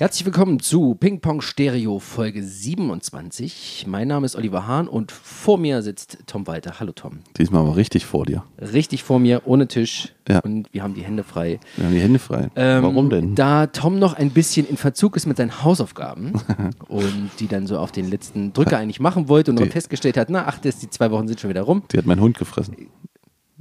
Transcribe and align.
Herzlich 0.00 0.24
willkommen 0.24 0.60
zu 0.60 0.94
Ping 0.94 1.20
Pong 1.20 1.42
Stereo 1.42 1.98
Folge 1.98 2.42
27. 2.42 3.84
Mein 3.86 4.08
Name 4.08 4.24
ist 4.24 4.34
Oliver 4.34 4.66
Hahn 4.66 4.88
und 4.88 5.12
vor 5.12 5.58
mir 5.58 5.82
sitzt 5.82 6.16
Tom 6.26 6.46
Walter. 6.46 6.80
Hallo 6.80 6.92
Tom. 6.92 7.18
Diesmal 7.36 7.60
aber 7.60 7.76
richtig 7.76 8.06
vor 8.06 8.24
dir. 8.24 8.42
Richtig 8.58 9.02
vor 9.02 9.18
mir, 9.18 9.42
ohne 9.44 9.68
Tisch. 9.68 10.14
Ja. 10.26 10.38
Und 10.38 10.72
wir 10.72 10.82
haben 10.82 10.94
die 10.94 11.02
Hände 11.02 11.22
frei. 11.22 11.60
Wir 11.76 11.84
haben 11.84 11.92
die 11.92 12.00
Hände 12.00 12.18
frei. 12.18 12.48
Ähm, 12.56 12.82
Warum 12.82 13.10
denn? 13.10 13.34
Da 13.34 13.66
Tom 13.66 13.98
noch 13.98 14.14
ein 14.14 14.30
bisschen 14.30 14.66
in 14.66 14.78
Verzug 14.78 15.16
ist 15.16 15.26
mit 15.26 15.36
seinen 15.36 15.62
Hausaufgaben 15.62 16.32
und 16.88 17.30
die 17.38 17.46
dann 17.46 17.66
so 17.66 17.76
auf 17.78 17.92
den 17.92 18.08
letzten 18.08 18.54
Drücker 18.54 18.78
eigentlich 18.78 19.00
machen 19.00 19.28
wollte 19.28 19.50
und 19.50 19.60
Die- 19.60 19.66
festgestellt 19.68 20.16
hat, 20.16 20.30
na 20.30 20.46
ach, 20.46 20.56
das, 20.60 20.78
die 20.78 20.88
zwei 20.88 21.10
Wochen 21.10 21.28
sind 21.28 21.40
schon 21.40 21.50
wieder 21.50 21.60
rum. 21.60 21.82
Die 21.92 21.98
hat 21.98 22.06
mein 22.06 22.20
Hund 22.20 22.38
gefressen. 22.38 22.74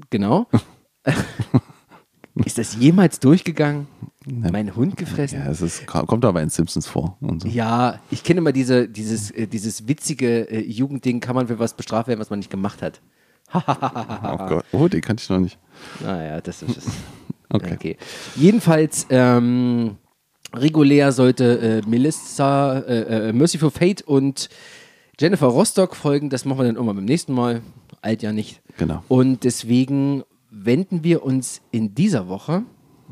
Genau. 0.09 0.47
ist 2.45 2.57
das 2.57 2.75
jemals 2.75 3.19
durchgegangen? 3.19 3.87
Mein 4.25 4.75
Hund 4.75 4.97
gefressen? 4.97 5.39
Ja, 5.39 5.49
es 5.49 5.61
ist, 5.61 5.87
kommt 5.87 6.23
aber 6.25 6.41
in 6.41 6.49
Simpsons 6.49 6.87
vor. 6.87 7.17
So. 7.21 7.47
Ja, 7.47 7.99
ich 8.11 8.23
kenne 8.23 8.39
immer 8.39 8.51
diese, 8.51 8.87
dieses, 8.87 9.31
äh, 9.31 9.47
dieses 9.47 9.87
witzige 9.87 10.49
äh, 10.49 10.59
Jugendding, 10.59 11.19
kann 11.19 11.35
man 11.35 11.47
für 11.47 11.57
was 11.57 11.73
bestraft 11.73 12.07
werden, 12.07 12.19
was 12.19 12.29
man 12.29 12.39
nicht 12.39 12.51
gemacht 12.51 12.81
hat. 12.81 13.01
Oh 13.53 14.37
Gott. 14.47 14.65
Oh, 14.71 14.87
die 14.87 15.01
kannte 15.01 15.23
ich 15.23 15.29
noch 15.29 15.39
nicht. 15.39 15.57
Naja, 16.03 16.39
das 16.41 16.61
ist. 16.61 16.77
Das 16.77 16.85
Okay. 17.51 17.97
Jedenfalls, 18.35 19.07
ähm, 19.09 19.97
regulär 20.53 21.11
sollte 21.11 21.81
äh, 21.83 21.89
Melissa, 21.89 22.79
äh, 22.79 23.29
äh, 23.29 23.33
Merciful 23.33 23.71
Fate 23.71 24.03
und 24.03 24.49
Jennifer 25.19 25.47
Rostock 25.47 25.95
folgen. 25.95 26.29
Das 26.29 26.45
machen 26.45 26.59
wir 26.59 26.65
dann 26.65 26.75
irgendwann 26.75 26.97
beim 26.97 27.05
nächsten 27.05 27.33
Mal. 27.33 27.61
Alt 28.01 28.21
ja 28.21 28.31
nicht. 28.31 28.61
Genau. 28.77 29.03
Und 29.07 29.43
deswegen 29.43 30.23
wenden 30.51 31.03
wir 31.03 31.23
uns 31.23 31.61
in 31.71 31.95
dieser 31.95 32.27
Woche 32.27 32.63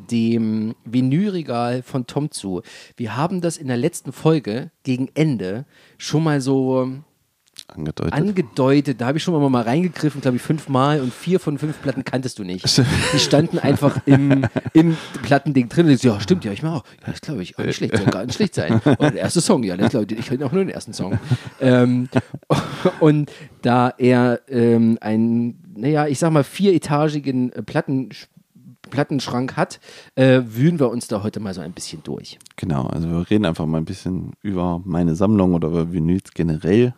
dem 0.09 0.75
Vinylregal 0.85 1.81
von 1.81 2.05
Tom 2.05 2.31
zu. 2.31 2.61
Wir 2.95 3.17
haben 3.17 3.41
das 3.41 3.57
in 3.57 3.67
der 3.67 3.77
letzten 3.77 4.11
Folge 4.11 4.71
gegen 4.83 5.09
Ende 5.15 5.65
schon 5.97 6.23
mal 6.23 6.39
so 6.39 7.01
Angedeutet. 7.69 8.13
angedeutet. 8.13 9.01
Da 9.01 9.07
habe 9.07 9.17
ich 9.17 9.23
schon 9.23 9.33
mal, 9.33 9.49
mal 9.49 9.63
reingegriffen, 9.63 10.21
glaube 10.21 10.37
ich, 10.37 10.43
fünfmal 10.43 11.01
und 11.01 11.13
vier 11.13 11.39
von 11.39 11.57
fünf 11.57 11.81
Platten 11.81 12.05
kanntest 12.05 12.39
du 12.39 12.45
nicht. 12.45 12.65
Die 13.13 13.19
standen 13.19 13.59
einfach 13.59 13.99
im, 14.05 14.45
im 14.73 14.95
Plattending 15.23 15.67
drin 15.67 15.87
und 15.87 15.91
ich 15.91 16.01
so, 16.01 16.09
ja, 16.09 16.19
stimmt, 16.21 16.45
ja, 16.45 16.53
ich 16.53 16.63
mache 16.63 16.75
auch. 16.75 16.83
Ja, 17.01 17.11
das 17.11 17.21
glaube 17.21 17.43
ich, 17.43 17.59
auch 17.59 17.65
nicht 17.65 17.75
schlecht, 17.75 17.97
soll 17.97 18.05
gar 18.05 18.25
nicht 18.25 18.35
schlecht 18.35 18.55
sein. 18.55 18.79
Und 18.85 19.01
der 19.01 19.15
erste 19.15 19.41
Song, 19.41 19.63
ja, 19.63 19.75
das 19.75 19.89
glaube 19.89 20.05
ich, 20.09 20.17
ich 20.17 20.27
kenne 20.27 20.45
auch 20.45 20.51
nur 20.51 20.63
den 20.63 20.69
ersten 20.69 20.93
Song. 20.93 21.19
Ähm, 21.59 22.07
und 23.01 23.31
da 23.61 23.93
er 23.97 24.39
ähm, 24.47 24.97
einen, 25.01 25.61
naja, 25.77 26.07
ich 26.07 26.19
sag 26.19 26.31
mal, 26.31 26.43
vieretagigen 26.43 27.51
äh, 27.53 27.61
Platten, 27.63 28.09
Plattenschrank 28.89 29.57
hat, 29.57 29.79
äh, 30.15 30.41
wühlen 30.45 30.79
wir 30.79 30.89
uns 30.89 31.07
da 31.07 31.21
heute 31.23 31.39
mal 31.39 31.53
so 31.53 31.61
ein 31.61 31.73
bisschen 31.73 32.03
durch. 32.03 32.39
genau, 32.55 32.83
also 32.87 33.09
wir 33.09 33.29
reden 33.29 33.45
einfach 33.45 33.65
mal 33.65 33.79
ein 33.79 33.85
bisschen 33.85 34.31
über 34.41 34.81
meine 34.85 35.15
Sammlung 35.15 35.53
oder 35.53 35.67
über 35.67 35.91
Vinyls 35.91 36.31
generell 36.33 36.93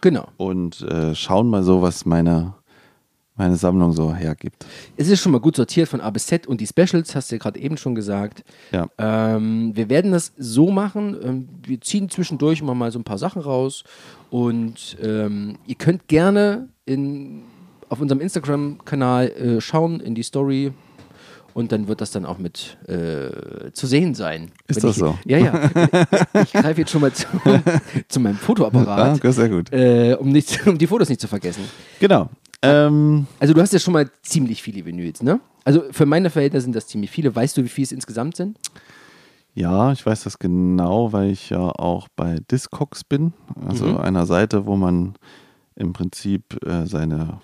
Genau. 0.00 0.28
und 0.36 0.82
äh, 0.82 1.14
schauen 1.14 1.48
mal 1.50 1.62
so, 1.64 1.82
was 1.82 2.04
meine, 2.04 2.54
meine 3.36 3.56
Sammlung 3.56 3.92
so 3.92 4.14
hergibt. 4.14 4.64
Es 4.96 5.08
ist 5.08 5.20
schon 5.22 5.32
mal 5.32 5.40
gut 5.40 5.56
sortiert 5.56 5.88
von 5.88 6.00
A 6.00 6.10
bis 6.10 6.26
Z 6.26 6.46
und 6.46 6.60
die 6.60 6.66
Specials, 6.68 7.16
hast 7.16 7.30
du 7.32 7.36
ja 7.36 7.38
gerade 7.40 7.58
eben 7.58 7.76
schon 7.78 7.94
gesagt. 7.96 8.44
Ja. 8.70 8.86
Ähm, 8.98 9.72
wir 9.74 9.88
werden 9.88 10.12
das 10.12 10.32
so 10.36 10.70
machen. 10.70 11.16
Ähm, 11.20 11.48
wir 11.66 11.80
ziehen 11.80 12.10
zwischendurch 12.10 12.60
immer 12.60 12.74
mal 12.74 12.92
so 12.92 12.98
ein 13.00 13.04
paar 13.04 13.18
Sachen 13.18 13.40
raus. 13.42 13.82
Und 14.30 14.96
ähm, 15.02 15.56
ihr 15.66 15.74
könnt 15.76 16.06
gerne 16.06 16.68
in, 16.84 17.42
auf 17.94 18.00
unserem 18.00 18.20
Instagram-Kanal 18.20 19.28
äh, 19.30 19.60
schauen, 19.60 20.00
in 20.00 20.14
die 20.14 20.22
Story. 20.22 20.72
Und 21.54 21.70
dann 21.70 21.86
wird 21.86 22.00
das 22.00 22.10
dann 22.10 22.26
auch 22.26 22.38
mit 22.38 22.76
äh, 22.88 23.70
zu 23.72 23.86
sehen 23.86 24.14
sein. 24.14 24.50
Ist 24.66 24.82
Wenn 24.82 24.88
das 24.88 24.96
ich, 24.96 25.00
so? 25.00 25.16
Ja, 25.24 25.38
ja. 25.38 25.70
Ich 26.42 26.52
greife 26.52 26.80
jetzt 26.80 26.90
schon 26.90 27.00
mal 27.00 27.12
zu, 27.12 27.26
zu 28.08 28.18
meinem 28.18 28.34
Ah, 28.34 28.44
Fotoapparat, 28.44 29.16
okay, 29.18 29.30
sehr 29.30 29.48
gut. 29.48 29.72
äh, 29.72 30.16
um, 30.18 30.30
nicht, 30.30 30.66
um 30.66 30.76
die 30.76 30.88
Fotos 30.88 31.08
nicht 31.08 31.20
zu 31.20 31.28
vergessen. 31.28 31.62
Genau. 32.00 32.28
Ähm, 32.60 33.28
Also 33.38 33.54
du 33.54 33.60
hast 33.60 33.72
ja 33.72 33.78
schon 33.78 33.92
mal 33.94 34.10
ziemlich 34.22 34.62
viele 34.64 34.84
Vinyls, 34.84 35.22
ne? 35.22 35.38
Also 35.64 35.84
für 35.92 36.06
meine 36.06 36.28
Verhältnisse 36.30 36.64
sind 36.64 36.74
das 36.74 36.88
ziemlich 36.88 37.10
viele. 37.12 37.34
Weißt 37.34 37.56
du, 37.56 37.62
wie 37.62 37.68
viele 37.68 37.84
es 37.84 37.92
insgesamt 37.92 38.36
sind? 38.36 38.58
Ja, 39.54 39.92
ich 39.92 40.04
weiß 40.04 40.24
das 40.24 40.40
genau, 40.40 41.12
weil 41.12 41.30
ich 41.30 41.50
ja 41.50 41.60
auch 41.60 42.08
bei 42.16 42.38
Discogs 42.50 43.04
bin, 43.04 43.32
also 43.68 43.84
Mhm. 43.86 43.96
einer 43.98 44.26
Seite, 44.26 44.66
wo 44.66 44.74
man 44.74 45.14
im 45.76 45.92
Prinzip 45.92 46.58
äh, 46.66 46.86
seine 46.86 47.38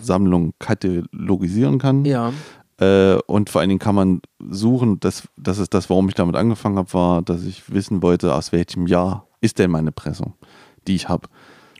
Sammlung 0.00 0.52
katalogisieren 0.58 1.78
kann. 1.78 2.04
Ja. 2.04 2.32
Äh, 2.78 3.18
und 3.26 3.50
vor 3.50 3.60
allen 3.60 3.68
Dingen 3.68 3.78
kann 3.78 3.94
man 3.94 4.20
suchen, 4.38 5.00
das, 5.00 5.28
das 5.36 5.58
ist 5.58 5.72
das, 5.72 5.88
warum 5.88 6.08
ich 6.08 6.14
damit 6.14 6.36
angefangen 6.36 6.76
habe, 6.76 6.92
war, 6.92 7.22
dass 7.22 7.44
ich 7.44 7.72
wissen 7.72 8.02
wollte, 8.02 8.34
aus 8.34 8.52
welchem 8.52 8.86
Jahr 8.86 9.26
ist 9.40 9.58
denn 9.58 9.70
meine 9.70 9.92
Pressung, 9.92 10.34
die 10.86 10.94
ich 10.94 11.08
habe. 11.08 11.28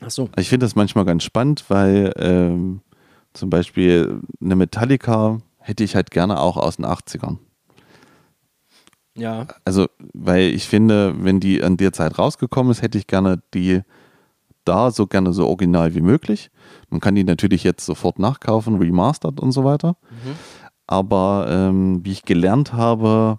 Ach 0.00 0.10
so. 0.10 0.28
Ich 0.36 0.48
finde 0.48 0.64
das 0.64 0.74
manchmal 0.74 1.04
ganz 1.04 1.22
spannend, 1.22 1.64
weil 1.68 2.12
ähm, 2.16 2.80
zum 3.34 3.50
Beispiel 3.50 4.20
eine 4.40 4.56
Metallica 4.56 5.38
hätte 5.58 5.84
ich 5.84 5.94
halt 5.94 6.10
gerne 6.10 6.40
auch 6.40 6.56
aus 6.56 6.76
den 6.76 6.86
80ern. 6.86 7.38
Ja. 9.16 9.46
Also, 9.64 9.86
weil 10.12 10.54
ich 10.54 10.68
finde, 10.68 11.14
wenn 11.18 11.40
die 11.40 11.62
an 11.62 11.76
der 11.76 11.92
Zeit 11.92 12.18
rausgekommen 12.18 12.70
ist, 12.70 12.82
hätte 12.82 12.98
ich 12.98 13.06
gerne 13.06 13.42
die 13.54 13.82
da 14.64 14.90
so 14.90 15.06
gerne 15.06 15.32
so 15.32 15.46
original 15.46 15.94
wie 15.94 16.00
möglich. 16.00 16.50
Man 16.90 17.00
kann 17.00 17.14
die 17.14 17.24
natürlich 17.24 17.64
jetzt 17.64 17.84
sofort 17.84 18.18
nachkaufen, 18.18 18.76
remastered 18.76 19.40
und 19.40 19.52
so 19.52 19.64
weiter. 19.64 19.96
Aber 20.86 21.46
ähm, 21.48 22.04
wie 22.04 22.12
ich 22.12 22.24
gelernt 22.24 22.72
habe, 22.72 23.38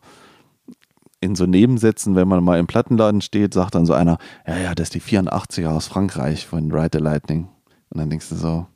in 1.19 1.35
so 1.35 1.45
Nebensätzen, 1.45 2.15
wenn 2.15 2.27
man 2.27 2.43
mal 2.43 2.59
im 2.59 2.67
Plattenladen 2.67 3.21
steht, 3.21 3.53
sagt 3.53 3.75
dann 3.75 3.85
so 3.85 3.93
einer, 3.93 4.17
ja, 4.45 4.57
ja, 4.57 4.75
das 4.75 4.89
ist 4.89 4.95
die 4.95 5.01
84er 5.01 5.69
aus 5.69 5.87
Frankreich 5.87 6.45
von 6.45 6.71
Ride 6.71 6.99
the 6.99 7.03
Lightning. 7.03 7.47
Und 7.89 7.99
dann 7.99 8.09
denkst 8.09 8.29
du 8.29 8.35
so, 8.35 8.67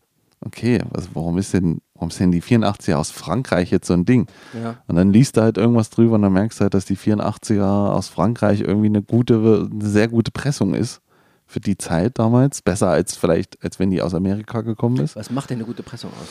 okay, 0.44 0.82
was, 0.90 1.10
warum 1.14 1.38
ist 1.38 1.54
denn, 1.54 1.82
warum 1.94 2.10
ist 2.10 2.20
denn 2.20 2.32
die 2.32 2.42
84er 2.42 2.96
aus 2.96 3.12
Frankreich 3.12 3.70
jetzt 3.70 3.88
so 3.88 3.94
ein 3.94 4.06
Ding? 4.06 4.28
Ja. 4.54 4.78
Und 4.88 4.96
dann 4.96 5.14
liest 5.14 5.38
du 5.38 5.42
halt 5.42 5.58
irgendwas 5.58 5.92
drüber 5.92 6.16
und 6.16 6.24
dann 6.24 6.34
merkst 6.34 6.60
du 6.60 6.64
halt, 6.64 6.74
dass 6.74 6.86
die 6.86 6.98
84er 6.98 7.92
aus 7.92 8.08
Frankreich 8.08 8.62
irgendwie 8.62 8.88
eine 8.88 9.04
gute, 9.04 9.70
eine 9.72 9.86
sehr 9.86 10.08
gute 10.08 10.32
Pressung 10.32 10.74
ist 10.74 11.02
für 11.52 11.60
die 11.60 11.78
Zeit 11.78 12.18
damals. 12.18 12.62
Besser 12.62 12.90
als 12.90 13.16
vielleicht, 13.16 13.64
als 13.64 13.78
wenn 13.78 13.92
die 13.92 14.02
aus 14.02 14.14
Amerika 14.14 14.62
gekommen 14.62 14.98
ist. 14.98 15.16
Was 15.16 15.30
macht 15.30 15.50
denn 15.50 15.58
eine 15.58 15.66
gute 15.66 15.84
Pressung 15.84 16.12
aus? 16.12 16.28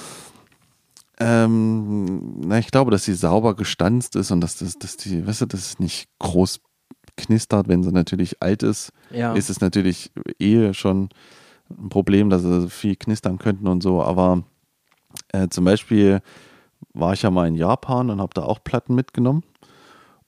Ähm, 1.19 2.41
na, 2.41 2.58
ich 2.58 2.70
glaube, 2.70 2.91
dass 2.91 3.04
sie 3.04 3.12
sauber 3.12 3.54
gestanzt 3.54 4.16
ist 4.16 4.30
und 4.30 4.41
dass, 4.41 4.56
das, 4.56 4.78
dass 4.78 4.97
die, 4.97 5.26
weißt 5.26 5.42
du, 5.42 5.47
dass 5.47 5.60
es 5.60 5.78
nicht 5.78 6.09
groß 6.19 6.60
knistert, 7.16 7.69
wenn 7.69 7.82
sie 7.82 7.92
natürlich 7.92 8.42
alt 8.42 8.62
ist. 8.62 8.92
Ja. 9.10 9.34
Ist 9.34 9.50
es 9.50 9.60
natürlich 9.60 10.10
eh 10.38 10.72
schon 10.72 11.10
ein 11.69 11.91
Problem, 11.91 12.30
dass 12.30 12.42
sie 12.42 12.70
viel 12.70 12.97
knistern 12.97 13.36
könnten 13.36 13.69
und 13.69 13.82
so. 13.82 14.03
Aber 14.03 14.44
äh, 15.32 15.48
zum 15.48 15.66
Beispiel 15.66 16.22
war 16.94 17.12
ich 17.12 17.22
ja 17.22 17.30
mal 17.30 17.47
in 17.47 17.54
Japan 17.54 18.09
und 18.09 18.22
habe 18.22 18.32
da 18.32 18.42
auch 18.44 18.64
Platten 18.64 18.94
mitgenommen. 18.94 19.42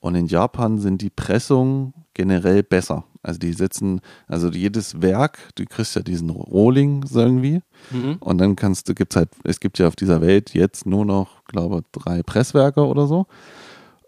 Und 0.03 0.17
in 0.17 0.27
Japan 0.27 0.79
sind 0.79 1.01
die 1.01 1.11
Pressungen 1.11 1.95
generell 2.13 2.65
besser. 2.65 3.05
Also 3.23 3.39
die 3.39 3.53
setzen, 3.53 4.01
also 4.27 4.51
jedes 4.51 5.01
Werk, 5.01 5.39
du 5.55 5.65
kriegst 5.65 5.95
ja 5.95 6.03
diesen 6.03 6.29
Rolling 6.29 7.07
so 7.07 7.21
irgendwie. 7.21 7.61
Mhm. 7.93 8.17
Und 8.19 8.39
dann 8.39 8.57
kannst 8.57 8.89
du, 8.89 8.95
gibt's 8.95 9.15
halt, 9.15 9.29
es 9.45 9.61
gibt 9.61 9.79
ja 9.79 9.87
auf 9.87 9.95
dieser 9.95 10.21
Welt 10.21 10.55
jetzt 10.55 10.87
nur 10.87 11.05
noch, 11.05 11.45
glaube 11.45 11.85
drei 11.93 12.25
Presswerke 12.25 12.85
oder 12.85 13.07
so. 13.07 13.27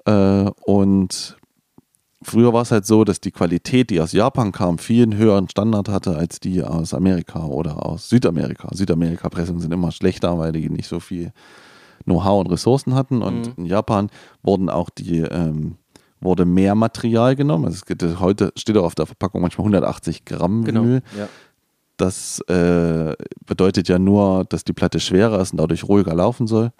Äh, 0.05 0.51
und 0.65 1.37
früher 2.23 2.53
war 2.53 2.63
es 2.63 2.73
halt 2.73 2.87
so, 2.87 3.05
dass 3.05 3.21
die 3.21 3.31
Qualität, 3.31 3.91
die 3.91 4.01
aus 4.01 4.11
Japan 4.11 4.51
kam, 4.51 4.79
viel 4.79 5.05
einen 5.05 5.17
höheren 5.17 5.49
Standard 5.49 5.89
hatte 5.89 6.17
als 6.17 6.41
die 6.41 6.65
aus 6.65 6.93
Amerika 6.93 7.45
oder 7.45 7.87
aus 7.87 8.09
Südamerika. 8.09 8.69
Südamerika-Pressungen 8.75 9.61
sind 9.61 9.73
immer 9.73 9.93
schlechter, 9.93 10.41
weil 10.41 10.51
die 10.51 10.69
nicht 10.71 10.89
so 10.89 10.99
viel 10.99 11.33
Know-how 12.03 12.41
und 12.41 12.51
Ressourcen 12.51 12.97
hatten. 12.97 13.23
Und 13.23 13.57
in 13.57 13.67
Japan 13.67 14.11
wurden 14.43 14.69
auch 14.69 14.91
die, 14.91 15.21
ähm, 15.21 15.77
wurde 16.25 16.45
mehr 16.45 16.75
Material 16.75 17.37
genommen. 17.37 17.67
Also 17.67 17.77
es 17.77 17.87
gibt, 17.87 18.03
heute 18.21 18.53
steht 18.57 18.77
auch 18.77 18.85
auf 18.85 18.95
der 18.95 19.07
Verpackung 19.07 19.43
manchmal 19.43 19.65
180 19.65 20.25
Gramm 20.25 20.65
Genau. 20.65 20.83
Vinyl. 20.83 21.03
Ja. 21.19 21.29
Das 21.97 22.41
äh, 22.49 23.15
bedeutet 23.47 23.89
ja 23.89 23.99
nur, 23.99 24.45
dass 24.47 24.65
die 24.65 24.73
Platte 24.73 24.99
schwerer 24.99 25.41
ist 25.41 25.53
und 25.53 25.59
dadurch 25.59 25.85
ruhiger 25.85 26.15
laufen 26.15 26.47
soll. 26.47 26.73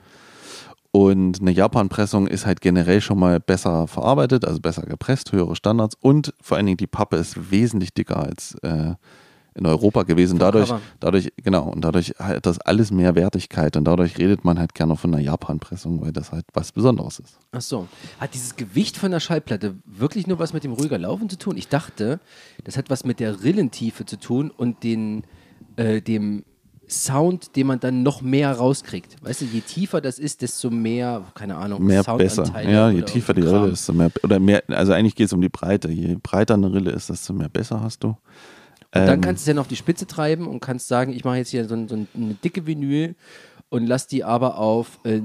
Und 0.91 1.41
eine 1.41 1.51
Japan-Pressung 1.51 2.29
ist 2.29 2.47
halt 2.47 2.61
generell 2.61 3.01
schon 3.01 3.19
mal 3.19 3.41
besser 3.41 3.89
verarbeitet, 3.89 4.45
also 4.45 4.61
besser 4.61 4.83
gepresst, 4.83 5.33
höhere 5.33 5.57
Standards 5.57 5.97
und 6.01 6.33
vor 6.41 6.57
allen 6.57 6.67
Dingen 6.67 6.77
die 6.77 6.87
Pappe 6.87 7.17
ist 7.17 7.51
wesentlich 7.51 7.95
dicker 7.95 8.17
als 8.17 8.55
äh, 8.63 8.95
in 9.55 9.67
Europa 9.67 10.03
gewesen. 10.03 10.39
Dadurch, 10.39 10.73
dadurch, 11.01 11.33
genau, 11.37 11.71
und 11.71 11.83
dadurch 11.83 12.15
hat 12.19 12.45
das 12.45 12.59
alles 12.61 12.91
mehr 12.91 13.15
Wertigkeit 13.15 13.77
und 13.77 13.85
dadurch 13.85 14.19
redet 14.19 14.45
man 14.45 14.59
halt 14.59 14.75
gerne 14.75 14.97
von 14.97 15.15
einer 15.15 15.23
Japan-Pressung, 15.23 16.01
weil 16.01 16.13
das 16.13 16.33
halt 16.33 16.45
was 16.53 16.73
Besonderes 16.73 17.21
ist. 17.21 17.39
Ach 17.53 17.61
so. 17.61 17.87
Hat 18.19 18.35
dieses 18.35 18.57
Gewicht 18.57 18.97
von 18.97 19.13
der 19.13 19.21
Schallplatte 19.21 19.77
wirklich 19.85 20.27
nur 20.27 20.39
was 20.39 20.53
mit 20.53 20.65
dem 20.65 20.73
ruhiger 20.73 20.99
Laufen 20.99 21.29
zu 21.29 21.39
tun? 21.39 21.57
Ich 21.57 21.69
dachte, 21.69 22.21
das 22.65 22.77
hat 22.77 22.91
was 22.91 23.05
mit 23.05 23.21
der 23.21 23.43
Rillentiefe 23.45 24.05
zu 24.05 24.19
tun 24.19 24.51
und 24.51 24.83
den, 24.83 25.23
äh, 25.77 26.01
dem 26.03 26.45
Sound, 26.89 27.57
den 27.57 27.67
man 27.67 27.81
dann 27.81 28.03
noch 28.03 28.23
mehr 28.23 28.53
rauskriegt. 28.53 29.17
Weißt 29.23 29.41
du, 29.41 29.45
je 29.47 29.61
tiefer 29.61 30.01
das 30.01 30.19
ist, 30.19 30.43
desto 30.43 30.69
mehr, 30.71 31.25
keine 31.35 31.57
Ahnung, 31.57 31.83
mehr 31.83 32.03
besser. 32.03 32.45
Ja, 32.69 32.91
je 32.91 33.03
tiefer 33.03 33.33
die. 33.35 33.43
Rille 33.43 33.69
ist, 33.69 33.89
desto 33.89 33.93
mehr. 33.95 34.11
Oder 34.23 34.39
mehr, 34.39 34.63
also 34.69 34.93
eigentlich 34.93 35.15
geht 35.15 35.27
es 35.27 35.33
um 35.33 35.41
die 35.41 35.49
Breite. 35.49 35.91
Je 35.91 36.17
breiter 36.23 36.55
eine 36.55 36.73
Rille 36.73 36.91
ist, 36.91 37.09
desto 37.09 37.33
mehr 37.33 37.49
besser 37.49 37.81
hast 37.81 38.05
du. 38.05 38.17
Und 38.95 39.07
dann 39.07 39.15
Ähm, 39.17 39.21
kannst 39.21 39.43
du 39.43 39.45
es 39.45 39.47
ja 39.49 39.55
noch 39.55 39.63
auf 39.63 39.69
die 39.69 39.77
Spitze 39.77 40.07
treiben 40.07 40.47
und 40.47 40.61
kannst 40.61 40.89
sagen, 40.89 41.13
ich 41.13 41.25
mache 41.25 41.37
jetzt 41.39 41.51
hier 41.51 41.65
so, 41.67 41.77
so 41.89 41.95
eine 41.95 42.35
dicke 42.45 42.67
Vinyl 42.67 43.15
und 43.69 43.87
lass 43.87 44.07
die 44.07 44.23
aber 44.25 44.59
auf 44.59 45.01
äh, 45.05 45.21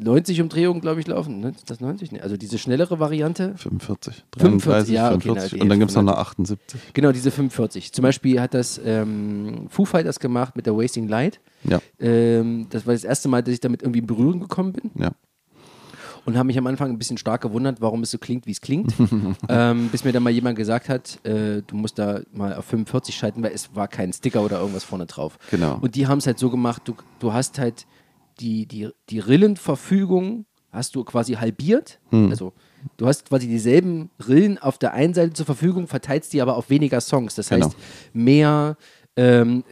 90 0.00 0.40
Umdrehungen, 0.40 0.80
glaube 0.80 1.00
ich, 1.00 1.08
laufen. 1.08 1.40
Ne? 1.40 1.52
Das 1.66 1.80
90? 1.80 2.12
Nee, 2.12 2.20
also 2.20 2.36
diese 2.36 2.56
schnellere 2.58 3.00
Variante. 3.00 3.54
45, 3.56 4.22
45, 4.36 4.94
33, 4.94 4.94
ja, 4.94 5.08
okay, 5.08 5.20
45 5.22 5.52
na, 5.52 5.56
die 5.56 5.62
und 5.62 5.68
dann 5.70 5.78
gibt 5.80 5.90
es 5.90 5.96
noch 5.96 6.02
eine 6.02 6.16
78. 6.16 6.80
Genau, 6.94 7.10
diese 7.10 7.30
45. 7.32 7.92
Zum 7.92 8.02
Beispiel 8.02 8.40
hat 8.40 8.54
das 8.54 8.80
ähm, 8.84 9.66
Foo 9.70 9.84
Fighters 9.84 10.20
gemacht 10.20 10.54
mit 10.54 10.66
der 10.66 10.76
Wasting 10.76 11.08
Light. 11.08 11.40
Ja, 11.64 11.80
Ähm, 11.98 12.66
das 12.70 12.86
war 12.86 12.92
das 12.94 13.02
erste 13.02 13.28
Mal, 13.28 13.42
dass 13.42 13.54
ich 13.54 13.60
damit 13.60 13.82
irgendwie 13.82 13.98
in 14.00 14.06
Berührung 14.06 14.38
gekommen 14.40 14.72
bin. 14.72 14.90
ja. 14.94 15.10
Und 16.28 16.36
habe 16.36 16.46
mich 16.46 16.58
am 16.58 16.66
Anfang 16.66 16.90
ein 16.90 16.98
bisschen 16.98 17.16
stark 17.16 17.40
gewundert, 17.40 17.80
warum 17.80 18.02
es 18.02 18.10
so 18.10 18.18
klingt, 18.18 18.44
wie 18.46 18.50
es 18.50 18.60
klingt. 18.60 18.92
ähm, 19.48 19.88
bis 19.88 20.04
mir 20.04 20.12
dann 20.12 20.22
mal 20.22 20.28
jemand 20.28 20.58
gesagt 20.58 20.90
hat, 20.90 21.24
äh, 21.24 21.62
du 21.66 21.74
musst 21.74 21.98
da 21.98 22.20
mal 22.32 22.54
auf 22.54 22.66
45 22.66 23.14
schalten, 23.16 23.42
weil 23.42 23.52
es 23.52 23.74
war 23.74 23.88
kein 23.88 24.12
Sticker 24.12 24.42
oder 24.42 24.60
irgendwas 24.60 24.84
vorne 24.84 25.06
drauf. 25.06 25.38
Genau. 25.50 25.78
Und 25.80 25.94
die 25.94 26.06
haben 26.06 26.18
es 26.18 26.26
halt 26.26 26.38
so 26.38 26.50
gemacht, 26.50 26.82
du, 26.84 26.94
du 27.18 27.32
hast 27.32 27.58
halt 27.58 27.86
die, 28.40 28.66
die, 28.66 28.90
die 29.08 29.20
Rillenverfügung 29.20 30.44
hast 30.70 30.94
du 30.96 31.02
quasi 31.02 31.32
halbiert. 31.32 31.98
Hm. 32.10 32.28
Also 32.28 32.52
du 32.98 33.06
hast 33.06 33.26
quasi 33.26 33.48
dieselben 33.48 34.10
Rillen 34.28 34.58
auf 34.58 34.76
der 34.76 34.92
einen 34.92 35.14
Seite 35.14 35.32
zur 35.32 35.46
Verfügung, 35.46 35.86
verteilst 35.86 36.34
die 36.34 36.42
aber 36.42 36.58
auf 36.58 36.68
weniger 36.68 37.00
Songs. 37.00 37.36
Das 37.36 37.50
heißt, 37.50 37.70
Genau. 37.70 37.74
mehr 38.12 38.76
ähm, 39.16 39.64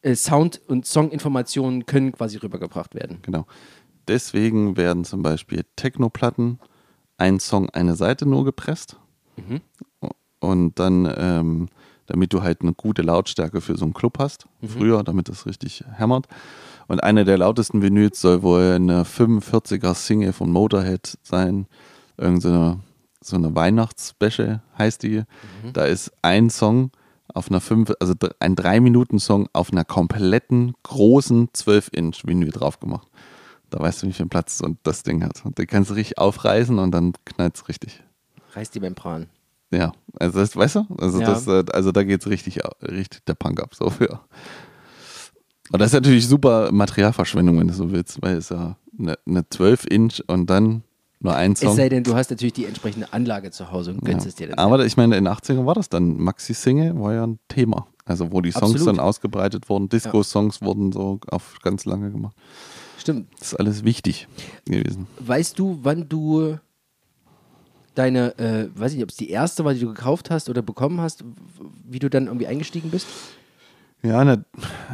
äh, 0.00 0.14
Sound- 0.14 0.62
und 0.66 0.86
Songinformationen 0.86 1.84
können 1.84 2.12
quasi 2.12 2.38
rübergebracht 2.38 2.94
werden. 2.94 3.18
Genau. 3.20 3.44
Deswegen 4.08 4.76
werden 4.76 5.04
zum 5.04 5.22
Beispiel 5.22 5.64
Techno-Platten 5.76 6.58
ein 7.18 7.38
Song 7.40 7.68
eine 7.70 7.96
Seite 7.96 8.26
nur 8.26 8.44
gepresst. 8.44 8.96
Und 10.40 10.78
dann, 10.78 11.12
ähm, 11.16 11.68
damit 12.06 12.32
du 12.32 12.42
halt 12.42 12.62
eine 12.62 12.72
gute 12.72 13.02
Lautstärke 13.02 13.60
für 13.60 13.76
so 13.76 13.84
einen 13.84 13.94
Club 13.94 14.18
hast, 14.18 14.46
früher, 14.66 15.02
damit 15.04 15.28
das 15.28 15.46
richtig 15.46 15.84
hämmert. 15.92 16.26
Und 16.88 17.04
eine 17.04 17.24
der 17.24 17.38
lautesten 17.38 17.82
Vinyls 17.82 18.20
soll 18.20 18.42
wohl 18.42 18.72
eine 18.74 19.04
45er 19.04 19.94
Single 19.94 20.32
von 20.32 20.50
Motorhead 20.50 21.18
sein. 21.22 21.66
Irgend 22.16 22.42
so 22.42 22.48
eine, 22.48 22.80
so 23.22 23.36
eine 23.36 23.54
Weihnachtsspecial 23.54 24.62
heißt 24.76 25.02
die. 25.04 25.22
Da 25.72 25.84
ist 25.84 26.10
ein 26.22 26.50
Song 26.50 26.90
auf 27.32 27.48
einer 27.48 27.60
5, 27.60 27.92
also 28.00 28.14
ein 28.40 28.56
3-Minuten-Song 28.56 29.48
auf 29.52 29.70
einer 29.70 29.84
kompletten 29.84 30.74
großen 30.82 31.50
12-Inch 31.50 32.26
Vinyl 32.26 32.50
drauf 32.50 32.80
gemacht. 32.80 33.06
Da 33.70 33.78
weißt 33.80 34.02
du, 34.02 34.08
wie 34.08 34.12
viel 34.12 34.26
Platz 34.26 34.58
so 34.58 34.76
das 34.82 35.02
Ding 35.02 35.22
hat. 35.24 35.44
Und 35.44 35.58
den 35.58 35.66
kannst 35.66 35.90
du 35.90 35.94
richtig 35.94 36.18
aufreißen 36.18 36.78
und 36.78 36.90
dann 36.90 37.12
knallt 37.24 37.56
es 37.56 37.68
richtig. 37.68 38.02
Reißt 38.54 38.74
die 38.74 38.80
Membran. 38.80 39.26
Ja, 39.72 39.92
also 40.18 40.40
das, 40.40 40.56
weißt 40.56 40.74
du? 40.76 40.86
Also, 40.98 41.20
Ja. 41.20 41.26
das, 41.28 41.46
äh, 41.46 41.64
also 41.72 41.92
da 41.92 42.02
geht 42.02 42.20
es 42.20 42.26
richtig, 42.28 42.58
richtig 42.82 43.24
der 43.26 43.34
Punk 43.34 43.62
ab. 43.62 43.74
So 43.74 43.88
für. 43.90 44.20
Und 45.72 45.78
das 45.78 45.90
ist 45.90 45.94
natürlich 45.94 46.26
super 46.26 46.72
Materialverschwendung, 46.72 47.58
wenn 47.60 47.68
du 47.68 47.74
so 47.74 47.92
willst, 47.92 48.20
weil 48.22 48.36
es 48.38 48.48
ja 48.48 48.76
eine, 48.98 49.16
eine 49.26 49.42
12-Inch 49.42 50.24
und 50.26 50.50
dann 50.50 50.82
nur 51.20 51.36
ein 51.36 51.52
Es 51.52 51.60
Song. 51.60 51.76
sei 51.76 51.88
denn, 51.88 52.02
du 52.02 52.14
hast 52.16 52.30
natürlich 52.30 52.54
die 52.54 52.64
entsprechende 52.64 53.12
Anlage 53.12 53.52
zu 53.52 53.70
Hause 53.70 53.92
und 53.92 54.04
gönnst 54.04 54.24
ja. 54.26 54.30
es 54.30 54.34
dir 54.34 54.48
dann. 54.48 54.58
Aber 54.58 54.84
ich 54.84 54.96
meine, 54.96 55.16
in 55.16 55.24
den 55.26 55.32
80ern 55.32 55.64
war 55.66 55.74
das 55.74 55.88
dann. 55.88 56.16
Maxi-Single 56.18 56.98
war 56.98 57.14
ja 57.14 57.24
ein 57.26 57.38
Thema. 57.46 57.86
Also 58.06 58.32
wo 58.32 58.40
die 58.40 58.50
Songs 58.50 58.72
Absolut. 58.72 58.88
dann 58.88 58.98
ausgebreitet 58.98 59.68
wurden. 59.68 59.88
Disco-Songs 59.88 60.62
wurden 60.62 60.90
so 60.90 61.20
auf 61.30 61.58
ganz 61.62 61.84
lange 61.84 62.10
gemacht. 62.10 62.34
Stimmt. 63.00 63.28
Das 63.38 63.52
ist 63.52 63.54
alles 63.58 63.82
wichtig 63.84 64.28
gewesen. 64.66 65.06
Weißt 65.18 65.58
du, 65.58 65.78
wann 65.82 66.08
du 66.08 66.58
deine, 67.94 68.38
äh, 68.38 68.68
weiß 68.74 68.92
ich 68.92 68.96
nicht, 68.98 69.04
ob 69.04 69.10
es 69.10 69.16
die 69.16 69.30
erste 69.30 69.64
war, 69.64 69.74
die 69.74 69.80
du 69.80 69.88
gekauft 69.88 70.30
hast 70.30 70.48
oder 70.48 70.62
bekommen 70.62 71.00
hast, 71.00 71.24
wie 71.88 71.98
du 71.98 72.08
dann 72.08 72.26
irgendwie 72.26 72.46
eingestiegen 72.46 72.90
bist? 72.90 73.06
Ja, 74.02 74.24
ne, 74.24 74.44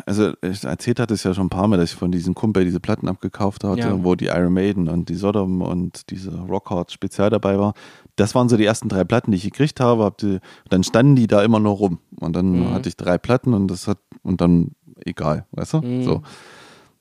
also 0.04 0.32
ich 0.42 0.64
erzählt 0.64 0.98
hatte 0.98 1.14
es 1.14 1.22
ja 1.22 1.32
schon 1.32 1.46
ein 1.46 1.50
paar 1.50 1.68
Mal, 1.68 1.76
dass 1.76 1.92
ich 1.92 1.96
von 1.96 2.10
diesem 2.10 2.34
Kumpel 2.34 2.64
diese 2.64 2.80
Platten 2.80 3.06
abgekauft 3.08 3.62
hatte, 3.62 3.80
Ja. 3.88 4.04
wo 4.04 4.16
die 4.16 4.26
Iron 4.26 4.52
Maiden 4.52 4.88
und 4.88 5.08
die 5.08 5.14
Sodom 5.14 5.62
und 5.62 6.10
diese 6.10 6.32
Rockhard 6.36 6.90
Spezial 6.90 7.30
dabei 7.30 7.56
war. 7.58 7.74
Das 8.16 8.34
waren 8.34 8.48
so 8.48 8.56
die 8.56 8.64
ersten 8.64 8.88
drei 8.88 9.04
Platten, 9.04 9.30
die 9.30 9.36
ich 9.36 9.44
gekriegt 9.44 9.78
habe. 9.78 10.02
Hab 10.02 10.18
die, 10.18 10.40
dann 10.70 10.82
standen 10.82 11.14
die 11.14 11.28
da 11.28 11.42
immer 11.44 11.60
nur 11.60 11.74
rum. 11.74 11.98
Und 12.18 12.34
dann 12.34 12.60
Mhm. 12.60 12.70
hatte 12.72 12.88
ich 12.88 12.96
drei 12.96 13.16
Platten 13.16 13.54
und 13.54 13.68
das 13.68 13.86
hat, 13.86 13.98
und 14.24 14.40
dann 14.40 14.72
egal, 15.04 15.46
weißt 15.52 15.74
du? 15.74 15.80
Mhm. 15.82 16.02
So. 16.02 16.22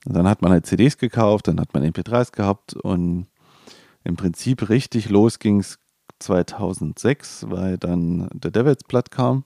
Und 0.06 0.16
dann 0.16 0.28
hat 0.28 0.42
man 0.42 0.52
halt 0.52 0.66
CDs 0.66 0.98
gekauft, 0.98 1.48
dann 1.48 1.60
hat 1.60 1.74
man 1.74 1.84
MP3s 1.84 2.31
gehabt 2.31 2.74
und 2.75 3.28
im 4.04 4.16
Prinzip 4.16 4.69
richtig 4.69 5.10
los 5.10 5.40
ging 5.40 5.60
es 5.60 5.80
2006, 6.19 7.48
weil 7.50 7.78
dann 7.78 8.30
der 8.34 8.52
Devils 8.52 8.84
Blatt 8.88 9.12
kam. 9.12 9.44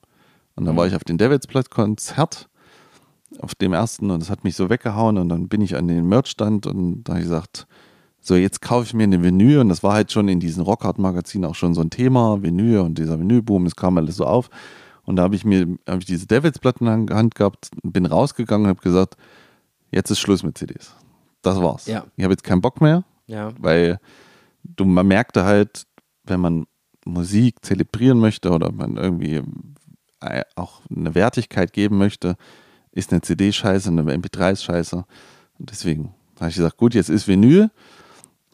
Und 0.55 0.65
dann 0.65 0.75
war 0.75 0.85
ich 0.85 0.95
auf 0.95 1.05
dem 1.05 1.17
Devils 1.17 1.47
Blatt 1.47 1.69
Konzert, 1.69 2.49
auf 3.39 3.55
dem 3.55 3.71
ersten, 3.71 4.11
und 4.11 4.21
das 4.21 4.29
hat 4.29 4.43
mich 4.43 4.55
so 4.55 4.69
weggehauen. 4.69 5.17
Und 5.17 5.29
dann 5.29 5.47
bin 5.47 5.61
ich 5.61 5.77
an 5.77 5.87
den 5.87 6.07
Merchstand 6.07 6.67
und 6.67 7.03
da 7.05 7.13
habe 7.13 7.21
ich 7.21 7.27
gesagt, 7.27 7.65
so 8.19 8.35
jetzt 8.35 8.61
kaufe 8.61 8.85
ich 8.85 8.93
mir 8.93 9.03
eine 9.03 9.23
Vinyl. 9.23 9.59
Und 9.59 9.69
das 9.69 9.83
war 9.83 9.93
halt 9.93 10.11
schon 10.11 10.27
in 10.27 10.41
diesen 10.41 10.63
Rockhard-Magazinen 10.63 11.49
auch 11.49 11.55
schon 11.55 11.73
so 11.73 11.81
ein 11.81 11.89
Thema, 11.89 12.43
Vinyl 12.43 12.79
und 12.79 12.97
dieser 12.97 13.17
Vinylboom, 13.17 13.65
es 13.65 13.77
kam 13.77 13.97
alles 13.97 14.17
so 14.17 14.25
auf. 14.25 14.49
Und 15.03 15.15
da 15.15 15.23
habe 15.23 15.35
ich 15.35 15.45
mir 15.45 15.77
habe 15.87 15.99
ich 15.99 16.05
diese 16.05 16.27
Devils 16.27 16.59
Platten 16.59 16.87
in 16.87 17.07
der 17.07 17.15
Hand 17.15 17.35
gehabt, 17.35 17.69
bin 17.81 18.05
rausgegangen 18.05 18.65
und 18.65 18.69
habe 18.69 18.81
gesagt, 18.81 19.15
jetzt 19.91 20.09
ist 20.11 20.19
Schluss 20.19 20.43
mit 20.43 20.57
CDs. 20.57 20.93
Das 21.41 21.59
war's. 21.61 21.85
Ja. 21.87 22.05
Ich 22.15 22.23
habe 22.23 22.33
jetzt 22.33 22.43
keinen 22.43 22.61
Bock 22.61 22.81
mehr 22.81 23.03
Ja. 23.27 23.51
weil 23.59 23.99
du, 24.63 24.85
man 24.85 25.07
merkte 25.07 25.45
halt, 25.45 25.85
wenn 26.25 26.39
man 26.41 26.65
Musik 27.05 27.63
zelebrieren 27.65 28.19
möchte 28.19 28.51
oder 28.51 28.71
man 28.71 28.97
irgendwie 28.97 29.41
äh, 30.21 30.43
auch 30.55 30.81
eine 30.95 31.15
Wertigkeit 31.15 31.71
geben 31.73 31.97
möchte, 31.97 32.35
ist 32.91 33.11
eine 33.11 33.21
CD 33.21 33.51
scheiße, 33.51 33.89
eine 33.89 34.01
MP3 34.03 34.51
ist 34.51 34.63
scheiße. 34.63 35.05
Und 35.57 35.71
deswegen 35.71 36.13
habe 36.39 36.49
ich 36.49 36.55
gesagt, 36.57 36.77
gut, 36.77 36.93
jetzt 36.93 37.09
ist 37.09 37.27
Vinyl. 37.27 37.71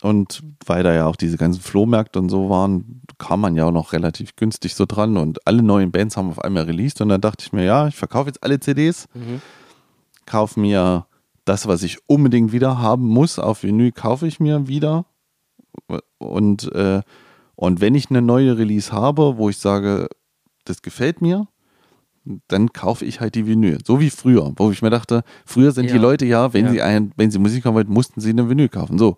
Und 0.01 0.43
weil 0.65 0.83
da 0.83 0.93
ja 0.93 1.07
auch 1.07 1.15
diese 1.15 1.37
ganzen 1.37 1.61
Flohmärkte 1.61 2.19
und 2.19 2.29
so 2.29 2.49
waren, 2.49 3.01
kam 3.17 3.41
man 3.41 3.55
ja 3.55 3.65
auch 3.65 3.71
noch 3.71 3.93
relativ 3.93 4.35
günstig 4.35 4.75
so 4.75 4.85
dran 4.85 5.17
und 5.17 5.45
alle 5.47 5.63
neuen 5.63 5.91
Bands 5.91 6.15
haben 6.17 6.29
auf 6.29 6.39
einmal 6.43 6.63
released 6.65 7.01
und 7.01 7.09
dann 7.09 7.21
dachte 7.21 7.43
ich 7.45 7.53
mir, 7.53 7.63
ja, 7.63 7.87
ich 7.87 7.95
verkaufe 7.95 8.27
jetzt 8.29 8.43
alle 8.43 8.59
CDs, 8.59 9.07
Mhm. 9.15 9.41
kaufe 10.25 10.59
mir 10.59 11.07
das, 11.45 11.67
was 11.67 11.83
ich 11.83 11.97
unbedingt 12.07 12.51
wieder 12.51 12.79
haben 12.79 13.07
muss, 13.07 13.39
auf 13.39 13.63
Vinyl 13.63 13.91
kaufe 13.91 14.27
ich 14.27 14.39
mir 14.39 14.67
wieder. 14.67 15.05
Und, 16.17 16.71
äh, 16.73 17.01
und 17.55 17.81
wenn 17.81 17.95
ich 17.95 18.09
eine 18.09 18.21
neue 18.21 18.57
Release 18.57 18.91
habe, 18.91 19.37
wo 19.37 19.49
ich 19.49 19.57
sage, 19.57 20.07
das 20.65 20.81
gefällt 20.81 21.21
mir, 21.21 21.47
dann 22.47 22.73
kaufe 22.73 23.05
ich 23.05 23.21
halt 23.21 23.35
die 23.35 23.45
Vinyl. 23.45 23.77
So 23.85 23.99
wie 23.99 24.09
früher, 24.09 24.51
wo 24.55 24.71
ich 24.71 24.81
mir 24.81 24.89
dachte, 24.89 25.23
früher 25.45 25.71
sind 25.71 25.89
die 25.91 25.95
Ja. 25.95 26.01
Leute 26.01 26.25
ja, 26.25 26.53
wenn 26.53 26.65
Ja. 26.65 26.71
sie 26.71 26.81
ein, 26.81 27.11
wenn 27.15 27.29
sie 27.29 27.37
Musik 27.37 27.65
haben 27.65 27.75
wollten, 27.75 27.93
mussten 27.93 28.19
sie 28.19 28.31
eine 28.31 28.49
Vinyl 28.49 28.69
kaufen. 28.69 28.97
So. 28.97 29.17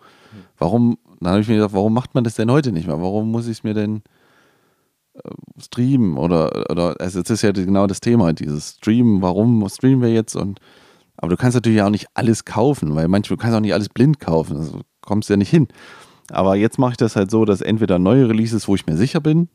Warum, 0.57 0.97
dann 1.21 1.31
habe 1.31 1.41
ich 1.41 1.47
mir 1.47 1.55
gedacht, 1.55 1.73
warum 1.73 1.93
macht 1.93 2.13
man 2.15 2.25
das 2.25 2.35
denn 2.35 2.51
heute 2.51 2.73
nicht 2.73 2.87
mehr? 2.87 3.01
Warum 3.01 3.31
muss 3.31 3.45
ich 3.45 3.59
es 3.59 3.63
mir 3.63 3.73
denn 3.73 4.01
äh, 5.13 5.29
streamen? 5.61 6.17
Oder, 6.17 6.69
oder 6.69 6.95
also 6.99 7.21
das 7.21 7.29
ist 7.29 7.43
ja 7.43 7.51
genau 7.53 7.87
das 7.87 8.01
Thema, 8.01 8.33
dieses 8.33 8.71
Streamen, 8.71 9.21
warum 9.21 9.67
streamen 9.69 10.01
wir 10.01 10.11
jetzt? 10.11 10.35
Und 10.35 10.59
aber 11.17 11.29
du 11.29 11.37
kannst 11.37 11.55
natürlich 11.55 11.81
auch 11.81 11.89
nicht 11.89 12.07
alles 12.13 12.45
kaufen, 12.45 12.95
weil 12.95 13.07
manchmal 13.07 13.37
du 13.37 13.41
kannst 13.41 13.55
auch 13.57 13.61
nicht 13.61 13.73
alles 13.73 13.89
blind 13.89 14.19
kaufen. 14.19 14.57
Also 14.57 14.81
kommst 15.01 15.29
ja 15.29 15.37
nicht 15.37 15.49
hin. 15.49 15.67
Aber 16.29 16.55
jetzt 16.55 16.77
mache 16.79 16.91
ich 16.91 16.97
das 16.97 17.15
halt 17.15 17.31
so, 17.31 17.45
dass 17.45 17.61
entweder 17.61 17.99
neue 17.99 18.27
Releases, 18.29 18.67
wo 18.67 18.75
ich 18.75 18.85
mir 18.85 18.97
sicher 18.97 19.19
bin, 19.21 19.49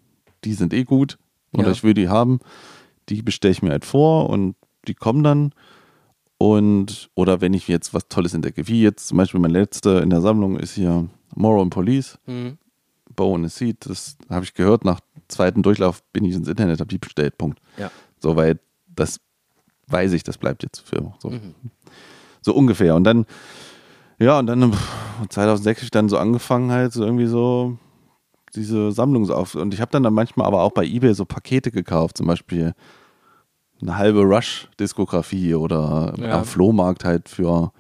die 0.44 0.54
sind 0.54 0.72
eh 0.74 0.84
gut 0.84 1.18
oder 1.52 1.66
Ja. 1.66 1.72
ich 1.72 1.82
will 1.84 1.94
die 1.94 2.08
haben, 2.08 2.40
die 3.08 3.22
bestelle 3.22 3.52
ich 3.52 3.62
mir 3.62 3.70
halt 3.70 3.84
vor 3.84 4.30
und 4.30 4.56
die 4.88 4.94
kommen 4.94 5.22
dann. 5.22 5.52
Und, 6.38 7.10
oder 7.14 7.40
wenn 7.40 7.54
ich 7.54 7.68
jetzt 7.68 7.94
was 7.94 8.08
Tolles 8.08 8.34
entdecke, 8.34 8.66
wie 8.66 8.82
jetzt 8.82 9.08
zum 9.08 9.18
Beispiel 9.18 9.38
mein 9.40 9.50
letzter 9.52 10.02
in 10.02 10.10
der 10.10 10.20
Sammlung 10.20 10.56
ist 10.58 10.74
hier 10.74 11.08
Moral 11.34 11.62
and 11.62 11.72
Police, 11.74 12.18
Mhm. 12.26 12.58
Bow 13.14 13.34
and 13.34 13.44
a 13.44 13.48
Seed. 13.50 13.76
Das 13.86 14.16
habe 14.30 14.44
ich 14.44 14.54
gehört, 14.54 14.84
nach 14.86 15.00
zweiten 15.28 15.62
Durchlauf 15.62 16.02
bin 16.14 16.24
ich 16.24 16.34
ins 16.34 16.48
Internet, 16.48 16.80
habe 16.80 16.88
die 16.88 16.96
bestellt, 16.98 17.36
Punkt. 17.36 17.60
Ja. 17.76 17.90
So, 18.18 18.36
weil 18.36 18.58
das 18.86 19.20
weiß 19.92 20.12
ich, 20.12 20.22
das 20.24 20.38
bleibt 20.38 20.62
jetzt 20.62 20.80
für 20.80 21.12
so, 21.20 21.30
Mhm. 21.30 21.54
so 22.40 22.54
ungefähr. 22.54 22.94
Und 22.96 23.04
dann, 23.04 23.26
ja, 24.18 24.38
und 24.38 24.46
dann 24.46 24.72
pff, 24.72 25.28
2006 25.28 25.80
habe 25.80 25.84
ich 25.84 25.90
dann 25.90 26.08
so 26.08 26.18
angefangen, 26.18 26.70
halt 26.72 26.92
so 26.92 27.04
irgendwie 27.04 27.26
so 27.26 27.76
diese 28.54 28.92
Sammlungsauf. 28.92 29.54
Und 29.54 29.72
ich 29.74 29.80
habe 29.80 29.90
dann, 29.90 30.02
dann 30.02 30.14
manchmal 30.14 30.46
aber 30.46 30.62
auch 30.62 30.72
bei 30.72 30.84
Ebay 30.84 31.14
so 31.14 31.24
Pakete 31.24 31.70
gekauft, 31.70 32.16
zum 32.18 32.26
Beispiel 32.26 32.74
eine 33.80 33.96
halbe 33.96 34.20
Rush-Diskografie 34.22 35.54
oder 35.54 36.14
Ja. 36.18 36.38
am 36.38 36.44
Flohmarkt 36.44 37.04
halt 37.04 37.28
für 37.28 37.72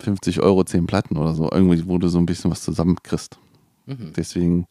50 0.00 0.40
Euro 0.40 0.64
10 0.64 0.86
Platten 0.86 1.16
oder 1.16 1.34
so. 1.34 1.48
Irgendwie, 1.50 1.86
du 1.98 2.08
so 2.08 2.18
ein 2.18 2.26
bisschen 2.26 2.50
was 2.50 2.62
zusammenkriegst. 2.62 3.38
Mhm. 3.86 4.12
Deswegen 4.16 4.66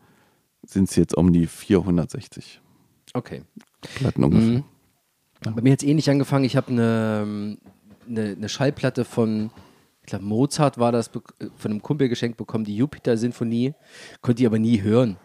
sind 0.66 0.90
es 0.90 0.96
jetzt 0.96 1.16
um 1.16 1.32
die 1.32 1.48
460 1.48 2.60
Okay. 3.14 3.44
Platten 3.96 4.24
ungefähr. 4.24 4.58
Mhm. 4.60 4.64
Bei 5.44 5.62
mir 5.62 5.74
hat 5.74 5.82
es 5.82 5.88
ähnlich 5.88 6.10
angefangen. 6.10 6.46
Ich 6.46 6.56
habe 6.56 6.72
eine, 6.72 7.58
eine, 8.08 8.22
eine 8.38 8.50
Schallplatte 8.50 9.06
von, 9.06 9.50
ich 10.02 10.08
glaube, 10.08 10.26
Mozart 10.26 10.78
war 10.78 10.92
das, 10.92 11.08
äh, 11.08 11.48
von 11.58 11.72
einem 11.72 11.82
Kumpel 11.82 12.10
geschenkt 12.10 12.38
bekommen, 12.38 12.64
die 12.66 12.76
Jupiter-Sinfonie, 12.78 13.74
konnte 14.22 14.38
die 14.40 14.46
aber 14.46 14.60
nie 14.60 14.82
hören. 14.82 15.18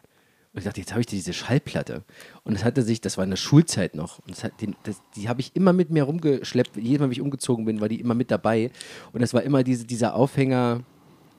Und 0.52 0.60
ich 0.60 0.64
dachte, 0.64 0.80
jetzt 0.80 0.92
habe 0.92 1.00
ich 1.00 1.06
diese 1.06 1.34
Schallplatte. 1.34 2.02
Und 2.42 2.54
das 2.54 2.64
hatte 2.64 2.80
sich, 2.82 3.02
das 3.02 3.18
war 3.18 3.24
in 3.24 3.30
der 3.30 3.36
Schulzeit 3.36 3.94
noch. 3.94 4.20
Und 4.20 4.30
das 4.30 4.42
hat 4.42 4.58
den, 4.62 4.74
das, 4.84 5.02
die 5.14 5.28
habe 5.28 5.42
ich 5.42 5.54
immer 5.54 5.74
mit 5.74 5.90
mir 5.90 6.04
rumgeschleppt. 6.04 6.76
Jedes 6.78 6.98
Mal, 7.00 7.06
wenn 7.06 7.12
ich 7.12 7.20
umgezogen 7.20 7.66
bin, 7.66 7.80
war 7.82 7.90
die 7.90 8.00
immer 8.00 8.14
mit 8.14 8.30
dabei. 8.30 8.70
Und 9.12 9.20
das 9.20 9.34
war 9.34 9.42
immer 9.42 9.62
diese, 9.62 9.84
dieser 9.84 10.14
Aufhänger, 10.14 10.82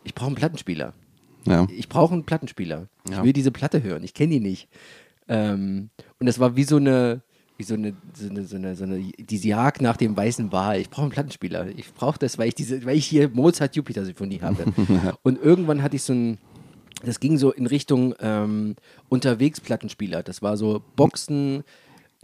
ich 0.03 0.13
brauche 0.13 0.27
einen 0.27 0.35
Plattenspieler. 0.35 0.93
Ja. 1.45 1.65
Ich 1.75 1.89
brauche 1.89 2.13
einen 2.13 2.25
Plattenspieler. 2.25 2.89
Ich 3.05 3.15
Ja. 3.15 3.23
will 3.23 3.33
diese 3.33 3.51
Platte 3.51 3.81
hören. 3.81 4.03
Ich 4.03 4.13
kenne 4.13 4.33
die 4.33 4.39
nicht. 4.39 4.69
Ähm, 5.27 5.89
und 6.19 6.27
das 6.27 6.37
war 6.39 6.55
wie 6.55 6.63
so 6.63 6.75
eine, 6.75 7.21
wie 7.57 7.63
so 7.63 7.73
eine, 7.73 7.93
so 8.13 8.29
eine, 8.29 8.43
so 8.45 8.55
eine, 8.55 8.75
so 8.75 8.83
eine 8.83 8.99
diese 9.17 9.47
Jagd 9.47 9.81
nach 9.81 9.97
dem 9.97 10.15
weißen 10.15 10.51
Wal. 10.51 10.79
Ich 10.79 10.89
brauche 10.89 11.03
einen 11.03 11.11
Plattenspieler. 11.11 11.67
Ich 11.75 11.91
brauche 11.93 12.19
das, 12.19 12.37
weil 12.37 12.47
ich 12.49 12.55
diese, 12.55 12.85
weil 12.85 12.95
ich 12.97 13.05
hier 13.05 13.29
Mozart 13.29 13.75
Jupiter 13.75 14.05
Symphonie 14.05 14.39
habe. 14.41 14.65
und 15.23 15.41
irgendwann 15.41 15.81
hatte 15.81 15.95
ich 15.95 16.03
so 16.03 16.13
ein, 16.13 16.37
das 17.03 17.19
ging 17.19 17.37
so 17.37 17.51
in 17.51 17.65
Richtung 17.67 18.13
ähm, 18.19 18.75
unterwegs 19.09 19.59
Plattenspieler. 19.59 20.23
Das 20.23 20.41
war 20.41 20.55
so 20.57 20.81
Boxen 20.95 21.63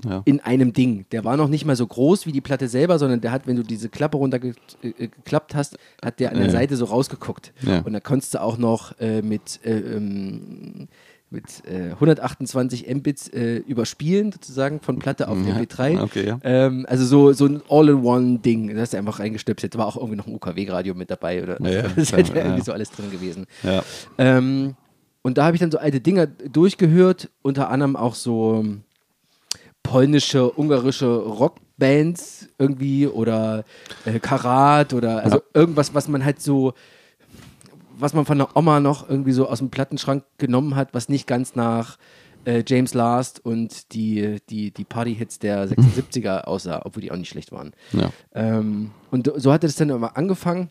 Ja. 0.03 0.21
in 0.25 0.39
einem 0.39 0.73
Ding. 0.73 1.05
Der 1.11 1.23
war 1.23 1.37
noch 1.37 1.47
nicht 1.47 1.65
mal 1.65 1.75
so 1.75 1.85
groß 1.85 2.25
wie 2.25 2.31
die 2.31 2.41
Platte 2.41 2.67
selber, 2.67 2.97
sondern 2.97 3.21
der 3.21 3.31
hat, 3.31 3.45
wenn 3.45 3.55
du 3.55 3.61
diese 3.63 3.89
Klappe 3.89 4.17
runtergeklappt 4.17 5.53
hast, 5.55 5.77
hat 6.03 6.19
der 6.19 6.31
an 6.31 6.37
der 6.37 6.47
Ja. 6.47 6.51
Seite 6.51 6.75
so 6.77 6.85
rausgeguckt. 6.85 7.53
Ja. 7.61 7.81
Und 7.81 7.93
da 7.93 7.99
konntest 7.99 8.33
du 8.33 8.41
auch 8.41 8.57
noch 8.57 8.97
äh, 8.99 9.21
mit, 9.21 9.59
äh, 9.63 9.77
ähm, 9.77 10.87
mit 11.33 11.65
äh, 11.67 11.91
128 11.91 12.87
Mbits 12.95 13.27
äh, 13.29 13.57
überspielen, 13.57 14.31
sozusagen 14.31 14.79
von 14.79 14.99
Platte 14.99 15.27
auf 15.27 15.37
Ja. 15.45 15.55
MP3. 15.57 16.01
Okay, 16.03 16.27
ja. 16.27 16.39
Ähm, 16.43 16.85
also 16.87 17.05
so, 17.05 17.33
so 17.33 17.45
ein 17.45 17.61
All-in-One-Ding. 17.69 18.69
Das 18.69 18.79
hast 18.83 18.93
du 18.93 18.97
einfach 18.97 19.19
reingestöpselt. 19.19 19.73
Da 19.75 19.79
war 19.79 19.87
auch 19.87 19.97
irgendwie 19.97 20.15
noch 20.15 20.27
ein 20.27 20.35
UKW-Radio 20.35 20.93
mit 20.93 21.09
dabei. 21.11 21.43
Oder 21.43 21.59
Ja, 21.61 21.69
ja, 21.69 21.81
das 21.95 21.97
ist 21.97 22.13
halt 22.13 22.33
irgendwie 22.33 22.61
so 22.61 22.71
alles 22.71 22.91
drin 22.91 23.11
gewesen. 23.11 23.45
Ähm, 24.17 24.75
und 25.23 25.37
da 25.37 25.45
habe 25.45 25.55
ich 25.55 25.59
dann 25.59 25.71
so 25.71 25.77
alte 25.79 25.99
Dinger 25.99 26.27
durchgehört, 26.27 27.29
unter 27.41 27.69
anderem 27.69 27.95
auch 27.95 28.15
so 28.15 28.63
polnische, 29.83 30.51
ungarische 30.57 31.07
Rockbands 31.07 32.47
irgendwie 32.57 33.07
oder 33.07 33.63
äh, 34.05 34.19
Karat 34.19 34.93
oder 34.93 35.23
also 35.23 35.41
irgendwas, 35.53 35.93
was 35.93 36.07
man 36.07 36.23
halt 36.23 36.41
so, 36.41 36.73
was 38.03 38.13
man 38.13 38.25
von 38.25 38.37
der 38.37 38.57
Oma 38.57 38.81
noch 38.81 39.09
irgendwie 39.09 39.31
so 39.31 39.47
aus 39.47 39.59
dem 39.59 39.69
Plattenschrank 39.69 40.25
genommen 40.37 40.75
hat, 40.75 40.93
was 40.93 41.07
nicht 41.07 41.25
ganz 41.25 41.55
nach 41.55 41.97
äh, 42.43 42.61
James 42.67 42.93
Last 42.93 43.43
und 43.45 43.93
die, 43.93 44.41
die, 44.49 44.71
die 44.71 44.83
Party-Hits 44.83 45.39
der 45.39 45.69
76er 45.69 46.41
aussah, 46.41 46.81
obwohl 46.83 47.01
die 47.01 47.13
auch 47.13 47.15
nicht 47.15 47.29
schlecht 47.29 47.53
waren. 47.53 47.71
Ja. 47.93 48.11
Ähm, 48.33 48.91
und 49.09 49.31
so 49.37 49.53
hatte 49.53 49.67
das 49.67 49.77
dann 49.77 49.89
immer 49.89 50.17
angefangen. 50.17 50.69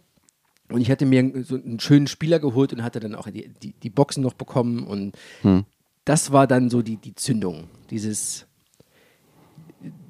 Und 0.69 0.83
ich 0.83 0.91
hatte 0.91 1.07
mir 1.07 1.43
so 1.43 1.55
einen 1.55 1.81
schönen 1.81 2.07
Spieler 2.07 2.39
geholt 2.39 2.75
und 2.75 2.83
hatte 2.83 3.01
dann 3.01 3.15
auch 3.15 3.29
die, 3.31 3.49
die, 3.63 3.73
die 3.73 3.91
Boxen 3.91 4.23
noch 4.23 4.35
bekommen. 4.35 4.87
Und 4.87 5.17
das 6.05 6.33
war 6.33 6.47
dann 6.47 6.69
so 6.69 6.83
die, 6.83 6.97
die 6.97 7.15
Zündung. 7.15 7.65
Dieses, 7.91 8.47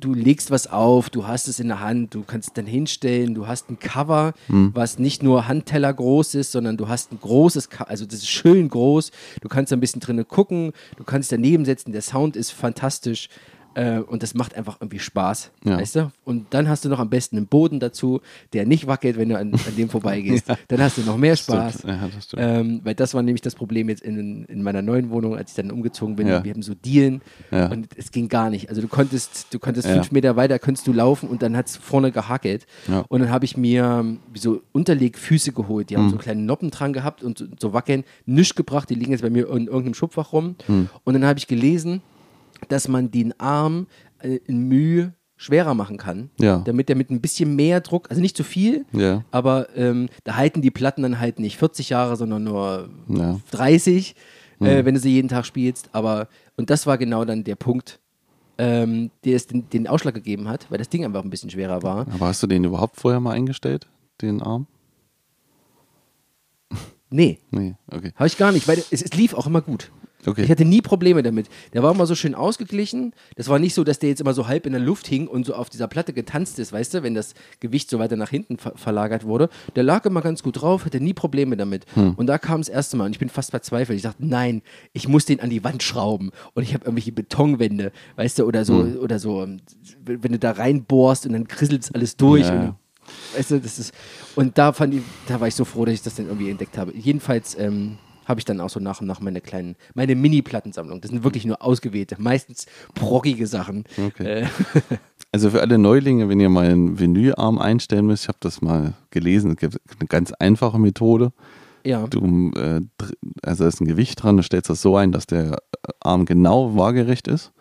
du 0.01 0.15
legst 0.15 0.51
was 0.51 0.67
auf, 0.67 1.11
du 1.11 1.27
hast 1.27 1.49
es 1.49 1.61
in 1.61 1.69
der 1.69 1.81
Hand, 1.81 2.15
du 2.15 2.23
kannst 2.23 2.49
es 2.49 2.55
dann 2.55 2.67
hinstellen, 2.67 3.35
du 3.35 3.47
hast 3.47 3.71
ein 3.71 3.79
Cover, 3.79 4.35
was 4.75 4.99
nicht 4.99 5.23
nur 5.23 5.49
Handteller 5.49 5.93
groß 5.93 6.35
ist, 6.35 6.53
sondern 6.53 6.77
du 6.77 6.89
hast 6.89 7.13
ein 7.13 7.19
großes, 7.21 7.69
also 7.87 8.05
das 8.05 8.17
ist 8.17 8.29
schön 8.29 8.69
groß, 8.69 9.11
du 9.41 9.49
kannst 9.49 9.73
da 9.73 9.77
ein 9.77 9.81
bisschen 9.81 10.01
drinnen 10.01 10.27
gucken, 10.27 10.73
du 10.97 11.05
kannst 11.05 11.33
daneben 11.33 11.65
setzen, 11.65 11.93
der 11.93 12.03
Sound 12.03 12.37
ist 12.37 12.51
fantastisch 12.51 13.29
äh, 13.75 13.99
und 13.99 14.23
das 14.23 14.35
macht 14.35 14.55
einfach 14.55 14.77
irgendwie 14.81 14.99
Spaß, 14.99 15.51
Ja. 15.65 15.79
weißt 15.79 15.97
du? 15.97 16.13
Und 16.25 16.47
dann 16.51 16.69
hast 16.69 16.85
du 16.85 16.89
noch 16.89 16.99
am 16.99 17.09
besten 17.11 17.37
einen 17.37 17.47
Boden 17.47 17.81
dazu, 17.81 18.21
der 18.53 18.67
nicht 18.67 18.87
wackelt, 18.87 19.17
wenn 19.17 19.29
du 19.29 19.39
an, 19.39 19.53
an 19.55 19.77
dem 19.77 19.89
vorbeigehst. 19.91 20.47
Dann 20.69 20.81
hast 20.81 20.99
du 20.99 21.03
noch 21.03 21.17
mehr 21.17 21.37
Spaß. 21.37 21.83
Ja, 21.85 22.09
das. 22.15 22.29
Ähm, 22.37 22.81
weil 22.85 22.95
das 22.95 23.15
war 23.15 23.23
nämlich 23.23 23.41
das 23.43 23.55
Problem 23.55 23.89
jetzt 23.89 24.03
in, 24.03 24.45
in 24.45 24.63
meiner 24.63 24.83
neuen 24.83 25.11
Wohnung, 25.11 25.37
als 25.37 25.51
ich 25.51 25.57
dann 25.57 25.71
umgezogen 25.71 26.17
bin. 26.17 26.27
Ja. 26.29 26.45
Wir 26.45 26.53
haben 26.53 26.63
so 26.63 26.75
Dielen 26.75 27.23
Ja. 27.51 27.67
und 27.69 27.89
es 27.97 28.11
ging 28.11 28.29
gar 28.29 28.51
nicht. 28.51 28.69
Also 28.69 28.81
du 28.83 28.89
konntest, 28.89 29.47
du 29.53 29.59
konntest 29.59 29.87
Ja. 29.89 29.95
fünf 29.95 30.13
Meter 30.13 30.37
weiter, 30.37 30.59
konntest 30.59 30.87
du 30.87 30.93
laufen 30.93 31.29
und 31.29 31.43
dann 31.43 31.57
hat 31.57 31.67
es 31.67 31.77
vorne 31.77 32.13
gehackelt. 32.13 32.67
Ja. 32.89 33.05
Und 33.09 33.21
dann 33.21 33.31
habe 33.31 33.45
ich 33.45 33.57
mir 33.57 33.85
ähm, 34.01 34.19
so 34.35 34.63
Unterlegfüße 34.73 35.53
geholt. 35.53 35.91
Die 35.91 35.97
haben 35.97 36.07
Mhm. 36.07 36.11
so 36.11 36.17
kleine 36.19 36.43
Noppen 36.43 36.71
dran 36.71 36.93
gehabt 36.93 37.23
und 37.23 37.39
so, 37.39 37.47
so 37.59 37.73
wackeln. 37.73 38.05
Nichts 38.27 38.55
gebracht, 38.55 38.91
die 38.91 38.95
liegen 38.95 39.13
jetzt 39.13 39.23
bei 39.23 39.31
mir 39.31 39.49
in 39.51 39.67
irgendeinem 39.67 39.95
Schubfach 39.95 40.33
rum. 40.33 40.57
Mhm. 40.69 40.89
Und 41.05 41.15
dann 41.15 41.25
habe 41.25 41.39
ich 41.39 41.47
gelesen, 41.47 42.03
dass 42.69 42.89
man 42.89 43.11
den 43.11 43.39
Arm 43.41 43.87
äh, 44.21 44.37
in 44.47 44.69
Mühe 44.69 45.13
schwerer 45.37 45.75
machen 45.75 45.97
kann, 45.97 46.31
Ja. 46.39 46.59
damit 46.65 46.89
der 46.89 46.95
mit 46.97 47.11
ein 47.11 47.21
bisschen 47.21 47.57
mehr 47.57 47.81
Druck, 47.81 48.09
also 48.11 48.23
nicht 48.23 48.37
zu 48.37 48.45
viel, 48.45 48.85
Ja. 48.93 49.25
aber 49.33 49.75
ähm, 49.77 50.09
da 50.25 50.37
halten 50.37 50.63
die 50.63 50.71
Platten 50.71 51.03
dann 51.03 51.19
halt 51.19 51.41
nicht 51.41 51.57
40 51.59 51.89
Jahre, 51.89 52.17
sondern 52.17 52.45
nur 52.45 52.89
Ja. 53.09 53.41
30, 53.51 54.15
äh, 54.61 54.85
wenn 54.85 54.95
du 54.95 55.01
sie 55.01 55.11
jeden 55.11 55.27
Tag 55.29 55.45
spielst. 55.45 55.89
Aber, 55.93 56.29
und 56.57 56.71
das 56.71 56.87
war 56.87 56.97
genau 56.97 57.25
dann 57.25 57.43
der 57.43 57.57
Punkt, 57.57 57.99
ähm, 58.59 59.11
der 59.25 59.35
es 59.35 59.49
den, 59.49 59.69
den 59.71 59.89
Ausschlag 59.89 60.15
gegeben 60.15 60.49
hat, 60.49 60.71
weil 60.71 60.79
das 60.79 60.89
Ding 60.89 61.05
einfach 61.05 61.25
ein 61.25 61.31
bisschen 61.31 61.51
schwerer 61.51 61.83
war. 61.83 62.07
Aber 62.15 62.27
hast 62.27 62.41
du 62.45 62.47
den 62.47 62.63
überhaupt 62.63 62.95
vorher 62.97 63.19
mal 63.19 63.33
eingestellt, 63.33 63.89
den 64.21 64.41
Arm? 64.43 64.69
Nee, 67.11 67.39
Nee, 67.51 67.75
okay. 67.91 68.13
habe 68.15 68.27
ich 68.27 68.39
gar 68.39 68.53
nicht, 68.53 68.67
weil 68.69 68.79
es, 68.79 69.03
es 69.03 69.13
lief 69.15 69.35
auch 69.35 69.47
immer 69.47 69.61
gut. 69.61 69.91
Okay. 70.25 70.43
Ich 70.45 70.51
hatte 70.51 70.65
nie 70.65 70.81
Probleme 70.81 71.23
damit. 71.23 71.49
Der 71.73 71.83
war 71.83 71.93
immer 71.93 72.07
so 72.07 72.15
schön 72.15 72.35
ausgeglichen. 72.35 73.13
Das 73.37 73.49
war 73.49 73.59
nicht 73.59 73.75
so, 73.75 73.83
dass 73.83 73.99
der 73.99 74.11
jetzt 74.11 74.21
immer 74.21 74.35
so 74.35 74.47
halb 74.47 74.67
in 74.67 74.73
der 74.73 74.81
Luft 74.81 75.07
hing 75.07 75.27
und 75.27 75.47
so 75.47 75.55
auf 75.55 75.69
dieser 75.69 75.89
Platte 75.89 76.13
getanzt 76.13 76.59
ist, 76.59 76.73
weißt 76.73 76.95
du, 76.95 77.03
wenn 77.03 77.15
das 77.15 77.35
Gewicht 77.61 77.91
so 77.91 77.99
weiter 77.99 78.17
nach 78.17 78.31
hinten 78.31 78.59
ver 78.59 78.73
verlagert 78.77 79.25
wurde. 79.25 79.49
Der 79.75 79.83
lag 79.83 80.05
immer 80.07 80.23
ganz 80.23 80.43
gut 80.43 80.63
drauf, 80.63 80.85
hatte 80.85 81.01
nie 81.01 81.13
Probleme 81.13 81.57
damit. 81.57 81.87
Und 82.17 82.27
da 82.27 82.39
kam 82.39 82.61
das 82.61 82.69
erste 82.69 82.97
Mal 82.97 83.07
und 83.07 83.13
ich 83.13 83.19
bin 83.19 83.29
fast 83.29 83.51
verzweifelt. 83.51 83.97
Ich 83.97 84.03
dachte, 84.03 84.25
nein, 84.25 84.63
ich 84.93 85.09
muss 85.09 85.25
den 85.25 85.41
an 85.41 85.51
die 85.51 85.65
Wand 85.65 85.83
schrauben. 85.83 86.31
Und 86.55 86.63
ich 86.63 86.75
habe 86.75 86.85
irgendwelche 86.85 87.13
Betonwände, 87.13 87.93
weißt 88.17 88.39
du, 88.39 88.45
oder 88.45 88.65
so, 88.65 88.75
oder 88.75 89.19
so, 89.19 89.47
wenn 90.05 90.33
du 90.33 90.39
da 90.39 90.53
reinbohrst 90.53 91.27
und 91.27 91.33
dann 91.33 91.49
krisselt 91.49 91.83
es 91.83 91.93
alles 91.93 92.17
durch. 92.17 92.47
Ja, 92.47 92.53
und, 92.53 92.63
ja. 92.63 92.77
Weißt 93.37 93.51
du, 93.51 93.61
das 93.61 93.79
ist. 93.79 93.93
Und 94.37 94.57
da 94.59 94.73
fand 94.73 94.95
ich, 94.95 95.03
da 95.27 95.41
war 95.41 95.49
ich 95.49 95.55
so 95.55 95.65
froh, 95.65 95.85
dass 95.85 95.95
ich 95.95 96.03
das 96.03 96.15
dann 96.15 96.27
irgendwie 96.27 96.51
entdeckt 96.51 96.79
habe. 96.79 96.93
Jedenfalls 96.97 97.59
ähm, 97.59 97.99
habe 98.25 98.41
ich 98.41 98.45
dann 98.45 98.61
auch 98.61 98.71
so 98.71 98.81
nach 98.81 99.01
und 99.01 99.07
nach 99.07 99.21
meine 99.21 99.41
kleinen, 99.41 99.77
meine 99.95 100.15
Mini-Plattensammlung. 100.15 101.01
Das 101.01 101.11
sind 101.11 101.25
wirklich 101.25 101.45
nur 101.45 101.63
ausgewählte, 101.63 102.17
meistens 102.19 102.67
brockige 102.95 103.47
Sachen. 103.47 103.85
Okay. 103.99 104.43
Äh, 104.43 104.47
Also 105.35 105.49
für 105.49 105.63
alle 105.63 105.79
Neulinge, 105.79 106.29
wenn 106.29 106.41
ihr 106.41 106.51
mal 106.51 106.67
einen 106.67 106.99
Vinylarm 106.99 107.59
einstellen 107.59 108.07
müsst, 108.07 108.25
ich 108.25 108.29
habe 108.29 108.37
das 108.41 108.61
mal 108.61 108.93
gelesen, 109.11 109.53
es 109.53 109.57
gibt 109.57 109.79
eine 109.99 110.07
ganz 110.07 110.33
einfache 110.33 110.79
Methode. 110.79 111.33
ja. 111.85 112.07
Du, 112.07 112.51
äh, 112.55 112.83
also 113.43 113.65
da 113.65 113.69
ist 113.69 113.81
ein 113.81 113.87
Gewicht 113.87 114.23
dran, 114.23 114.37
du 114.37 114.43
stellst 114.43 114.69
das 114.69 114.83
so 114.83 114.95
ein, 114.95 115.11
dass 115.11 115.27
der 115.27 115.57
Arm 116.01 116.27
genau 116.27 116.77
waagerecht 116.77 117.29
ist. 117.29 117.53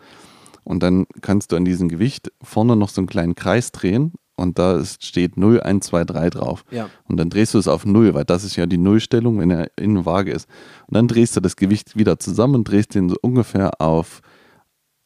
Und 0.64 0.82
dann 0.82 1.06
kannst 1.22 1.50
du 1.50 1.56
an 1.56 1.64
diesem 1.64 1.88
Gewicht 1.88 2.30
vorne 2.42 2.76
noch 2.76 2.90
so 2.90 3.00
einen 3.00 3.08
kleinen 3.08 3.34
Kreis 3.34 3.72
drehen 3.72 4.12
und 4.42 4.58
da 4.58 4.76
ist, 4.76 5.04
steht 5.04 5.36
0, 5.36 5.60
1, 5.60 5.86
2, 5.86 6.04
3 6.04 6.30
drauf. 6.30 6.64
Ja. 6.70 6.90
Und 7.08 7.16
dann 7.16 7.30
drehst 7.30 7.54
du 7.54 7.58
es 7.58 7.68
auf 7.68 7.86
0, 7.86 8.12
weil 8.14 8.24
das 8.24 8.44
ist 8.44 8.56
ja 8.56 8.66
die 8.66 8.78
Nullstellung, 8.78 9.38
wenn 9.38 9.50
er 9.50 9.70
in 9.78 10.04
Waage 10.04 10.32
ist. 10.32 10.48
Und 10.88 10.96
dann 10.96 11.08
drehst 11.08 11.36
du 11.36 11.40
das 11.40 11.56
Gewicht 11.56 11.96
wieder 11.96 12.18
zusammen 12.18 12.56
und 12.56 12.64
drehst 12.68 12.94
den 12.94 13.08
so 13.08 13.16
ungefähr 13.22 13.80
auf 13.80 14.20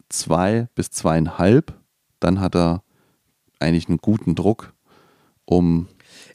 2 0.08 0.68
bis 0.74 0.88
2,5. 0.88 1.64
Dann 2.20 2.40
hat 2.40 2.54
er 2.56 2.82
eigentlich 3.60 3.88
einen 3.88 3.98
guten 3.98 4.34
Druck, 4.34 4.72
um 5.44 5.88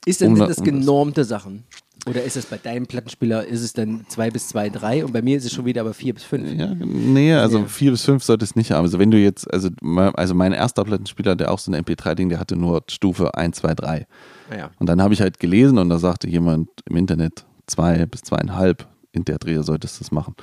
Ist 0.06 0.22
denn, 0.22 0.30
Um 0.30 0.36
sind 0.36 0.44
da- 0.44 0.48
das 0.48 0.58
das- 0.58 0.66
genormte 0.66 1.24
Sachen? 1.26 1.64
Oder 2.08 2.24
ist 2.24 2.36
es 2.36 2.48
bei 2.48 2.58
deinem 2.58 2.88
Plattenspieler, 2.88 3.46
ist 3.46 3.62
es 3.62 3.74
dann 3.74 4.06
2 4.08 4.32
bis 4.32 4.48
2, 4.48 4.70
3 4.72 5.06
und 5.06 5.14
bei 5.14 5.22
mir 5.22 5.38
ist 5.38 5.46
es 5.46 5.54
schon 5.54 5.66
wieder 5.66 5.82
aber 5.82 5.94
4 5.94 6.16
bis 6.16 6.24
5? 6.24 6.52
Ja, 6.60 6.74
nee, 6.74 7.34
also 7.34 7.60
Ja. 7.60 7.66
vier 7.66 7.92
bis 7.92 8.04
fünf 8.04 8.24
sollte 8.24 8.44
es 8.44 8.56
nicht 8.56 8.72
haben. 8.72 8.84
Also 8.86 8.98
wenn 8.98 9.12
du 9.12 9.18
jetzt, 9.20 9.52
also, 9.54 9.70
also 10.16 10.34
mein 10.34 10.52
erster 10.52 10.84
Plattenspieler, 10.84 11.36
der 11.36 11.52
auch 11.52 11.60
so 11.60 11.72
ein 11.72 11.84
MP3-Ding, 11.84 12.30
der 12.30 12.40
hatte 12.40 12.56
nur 12.56 12.84
Stufe 12.90 13.36
1, 13.36 13.58
2, 13.58 13.76
3. 13.76 14.08
Naja. 14.50 14.72
Und 14.80 14.88
dann 14.88 15.00
habe 15.02 15.14
ich 15.14 15.22
halt 15.22 15.40
gelesen 15.40 15.78
und 15.78 15.90
da 15.90 16.00
sagte 16.00 16.28
jemand 16.28 16.70
im 16.90 16.96
Internet, 16.98 17.46
zwei 17.68 18.06
bis 18.08 18.22
zweieinhalb 18.22 18.88
in 19.12 19.24
der 19.26 19.38
Dreh 19.38 19.62
solltest 19.62 20.00
du 20.00 20.04
das 20.04 20.12
machen. 20.12 20.34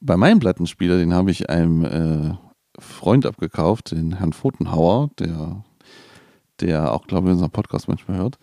Bei 0.00 0.16
meinem 0.16 0.40
Plattenspieler, 0.40 0.98
den 0.98 1.14
habe 1.14 1.30
ich 1.30 1.48
einem 1.48 1.84
äh, 1.84 2.34
Freund 2.80 3.24
abgekauft, 3.24 3.92
den 3.92 4.16
Herrn 4.18 4.32
Pfotenhauer, 4.32 5.10
der, 5.18 5.62
der 6.60 6.92
auch, 6.92 7.06
glaube 7.06 7.28
ich, 7.28 7.32
unseren 7.34 7.50
Podcast 7.50 7.86
manchmal 7.86 8.16
hört. 8.18 8.38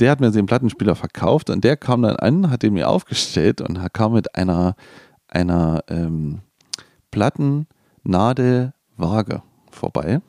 Der 0.00 0.10
hat 0.10 0.20
mir 0.20 0.30
den 0.30 0.46
Plattenspieler 0.46 0.96
verkauft 0.96 1.50
und 1.50 1.62
der 1.62 1.76
kam 1.76 2.02
dann 2.02 2.16
an, 2.16 2.50
hat 2.50 2.62
den 2.62 2.74
mir 2.74 2.88
aufgestellt 2.88 3.60
und 3.60 3.78
kam 3.92 4.14
mit 4.14 4.34
einer, 4.34 4.74
einer 5.28 5.84
ähm, 5.88 6.40
Plattennadelwaage 7.10 9.42
vorbei. 9.70 10.20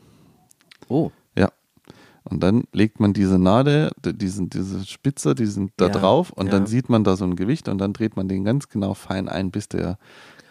Oh, 0.90 1.12
Ja. 1.38 1.50
Und 2.24 2.44
dann 2.44 2.66
legt 2.74 3.00
man 3.00 3.14
diese 3.14 3.40
Nadel, 3.40 3.92
diesen, 4.06 4.50
diese 4.50 4.86
Spitze, 4.86 5.34
diesen 5.34 5.72
da 5.78 5.88
Ja, 5.88 5.92
drauf 5.92 6.32
und 6.32 6.48
ja. 6.48 6.52
dann 6.52 6.68
sieht 6.68 6.90
man 6.90 7.04
da 7.04 7.16
so 7.16 7.26
ein 7.26 7.36
Gewicht 7.36 7.68
und 7.68 7.80
dann 7.80 7.94
dreht 7.94 8.16
man 8.16 8.28
den 8.28 8.44
ganz 8.44 8.70
genau 8.70 8.94
fein 8.94 9.30
ein, 9.30 9.52
bis 9.52 9.70
der 9.70 9.98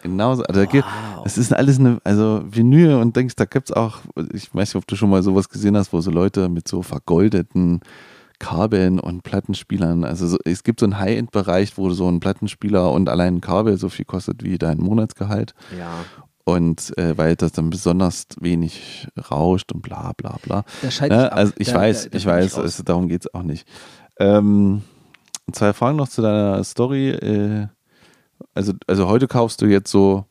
Genauso. 0.01 0.43
Also, 0.43 0.61
wow. 0.61 1.23
es 1.25 1.37
ist 1.37 1.53
alles 1.53 1.79
eine, 1.79 1.99
also 2.03 2.41
Vinyl 2.45 2.95
und 2.95 3.15
denkst, 3.15 3.35
da 3.35 3.45
gibt 3.45 3.69
es 3.69 3.75
auch, 3.75 3.99
ich 4.33 4.53
weiß 4.53 4.69
nicht, 4.69 4.75
ob 4.75 4.87
du 4.87 4.95
schon 4.95 5.09
mal 5.09 5.23
sowas 5.23 5.47
gesehen 5.47 5.77
hast, 5.77 5.93
wo 5.93 6.01
so 6.01 6.11
Leute 6.11 6.49
mit 6.49 6.67
so 6.67 6.81
vergoldeten 6.81 7.81
Kabeln 8.41 8.99
und 8.99 9.21
Plattenspielern, 9.21 10.03
also 10.03 10.27
so, 10.27 10.37
es 10.45 10.63
gibt 10.63 10.79
so 10.79 10.87
einen 10.87 10.97
High-End-Bereich, 10.97 11.77
wo 11.77 11.91
so 11.91 12.09
ein 12.09 12.19
Plattenspieler 12.19 12.91
und 12.91 13.07
allein 13.07 13.35
ein 13.35 13.41
Kabel 13.41 13.77
so 13.77 13.87
viel 13.87 14.03
kostet 14.03 14.43
wie 14.43 14.57
dein 14.57 14.79
Monatsgehalt. 14.79 15.53
Ja. 15.77 15.93
Und 16.43 16.97
äh, 16.97 17.15
weil 17.19 17.35
das 17.35 17.51
dann 17.51 17.69
besonders 17.69 18.25
wenig 18.39 19.07
rauscht 19.29 19.71
und 19.71 19.83
bla 19.83 20.13
bla 20.17 20.37
bla. 20.41 20.65
Das 20.81 20.95
scheint 20.95 21.13
ja, 21.13 21.27
also 21.27 21.53
ich 21.59 21.67
da, 21.67 21.75
weiß, 21.75 22.09
da, 22.09 22.17
ich 22.17 22.25
weiß, 22.25 22.57
es, 22.57 22.81
darum 22.83 23.07
geht 23.07 23.25
es 23.25 23.33
auch 23.33 23.43
nicht. 23.43 23.67
Ähm, 24.19 24.81
zwei 25.51 25.71
Fragen 25.73 25.97
noch 25.97 26.09
zu 26.09 26.23
deiner 26.23 26.63
Story. 26.63 27.11
Äh, 27.11 27.67
also, 28.55 28.73
also 28.87 29.07
heute 29.07 29.27
kaufst 29.27 29.61
du 29.61 29.67
jetzt 29.67 29.91
so, 29.91 30.25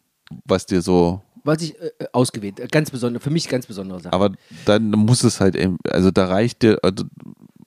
was 0.44 0.66
dir 0.66 0.82
so 0.82 1.22
was 1.44 1.62
ich 1.62 1.80
äh, 1.80 1.90
ausgewählt, 2.12 2.60
ganz 2.70 2.90
besonders, 2.90 3.22
für 3.22 3.30
mich 3.30 3.48
ganz 3.48 3.66
besondere 3.66 4.00
Sache. 4.00 4.12
Aber 4.12 4.32
dann 4.66 4.90
muss 4.90 5.24
es 5.24 5.40
halt, 5.40 5.56
also 5.88 6.10
da 6.10 6.26
reicht 6.26 6.62
dir, 6.62 6.78
also, 6.82 7.04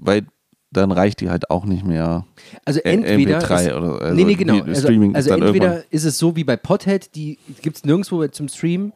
weil 0.05 0.25
dann 0.71 0.91
reicht 0.91 1.21
die 1.21 1.29
halt 1.29 1.49
auch 1.51 1.65
nicht 1.65 1.85
mehr. 1.85 2.25
Also 2.65 2.79
entweder 2.79 3.39
MP3 3.39 3.67
ist, 3.67 3.73
oder 3.73 4.01
also 4.01 4.15
nee, 4.15 4.23
nee, 4.23 4.33
genau. 4.35 4.61
Also, 4.63 4.87
also 4.87 4.87
entweder 4.89 5.43
irgendwann. 5.43 5.83
ist 5.91 6.03
es 6.03 6.17
so 6.17 6.35
wie 6.35 6.43
bei 6.43 6.57
Pothead, 6.57 7.15
die 7.15 7.37
gibt 7.61 7.77
es 7.77 7.83
nirgendwo 7.85 8.25
zum 8.27 8.47
Stream. 8.47 8.91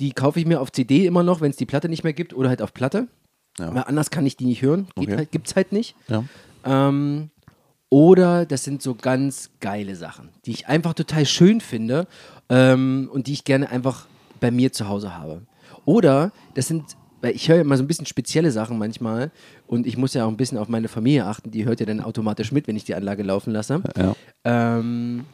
Die 0.00 0.12
kaufe 0.12 0.40
ich 0.40 0.46
mir 0.46 0.60
auf 0.60 0.72
CD 0.72 1.06
immer 1.06 1.22
noch, 1.22 1.40
wenn 1.40 1.50
es 1.50 1.56
die 1.56 1.66
Platte 1.66 1.88
nicht 1.88 2.02
mehr 2.02 2.12
gibt 2.12 2.34
oder 2.34 2.48
halt 2.48 2.60
auf 2.60 2.74
Platte. 2.74 3.06
Ja. 3.58 3.72
Weil 3.74 3.84
anders 3.84 4.10
kann 4.10 4.26
ich 4.26 4.36
die 4.36 4.46
nicht 4.46 4.62
hören. 4.62 4.88
Geht 4.96 5.08
Okay. 5.08 5.16
halt, 5.18 5.30
gibt's 5.30 5.54
halt 5.54 5.70
nicht. 5.72 5.94
Ja. 6.08 6.24
Ähm, 6.64 7.30
oder 7.88 8.46
das 8.46 8.64
sind 8.64 8.80
so 8.82 8.94
ganz 8.94 9.50
geile 9.60 9.94
Sachen, 9.96 10.30
die 10.46 10.52
ich 10.52 10.66
einfach 10.66 10.94
total 10.94 11.26
schön 11.26 11.60
finde 11.60 12.06
ähm, 12.48 13.10
und 13.12 13.26
die 13.26 13.34
ich 13.34 13.44
gerne 13.44 13.68
einfach 13.70 14.06
bei 14.40 14.50
mir 14.50 14.72
zu 14.72 14.88
Hause 14.88 15.14
habe. 15.16 15.42
Oder 15.84 16.32
das 16.54 16.68
sind, 16.68 16.96
weil 17.22 17.34
ich 17.34 17.48
höre 17.48 17.56
ja 17.56 17.62
immer 17.62 17.76
so 17.78 17.82
ein 17.82 17.86
bisschen 17.86 18.04
spezielle 18.06 18.50
Sachen 18.50 18.76
manchmal 18.78 19.30
und 19.66 19.86
ich 19.86 19.96
muss 19.96 20.12
ja 20.12 20.26
auch 20.26 20.28
ein 20.28 20.36
bisschen 20.36 20.58
auf 20.58 20.68
meine 20.68 20.88
Familie 20.88 21.24
achten, 21.24 21.50
die 21.50 21.64
hört 21.64 21.80
ja 21.80 21.86
dann 21.86 22.00
automatisch 22.00 22.52
mit, 22.52 22.66
wenn 22.68 22.76
ich 22.76 22.84
die 22.84 22.94
Anlage 22.94 23.22
laufen 23.22 23.52
lasse. 23.52 23.80
Ja. 23.96 24.14
Ähm, 24.44 25.24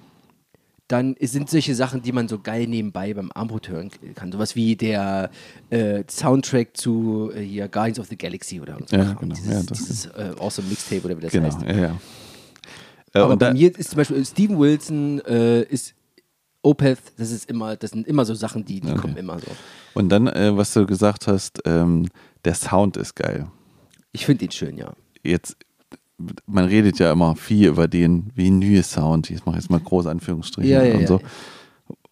dann 0.87 1.16
sind 1.21 1.50
solche 1.50 1.75
Sachen, 1.75 2.00
die 2.00 2.12
man 2.12 2.28
so 2.28 2.38
geil 2.38 2.66
nebenbei 2.66 3.12
beim 3.12 3.30
Armbrot 3.35 3.68
hören 3.68 3.90
kann. 4.14 4.33
Sowas 4.33 4.57
wie 4.57 4.75
der 4.75 5.30
äh, 5.68 6.02
Soundtrack 6.09 6.76
zu 6.78 7.30
äh, 7.35 7.40
hier 7.42 7.68
Guardians 7.68 7.99
of 8.00 8.07
the 8.07 8.16
Galaxy 8.16 8.59
oder 8.59 8.78
so. 8.87 8.97
Ja, 8.97 9.12
genau. 9.12 9.35
Dieses, 9.35 9.52
Ja, 9.52 9.62
das 9.64 9.78
dieses 9.78 10.07
äh, 10.07 10.33
Awesome 10.38 10.68
Mixtape 10.68 11.02
oder 11.04 11.16
wie 11.18 11.21
das 11.23 11.33
Genau, 11.33 11.47
heißt. 11.47 11.61
ja, 11.62 11.75
ja. 11.76 11.97
Äh, 13.14 13.18
Aber 13.18 13.33
und 13.35 13.38
bei 13.38 13.47
da- 13.49 13.52
mir 13.52 13.78
ist 13.78 13.90
zum 13.90 13.97
Beispiel 13.99 14.25
Steven 14.25 14.59
Wilson 14.59 15.21
äh, 15.26 15.62
ist 15.64 15.95
Opeth, 16.68 16.98
das 17.16 17.30
ist 17.30 17.48
immer, 17.48 17.76
das 17.76 17.90
sind 17.90 18.06
immer 18.06 18.25
so 18.25 18.34
Sachen, 18.34 18.64
die, 18.64 18.80
die 18.80 18.88
Okay. 18.90 19.00
kommen 19.00 19.16
immer 19.16 19.38
so. 19.38 19.46
Und 19.94 20.10
dann, 20.10 20.26
äh, 20.26 20.56
was 20.56 20.72
du 20.75 20.87
gesagt 20.87 21.26
hast, 21.26 21.60
ähm, 21.64 22.08
der 22.44 22.54
Sound 22.54 22.96
ist 22.96 23.14
geil. 23.16 23.46
Ich 24.12 24.26
finde 24.26 24.44
ihn 24.44 24.50
schön, 24.50 24.76
ja. 24.76 24.92
Jetzt, 25.22 25.56
man 26.46 26.64
redet 26.66 26.98
ja 26.98 27.12
immer 27.12 27.37
viel 27.37 27.68
über 27.68 27.88
den 27.88 28.30
Vinyl-Sound. 28.34 29.30
Ich 29.30 29.44
mache 29.46 29.56
jetzt 29.56 29.70
mal 29.70 29.80
große 29.80 30.10
Anführungsstriche 30.10 30.68
Ja, 30.68 30.82
ja, 30.84 30.94
und 30.94 31.00
ja, 31.02 31.06
so. 31.08 31.20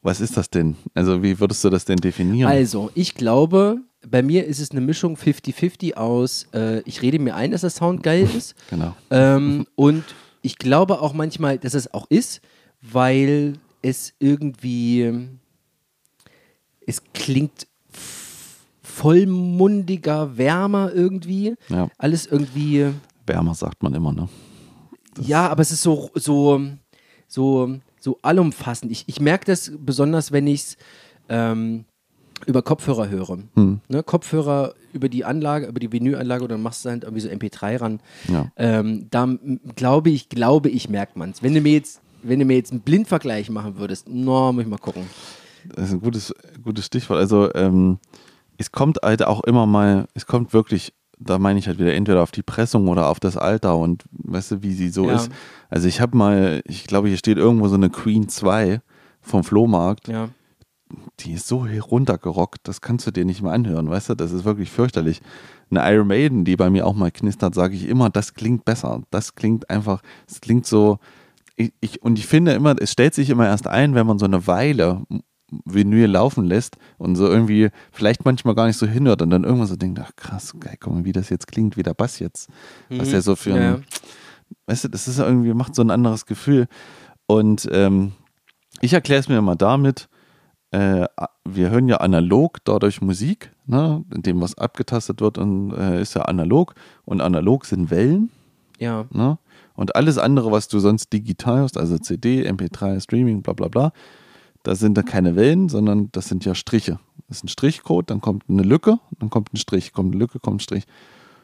Was 0.02 0.20
ist 0.20 0.36
das 0.36 0.48
denn? 0.50 0.76
Also, 0.94 1.22
wie 1.22 1.38
würdest 1.40 1.62
du 1.64 1.70
das 1.70 1.84
denn 1.84 1.96
definieren? 1.98 2.48
Also, 2.48 2.90
ich 2.94 3.14
glaube, 3.14 3.78
bei 4.08 4.22
mir 4.22 4.46
ist 4.46 4.60
es 4.60 4.70
eine 4.70 4.80
Mischung 4.80 5.16
50-50 5.16 5.94
aus, 5.94 6.46
äh, 6.54 6.80
ich 6.84 7.02
rede 7.02 7.18
mir 7.18 7.34
ein, 7.34 7.50
dass 7.50 7.62
der 7.62 7.70
Sound 7.70 8.02
geil 8.02 8.28
ist. 8.36 8.54
Genau. 8.70 8.94
ähm, 9.10 9.66
und 9.74 10.04
ich 10.42 10.58
glaube 10.58 11.00
auch 11.00 11.12
manchmal, 11.12 11.58
dass 11.58 11.74
es 11.74 11.92
auch 11.92 12.06
ist, 12.08 12.40
weil 12.80 13.54
es 13.86 14.14
irgendwie, 14.18 15.28
es 16.86 17.02
klingt 17.14 17.68
vollmundiger, 18.82 20.36
wärmer 20.36 20.92
irgendwie. 20.92 21.54
Ja. 21.68 21.88
Alles 21.98 22.26
irgendwie, 22.26 22.92
Wärmer 23.26 23.54
sagt 23.54 23.82
man 23.82 23.94
immer, 23.94 24.12
ne? 24.12 24.28
ja, 25.20 25.48
aber 25.48 25.62
es 25.62 25.70
ist 25.70 25.82
so, 25.82 26.10
so, 26.14 26.60
so, 27.28 27.76
so 28.00 28.18
allumfassend. 28.22 28.90
Ich, 28.90 29.04
ich 29.06 29.20
merke 29.20 29.44
das 29.44 29.72
besonders, 29.78 30.32
wenn 30.32 30.46
ich 30.48 30.60
es 30.62 30.76
ähm, 31.28 31.84
über 32.46 32.62
Kopfhörer 32.62 33.08
höre. 33.08 33.38
Hm. 33.54 33.80
Ne, 33.88 34.02
Kopfhörer 34.02 34.74
über 34.92 35.08
die 35.08 35.24
Anlage, 35.24 35.66
über 35.66 35.80
die 35.80 35.92
Vinylanlage 35.92 36.44
oder 36.44 36.58
machst 36.58 36.84
du 36.84 36.90
halt 36.90 37.04
irgendwie 37.04 37.20
so 37.20 37.28
MP3 37.28 37.80
ran. 37.80 38.00
Ja. 38.28 38.50
Ähm, 38.56 39.06
da 39.10 39.28
glaube 39.76 40.10
ich, 40.10 40.28
glaube 40.28 40.70
ich, 40.70 40.88
merkt 40.88 41.16
man 41.16 41.30
es. 41.30 41.42
Wenn 41.42 41.54
du 41.54 41.60
mir 41.60 41.72
jetzt, 41.72 42.00
wenn 42.28 42.38
du 42.38 42.44
mir 42.44 42.56
jetzt 42.56 42.72
einen 42.72 42.80
Blindvergleich 42.80 43.50
machen 43.50 43.78
würdest, 43.78 44.08
no, 44.08 44.52
muss 44.52 44.62
ich 44.64 44.68
mal 44.68 44.78
gucken. 44.78 45.04
Das 45.74 45.86
ist 45.88 45.92
ein 45.94 46.00
gutes, 46.00 46.34
gutes 46.62 46.86
Stichwort. 46.86 47.18
Also, 47.18 47.52
ähm, 47.54 47.98
es 48.58 48.72
kommt 48.72 48.98
halt 49.02 49.24
auch 49.24 49.42
immer 49.44 49.66
mal, 49.66 50.06
es 50.14 50.26
kommt 50.26 50.52
wirklich, 50.52 50.92
da 51.18 51.38
meine 51.38 51.58
ich 51.58 51.66
halt 51.66 51.78
wieder 51.78 51.94
entweder 51.94 52.22
auf 52.22 52.30
die 52.30 52.42
Pressung 52.42 52.88
oder 52.88 53.08
auf 53.08 53.20
das 53.20 53.36
Alter 53.36 53.76
und 53.76 54.04
weißt 54.12 54.50
du, 54.52 54.62
wie 54.62 54.72
sie 54.72 54.88
so 54.90 55.08
Ja. 55.08 55.16
ist. 55.16 55.30
Also, 55.68 55.88
ich 55.88 56.00
habe 56.00 56.16
mal, 56.16 56.62
ich 56.66 56.86
glaube, 56.86 57.08
hier 57.08 57.16
steht 57.16 57.36
irgendwo 57.38 57.68
so 57.68 57.74
eine 57.74 57.90
Queen 57.90 58.28
2 58.28 58.80
vom 59.20 59.42
Flohmarkt. 59.44 60.08
Ja. 60.08 60.28
Die 61.20 61.32
ist 61.32 61.48
so 61.48 61.66
runtergerockt, 61.90 62.60
das 62.68 62.80
kannst 62.80 63.08
du 63.08 63.10
dir 63.10 63.24
nicht 63.24 63.42
mehr 63.42 63.50
anhören, 63.52 63.90
weißt 63.90 64.10
du? 64.10 64.14
Das 64.14 64.30
ist 64.30 64.44
wirklich 64.44 64.70
fürchterlich. 64.70 65.20
Eine 65.68 65.92
Iron 65.92 66.06
Maiden, 66.06 66.44
die 66.44 66.54
bei 66.54 66.70
mir 66.70 66.86
auch 66.86 66.94
mal 66.94 67.10
knistert, 67.10 67.56
sage 67.56 67.74
ich 67.74 67.88
immer, 67.88 68.08
das 68.08 68.34
klingt 68.34 68.64
besser. 68.64 69.02
Das 69.10 69.34
klingt 69.34 69.68
einfach, 69.68 70.00
es 70.28 70.40
klingt 70.40 70.64
so. 70.64 70.98
Ich, 71.56 71.72
ich, 71.80 72.02
und 72.02 72.18
ich 72.18 72.26
finde 72.26 72.52
immer, 72.52 72.76
es 72.80 72.92
stellt 72.92 73.14
sich 73.14 73.30
immer 73.30 73.46
erst 73.46 73.66
ein, 73.66 73.94
wenn 73.94 74.06
man 74.06 74.18
so 74.18 74.26
eine 74.26 74.46
Weile 74.46 75.02
Vinyl 75.64 76.06
laufen 76.06 76.44
lässt 76.44 76.76
und 76.98 77.16
so 77.16 77.28
irgendwie 77.28 77.70
vielleicht 77.92 78.24
manchmal 78.24 78.54
gar 78.54 78.66
nicht 78.66 78.76
so 78.76 78.86
hinhört 78.86 79.22
und 79.22 79.30
dann 79.30 79.44
irgendwann 79.44 79.68
so 79.68 79.76
denkt, 79.76 80.00
ach 80.00 80.10
krass, 80.16 80.54
geil, 80.58 80.76
guck 80.80 80.92
mal, 80.94 81.04
wie 81.04 81.12
das 81.12 81.28
jetzt 81.30 81.46
klingt, 81.46 81.76
wie 81.76 81.82
der 81.82 81.94
Bass 81.94 82.18
jetzt. 82.18 82.48
Was 82.90 83.10
der 83.10 83.22
so 83.22 83.36
für 83.36 83.54
ein, 83.54 83.62
Ja. 83.62 83.78
weißt 84.66 84.84
du, 84.84 84.88
das 84.88 85.06
ist 85.08 85.18
ja 85.18 85.26
irgendwie, 85.26 85.54
macht 85.54 85.74
so 85.74 85.82
ein 85.82 85.90
anderes 85.90 86.26
Gefühl. 86.26 86.66
Und 87.26 87.68
ähm, 87.70 88.12
ich 88.80 88.92
erkläre 88.92 89.20
es 89.20 89.28
mir 89.28 89.38
immer 89.38 89.56
damit, 89.56 90.08
äh, 90.72 91.06
wir 91.48 91.70
hören 91.70 91.88
ja 91.88 91.98
analog 91.98 92.58
dadurch 92.64 93.00
Musik, 93.00 93.52
ne? 93.66 94.04
in 94.12 94.22
dem 94.22 94.40
was 94.40 94.58
abgetastet 94.58 95.20
wird 95.20 95.38
und 95.38 95.72
äh, 95.72 96.00
ist 96.02 96.14
ja 96.14 96.22
analog 96.22 96.74
und 97.04 97.20
analog 97.20 97.66
sind 97.66 97.90
Wellen. 97.90 98.30
Ja. 98.78 99.06
Ne? 99.12 99.38
Und 99.76 99.94
alles 99.94 100.18
andere, 100.18 100.50
was 100.50 100.68
du 100.68 100.78
sonst 100.78 101.12
digital 101.12 101.60
hast, 101.60 101.76
also 101.76 101.98
CD, 101.98 102.48
MP3, 102.48 103.00
Streaming, 103.00 103.42
bla 103.42 103.52
bla 103.52 103.68
bla, 103.68 103.92
da 104.62 104.74
sind 104.74 104.96
da 104.96 105.02
keine 105.02 105.36
Wellen, 105.36 105.68
sondern 105.68 106.08
das 106.12 106.28
sind 106.28 106.44
ja 106.44 106.54
Striche. 106.54 106.98
Das 107.28 107.38
ist 107.38 107.44
ein 107.44 107.48
Strichcode, 107.48 108.10
dann 108.10 108.20
kommt 108.20 108.44
eine 108.48 108.62
Lücke, 108.62 108.98
dann 109.18 109.30
kommt 109.30 109.52
ein 109.52 109.56
Strich, 109.56 109.92
kommt 109.92 110.12
eine 110.12 110.18
Lücke, 110.18 110.38
kommt 110.40 110.56
ein 110.56 110.60
Strich. 110.60 110.84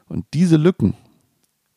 Und 0.09 0.25
diese 0.35 0.57
Lücken, 0.57 0.95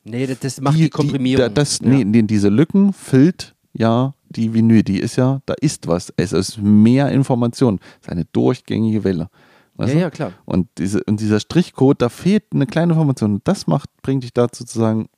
Nee, 0.07 0.27
das, 0.27 0.61
macht 0.61 0.77
die, 0.77 0.89
Komprimierung. 0.89 1.45
da- 1.45 1.49
das, 1.49 1.79
ja. 1.79 1.87
nee, 1.89 2.03
nee, 2.03 2.21
diese 2.21 2.49
Lücken 2.49 2.93
füllt 2.93 3.55
ja 3.73 4.13
die 4.29 4.53
Vinyl. 4.53 4.83
Die 4.83 4.99
ist 4.99 5.15
ja, 5.15 5.41
da 5.47 5.55
ist 5.59 5.87
was. 5.87 6.13
Es 6.15 6.31
ist 6.31 6.59
mehr 6.59 7.11
Information. 7.11 7.79
Es 8.01 8.07
ist 8.07 8.11
eine 8.11 8.25
durchgängige 8.25 9.03
Welle. 9.03 9.29
Weißt 9.77 9.89
ja, 9.89 9.95
du? 9.95 10.01
ja, 10.01 10.09
klar. 10.11 10.31
Und, 10.45 10.67
diese, 10.77 11.03
und 11.05 11.19
dieser 11.19 11.39
Strichcode, 11.39 12.03
da 12.03 12.09
fehlt 12.09 12.43
eine 12.53 12.67
kleine 12.67 12.93
Information. 12.93 13.33
Und 13.35 13.47
das 13.47 13.65
macht, 13.65 13.89
bringt 14.03 14.23
dich 14.23 14.31
dazu 14.33 14.63
zu 14.63 14.77
sagen, 14.77 15.09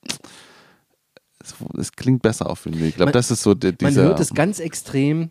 es, 1.77 1.91
klingt 1.91 2.21
besser 2.21 2.49
auf 2.49 2.65
Vinyl. 2.65 2.85
Ich 2.87 2.95
glaube, 2.95 3.07
Man- 3.07 3.13
das 3.13 3.31
ist 3.31 3.41
so 3.43 3.53
der, 3.53 3.73
Man 3.81 3.89
dieser. 3.91 4.03
hört 4.03 4.19
es 4.19 4.33
ganz 4.33 4.59
extrem, 4.59 5.29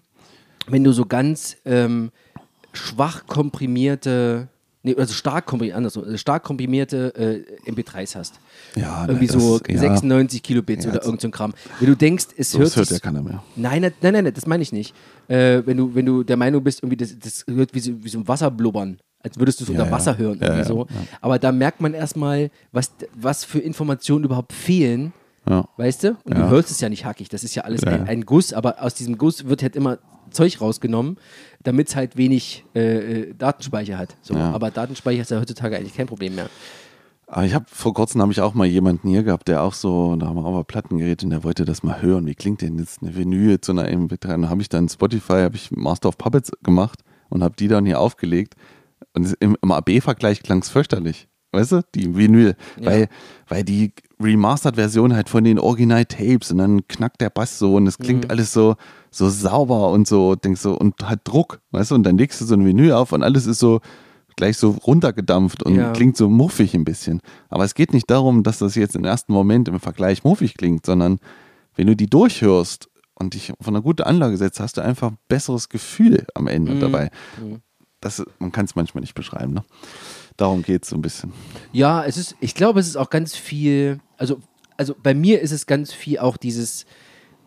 wenn 0.68 0.82
du 0.84 0.92
so 0.92 1.04
ganz 1.06 1.56
ähm, 1.64 2.10
schwach 2.72 3.26
komprimierte, 3.26 4.48
nee, 4.82 4.94
also 4.96 5.12
stark 5.14 5.46
komprimierte, 5.46 5.76
andersrum, 5.76 6.04
also 6.04 6.16
stark 6.16 6.42
komprimierte 6.44 7.14
äh, 7.66 7.70
MP3s 7.70 8.14
hast. 8.16 8.40
ja, 8.76 9.06
Irgendwie 9.06 9.26
das- 9.26 9.36
so 9.42 9.60
ja, 9.68 9.78
96 9.78 10.42
Kilobits 10.42 10.84
Ja, 10.84 10.90
oder 10.92 11.04
irgend 11.04 11.20
so 11.20 11.28
ein 11.28 11.30
Kram. 11.32 11.54
Wenn 11.80 11.88
du 11.88 11.96
denkst, 11.96 12.26
es 12.36 12.50
so, 12.50 12.58
hört 12.58 12.68
das 12.68 12.76
hört 12.76 12.90
ja 12.90 12.98
keiner 12.98 13.22
mehr. 13.22 13.42
Nein, 13.56 13.82
nein, 13.82 13.92
nein, 14.00 14.24
nein, 14.24 14.34
das 14.34 14.46
meine 14.46 14.62
ich 14.62 14.72
nicht. 14.72 14.94
Äh, 15.28 15.62
wenn, 15.66 15.76
du, 15.76 15.94
wenn 15.94 16.06
du 16.06 16.22
der 16.22 16.36
Meinung 16.36 16.62
bist, 16.62 16.82
irgendwie 16.82 16.96
das, 16.96 17.18
das 17.18 17.44
hört 17.48 17.74
wie 17.74 17.80
so, 17.80 17.92
wie 18.04 18.08
so 18.08 18.18
ein 18.18 18.28
Wasserblubbern, 18.28 18.98
als 19.22 19.38
würdest 19.38 19.60
du 19.60 19.64
es 19.64 19.68
Ja, 19.70 19.74
unter 19.74 19.86
ja. 19.86 19.92
Wasser 19.92 20.18
hören. 20.18 20.38
Ja, 20.40 20.56
ja, 20.58 20.64
so. 20.64 20.86
ja. 20.88 20.96
Aber 21.20 21.38
da 21.38 21.50
merkt 21.52 21.80
man 21.80 21.94
erstmal, 21.94 22.50
was, 22.72 22.92
was 23.14 23.44
für 23.44 23.58
Informationen 23.58 24.24
überhaupt 24.24 24.52
fehlen, 24.52 25.12
Ja. 25.48 25.68
weißt 25.76 26.04
du? 26.04 26.16
Und 26.24 26.36
Ja. 26.36 26.42
du 26.44 26.48
hörst 26.50 26.70
es 26.70 26.80
ja 26.80 26.88
nicht 26.88 27.04
hackig, 27.04 27.28
das 27.28 27.44
ist 27.44 27.54
ja 27.54 27.62
alles 27.62 27.82
Ja, 27.82 27.92
ein, 27.92 28.08
ein 28.08 28.22
Guss, 28.26 28.52
aber 28.52 28.82
aus 28.82 28.94
diesem 28.94 29.16
Guss 29.18 29.46
wird 29.46 29.62
halt 29.62 29.76
immer 29.76 29.98
Zeug 30.30 30.60
rausgenommen, 30.60 31.18
damit 31.62 31.88
es 31.88 31.96
halt 31.96 32.16
wenig 32.16 32.64
äh, 32.74 33.20
äh, 33.30 33.34
Datenspeicher 33.34 33.96
hat. 33.96 34.16
So. 34.22 34.34
Aber 34.34 34.70
Datenspeicher 34.70 35.22
ist 35.22 35.30
ja 35.30 35.40
heutzutage 35.40 35.76
eigentlich 35.76 35.94
kein 35.94 36.06
Problem 36.08 36.34
mehr. 36.34 36.48
Aber 37.28 37.44
ich 37.44 37.54
habe 37.54 37.64
vor 37.68 37.92
kurzem 37.94 38.22
habe 38.22 38.30
ich 38.32 38.40
auch 38.40 38.54
mal 38.54 38.66
jemanden 38.66 39.08
hier 39.08 39.22
gehabt, 39.24 39.48
der 39.48 39.62
auch 39.62 39.72
so, 39.74 40.14
da 40.16 40.26
haben 40.26 40.36
wir 40.36 40.44
auch 40.44 40.52
mal 40.52 40.64
Plattengerät 40.64 41.24
und 41.24 41.30
der 41.30 41.42
wollte 41.44 41.64
das 41.64 41.82
mal 41.82 42.00
hören. 42.02 42.26
Wie 42.26 42.34
klingt 42.36 42.60
denn 42.62 42.78
jetzt 42.78 43.02
eine 43.02 43.16
Vinyl 43.16 43.60
zu 43.60 43.72
einer 43.72 43.88
MP3? 43.88 44.34
Und 44.34 44.48
habe 44.50 44.62
ich 44.62 44.68
dann 44.68 44.88
Spotify, 44.88 45.42
habe 45.42 45.56
ich 45.56 45.70
Master 45.72 46.08
of 46.08 46.18
Puppets 46.18 46.52
gemacht 46.62 47.00
und 47.28 47.42
habe 47.42 47.54
die 47.58 47.66
dann 47.68 47.84
hier 47.86 47.98
aufgelegt. 48.00 48.54
Und 49.12 49.34
im, 49.40 49.56
im 49.60 49.72
AB-Vergleich 49.72 50.42
klang 50.42 50.60
es 50.62 50.68
fürchterlich. 50.68 51.28
Weißt 51.52 51.72
du, 51.72 51.82
die 51.94 52.14
Vinyl. 52.16 52.54
Weil, 52.80 53.08
weil 53.48 53.64
die 53.64 53.92
Remastered-Version 54.20 55.14
halt 55.14 55.28
von 55.28 55.44
den 55.44 55.58
Original-Tapes 55.58 56.50
und 56.52 56.58
dann 56.58 56.86
knackt 56.88 57.20
der 57.20 57.30
Bass 57.30 57.58
so 57.58 57.74
und 57.76 57.86
es 57.86 57.98
klingt 57.98 58.24
Mhm. 58.24 58.30
alles 58.30 58.52
so, 58.52 58.76
so 59.10 59.28
sauber 59.28 59.90
und 59.90 60.06
so, 60.08 60.34
denkst 60.34 60.60
so, 60.60 60.74
und 60.76 61.02
hat 61.08 61.20
Druck, 61.24 61.60
weißt 61.70 61.90
du, 61.90 61.94
und 61.96 62.02
dann 62.04 62.16
legst 62.18 62.40
du 62.40 62.44
so 62.44 62.54
ein 62.54 62.62
Menü 62.62 62.92
auf 62.92 63.12
und 63.12 63.22
alles 63.22 63.46
ist 63.46 63.58
so 63.58 63.80
gleich 64.36 64.56
so 64.58 64.70
runtergedampft 64.70 65.62
und 65.62 65.74
Ja. 65.76 65.92
klingt 65.92 66.16
so 66.16 66.28
muffig 66.28 66.74
ein 66.74 66.84
bisschen. 66.84 67.20
Aber 67.48 67.64
es 67.64 67.74
geht 67.74 67.92
nicht 67.94 68.10
darum, 68.10 68.42
dass 68.42 68.58
das 68.58 68.74
jetzt 68.74 68.94
im 68.96 69.04
ersten 69.04 69.32
Moment 69.32 69.68
im 69.68 69.80
Vergleich 69.80 70.24
muffig 70.24 70.54
klingt, 70.56 70.84
sondern 70.86 71.18
wenn 71.74 71.86
du 71.86 71.96
die 71.96 72.06
durchhörst 72.08 72.88
und 73.14 73.32
dich 73.34 73.52
auf 73.58 73.68
eine 73.68 73.80
gute 73.80 74.06
Anlage 74.06 74.36
setzt, 74.36 74.60
hast 74.60 74.76
du 74.76 74.82
einfach 74.82 75.12
ein 75.12 75.18
besseres 75.28 75.68
Gefühl 75.70 76.26
am 76.34 76.46
Ende 76.48 76.74
Mhm. 76.74 76.80
dabei. 76.80 77.10
Mhm. 77.42 77.60
Das, 78.00 78.22
man 78.38 78.52
kann 78.52 78.66
es 78.66 78.74
manchmal 78.76 79.00
nicht 79.00 79.14
beschreiben, 79.14 79.54
ne? 79.54 79.64
Darum 80.36 80.60
geht 80.62 80.82
es 80.82 80.90
so 80.90 80.96
ein 80.96 81.02
bisschen. 81.02 81.32
Ja, 81.72 82.04
es 82.04 82.18
ist, 82.18 82.36
ich 82.40 82.54
glaube, 82.54 82.78
es 82.78 82.86
ist 82.86 82.96
auch 82.96 83.08
ganz 83.08 83.34
viel, 83.34 84.00
also, 84.16 84.40
also 84.76 84.94
bei 85.02 85.14
mir 85.14 85.40
ist 85.40 85.52
es 85.52 85.66
ganz 85.66 85.92
viel 85.92 86.18
auch 86.18 86.36
dieses, 86.36 86.86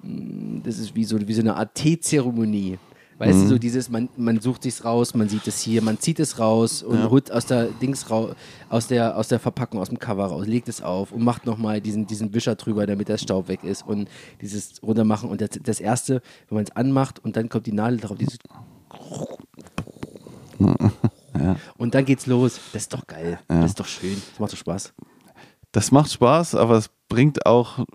mh, 0.03 0.61
das 0.63 0.77
ist 0.79 0.95
wie 0.95 1.03
so, 1.05 1.19
wie 1.27 1.33
so 1.33 1.41
eine 1.41 1.55
Art 1.55 1.75
Teezeremonie. 1.75 2.77
Weißt 3.17 3.43
du, 3.43 3.47
so 3.49 3.57
dieses, 3.57 3.89
man, 3.89 4.07
man 4.15 4.39
sucht 4.39 4.63
sich's 4.63 4.85
raus, 4.85 5.13
man 5.13 5.27
sieht 5.27 5.45
es 5.45 5.59
hier, 5.59 5.81
man 5.81 5.99
zieht 5.99 6.21
es 6.21 6.39
raus 6.39 6.81
und 6.83 6.95
Ja. 6.95 7.09
holt 7.09 7.29
aus 7.33 7.45
der 7.45 7.65
Dings 7.65 8.09
raus, 8.09 8.33
aus 8.69 8.87
der, 8.87 9.17
aus 9.17 9.27
der 9.27 9.39
Verpackung, 9.39 9.81
aus 9.81 9.89
dem 9.89 9.99
Cover 9.99 10.25
raus, 10.27 10.47
legt 10.47 10.69
es 10.69 10.81
auf 10.81 11.11
und 11.11 11.21
macht 11.21 11.45
nochmal 11.45 11.81
diesen, 11.81 12.07
diesen 12.07 12.33
Wischer 12.33 12.55
drüber, 12.55 12.87
damit 12.87 13.09
der 13.09 13.17
Staub 13.17 13.49
weg 13.49 13.65
ist 13.65 13.85
und 13.85 14.07
dieses 14.41 14.81
runtermachen. 14.81 15.29
Und 15.29 15.41
das, 15.41 15.49
das 15.61 15.81
erste, 15.81 16.21
wenn 16.47 16.55
man 16.55 16.63
es 16.63 16.71
anmacht 16.77 17.19
und 17.19 17.35
dann 17.35 17.49
kommt 17.49 17.65
die 17.65 17.73
Nadel 17.73 17.99
drauf, 17.99 18.17
dieses 18.17 18.39
und 21.77 21.93
dann 21.95 22.05
geht's 22.05 22.25
los. 22.25 22.59
Das 22.71 22.83
ist 22.83 22.93
doch 22.93 23.05
geil. 23.05 23.39
Das 23.49 23.65
ist 23.71 23.79
doch 23.81 23.85
schön. 23.85 24.21
Das 24.31 24.39
macht 24.39 24.53
doch 24.53 24.57
Spaß. 24.57 24.93
Das 25.71 25.91
macht 25.91 26.11
Spaß, 26.11 26.55
aber 26.55 26.75
es 26.77 26.89
bringt 27.09 27.45
auch 27.45 27.85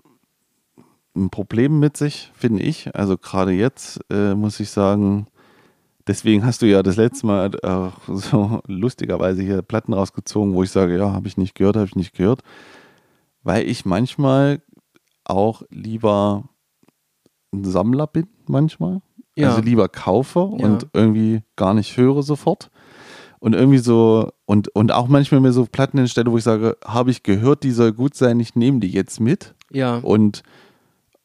ein 1.15 1.29
Problem 1.29 1.79
mit 1.79 1.97
sich, 1.97 2.31
finde 2.35 2.63
ich. 2.63 2.93
Also 2.95 3.17
gerade 3.17 3.51
jetzt 3.51 3.99
äh, 4.09 4.33
muss 4.35 4.59
ich 4.59 4.69
sagen, 4.69 5.27
deswegen 6.07 6.45
hast 6.45 6.61
du 6.61 6.67
ja 6.67 6.83
das 6.83 6.97
letzte 6.97 7.25
Mal 7.27 7.51
auch 7.63 7.93
so 8.07 8.61
lustigerweise 8.67 9.41
hier 9.41 9.61
Platten 9.61 9.93
rausgezogen, 9.93 10.53
wo 10.53 10.63
ich 10.63 10.71
sage, 10.71 10.97
ja, 10.97 11.11
habe 11.13 11.27
ich 11.27 11.37
nicht 11.37 11.55
gehört, 11.55 11.75
habe 11.75 11.87
ich 11.87 11.95
nicht 11.95 12.15
gehört, 12.15 12.41
weil 13.43 13.67
ich 13.67 13.85
manchmal 13.85 14.61
auch 15.23 15.63
lieber 15.69 16.43
ein 17.53 17.63
Sammler 17.63 18.07
bin, 18.07 18.27
manchmal. 18.47 19.01
Ja. 19.35 19.49
Also 19.49 19.61
lieber 19.61 19.89
kaufe 19.89 20.39
Ja. 20.59 20.65
und 20.65 20.87
irgendwie 20.93 21.43
gar 21.55 21.73
nicht 21.73 21.97
höre 21.97 22.23
sofort. 22.23 22.69
Und 23.45 23.53
irgendwie 23.53 23.77
so, 23.77 24.31
und, 24.45 24.69
und 24.69 24.91
auch 24.91 25.07
manchmal 25.07 25.39
mir 25.39 25.51
so 25.53 25.67
Platten 25.67 25.99
hinstelle, 25.99 26.31
wo 26.31 26.37
ich 26.39 26.43
sage, 26.43 26.77
habe 26.83 27.11
ich 27.11 27.21
gehört, 27.21 27.61
die 27.61 27.69
soll 27.69 27.93
gut 27.93 28.15
sein, 28.15 28.39
ich 28.39 28.55
nehme 28.55 28.79
die 28.79 28.89
jetzt 28.89 29.19
mit. 29.19 29.53
Ja. 29.71 29.97
Und 29.97 30.41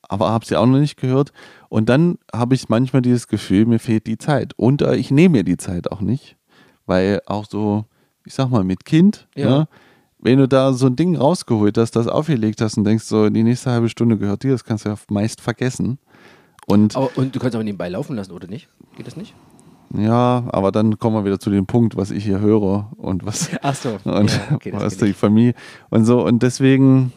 aber 0.03 0.29
habe 0.29 0.45
sie 0.45 0.57
auch 0.59 0.67
noch 0.67 0.79
nicht 0.79 0.99
gehört. 0.99 1.33
Und 1.71 1.89
dann 1.89 2.19
habe 2.31 2.55
ich 2.55 2.69
manchmal 2.69 3.01
dieses 3.01 3.27
Gefühl, 3.27 3.65
mir 3.65 3.79
fehlt 3.79 4.07
die 4.07 4.19
Zeit. 4.19 4.53
Und 4.59 4.83
äh, 4.83 4.97
ich 4.97 5.11
nehme 5.11 5.39
mir 5.39 5.45
die 5.45 5.57
Zeit 5.57 5.91
auch 5.91 6.03
nicht. 6.03 6.37
Weil 6.85 7.23
auch 7.25 7.47
so, 7.49 7.87
ich 8.27 8.35
sag 8.35 8.51
mal, 8.51 8.65
mit 8.65 8.85
Kind, 8.85 9.27
Ja. 9.35 9.49
ja. 9.49 9.69
wenn 10.19 10.37
du 10.37 10.47
da 10.47 10.75
so 10.75 10.89
ein 10.89 10.97
Ding 10.97 11.17
rausgeholt 11.17 11.79
hast, 11.79 11.93
das 11.97 12.07
aufgelegt 12.07 12.61
hast 12.61 12.77
und 12.77 12.85
denkst, 12.85 13.05
so, 13.05 13.31
die 13.31 13.43
nächste 13.43 13.71
halbe 13.71 13.89
Stunde 13.89 14.19
gehört 14.19 14.43
dir, 14.43 14.51
das 14.51 14.65
kannst 14.65 14.85
du 14.85 14.91
ja 14.91 14.97
meist 15.09 15.41
vergessen. 15.41 15.99
Und 16.67 16.97
Aber, 16.97 17.09
und 17.17 17.35
du 17.35 17.39
kannst 17.41 17.57
auch 17.57 17.63
nebenbei 17.63 17.89
laufen 17.89 18.15
lassen, 18.15 18.33
oder 18.33 18.47
nicht? 18.47 18.69
Geht 18.99 19.07
das 19.07 19.17
nicht? 19.17 19.33
Ja, 19.97 20.45
aber 20.53 20.71
dann 20.73 20.99
kommen 20.99 21.17
wir 21.17 21.25
wieder 21.25 21.41
zu 21.41 21.51
dem 21.51 21.67
Punkt, 21.67 21.97
was 21.97 22.11
ich 22.11 22.25
hier 22.25 22.41
höre 22.41 22.91
und 22.97 23.25
was, 23.27 23.51
Ach 23.63 23.75
so. 23.75 23.99
und 24.05 24.31
ja, 24.31 24.55
okay, 24.55 24.73
was 24.75 24.97
die 24.99 25.13
Familie 25.13 25.55
und 25.91 26.05
so. 26.05 26.25
Und 26.25 26.43
deswegen, 26.43 27.13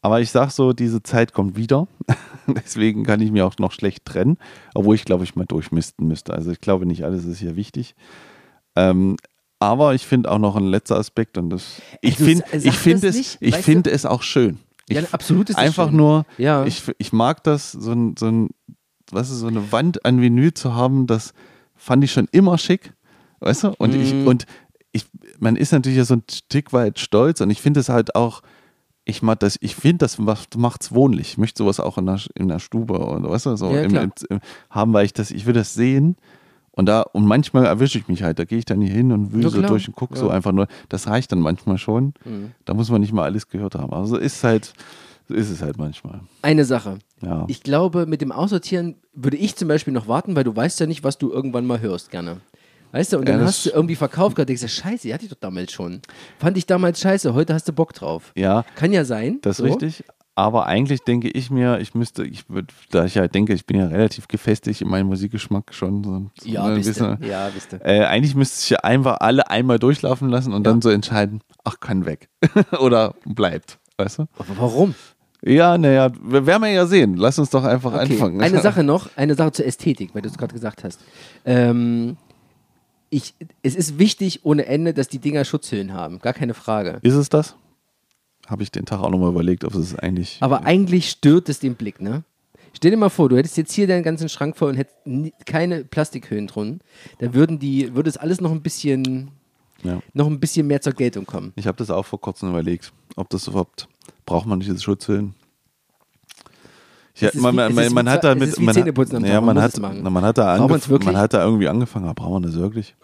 aber 0.00 0.20
ich 0.20 0.30
sag 0.30 0.50
so, 0.50 0.72
diese 0.72 1.02
Zeit 1.02 1.32
kommt 1.32 1.56
wieder. 1.56 1.86
deswegen 2.46 3.04
kann 3.04 3.20
ich 3.20 3.30
mir 3.32 3.44
auch 3.46 3.58
noch 3.58 3.72
schlecht 3.72 4.04
trennen, 4.04 4.38
obwohl 4.74 4.94
ich 4.94 5.04
glaube, 5.04 5.24
ich 5.24 5.36
mal 5.36 5.46
durchmisten 5.46 6.06
müsste. 6.06 6.32
Also 6.32 6.50
ich 6.50 6.60
glaube 6.60 6.86
nicht, 6.86 7.04
alles 7.04 7.24
ist 7.24 7.38
hier 7.38 7.56
wichtig. 7.56 7.94
Ähm, 8.76 9.16
aber 9.58 9.94
ich 9.94 10.06
finde 10.06 10.30
auch 10.30 10.38
noch 10.38 10.54
ein 10.56 10.66
letzter 10.66 10.96
Aspekt 10.98 11.38
und 11.38 11.50
das, 11.50 11.80
ich 12.02 12.16
du 12.16 12.24
finde, 12.24 12.44
ich 12.52 12.76
finde 12.76 13.06
das 13.06 13.10
es, 13.10 13.16
nicht, 13.16 13.38
ich 13.40 13.56
finde 13.56 13.90
es 13.90 14.04
auch 14.06 14.22
schön. 14.22 14.58
Ich, 14.88 14.96
Ja, 14.96 15.02
absolut 15.12 15.50
ist 15.50 15.56
einfach 15.56 15.88
schön. 15.88 15.96
nur, 15.96 16.26
Ja. 16.38 16.64
ich, 16.66 16.82
ich 16.98 17.12
mag 17.12 17.42
das, 17.42 17.72
so 17.72 17.90
ein, 17.92 18.14
so 18.18 18.26
ein, 18.26 18.50
was 19.10 19.30
ist 19.30 19.38
so 19.40 19.46
eine 19.46 19.72
Wand 19.72 20.04
an 20.04 20.20
Vinyl 20.20 20.52
zu 20.54 20.74
haben, 20.74 21.06
das 21.06 21.32
fand 21.76 22.02
ich 22.04 22.12
schon 22.12 22.28
immer 22.32 22.58
schick, 22.58 22.92
weißt 23.40 23.64
du? 23.64 23.68
Und 23.78 23.94
ich, 23.94 24.12
Mhm. 24.14 24.26
und 24.26 24.46
ich, 24.92 25.06
man 25.38 25.56
ist 25.56 25.72
natürlich 25.72 25.98
ja 25.98 26.04
so 26.04 26.14
ein 26.14 26.22
Stück 26.30 26.72
weit 26.72 26.98
stolz 26.98 27.40
und 27.40 27.50
ich 27.50 27.60
finde 27.60 27.80
es 27.80 27.88
halt 27.88 28.14
auch, 28.16 28.42
ich 29.04 29.22
mag 29.22 29.38
das, 29.40 29.56
ich 29.60 29.76
finde, 29.76 29.98
das 29.98 30.18
macht 30.18 30.82
es 30.82 30.92
wohnlich. 30.92 31.28
Ich 31.32 31.38
möchte 31.38 31.58
sowas 31.62 31.78
auch 31.78 31.96
in 31.98 32.06
der, 32.06 32.18
in 32.34 32.48
der 32.48 32.58
Stube 32.58 32.98
und 32.98 33.28
weißt 33.28 33.46
du, 33.46 33.56
so 33.56 33.70
Ja, 33.72 33.82
im, 33.82 33.94
im, 33.94 34.12
im, 34.30 34.40
haben, 34.70 34.92
weil 34.92 35.04
ich 35.06 35.12
das, 35.12 35.30
ich 35.30 35.46
will 35.46 35.52
das 35.54 35.74
sehen. 35.74 36.16
Und 36.72 36.86
da, 36.86 37.02
und 37.02 37.24
manchmal 37.24 37.64
erwische 37.66 37.98
ich 37.98 38.08
mich 38.08 38.22
halt, 38.22 38.38
da 38.38 38.44
gehe 38.44 38.58
ich 38.58 38.64
dann 38.64 38.80
hier 38.80 38.92
hin 38.92 39.12
und 39.12 39.32
wühle 39.32 39.48
so 39.48 39.62
durch 39.62 39.86
und 39.88 39.94
gucke 39.94 40.18
so 40.18 40.26
Ja. 40.26 40.32
einfach 40.32 40.52
nur. 40.52 40.66
Das 40.88 41.06
reicht 41.06 41.30
dann 41.32 41.40
manchmal 41.40 41.78
schon. 41.78 42.14
Mhm. 42.24 42.52
Da 42.64 42.74
muss 42.74 42.90
man 42.90 43.00
nicht 43.00 43.12
mal 43.12 43.22
alles 43.22 43.48
gehört 43.48 43.76
haben. 43.76 43.92
Also 43.94 44.16
ist 44.16 44.42
halt, 44.44 44.72
so 45.28 45.34
ist 45.34 45.50
es 45.50 45.62
halt 45.62 45.78
manchmal. 45.78 46.20
Eine 46.42 46.64
Sache. 46.64 46.98
Ja. 47.22 47.44
Ich 47.48 47.62
glaube, 47.62 48.06
mit 48.06 48.20
dem 48.20 48.32
Aussortieren 48.32 48.96
würde 49.14 49.36
ich 49.36 49.56
zum 49.56 49.68
Beispiel 49.68 49.92
noch 49.92 50.08
warten, 50.08 50.36
weil 50.36 50.44
du 50.44 50.54
weißt 50.54 50.78
ja 50.80 50.86
nicht, 50.86 51.02
was 51.04 51.18
du 51.18 51.30
irgendwann 51.32 51.66
mal 51.66 51.80
hörst, 51.80 52.10
gerne. 52.10 52.40
Weißt 52.92 53.12
du, 53.12 53.18
und 53.18 53.28
dann 53.28 53.40
Ja, 53.40 53.46
hast 53.46 53.66
du 53.66 53.70
irgendwie 53.70 53.96
verkauft, 53.96 54.36
gerade 54.36 54.46
denkst 54.46 54.62
du, 54.62 54.68
scheiße, 54.68 55.02
die 55.08 55.12
hatte 55.14 55.24
ich 55.24 55.30
doch 55.30 55.38
damals 55.40 55.72
schon. 55.72 56.00
Fand 56.38 56.56
ich 56.56 56.66
damals 56.66 57.00
scheiße, 57.00 57.34
heute 57.34 57.52
hast 57.54 57.66
du 57.68 57.72
Bock 57.72 57.92
drauf. 57.92 58.32
ja, 58.36 58.64
Kann 58.76 58.92
ja 58.92 59.04
sein. 59.04 59.38
Das 59.42 59.58
ist 59.58 59.66
so. 59.66 59.72
richtig. 59.72 60.04
Aber 60.38 60.66
eigentlich 60.66 61.00
denke 61.00 61.30
ich 61.30 61.50
mir, 61.50 61.80
ich 61.80 61.94
müsste, 61.94 62.22
ich 62.24 62.48
würde, 62.50 62.68
da 62.90 63.06
ich 63.06 63.14
ja 63.14 63.26
denke, 63.26 63.54
ich 63.54 63.64
bin 63.64 63.78
ja 63.78 63.86
relativ 63.86 64.28
gefestigt 64.28 64.82
in 64.82 64.88
meinem 64.88 65.06
Musikgeschmack 65.06 65.72
schon. 65.72 66.04
So, 66.04 66.30
Ja, 66.46 66.64
ein 66.66 66.74
bist 66.74 67.00
du. 67.00 67.18
Ja, 67.22 67.48
bist 67.48 67.72
du. 67.72 67.76
Äh, 67.82 68.04
eigentlich 68.04 68.34
müsste 68.34 68.62
ich 68.62 68.68
ja 68.70 68.78
einfach 68.80 69.16
alle 69.20 69.48
einmal 69.48 69.78
durchlaufen 69.78 70.28
lassen 70.28 70.52
und 70.52 70.66
Ja. 70.66 70.72
dann 70.72 70.82
so 70.82 70.90
entscheiden, 70.90 71.40
ach, 71.64 71.80
kann 71.80 72.04
weg. 72.04 72.28
Oder 72.80 73.14
bleibt. 73.24 73.78
Weißt 73.96 74.18
du? 74.18 74.22
Aber 74.38 74.58
warum? 74.58 74.94
Ja, 75.44 75.76
naja, 75.78 76.10
werden 76.22 76.62
wir 76.62 76.70
ja 76.70 76.86
sehen. 76.86 77.16
Lass 77.16 77.38
uns 77.38 77.50
doch 77.50 77.64
einfach 77.64 77.92
Okay. 77.92 78.12
anfangen. 78.14 78.40
Eine 78.40 78.60
Sache 78.62 78.82
noch, 78.82 79.10
eine 79.16 79.34
Sache 79.34 79.52
zur 79.52 79.66
Ästhetik, 79.66 80.14
weil 80.14 80.22
du 80.22 80.28
es 80.28 80.38
gerade 80.38 80.54
gesagt 80.54 80.82
hast. 80.84 81.00
Ähm, 81.44 82.16
ich, 83.10 83.34
es 83.62 83.74
ist 83.76 83.98
wichtig 83.98 84.44
ohne 84.44 84.66
Ende, 84.66 84.92
dass 84.94 85.08
die 85.08 85.18
Dinger 85.18 85.44
Schutzhüllen 85.44 85.92
haben, 85.92 86.18
gar 86.18 86.32
keine 86.32 86.54
Frage. 86.54 86.98
Ist 87.02 87.14
es 87.14 87.28
das? 87.28 87.54
Habe 88.46 88.62
ich 88.62 88.70
den 88.70 88.84
Tag 88.86 89.00
auch 89.00 89.10
nochmal 89.10 89.30
überlegt, 89.30 89.64
ob 89.64 89.74
es 89.74 89.96
eigentlich. 89.96 90.38
Aber 90.40 90.64
eigentlich 90.64 91.10
stört 91.10 91.48
es 91.48 91.58
den 91.58 91.74
Blick, 91.74 92.00
ne? 92.00 92.24
Stell 92.74 92.90
dir 92.90 92.96
mal 92.96 93.08
vor, 93.08 93.28
du 93.28 93.36
hättest 93.36 93.56
jetzt 93.56 93.72
hier 93.72 93.86
deinen 93.86 94.02
ganzen 94.02 94.28
Schrank 94.28 94.56
voll 94.56 94.70
und 94.70 94.76
hättest 94.76 94.96
keine 95.46 95.84
Plastikhüllen 95.84 96.46
drin. 96.46 96.80
Da 97.20 97.32
würden 97.32 97.58
die, 97.58 97.94
würde 97.94 98.10
es 98.10 98.16
alles 98.18 98.40
noch 98.40 98.50
ein 98.50 98.60
bisschen, 98.62 99.30
Ja. 99.82 100.00
noch 100.14 100.26
ein 100.26 100.40
bisschen 100.40 100.66
mehr 100.66 100.80
zur 100.80 100.92
Geltung 100.94 101.26
kommen. 101.26 101.52
Ich 101.56 101.66
habe 101.66 101.76
das 101.78 101.90
auch 101.90 102.04
vor 102.04 102.20
kurzem 102.20 102.48
überlegt, 102.50 102.92
ob 103.16 103.28
das 103.30 103.46
überhaupt, 103.46 103.88
braucht 104.24 104.46
man 104.46 104.58
diese 104.60 104.78
Schutzhüllen? 104.80 105.34
Ich, 107.14 107.22
Es 107.22 107.34
ist 107.34 107.40
man, 107.40 107.52
wie- 107.54 107.56
man, 107.56 107.74
man, 107.74 107.92
man 107.94 108.08
hat 108.10 108.24
da 108.24 108.34
mit, 108.34 108.58
man, 108.60 108.76
hat- 108.76 109.24
ja, 109.26 109.40
man 109.40 109.56
man, 109.80 110.12
man 110.12 110.24
da 110.38 110.56
Braucht 110.58 110.72
angef- 110.72 111.04
man 111.04 111.16
hat 111.16 111.32
da 111.34 111.44
irgendwie 111.44 111.68
angefangen, 111.68 112.04
aber 112.06 112.14
brauchen 112.14 112.42
wir 112.42 112.48
das 112.48 112.58
wirklich? 112.58 112.94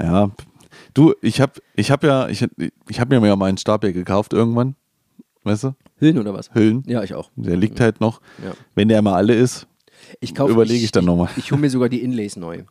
Ja, 0.00 0.30
du, 0.94 1.14
ich 1.20 1.40
habe 1.40 1.52
ich 1.74 1.90
hab 1.90 2.04
ja, 2.04 2.28
ich, 2.28 2.46
ich 2.88 3.00
habe 3.00 3.18
mir 3.20 3.26
ja 3.26 3.36
mal 3.36 3.46
einen 3.46 3.58
Stab 3.58 3.82
hier 3.82 3.92
gekauft 3.92 4.32
irgendwann, 4.32 4.76
weißt 5.44 5.64
du, 5.64 5.74
Hüllen 5.98 6.18
oder 6.18 6.32
was? 6.34 6.54
Hüllen, 6.54 6.84
Ja, 6.86 7.02
ich 7.02 7.14
auch. 7.14 7.30
der 7.36 7.56
liegt 7.56 7.80
halt 7.80 8.00
noch, 8.00 8.20
Ja. 8.44 8.52
wenn 8.74 8.88
der 8.88 9.02
mal 9.02 9.14
alle 9.14 9.34
ist, 9.34 9.66
Ich 10.20 10.38
Überlege 10.38 10.84
ich 10.84 10.92
dann 10.92 11.04
nochmal. 11.04 11.28
Ich, 11.36 11.44
ich 11.46 11.52
hole 11.52 11.60
mir 11.60 11.68
sogar 11.70 11.88
die 11.88 12.02
Inlays 12.02 12.36
neu. 12.36 12.62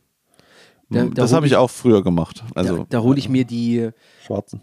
Da- 0.90 1.04
da 1.04 1.10
das 1.10 1.32
habe 1.32 1.46
ich 1.46 1.56
auch 1.56 1.70
früher 1.70 2.02
gemacht, 2.02 2.42
also 2.54 2.78
da 2.78 2.84
da 2.88 3.00
hole 3.02 3.18
ich 3.18 3.28
mir 3.28 3.44
die 3.44 3.90
schwarzen. 4.24 4.60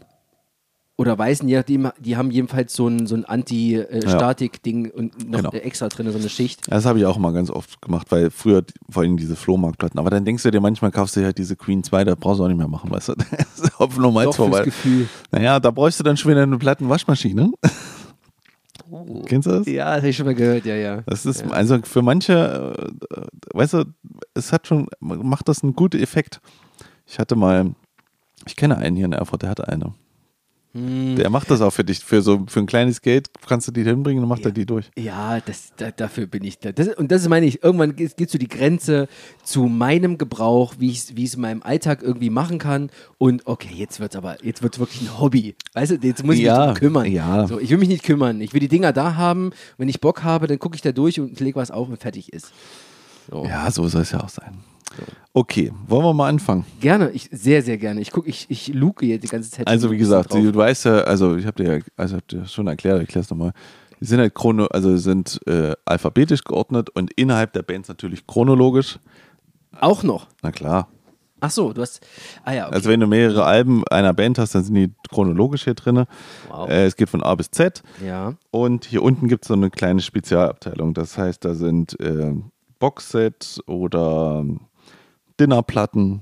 oder 0.97 1.17
weißen, 1.17 1.47
je 1.47 1.57
nachdem, 1.57 1.91
die 1.99 2.15
haben 2.17 2.31
jedenfalls 2.31 2.73
so 2.73 2.87
ein, 2.87 3.05
so 3.05 3.15
ein 3.15 3.25
Anti-Statik-Ding 3.25 4.89
und 4.91 5.29
noch 5.29 5.39
Genau. 5.39 5.51
extra 5.51 5.87
drin, 5.89 6.09
so 6.11 6.17
eine 6.17 6.29
Schicht. 6.29 6.71
Das 6.71 6.85
habe 6.85 6.99
ich 6.99 7.05
auch 7.05 7.17
mal 7.17 7.33
ganz 7.33 7.49
oft 7.49 7.81
gemacht, 7.81 8.07
weil 8.11 8.31
früher 8.31 8.63
vor 8.89 9.03
allem 9.03 9.17
diese 9.17 9.35
Flohmarktplatten. 9.35 9.99
Aber 9.99 10.09
dann 10.09 10.23
denkst 10.25 10.43
du 10.43 10.51
dir 10.51 10.61
manchmal, 10.61 10.91
kaufst 10.91 11.15
du 11.15 11.19
dir 11.19 11.27
halt 11.27 11.37
diese 11.37 11.55
Queen 11.55 11.83
2, 11.83 12.05
da 12.05 12.15
brauchst 12.15 12.39
du 12.39 12.43
auch 12.45 12.47
nicht 12.47 12.57
mehr 12.57 12.67
machen, 12.67 12.89
weißt 12.91 13.09
du? 13.09 13.13
Das 13.37 13.59
ist 13.59 13.79
Hopfen 13.79 14.03
fürs 14.13 14.35
vorbei. 14.35 14.63
Gefühl. 14.63 15.07
Naja, 15.31 15.59
da 15.59 15.71
bräuchst 15.71 15.99
du 15.99 16.03
dann 16.03 16.17
schon 16.17 16.31
wieder 16.31 16.43
eine 16.43 16.57
Plattenwaschmaschine. 16.57 17.51
Kennst 19.25 19.47
du 19.47 19.51
das? 19.51 19.67
Ja, 19.67 19.85
das 19.85 19.97
habe 19.97 20.09
ich 20.09 20.15
schon 20.15 20.25
mal 20.25 20.35
gehört, 20.35 20.65
ja, 20.65 20.75
ja. 20.75 21.01
Das 21.05 21.25
ist 21.25 21.43
also 21.51 21.79
für 21.83 22.01
manche, 22.01 22.93
äh, 23.11 23.21
weißt 23.53 23.73
du, 23.73 23.85
es 24.33 24.51
hat 24.51 24.67
schon, 24.67 24.87
macht 24.99 25.47
das 25.47 25.63
einen 25.63 25.75
guten 25.75 26.01
Effekt. 26.01 26.41
Ich 27.07 27.19
hatte 27.19 27.35
mal, 27.35 27.73
ich 28.45 28.55
kenne 28.55 28.77
einen 28.77 28.95
hier 28.95 29.05
in 29.05 29.13
Erfurt, 29.13 29.41
der 29.41 29.49
hatte 29.49 29.67
eine. 29.67 29.93
Der 30.77 31.29
macht 31.29 31.49
das 31.49 31.61
auch 31.61 31.71
für 31.71 31.85
dich. 31.85 31.99
Für 31.99 32.21
so 32.21 32.43
für 32.47 32.59
ein 32.59 32.65
kleines 32.65 33.01
Geld 33.01 33.29
kannst 33.47 33.65
du 33.69 33.71
die 33.71 33.83
hinbringen 33.83 34.21
und 34.21 34.27
macht 34.27 34.43
er 34.43 34.51
die 34.51 34.65
durch. 34.65 34.91
Ja, 34.97 35.39
das, 35.39 35.71
da, 35.77 35.89
dafür 35.91 36.27
bin 36.27 36.43
ich 36.43 36.59
da. 36.59 36.73
Das, 36.73 36.89
und 36.89 37.13
das 37.13 37.25
meine 37.29 37.45
ich, 37.45 37.63
irgendwann 37.63 37.95
geht, 37.95 38.29
so 38.29 38.37
die 38.37 38.49
Grenze 38.49 39.07
zu 39.45 39.63
meinem 39.67 40.17
Gebrauch, 40.17 40.73
wie 40.77 40.91
ich 40.91 41.09
es 41.09 41.33
in 41.35 41.41
meinem 41.41 41.63
Alltag 41.63 42.03
irgendwie 42.03 42.29
machen 42.29 42.59
kann. 42.59 42.89
Und 43.17 43.47
okay, 43.47 43.73
jetzt 43.73 44.01
wird 44.01 44.11
es 44.13 44.17
aber, 44.17 44.43
jetzt 44.43 44.61
wird 44.63 44.77
wirklich 44.77 45.01
ein 45.03 45.17
Hobby. 45.17 45.55
Weißt 45.73 45.91
du, 45.91 45.95
jetzt 45.95 46.25
muss 46.25 46.35
ich 46.35 46.41
Ja, 46.41 46.57
mich 46.57 46.65
drum 46.65 46.75
kümmern. 46.75 47.05
ja. 47.05 47.47
So, 47.47 47.57
ich 47.57 47.69
will 47.69 47.77
mich 47.77 47.87
nicht 47.87 48.03
kümmern. 48.03 48.41
Ich 48.41 48.51
will 48.53 48.59
die 48.59 48.67
Dinger 48.67 48.91
da 48.91 49.15
haben. 49.15 49.51
Wenn 49.77 49.87
ich 49.87 50.01
Bock 50.01 50.23
habe, 50.23 50.47
dann 50.47 50.59
gucke 50.59 50.75
ich 50.75 50.81
da 50.81 50.91
durch 50.91 51.21
und 51.21 51.39
lege 51.39 51.55
was 51.57 51.71
auf 51.71 51.87
und 51.87 52.01
fertig 52.01 52.33
ist. 52.33 52.51
So. 53.31 53.45
Ja, 53.45 53.71
so 53.71 53.87
soll 53.87 54.01
es 54.01 54.11
ja 54.11 54.19
auch 54.21 54.27
sein. 54.29 54.55
Okay, 55.33 55.71
wollen 55.87 56.03
wir 56.05 56.13
mal 56.13 56.29
anfangen? 56.29 56.65
Gerne, 56.79 57.09
ich, 57.11 57.29
sehr, 57.31 57.61
sehr 57.61 57.77
gerne. 57.77 57.99
Ich 57.99 58.11
gucke, 58.11 58.29
ich, 58.29 58.45
ich 58.49 58.69
luke 58.73 59.05
jetzt 59.05 59.23
die 59.23 59.27
ganze 59.27 59.51
Zeit. 59.51 59.67
Also 59.67 59.91
wie 59.91 59.97
gesagt, 59.97 60.33
du 60.33 60.55
weißt 60.55 60.85
ja, 60.85 60.99
also 61.01 61.35
ich 61.35 61.45
habe 61.45 61.61
dir, 61.61 61.77
ja- 61.77 61.83
also 61.97 62.15
hab 62.17 62.27
dir 62.29 62.45
schon 62.45 62.67
erklärt, 62.67 62.95
ich 62.97 63.01
erkläre 63.01 63.23
es 63.23 63.29
nochmal. 63.29 63.51
Die 63.99 64.05
sind 64.05 64.19
halt 64.19 64.33
chrono, 64.33 64.65
also 64.67 64.95
sind 64.97 65.39
äh, 65.47 65.73
alphabetisch 65.85 66.43
geordnet 66.43 66.89
und 66.91 67.11
innerhalb 67.17 67.51
der 67.53 67.63
Bands 67.63 67.89
natürlich 67.89 68.25
chronologisch. 68.27 68.97
Auch 69.79 70.03
noch. 70.03 70.27
Na 70.41 70.51
klar. 70.51 70.87
Ach 71.41 71.51
so, 71.51 71.73
du 71.73 71.81
hast. 71.81 71.99
Ah 72.45 72.53
ja, 72.53 72.67
okay. 72.67 72.75
Also 72.75 72.89
wenn 72.89 73.01
du 73.01 73.07
mehrere 73.07 73.43
Alben 73.43 73.85
einer 73.89 74.13
Band 74.13 74.37
hast, 74.39 74.55
dann 74.55 74.63
sind 74.63 74.75
die 74.75 74.91
chronologisch 75.09 75.65
hier 75.65 75.73
drin. 75.73 76.05
Wow. 76.49 76.69
Äh, 76.69 76.85
es 76.85 76.95
geht 76.95 77.09
von 77.09 77.21
A 77.23 77.35
bis 77.35 77.51
Z. 77.51 77.83
ja. 78.01 78.33
Und 78.51 78.85
hier 78.85 79.03
unten 79.03 79.27
gibt 79.27 79.43
es 79.43 79.49
so 79.49 79.53
eine 79.53 79.69
kleine 79.69 79.99
Spezialabteilung. 80.01 80.93
Das 80.93 81.17
heißt, 81.17 81.43
da 81.43 81.53
sind 81.53 81.99
äh, 81.99 82.33
Boxset 82.79 83.59
oder 83.67 84.45
Dinnerplatten 85.39 86.21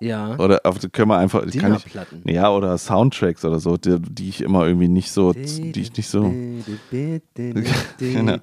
Ja. 0.00 0.36
oder 0.38 0.60
auf, 0.64 0.78
können 0.92 1.08
wir 1.10 1.18
einfach 1.18 1.44
Dinnerplatten. 1.48 2.22
ich, 2.24 2.34
ja 2.34 2.50
oder 2.50 2.76
Soundtracks 2.78 3.44
oder 3.44 3.58
so, 3.60 3.76
die, 3.76 3.98
die 4.00 4.28
ich 4.28 4.40
immer 4.42 4.66
irgendwie 4.66 4.88
nicht 4.88 5.10
so, 5.12 5.32
die 5.32 5.72
ich 5.80 5.96
nicht 5.96 6.08
so. 6.08 6.22
Genau. 7.98 8.36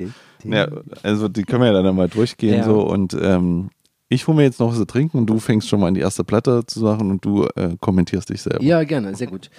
Ja, 0.43 0.67
also 1.03 1.27
die 1.27 1.43
können 1.43 1.63
wir 1.63 1.71
ja 1.73 1.81
dann 1.81 1.95
mal 1.95 2.07
durchgehen 2.07 2.59
Ja. 2.59 2.63
so 2.63 2.81
und 2.87 3.15
ähm, 3.19 3.69
ich 4.09 4.25
hole 4.27 4.37
mir 4.37 4.43
jetzt 4.43 4.59
noch 4.59 4.69
was 4.69 4.77
zu 4.77 4.85
trinken 4.85 5.17
und 5.17 5.25
du 5.27 5.39
fängst 5.39 5.67
schon 5.67 5.79
mal 5.81 5.87
an 5.87 5.93
die 5.93 5.99
erste 6.01 6.23
Platte 6.23 6.65
zu 6.65 6.79
sagen 6.79 7.11
und 7.11 7.25
du 7.25 7.45
äh, 7.55 7.75
kommentierst 7.81 8.29
dich 8.29 8.41
selber. 8.41 8.63
Ja, 8.63 8.83
gerne, 8.83 9.13
sehr 9.15 9.27
gut. 9.27 9.49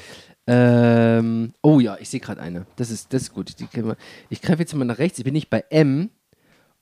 Ähm, 0.47 1.53
oh 1.63 1.81
ja, 1.81 1.99
ich 2.01 2.09
sehe 2.09 2.21
gerade 2.21 2.41
eine. 2.41 2.65
Das 2.77 2.91
ist, 2.91 3.13
das 3.13 3.23
ist 3.23 3.35
gut. 3.35 3.55
Wir, 3.73 3.97
ich 4.31 4.41
greife 4.41 4.61
jetzt 4.61 4.75
mal 4.75 4.87
nach 4.87 4.97
rechts. 4.99 5.19
Ich 5.19 5.25
bin 5.25 5.35
nicht 5.35 5.51
bei 5.51 5.63
M 5.69 6.09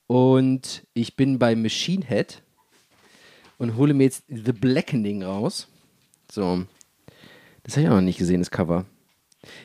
und 0.06 0.84
ich 0.94 1.16
bin 1.16 1.40
bei 1.40 1.56
Machine 1.56 2.04
Head 2.06 2.42
und 3.58 3.76
hole 3.76 3.94
mir 3.94 4.04
jetzt 4.04 4.24
The 4.28 4.52
Blackening 4.52 5.22
raus. 5.22 5.68
So. 6.30 6.64
Das 7.62 7.74
habe 7.74 7.82
ich 7.82 7.88
auch 7.88 7.94
noch 7.94 8.00
nicht 8.00 8.18
gesehen, 8.18 8.40
das 8.40 8.50
Cover. 8.50 8.86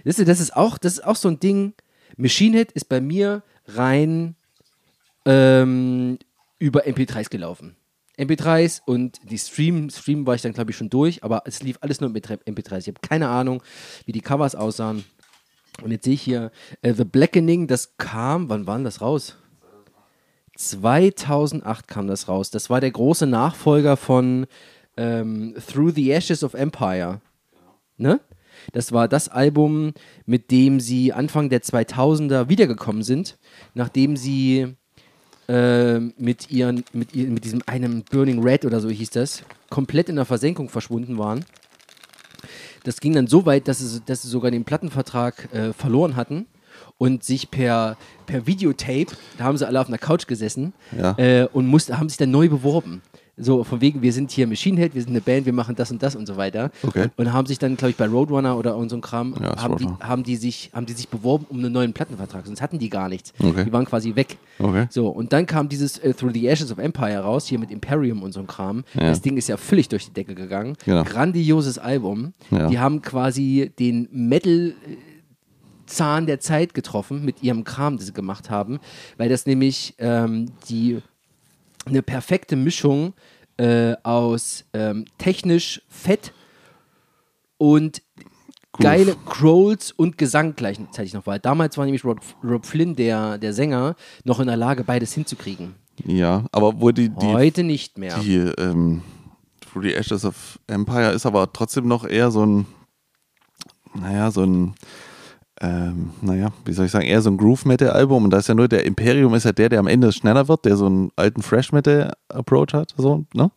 Das 0.03 0.19
ist, 0.19 0.27
das 0.27 0.39
ist, 0.39 0.55
auch, 0.55 0.77
das 0.77 0.93
ist 0.93 1.05
auch 1.05 1.15
so 1.15 1.27
ein 1.27 1.39
Ding. 1.39 1.73
Machine 2.17 2.57
Head 2.57 2.71
ist 2.71 2.85
bei 2.85 3.01
mir 3.01 3.43
rein 3.67 4.35
ähm, 5.25 6.17
über 6.59 6.85
MP3s 6.85 7.29
gelaufen. 7.29 7.75
MP3s 8.17 8.81
und 8.85 9.19
die 9.23 9.37
Stream, 9.37 9.89
Stream 9.89 10.27
war 10.27 10.35
ich 10.35 10.41
dann, 10.41 10.53
glaube 10.53 10.71
ich, 10.71 10.77
schon 10.77 10.89
durch, 10.89 11.23
aber 11.23 11.43
es 11.45 11.63
lief 11.63 11.77
alles 11.81 12.01
nur 12.01 12.09
mit 12.09 12.27
MP3s. 12.27 12.79
Ich 12.79 12.87
habe 12.87 12.99
keine 13.01 13.29
Ahnung, 13.29 13.63
wie 14.05 14.11
die 14.11 14.21
Covers 14.21 14.55
aussahen. 14.55 15.03
Und 15.81 15.91
jetzt 15.91 16.03
sehe 16.05 16.13
ich 16.13 16.21
hier 16.21 16.51
äh, 16.81 16.93
The 16.93 17.05
Blackening, 17.05 17.67
das 17.67 17.97
kam, 17.97 18.49
wann 18.49 18.67
war 18.67 18.75
denn 18.75 18.83
das 18.83 19.01
raus? 19.01 19.37
2008 20.69 21.87
kam 21.87 22.07
das 22.07 22.27
raus. 22.27 22.49
Das 22.51 22.69
war 22.69 22.81
der 22.81 22.91
große 22.91 23.27
Nachfolger 23.27 23.97
von 23.97 24.45
ähm, 24.97 25.55
Through 25.67 25.91
the 25.95 26.11
Ashes 26.11 26.43
of 26.43 26.53
Empire. 26.53 27.21
Ne? 27.97 28.19
Das 28.73 28.91
war 28.91 29.07
das 29.07 29.29
Album, 29.29 29.93
mit 30.25 30.51
dem 30.51 30.79
sie 30.79 31.13
Anfang 31.13 31.49
der 31.49 31.61
2000er 31.63 32.49
wiedergekommen 32.49 33.01
sind, 33.03 33.37
nachdem 33.73 34.15
sie 34.17 34.75
äh, 35.47 35.99
mit, 35.99 36.51
ihren, 36.51 36.83
mit, 36.93 37.13
ihr- 37.15 37.27
mit 37.29 37.43
diesem 37.43 37.61
einem 37.65 38.03
Burning 38.03 38.41
Red 38.43 38.65
oder 38.65 38.79
so 38.79 38.89
hieß 38.89 39.09
das, 39.11 39.43
komplett 39.69 40.09
in 40.09 40.15
der 40.17 40.25
Versenkung 40.25 40.69
verschwunden 40.69 41.17
waren. 41.17 41.43
Das 42.83 42.99
ging 42.99 43.13
dann 43.13 43.27
so 43.27 43.45
weit, 43.45 43.67
dass 43.67 43.79
sie, 43.79 44.01
dass 44.05 44.23
sie 44.23 44.27
sogar 44.27 44.51
den 44.51 44.63
Plattenvertrag 44.65 45.53
äh, 45.53 45.73
verloren 45.73 46.15
hatten 46.15 46.45
und 47.01 47.23
sich 47.23 47.49
per, 47.49 47.97
per 48.27 48.45
Videotape, 48.45 49.07
da 49.39 49.45
haben 49.45 49.57
sie 49.57 49.65
alle 49.65 49.81
auf 49.81 49.87
einer 49.87 49.97
Couch 49.97 50.27
gesessen 50.27 50.71
Ja. 50.95 51.17
äh, 51.17 51.47
und 51.51 51.65
mussten, 51.65 51.97
haben 51.97 52.07
sich 52.09 52.19
dann 52.19 52.29
neu 52.29 52.47
beworben. 52.47 53.01
So, 53.37 53.63
von 53.63 53.81
wegen, 53.81 54.03
wir 54.03 54.13
sind 54.13 54.29
hier 54.29 54.45
Machine 54.45 54.79
Head, 54.79 54.93
wir 54.93 55.01
sind 55.01 55.09
eine 55.09 55.21
Band, 55.21 55.47
wir 55.47 55.53
machen 55.53 55.73
das 55.75 55.89
und 55.89 56.03
das 56.03 56.15
und 56.15 56.27
so 56.27 56.37
weiter. 56.37 56.69
Okay. 56.83 57.07
Und 57.17 57.33
haben 57.33 57.47
sich 57.47 57.57
dann, 57.57 57.75
glaube 57.75 57.89
ich, 57.89 57.97
bei 57.97 58.05
Roadrunner 58.07 58.55
oder 58.55 58.77
so 58.87 58.95
ein 58.95 59.01
Kram, 59.01 59.33
Ja, 59.41 59.59
haben, 59.59 59.77
die, 59.77 59.87
haben, 59.99 60.23
die 60.23 60.35
sich, 60.35 60.69
haben 60.75 60.85
die 60.85 60.93
sich 60.93 61.09
beworben 61.09 61.47
um 61.49 61.57
einen 61.57 61.71
neuen 61.71 61.91
Plattenvertrag. 61.93 62.45
Sonst 62.45 62.61
hatten 62.61 62.77
die 62.77 62.89
gar 62.89 63.09
nichts. 63.09 63.33
Okay. 63.39 63.63
Die 63.65 63.73
waren 63.73 63.85
quasi 63.85 64.15
weg. 64.15 64.37
Okay. 64.59 64.85
So, 64.91 65.07
und 65.07 65.33
dann 65.33 65.47
kam 65.47 65.69
dieses 65.69 65.97
äh, 65.97 66.13
Through 66.13 66.33
the 66.35 66.47
Ashes 66.47 66.71
of 66.71 66.77
Empire 66.77 67.17
raus, 67.21 67.47
hier 67.47 67.57
mit 67.57 67.71
Imperium 67.71 68.21
und 68.21 68.31
so 68.31 68.41
ein 68.41 68.47
Kram. 68.47 68.83
Ja. 68.93 69.09
Das 69.09 69.21
Ding 69.21 69.37
ist 69.37 69.47
ja 69.49 69.57
völlig 69.57 69.89
durch 69.89 70.05
die 70.05 70.13
Decke 70.13 70.35
gegangen. 70.35 70.75
Genau. 70.85 71.03
Grandioses 71.03 71.79
Album. 71.79 72.33
Ja. 72.51 72.67
Die 72.67 72.77
haben 72.77 73.01
quasi 73.01 73.71
den 73.79 74.07
Metal. 74.11 74.75
Zahn 75.91 76.25
der 76.25 76.39
Zeit 76.39 76.73
getroffen 76.73 77.23
mit 77.25 77.43
ihrem 77.43 77.63
Kram, 77.63 77.97
das 77.97 78.07
sie 78.07 78.13
gemacht 78.13 78.49
haben, 78.49 78.79
weil 79.17 79.29
das 79.29 79.45
nämlich 79.45 79.95
ähm, 79.97 80.51
die 80.69 81.01
eine 81.85 82.01
perfekte 82.01 82.55
Mischung 82.55 83.13
äh, 83.57 83.95
aus 84.03 84.65
ähm, 84.73 85.05
technisch 85.17 85.81
fett 85.89 86.33
und 87.57 88.01
geile 88.79 89.15
Growls 89.25 89.91
und 89.91 90.17
Gesang 90.17 90.55
gleichzeitig 90.55 91.13
noch 91.13 91.25
war. 91.25 91.39
Damals 91.39 91.77
war 91.77 91.85
nämlich 91.85 92.03
Rob, 92.03 92.21
Rob 92.43 92.65
Flynn, 92.65 92.95
der, 92.95 93.37
der 93.37 93.53
Sänger, 93.53 93.95
noch 94.23 94.39
in 94.39 94.47
der 94.47 94.57
Lage, 94.57 94.83
beides 94.83 95.13
hinzukriegen. 95.13 95.75
Ja, 96.05 96.45
aber 96.51 96.79
wo 96.79 96.91
die, 96.91 97.09
die, 97.09 97.25
Heute 97.25 97.63
nicht 97.63 97.97
mehr. 97.97 98.17
die 98.19 98.37
ähm, 98.37 99.03
Through 99.61 99.83
the 99.83 99.93
Ashes 99.93 100.25
of 100.25 100.59
Empire 100.67 101.11
ist 101.11 101.25
aber 101.25 101.51
trotzdem 101.53 101.87
noch 101.87 102.05
eher 102.05 102.31
so 102.31 102.45
ein, 102.45 102.65
naja, 103.93 104.31
so 104.31 104.43
ein, 104.43 104.73
ähm, 105.61 106.09
naja, 106.21 106.51
wie 106.65 106.73
soll 106.73 106.85
ich 106.87 106.91
sagen, 106.91 107.05
eher 107.05 107.21
so 107.21 107.29
ein 107.29 107.37
Groove-Metal-Album 107.37 108.23
und 108.25 108.29
da 108.31 108.37
ist 108.39 108.47
ja 108.49 108.55
nur 108.55 108.67
der 108.67 108.85
Imperium 108.85 109.33
ist 109.35 109.43
ja 109.45 109.51
der, 109.51 109.69
der 109.69 109.79
am 109.79 109.87
Ende 109.87 110.11
schneller 110.11 110.47
wird, 110.47 110.65
der 110.65 110.75
so 110.75 110.87
einen 110.87 111.11
alten 111.15 111.41
Fresh-Metal-Approach 111.41 112.73
hat, 112.73 112.93
so, 112.97 113.25
ne? 113.33 113.51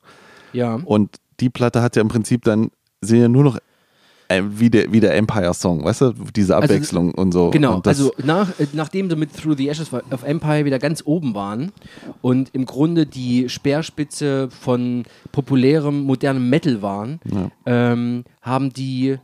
ja. 0.53 0.79
Und 0.85 1.17
die 1.41 1.51
Platte 1.51 1.83
hat 1.83 1.97
ja 1.97 2.03
im 2.03 2.09
Prinzip 2.09 2.45
dann, 2.45 2.71
sind 3.01 3.21
ja 3.21 3.29
nur 3.29 3.45
noch 3.45 3.59
äh, 4.29 4.43
wie, 4.47 4.71
der, 4.71 4.93
wie 4.93 5.01
der 5.01 5.17
Empire-Song, 5.17 5.85
weißt 5.85 6.01
du, 6.03 6.13
diese 6.35 6.57
Abwechslung 6.57 7.13
und 7.13 7.33
so. 7.33 7.51
Genau, 7.51 7.77
und 7.77 7.89
also 7.89 8.13
nach, 8.23 8.59
äh, 8.59 8.67
nachdem 8.73 9.09
sie 9.11 9.17
mit 9.17 9.35
Through 9.37 9.57
the 9.57 9.69
Ashes 9.69 9.93
of 9.93 10.23
Empire 10.25 10.65
wieder 10.65 10.79
ganz 10.79 11.03
oben 11.05 11.35
waren 11.35 11.73
und 12.23 12.51
im 12.55 12.67
Grunde 12.67 13.07
die 13.07 13.49
Speerspitze 13.49 14.49
von 14.51 15.05
populärem, 15.33 16.01
modernem 16.03 16.49
Metal 16.49 16.83
waren, 16.83 17.21
Ja. 17.25 17.51
ähm, 17.67 18.25
haben 18.43 18.71
die 18.73 19.19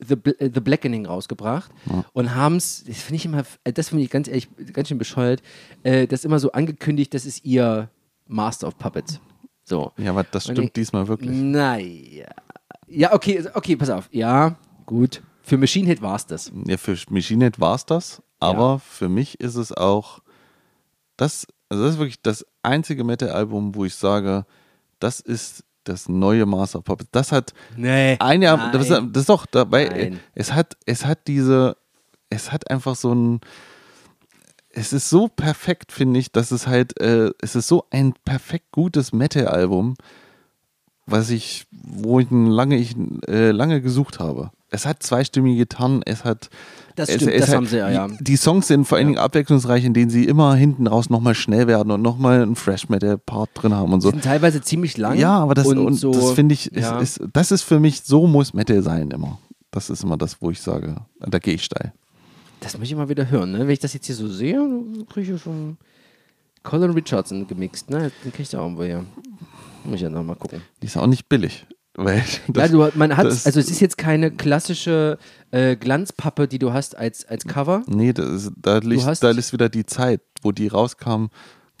The, 0.00 0.14
äh, 0.38 0.50
The 0.52 0.60
Blackening 0.60 1.06
rausgebracht 1.06 1.70
und 2.12 2.34
haben 2.34 2.56
es, 2.56 2.84
das 2.84 2.98
finde 3.02 3.16
ich 3.16 3.24
immer, 3.24 3.44
äh, 3.64 3.72
das 3.72 3.88
finde 3.90 4.04
ich 4.04 4.10
ganz 4.10 4.28
ehrlich, 4.28 4.48
ganz 4.72 4.88
schön 4.88 4.98
bescheuert, 4.98 5.42
äh, 5.82 6.06
das 6.06 6.24
immer 6.24 6.38
so 6.38 6.52
angekündigt, 6.52 7.14
das 7.14 7.24
ist 7.26 7.44
ihr 7.44 7.88
Master 8.26 8.68
of 8.68 8.78
Puppets. 8.78 9.20
So. 9.64 9.92
Ja, 9.96 10.10
aber 10.10 10.24
das 10.24 10.44
stimmt 10.44 10.58
ich- 10.60 10.72
diesmal 10.72 11.08
wirklich. 11.08 11.30
Naja. 11.30 12.26
Ja, 12.88 13.12
okay, 13.14 13.44
okay, 13.54 13.76
pass 13.76 13.90
auf. 13.90 14.08
Ja, 14.12 14.56
gut. 14.84 15.22
Für 15.42 15.56
Machine 15.58 15.86
Head 15.88 16.02
war 16.02 16.16
es 16.16 16.26
das. 16.26 16.52
Ja, 16.66 16.76
für 16.76 16.96
Machine 17.10 17.44
Head 17.44 17.58
war 17.60 17.74
es 17.74 17.84
das, 17.86 18.22
aber 18.38 18.78
für 18.80 19.08
mich 19.08 19.40
ist 19.40 19.56
es 19.56 19.72
auch 19.72 20.20
das, 21.16 21.46
also 21.68 21.84
das 21.84 21.92
ist 21.94 21.98
wirklich 21.98 22.20
das 22.22 22.44
einzige 22.62 23.02
Metal-Album, 23.04 23.74
wo 23.74 23.84
ich 23.84 23.94
sage, 23.94 24.44
das 24.98 25.20
ist 25.20 25.64
das 25.88 26.08
neue 26.08 26.46
Master 26.46 26.78
of 26.80 26.84
Puppets. 26.84 27.10
Das 27.12 27.32
hat 27.32 27.52
Nee. 27.76 28.16
ein 28.20 28.42
Jahr, 28.42 28.70
das, 28.72 28.84
ist- 28.84 28.90
Nein. 28.90 29.12
das 29.12 29.22
ist 29.22 29.28
doch 29.28 29.46
dabei, 29.46 29.88
Nein. 29.88 30.20
es 30.34 30.52
hat, 30.52 30.76
es 30.86 31.04
hat 31.06 31.26
diese, 31.26 31.76
es 32.30 32.52
hat 32.52 32.70
einfach 32.70 32.96
so 32.96 33.14
ein, 33.14 33.40
es 34.70 34.92
ist 34.92 35.08
so 35.08 35.28
perfekt, 35.28 35.90
finde 35.92 36.20
ich, 36.20 36.32
dass 36.32 36.50
es 36.50 36.66
halt, 36.66 37.00
äh, 37.00 37.30
es 37.40 37.56
ist 37.56 37.68
so 37.68 37.86
ein 37.90 38.12
perfekt 38.24 38.72
gutes 38.72 39.12
Metal-Album, 39.12 39.94
was 41.06 41.30
ich, 41.30 41.66
wo 41.70 42.20
ich 42.20 42.26
lange, 42.30 42.76
ich 42.76 42.94
äh, 43.28 43.52
lange 43.52 43.80
gesucht 43.80 44.18
habe. 44.18 44.50
Es 44.70 44.84
hat 44.84 45.02
zweistimmige 45.02 45.58
Gitarren, 45.58 46.02
es 46.04 46.24
hat. 46.24 46.50
Das 46.96 47.08
es, 47.08 47.16
stimmt, 47.16 47.32
es 47.32 47.40
das 47.40 47.48
hat, 47.50 47.56
haben 47.56 47.66
sie 47.66 47.76
ja, 47.76 47.90
ja. 47.90 48.08
Die, 48.08 48.24
die 48.24 48.36
Songs 48.36 48.66
sind 48.66 48.84
vor 48.84 48.98
allen 48.98 49.08
Dingen 49.08 49.18
abwechslungsreich, 49.18 49.84
in 49.84 49.94
denen 49.94 50.10
sie 50.10 50.24
immer 50.24 50.54
hinten 50.54 50.86
raus 50.86 51.10
nochmal 51.10 51.34
schnell 51.34 51.66
werden 51.66 51.90
und 51.90 52.02
nochmal 52.02 52.42
einen 52.42 52.56
Fresh 52.56 52.88
Metal 52.88 53.18
Part 53.18 53.50
drin 53.54 53.74
haben 53.74 53.92
und 53.92 54.00
so. 54.00 54.10
sind 54.10 54.24
teilweise 54.24 54.62
ziemlich 54.62 54.96
lang. 54.96 55.18
Ja, 55.18 55.38
aber 55.38 55.54
das, 55.54 55.66
und, 55.66 55.78
und 55.78 55.94
so, 55.94 56.10
das 56.10 56.32
finde 56.32 56.54
ich, 56.54 56.72
ist, 56.72 56.82
ja. 56.82 56.98
ist, 56.98 57.20
das 57.32 57.52
ist 57.52 57.62
für 57.62 57.78
mich, 57.78 58.02
so 58.02 58.26
muss 58.26 58.54
Metal 58.54 58.82
sein 58.82 59.10
immer. 59.10 59.38
Das 59.70 59.90
ist 59.90 60.02
immer 60.02 60.16
das, 60.16 60.40
wo 60.40 60.50
ich 60.50 60.60
sage, 60.60 60.96
da 61.20 61.38
gehe 61.38 61.54
ich 61.54 61.64
steil. 61.64 61.92
Das 62.60 62.78
muss 62.78 62.88
ich 62.88 62.96
mal 62.96 63.08
wieder 63.08 63.30
hören, 63.30 63.52
ne? 63.52 63.60
Wenn 63.60 63.70
ich 63.70 63.78
das 63.78 63.92
jetzt 63.92 64.06
hier 64.06 64.14
so 64.14 64.28
sehe, 64.28 64.58
kriege 65.08 65.22
ich 65.22 65.28
ja 65.28 65.38
schon 65.38 65.76
Colin 66.62 66.90
Richardson 66.90 67.46
gemixt, 67.46 67.90
ne? 67.90 68.10
Den 68.24 68.32
kriegst 68.32 68.54
du 68.54 68.58
auch 68.58 68.62
irgendwo 68.62 68.82
her. 68.82 69.04
Muss 69.84 69.96
ich 69.96 70.00
ja 70.00 70.08
nochmal 70.08 70.36
gucken. 70.36 70.62
Die 70.82 70.86
ist 70.86 70.96
auch 70.96 71.06
nicht 71.06 71.28
billig. 71.28 71.66
Weil 71.96 72.18
Ja, 72.18 72.22
das, 72.52 72.70
du, 72.70 72.88
man 72.94 73.16
hat, 73.16 73.26
also 73.26 73.58
es 73.60 73.70
ist 73.70 73.80
jetzt 73.80 73.96
keine 73.98 74.30
klassische 74.30 75.18
äh, 75.50 75.76
Glanzpappe, 75.76 76.46
die 76.46 76.58
du 76.58 76.72
hast 76.72 76.96
als, 76.96 77.24
als 77.26 77.46
Cover. 77.46 77.82
nee, 77.86 78.12
das, 78.12 78.50
da, 78.56 78.78
liegt, 78.78 79.04
hast- 79.06 79.22
da 79.22 79.30
ist 79.30 79.52
wieder 79.52 79.68
die 79.68 79.86
Zeit, 79.86 80.20
wo 80.42 80.52
die 80.52 80.68
rauskam, 80.68 81.26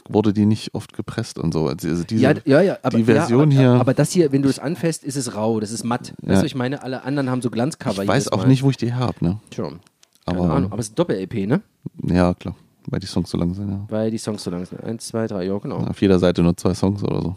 wurde 0.08 0.32
die 0.32 0.46
nicht 0.46 0.72
oft 0.74 0.92
gepresst 0.94 1.38
und 1.38 1.52
so. 1.52 1.66
Also 1.68 2.04
diese, 2.04 2.22
Ja, 2.22 2.32
ja, 2.44 2.60
ja, 2.62 2.78
aber, 2.82 2.96
die 2.96 3.04
Version 3.04 3.50
ja, 3.50 3.60
aber, 3.60 3.70
hier- 3.72 3.80
aber 3.80 3.94
das 3.94 4.12
hier, 4.12 4.32
wenn 4.32 4.40
du 4.42 4.48
es 4.48 4.58
anfasst, 4.58 5.04
ist 5.04 5.16
es 5.16 5.34
rau, 5.34 5.60
das 5.60 5.70
ist 5.72 5.84
matt. 5.84 6.12
Weißt 6.12 6.14
Ja. 6.22 6.28
du, 6.34 6.38
was 6.38 6.44
ich 6.44 6.54
meine? 6.54 6.82
Alle 6.82 7.02
anderen 7.02 7.28
haben 7.28 7.42
so 7.42 7.50
Glanzcover. 7.50 8.02
ich 8.02 8.08
weiß 8.08 8.28
auch 8.32 8.38
Mal. 8.38 8.48
nicht, 8.48 8.62
wo 8.62 8.70
ich 8.70 8.76
die 8.76 8.86
her 8.92 9.00
habe, 9.00 9.22
ne? 9.24 9.40
Schon. 9.54 9.80
Keine 10.24 10.40
Aber- 10.40 10.54
Ahnung, 10.54 10.72
aber 10.72 10.80
es 10.80 10.88
ist 10.88 10.98
Doppel-LP, 10.98 11.46
ne? 11.46 11.60
Ja, 12.04 12.32
klar, 12.34 12.54
weil 12.86 13.00
die 13.00 13.06
Songs 13.06 13.30
so 13.30 13.36
lang 13.36 13.52
sind, 13.54 13.68
ja. 13.68 13.84
Weil 13.88 14.10
die 14.10 14.18
Songs 14.18 14.42
so 14.44 14.50
lang 14.50 14.64
sind. 14.64 14.82
Eins, 14.82 15.08
zwei, 15.08 15.26
drei, 15.26 15.44
ja, 15.44 15.58
genau. 15.58 15.76
Auf 15.78 16.00
jeder 16.00 16.18
Seite 16.18 16.42
nur 16.42 16.56
zwei 16.56 16.72
Songs 16.74 17.02
oder 17.02 17.20
so. 17.20 17.36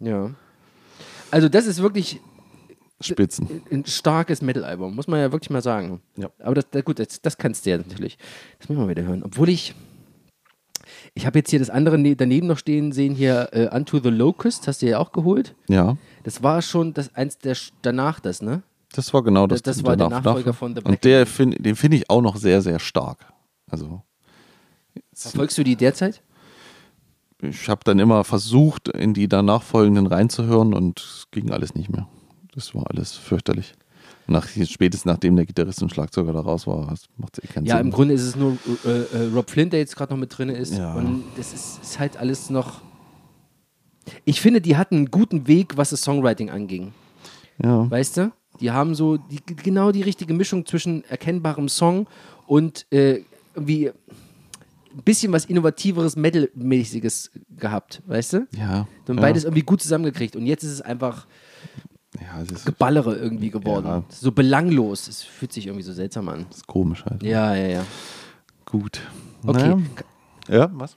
Ja. 0.00 0.30
Also 1.36 1.48
das 1.50 1.66
ist 1.66 1.82
wirklich 1.82 2.20
Spitzen. 3.00 3.62
ein 3.70 3.84
starkes 3.84 4.40
Metal-Album, 4.40 4.94
muss 4.96 5.06
man 5.06 5.20
ja 5.20 5.30
wirklich 5.30 5.50
mal 5.50 5.62
sagen. 5.62 6.00
Ja. 6.16 6.30
Aber 6.38 6.54
das, 6.54 6.64
das, 6.70 6.84
gut, 6.84 6.98
das, 6.98 7.20
das 7.20 7.36
kannst 7.36 7.66
du 7.66 7.70
ja 7.70 7.76
natürlich. 7.78 8.16
Das 8.58 8.68
müssen 8.68 8.80
wir 8.80 8.86
mal 8.86 8.90
wieder 8.90 9.02
hören. 9.04 9.22
Obwohl 9.22 9.50
ich, 9.50 9.74
ich 11.14 11.26
habe 11.26 11.38
jetzt 11.38 11.50
hier 11.50 11.58
das 11.58 11.68
andere 11.68 11.98
ne 11.98 12.16
daneben 12.16 12.46
noch 12.46 12.56
stehen 12.58 12.92
sehen, 12.92 13.14
hier 13.14 13.50
äh, 13.52 13.68
Unto 13.74 13.98
the 14.00 14.08
Locust, 14.08 14.66
hast 14.66 14.80
du 14.80 14.86
ja 14.86 14.98
auch 14.98 15.12
geholt. 15.12 15.54
Ja, 15.68 15.96
Das 16.24 16.42
war 16.42 16.62
schon 16.62 16.94
das 16.94 17.14
eins 17.14 17.36
der 17.38 17.54
danach 17.82 18.18
das, 18.20 18.40
ne? 18.40 18.62
das 18.92 19.12
war 19.12 19.22
genau 19.22 19.46
das. 19.46 19.60
Das- 19.60 19.76
das 19.76 19.84
war 19.84 19.96
der 19.96 20.08
Nachfolger 20.08 20.54
von 20.54 20.74
The 20.74 20.80
Black 20.80 20.94
Und 20.94 21.04
der 21.04 21.26
find, 21.26 21.62
den 21.64 21.76
finde 21.76 21.98
ich 21.98 22.08
auch 22.08 22.22
noch 22.22 22.36
sehr, 22.36 22.62
sehr 22.62 22.78
stark. 22.78 23.18
Also 23.70 24.00
Verfolgst 25.12 25.58
du 25.58 25.64
die 25.64 25.76
derzeit? 25.76 26.22
Ich 27.42 27.68
habe 27.68 27.80
dann 27.84 27.98
immer 27.98 28.24
versucht, 28.24 28.88
in 28.88 29.14
die 29.14 29.28
danach 29.28 29.62
folgenden 29.62 30.06
reinzuhören 30.06 30.74
und 30.74 31.00
es 31.00 31.26
ging 31.30 31.50
alles 31.50 31.74
nicht 31.74 31.90
mehr. 31.90 32.08
Das 32.54 32.74
war 32.74 32.84
alles 32.90 33.12
fürchterlich. 33.12 33.74
Nach, 34.28 34.46
spätestens 34.48 35.04
nachdem 35.04 35.36
der 35.36 35.46
Gitarrist 35.46 35.82
und 35.82 35.92
Schlagzeuger 35.92 36.32
da 36.32 36.40
raus 36.40 36.66
war, 36.66 36.92
macht 37.16 37.38
es 37.38 37.44
eh 37.44 37.46
keinen 37.46 37.66
Ja, 37.66 37.76
Sinn. 37.76 37.86
im 37.86 37.92
Grunde 37.92 38.14
ist 38.14 38.22
es 38.22 38.34
nur 38.34 38.56
äh, 38.84 38.88
äh, 38.88 39.30
Rob 39.32 39.50
Flint, 39.50 39.72
der 39.72 39.80
jetzt 39.80 39.94
gerade 39.94 40.12
noch 40.12 40.18
mit 40.18 40.36
drin 40.36 40.48
ist. 40.48 40.74
Ja. 40.76 40.94
Und 40.94 41.22
das 41.36 41.52
ist, 41.52 41.80
ist 41.82 41.98
halt 42.00 42.16
alles 42.16 42.50
noch. 42.50 42.80
Ich 44.24 44.40
finde, 44.40 44.60
die 44.60 44.76
hatten 44.76 44.96
einen 44.96 45.10
guten 45.10 45.46
Weg, 45.46 45.76
was 45.76 45.90
das 45.90 46.02
Songwriting 46.02 46.50
anging. 46.50 46.92
ja. 47.62 47.88
Weißt 47.90 48.16
du? 48.16 48.32
Die 48.60 48.70
haben 48.70 48.94
so 48.94 49.18
die, 49.18 49.40
genau 49.44 49.92
die 49.92 50.00
richtige 50.02 50.32
Mischung 50.32 50.64
zwischen 50.64 51.04
erkennbarem 51.04 51.68
Song 51.68 52.06
und 52.46 52.86
äh, 52.90 53.20
irgendwie 53.54 53.90
ein 54.96 55.02
bisschen 55.04 55.32
was 55.32 55.44
Innovativeres, 55.44 56.16
Metal-mäßiges 56.16 57.30
gehabt, 57.56 58.02
weißt 58.06 58.32
du? 58.32 58.46
ja. 58.56 58.86
Und 59.06 59.16
ja. 59.16 59.20
beides 59.20 59.44
irgendwie 59.44 59.62
gut 59.62 59.82
zusammengekriegt. 59.82 60.36
Und 60.36 60.46
jetzt 60.46 60.64
ist 60.64 60.72
es 60.72 60.80
einfach 60.80 61.26
Ja, 62.20 62.40
es 62.42 62.50
ist, 62.50 62.66
Geballere 62.66 63.14
irgendwie 63.16 63.50
geworden. 63.50 63.86
Ja. 63.86 64.02
So 64.08 64.32
belanglos. 64.32 65.06
Es 65.08 65.22
fühlt 65.22 65.52
sich 65.52 65.66
irgendwie 65.66 65.84
so 65.84 65.92
seltsam 65.92 66.28
an. 66.28 66.46
ist 66.50 66.66
komisch 66.66 67.04
halt. 67.04 67.22
Ja, 67.22 67.54
ja, 67.54 67.66
ja. 67.68 67.86
Gut. 68.64 69.00
Okay. 69.46 69.68
Naja. 69.68 69.78
Ja, 70.48 70.70
was? 70.72 70.96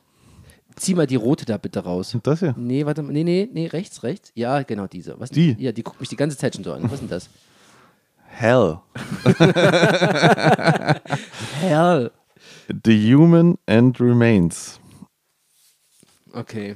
Zieh 0.76 0.96
mal 0.96 1.08
die 1.08 1.18
rote 1.18 1.46
da 1.46 1.58
bitte 1.58 1.82
raus. 1.82 2.18
Das 2.24 2.40
hier? 2.40 2.56
Nee, 2.58 2.86
warte 2.86 3.02
mal. 3.04 3.12
Nee, 3.12 3.24
nee, 3.26 3.50
nee, 3.52 3.68
rechts, 3.68 4.02
rechts. 4.04 4.32
Ja, 4.34 4.64
genau 4.64 4.88
diese. 4.88 5.20
Was 5.20 5.30
Die? 5.30 5.56
Ja, 5.60 5.74
die 5.74 5.84
guckt 5.84 6.00
mich 6.00 6.10
die 6.10 6.16
ganze 6.16 6.38
Zeit 6.38 6.56
schon 6.56 6.64
so 6.64 6.72
an. 6.72 6.84
Was 6.84 6.94
ist 6.94 7.02
denn 7.02 7.10
das? 7.10 7.30
Hell. 8.28 8.80
Hell. 11.60 12.12
The 12.70 13.14
Human 13.14 13.58
and 13.66 14.00
Remains. 14.00 14.80
Okay. 16.34 16.76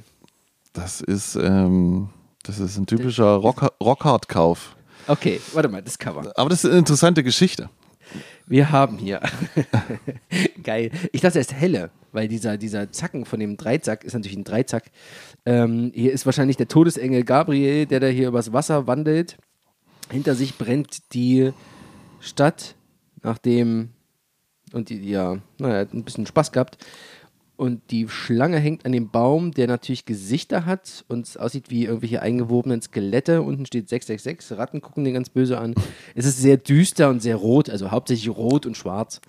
Das 0.72 1.00
ist, 1.00 1.36
ähm, 1.36 2.08
das 2.42 2.58
ist 2.58 2.76
ein 2.76 2.86
typischer 2.86 3.36
Rock 3.36 3.62
Rockhard-Kauf. 3.80 4.76
Okay, 5.06 5.40
warte 5.52 5.68
mal, 5.68 5.82
das 5.82 5.98
Cover. 5.98 6.32
Aber 6.34 6.50
das 6.50 6.64
ist 6.64 6.70
eine 6.70 6.80
interessante 6.80 7.22
Geschichte. 7.22 7.70
Wir 8.46 8.72
haben 8.72 8.98
hier. 8.98 9.20
Geil. 10.62 10.90
Ich 11.12 11.20
dachte 11.20 11.38
erst 11.38 11.54
helle, 11.54 11.90
weil 12.12 12.26
dieser, 12.26 12.58
dieser 12.58 12.90
Zacken 12.90 13.24
von 13.24 13.38
dem 13.38 13.56
Dreizack 13.56 14.02
ist 14.02 14.14
natürlich 14.14 14.36
ein 14.36 14.44
Dreizack. 14.44 14.90
Ähm, 15.46 15.92
hier 15.94 16.12
ist 16.12 16.26
wahrscheinlich 16.26 16.56
der 16.56 16.68
Todesengel 16.68 17.22
Gabriel, 17.24 17.86
der 17.86 18.00
da 18.00 18.06
hier 18.08 18.28
übers 18.28 18.52
Wasser 18.52 18.86
wandelt. 18.86 19.36
Hinter 20.10 20.34
sich 20.34 20.58
brennt 20.58 21.14
die 21.14 21.52
Stadt, 22.20 22.74
nachdem. 23.22 23.90
Und 24.74 24.88
die, 24.90 25.08
ja, 25.08 25.38
naja, 25.58 25.78
hat 25.80 25.94
ein 25.94 26.04
bisschen 26.04 26.26
Spaß 26.26 26.52
gehabt. 26.52 26.78
Und 27.56 27.80
die 27.92 28.08
Schlange 28.08 28.58
hängt 28.58 28.84
an 28.84 28.90
dem 28.90 29.10
Baum, 29.10 29.52
der 29.52 29.68
natürlich 29.68 30.04
Gesichter 30.06 30.66
hat 30.66 31.04
und 31.06 31.24
es 31.28 31.36
aussieht 31.36 31.70
wie 31.70 31.84
irgendwelche 31.84 32.20
eingewobenen 32.20 32.82
Skelette. 32.82 33.42
Unten 33.42 33.64
steht 33.64 33.88
666, 33.88 34.58
Ratten 34.58 34.80
gucken 34.80 35.04
den 35.04 35.14
ganz 35.14 35.28
böse 35.30 35.58
an. 35.58 35.74
Es 36.16 36.26
ist 36.26 36.38
sehr 36.38 36.56
düster 36.56 37.08
und 37.10 37.22
sehr 37.22 37.36
rot, 37.36 37.70
also 37.70 37.92
hauptsächlich 37.92 38.28
rot 38.36 38.66
und 38.66 38.76
schwarz. 38.76 39.20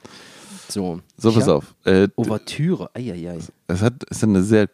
So, 0.67 1.01
So, 1.17 1.31
pass 1.33 1.47
auf. 1.47 1.75
Äh, 1.83 2.07
Ouvertüre, 2.15 2.89
eieiei. 2.95 3.37
es 3.67 3.81
hat 3.83 4.03
es 4.09 4.17
ist 4.17 4.23
eine 4.23 4.41
sehr 4.41 4.69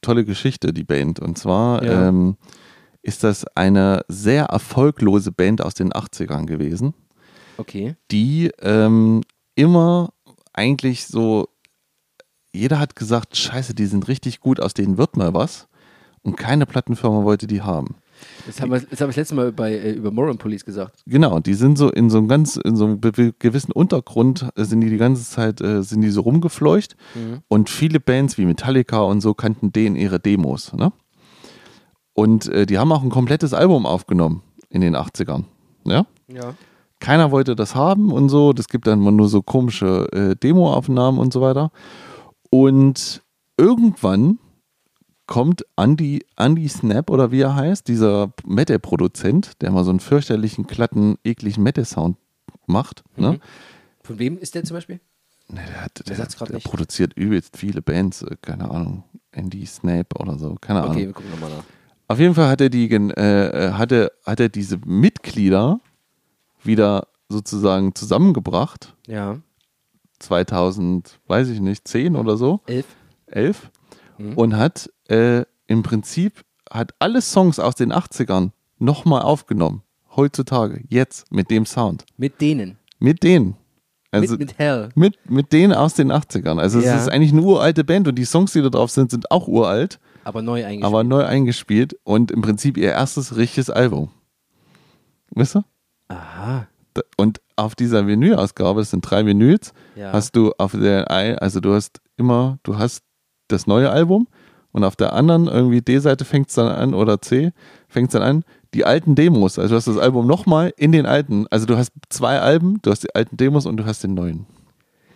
tolle 0.00 0.24
Geschichte, 0.24 0.72
die 0.72 0.82
Band. 0.82 1.20
Und 1.20 1.38
zwar 1.38 1.84
Ja. 1.84 2.08
ähm, 2.08 2.36
ist 3.02 3.22
das 3.22 3.46
eine 3.54 4.04
sehr 4.08 4.46
erfolglose 4.46 5.30
Band 5.30 5.62
aus 5.62 5.74
den 5.74 5.92
80ern 5.92 6.46
gewesen, 6.46 6.94
Okay. 7.58 7.94
die 8.10 8.50
ähm, 8.60 9.20
immer 9.58 10.10
eigentlich 10.52 11.06
so, 11.06 11.48
jeder 12.52 12.78
hat 12.78 12.96
gesagt, 12.96 13.36
scheiße, 13.36 13.74
die 13.74 13.86
sind 13.86 14.06
richtig 14.08 14.40
gut, 14.40 14.60
aus 14.60 14.72
denen 14.72 14.98
wird 14.98 15.16
mal 15.16 15.34
was. 15.34 15.68
Und 16.22 16.36
keine 16.36 16.66
Plattenfirma 16.66 17.24
wollte 17.24 17.46
die 17.46 17.62
haben. 17.62 17.96
Das 18.46 18.60
haben 18.60 18.70
wir 18.72 18.80
das, 18.80 19.00
haben 19.00 19.00
wir 19.00 19.06
das 19.08 19.16
letzte 19.16 19.34
Mal 19.34 19.52
bei, 19.52 19.72
äh, 19.72 19.92
über 19.92 20.10
Moran 20.10 20.38
Police 20.38 20.64
gesagt. 20.64 21.02
Genau, 21.06 21.38
die 21.38 21.54
sind 21.54 21.78
so 21.78 21.90
in 21.90 22.10
so 22.10 22.18
einem 22.18 22.28
ganz, 22.28 22.56
in 22.56 22.76
so 22.76 22.84
einem 22.86 23.00
gewissen 23.00 23.72
Untergrund 23.72 24.48
äh, 24.56 24.64
sind 24.64 24.80
die 24.80 24.90
die 24.90 24.96
ganze 24.96 25.24
Zeit, 25.24 25.60
äh, 25.60 25.82
sind 25.82 26.00
die 26.02 26.10
so 26.10 26.22
rumgefleucht 26.22 26.96
und 27.46 27.70
viele 27.70 28.00
Bands 28.00 28.36
wie 28.36 28.46
Metallica 28.46 29.00
und 29.00 29.20
so 29.20 29.34
kannten 29.34 29.72
denen 29.72 29.94
ihre 29.96 30.18
Demos, 30.18 30.72
ne? 30.72 30.92
Und 32.12 32.48
äh, 32.48 32.66
die 32.66 32.78
haben 32.78 32.90
auch 32.90 33.04
ein 33.04 33.10
komplettes 33.10 33.54
Album 33.54 33.86
aufgenommen 33.86 34.42
in 34.70 34.80
den 34.80 34.96
80ern, 34.96 35.44
ja? 35.84 36.04
Ja. 36.26 36.54
Keiner 37.00 37.30
wollte 37.30 37.54
das 37.54 37.74
haben 37.74 38.10
und 38.12 38.28
so, 38.28 38.52
das 38.52 38.68
gibt 38.68 38.86
dann 38.86 39.00
immer 39.00 39.12
nur 39.12 39.28
so 39.28 39.40
komische 39.42 40.08
äh, 40.12 40.34
Demoaufnahmen 40.36 41.20
und 41.20 41.32
so 41.32 41.40
weiter. 41.40 41.70
Und 42.50 43.22
irgendwann 43.56 44.38
kommt 45.26 45.64
Andy, 45.76 46.24
Andy 46.36 46.68
Snap 46.68 47.10
oder 47.10 47.30
wie 47.30 47.40
er 47.42 47.54
heißt, 47.54 47.86
dieser 47.86 48.32
Metal-Produzent, 48.46 49.60
der 49.60 49.70
mal 49.70 49.84
so 49.84 49.90
einen 49.90 50.00
fürchterlichen, 50.00 50.66
glatten, 50.66 51.16
ekligen 51.22 51.62
Metal-Sound 51.62 52.16
macht. 52.66 53.04
Ne? 53.16 53.38
Von 54.02 54.18
wem 54.18 54.38
ist 54.38 54.54
der 54.54 54.64
zum 54.64 54.76
Beispiel? 54.76 55.00
Ne, 55.50 55.60
der, 55.68 55.84
hat, 55.84 56.08
Der 56.08 56.16
der, 56.16 56.46
der 56.46 56.58
produziert 56.58 57.14
übelst 57.14 57.56
viele 57.56 57.80
Bands, 57.82 58.22
äh, 58.22 58.36
keine 58.42 58.70
Ahnung, 58.70 59.04
Andy 59.32 59.64
Snap 59.66 60.18
oder 60.20 60.38
so, 60.38 60.56
keine 60.60 60.80
Okay, 60.80 60.88
Ahnung. 60.90 60.98
wir 61.06 61.12
gucken 61.12 61.30
nochmal 61.30 61.50
nach. 61.50 61.64
Auf 62.10 62.18
jeden 62.18 62.34
Fall 62.34 62.48
hat 62.48 62.60
er, 62.62 62.70
die, 62.70 62.88
gen- 62.88 63.10
äh, 63.10 63.72
hat, 63.74 63.92
er, 63.92 64.10
hat 64.26 64.40
er 64.40 64.48
diese 64.48 64.78
Mitglieder 64.84 65.80
wieder 66.68 67.08
sozusagen 67.28 67.96
zusammengebracht. 67.96 68.94
Ja. 69.08 69.38
2000, 70.20 71.18
weiß 71.26 71.48
ich 71.48 71.60
nicht, 71.60 71.86
10 71.88 72.14
oder 72.16 72.36
so, 72.36 72.60
Elf. 72.66 72.86
11 73.26 73.70
Mhm. 74.18 74.32
und 74.34 74.56
hat 74.56 74.90
äh, 75.08 75.44
im 75.68 75.82
Prinzip 75.84 76.44
hat 76.70 76.92
alle 76.98 77.20
Songs 77.22 77.60
aus 77.60 77.76
den 77.76 77.92
80ern 77.92 78.50
nochmal 78.78 79.22
aufgenommen. 79.22 79.82
Heutzutage, 80.16 80.82
jetzt 80.88 81.30
mit 81.30 81.50
dem 81.52 81.64
Sound. 81.66 82.04
Mit 82.16 82.40
denen. 82.40 82.78
Mit 82.98 83.22
denen. 83.22 83.56
Also 84.10 84.32
mit, 84.32 84.40
mit 84.40 84.58
Hell. 84.58 84.88
mit, 84.96 85.30
mit 85.30 85.52
denen 85.52 85.72
aus 85.72 85.94
den 85.94 86.10
80ern. 86.10 86.58
Also 86.58 86.80
Ja. 86.80 86.96
es 86.96 87.02
ist 87.02 87.08
eigentlich 87.08 87.30
eine 87.32 87.42
uralte 87.42 87.84
Band 87.84 88.08
und 88.08 88.16
die 88.16 88.24
Songs, 88.24 88.52
die 88.54 88.62
da 88.62 88.70
drauf 88.70 88.90
sind, 88.90 89.12
sind 89.12 89.30
auch 89.30 89.46
uralt, 89.46 90.00
Aber 90.24 90.42
neu 90.42 90.64
eingespielt. 90.64 90.84
aber 90.84 91.04
neu 91.04 91.24
eingespielt 91.24 91.96
und 92.02 92.32
im 92.32 92.40
Prinzip 92.42 92.76
ihr 92.76 92.90
erstes 92.90 93.36
richtiges 93.36 93.70
Album. 93.70 94.10
Wisst 95.30 95.54
ihr? 95.56 95.64
Aha. 96.08 96.66
Und 97.16 97.40
auf 97.56 97.74
dieser 97.74 98.06
Vinyl-Ausgabe, 98.06 98.80
das 98.80 98.90
sind 98.90 99.02
drei 99.02 99.24
Vinyls, 99.24 99.72
Ja. 99.94 100.12
hast 100.12 100.34
du 100.34 100.52
auf 100.58 100.72
der, 100.72 101.10
ein- 101.10 101.38
also 101.38 101.60
du 101.60 101.72
hast 101.74 102.00
immer, 102.16 102.58
du 102.64 102.78
hast 102.78 103.02
das 103.48 103.66
neue 103.66 103.90
Album 103.90 104.26
und 104.72 104.84
auf 104.84 104.96
der 104.96 105.12
anderen 105.12 105.46
irgendwie 105.46 105.80
D-Seite 105.80 106.24
fängt 106.24 106.48
es 106.48 106.54
dann 106.56 106.68
an 106.68 106.94
oder 106.94 107.20
C 107.20 107.52
fängt 107.88 108.08
es 108.08 108.12
dann 108.14 108.22
an, 108.22 108.44
die 108.74 108.84
alten 108.84 109.14
Demos. 109.14 109.58
Also 109.58 109.70
du 109.74 109.76
hast 109.76 109.86
das 109.86 109.96
Album 109.98 110.26
nochmal 110.26 110.72
in 110.76 110.92
den 110.92 111.06
alten, 111.06 111.46
also 111.50 111.66
du 111.66 111.76
hast 111.76 111.92
zwei 112.10 112.40
Alben, 112.40 112.78
du 112.82 112.90
hast 112.90 113.04
die 113.04 113.14
alten 113.14 113.36
Demos 113.36 113.64
und 113.66 113.76
du 113.76 113.86
hast 113.86 114.02
den 114.02 114.14
neuen. 114.14 114.46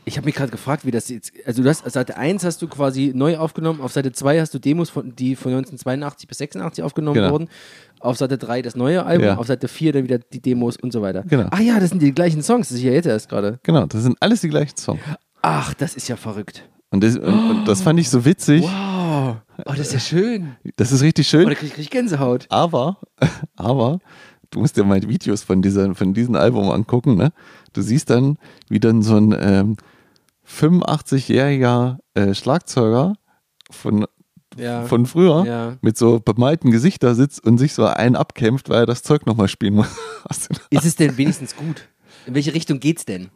Ich 0.05 0.17
habe 0.17 0.25
mich 0.25 0.35
gerade 0.35 0.51
gefragt, 0.51 0.85
wie 0.85 0.91
das 0.91 1.09
jetzt. 1.09 1.33
Also, 1.47 1.63
du 1.63 1.69
hast 1.69 1.89
Seite 1.91 2.17
1 2.17 2.45
hast 2.45 2.61
du 2.61 2.67
quasi 2.67 3.13
neu 3.15 3.37
aufgenommen, 3.39 3.81
auf 3.81 3.93
Seite 3.93 4.11
2 4.13 4.41
hast 4.41 4.53
du 4.53 4.59
Demos, 4.59 4.91
von, 4.91 5.15
die 5.15 5.37
von 5.37 5.53
1982 5.53 6.27
bis 6.29 6.39
86 6.39 6.83
aufgenommen 6.83 7.15
Genau. 7.15 7.31
wurden. 7.31 7.49
Auf 8.01 8.19
Seite 8.19 8.37
3 8.37 8.63
das 8.63 8.75
neue 8.75 9.05
Album, 9.07 9.27
Ja. 9.27 9.37
auf 9.37 9.47
Seite 9.47 9.69
4 9.69 9.93
dann 9.93 10.03
wieder 10.05 10.19
die 10.19 10.41
Demos 10.41 10.77
und 10.77 10.93
so 10.93 11.03
weiter. 11.03 11.23
Genau. 11.29 11.47
Ach 11.53 11.61
ja, 11.61 11.79
das 11.79 11.91
sind 11.91 12.03
die 12.03 12.13
gleichen 12.13 12.43
Songs, 12.43 12.69
das 12.69 12.79
ist 12.79 12.83
ja 12.85 12.91
jetzt 12.93 13.07
erst 13.07 13.29
gerade. 13.29 13.61
Genau, 13.63 13.87
das 13.87 14.03
sind 14.03 14.17
alles 14.21 14.41
die 14.41 14.49
gleichen 14.49 14.77
Songs. 14.77 15.01
Ach, 15.41 15.73
das 15.75 15.95
ist 15.95 16.09
ja 16.09 16.17
verrückt. 16.17 16.69
Und 16.91 17.05
das, 17.05 17.17
und, 17.17 17.65
das 17.67 17.81
fand 17.83 18.01
ich 18.01 18.11
so 18.11 18.25
witzig. 18.25 18.65
Wow. 18.65 19.37
Oh, 19.67 19.73
das 19.77 19.81
ist 19.89 19.93
ja 19.93 20.01
schön. 20.01 20.57
Das 20.77 20.91
ist 20.91 21.03
richtig 21.03 21.29
Oh, 21.29 21.31
schön. 21.31 21.49
da 21.49 21.55
krieg 21.55 21.69
ich, 21.69 21.75
krieg 21.75 21.85
ich 21.85 21.91
Gänsehaut. 21.91 22.47
Aber, 22.49 22.99
aber 23.57 24.01
du 24.51 24.59
musst 24.59 24.77
dir 24.77 24.83
mal 24.85 24.99
die 25.01 25.09
Videos 25.09 25.43
von, 25.45 25.63
dieser, 25.63 25.95
von 25.95 26.13
diesem 26.13 26.35
Album 26.35 26.71
angucken, 26.71 27.15
ne? 27.17 27.33
Du 27.73 27.81
siehst 27.83 28.11
dann, 28.11 28.37
wie 28.69 28.81
dann 28.81 29.03
so 29.03 29.17
ein 29.17 29.35
ähm, 29.41 29.77
85-jähriger 30.61 31.99
äh, 32.15 32.35
Schlagzeuger 32.35 33.15
von, 33.71 34.07
Ja. 34.57 34.85
von 34.85 35.07
früher 35.07 35.45
Ja. 35.47 35.77
mit 35.81 35.97
so 35.97 36.21
bemalten 36.21 36.71
Gesicht 36.71 37.03
da 37.03 37.15
sitzt 37.15 37.45
und 37.45 37.59
sich 37.59 37.75
so 37.75 37.85
einen 37.87 38.17
abkämpft, 38.17 38.69
weil 38.69 38.81
er 38.81 38.87
das 38.87 39.03
Zeug 39.03 39.27
nochmal 39.27 39.49
spielen 39.49 39.75
muss. 39.75 39.89
Ist 40.71 40.85
es 40.85 40.97
denn 40.97 41.17
wenigstens 41.17 41.57
gut? 41.57 41.89
In 42.27 42.35
welche 42.35 42.55
Richtung 42.55 42.79
geht's 42.81 43.05
denn? 43.05 43.31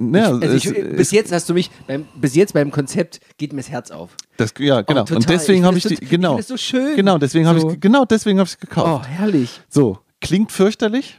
ja, 0.00 0.26
Also 0.30 0.40
ich, 0.54 0.64
es- 0.66 0.72
bis 0.72 1.00
es- 1.08 1.10
jetzt 1.10 1.32
hast 1.32 1.48
du 1.48 1.54
mich, 1.54 1.70
beim, 1.86 2.06
bis 2.16 2.34
jetzt 2.34 2.54
beim 2.54 2.70
Konzept 2.70 3.20
geht 3.36 3.52
mir 3.52 3.60
das 3.60 3.70
Herz 3.70 3.90
auf. 3.90 4.10
das, 4.36 4.54
ja, 4.58 4.82
genau. 4.82 5.04
Oh, 5.10 5.14
und 5.14 5.28
deswegen 5.28 5.60
Ich 5.60 5.64
habe 5.66 5.76
ich 5.78 5.84
die, 5.84 5.96
genau. 5.96 6.38
ich 6.38 6.46
so 6.46 6.56
schön. 6.56 6.94
Genau, 6.96 7.18
deswegen 7.18 7.46
habe 7.46 7.60
So. 7.60 7.70
ich, 7.72 7.80
genau 7.80 8.04
deswegen 8.04 8.38
habe 8.38 8.46
ich 8.46 8.54
es 8.54 8.58
Oh, 8.62 8.66
gekauft. 8.66 9.08
herrlich. 9.08 9.60
So, 9.68 9.98
klingt 10.20 10.52
fürchterlich, 10.52 11.18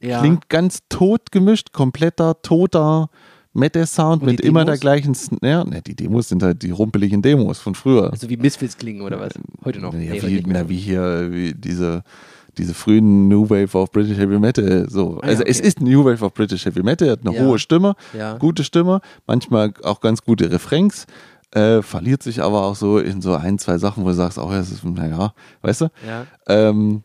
Ja. 0.00 0.20
klingt 0.20 0.48
ganz 0.50 0.80
tot 0.90 1.32
gemischt, 1.32 1.72
kompletter, 1.72 2.40
toter 2.42 3.08
Metal-Sound 3.58 4.22
mit 4.22 4.40
immer 4.40 4.60
der 4.64 4.74
Demos? 4.74 4.80
gleichen 4.80 5.14
Snare. 5.14 5.68
Ne, 5.68 5.82
die 5.82 5.94
Demos 5.94 6.28
sind 6.28 6.42
halt 6.42 6.62
die 6.62 6.70
rumpeligen 6.70 7.20
Demos 7.22 7.58
von 7.58 7.74
früher. 7.74 8.10
Also 8.10 8.28
wie 8.30 8.36
Misfits 8.36 8.76
klingen 8.78 9.02
oder 9.02 9.20
was? 9.20 9.32
Heute 9.64 9.80
noch. 9.80 9.92
Ja, 9.92 9.98
Nee, 10.00 10.22
wie, 10.22 10.42
na, 10.46 10.68
wie 10.68 10.76
hier, 10.76 11.28
wie 11.30 11.52
diese, 11.54 12.02
diese 12.56 12.74
frühen 12.74 13.28
New 13.28 13.48
Wave 13.50 13.76
of 13.76 13.90
British 13.92 14.16
Heavy 14.16 14.38
Metal. 14.38 14.86
So. 14.88 15.18
Ah, 15.20 15.26
ja, 15.26 15.30
also 15.30 15.42
es 15.44 15.58
okay. 15.58 15.68
ist 15.68 15.80
New 15.80 16.04
Wave 16.04 16.24
of 16.24 16.32
British 16.34 16.64
Heavy 16.64 16.82
Metal, 16.82 17.10
hat 17.10 17.20
eine 17.26 17.36
Ja. 17.36 17.42
hohe 17.44 17.58
Stimme, 17.58 17.94
Ja. 18.16 18.36
gute 18.38 18.64
Stimme, 18.64 19.00
manchmal 19.26 19.72
auch 19.82 20.00
ganz 20.00 20.22
gute 20.22 20.50
Refrains. 20.50 21.06
Äh, 21.50 21.80
verliert 21.80 22.22
sich 22.22 22.42
aber 22.42 22.62
auch 22.64 22.76
so 22.76 22.98
in 22.98 23.22
so 23.22 23.34
ein, 23.34 23.58
zwei 23.58 23.78
Sachen, 23.78 24.04
wo 24.04 24.08
du 24.08 24.14
sagst, 24.14 24.36
oh, 24.38 24.50
das 24.50 24.70
ist, 24.70 24.84
naja, 24.84 25.32
weißt 25.62 25.80
du? 25.80 25.86
Ja. 26.06 26.26
Ähm, 26.46 27.02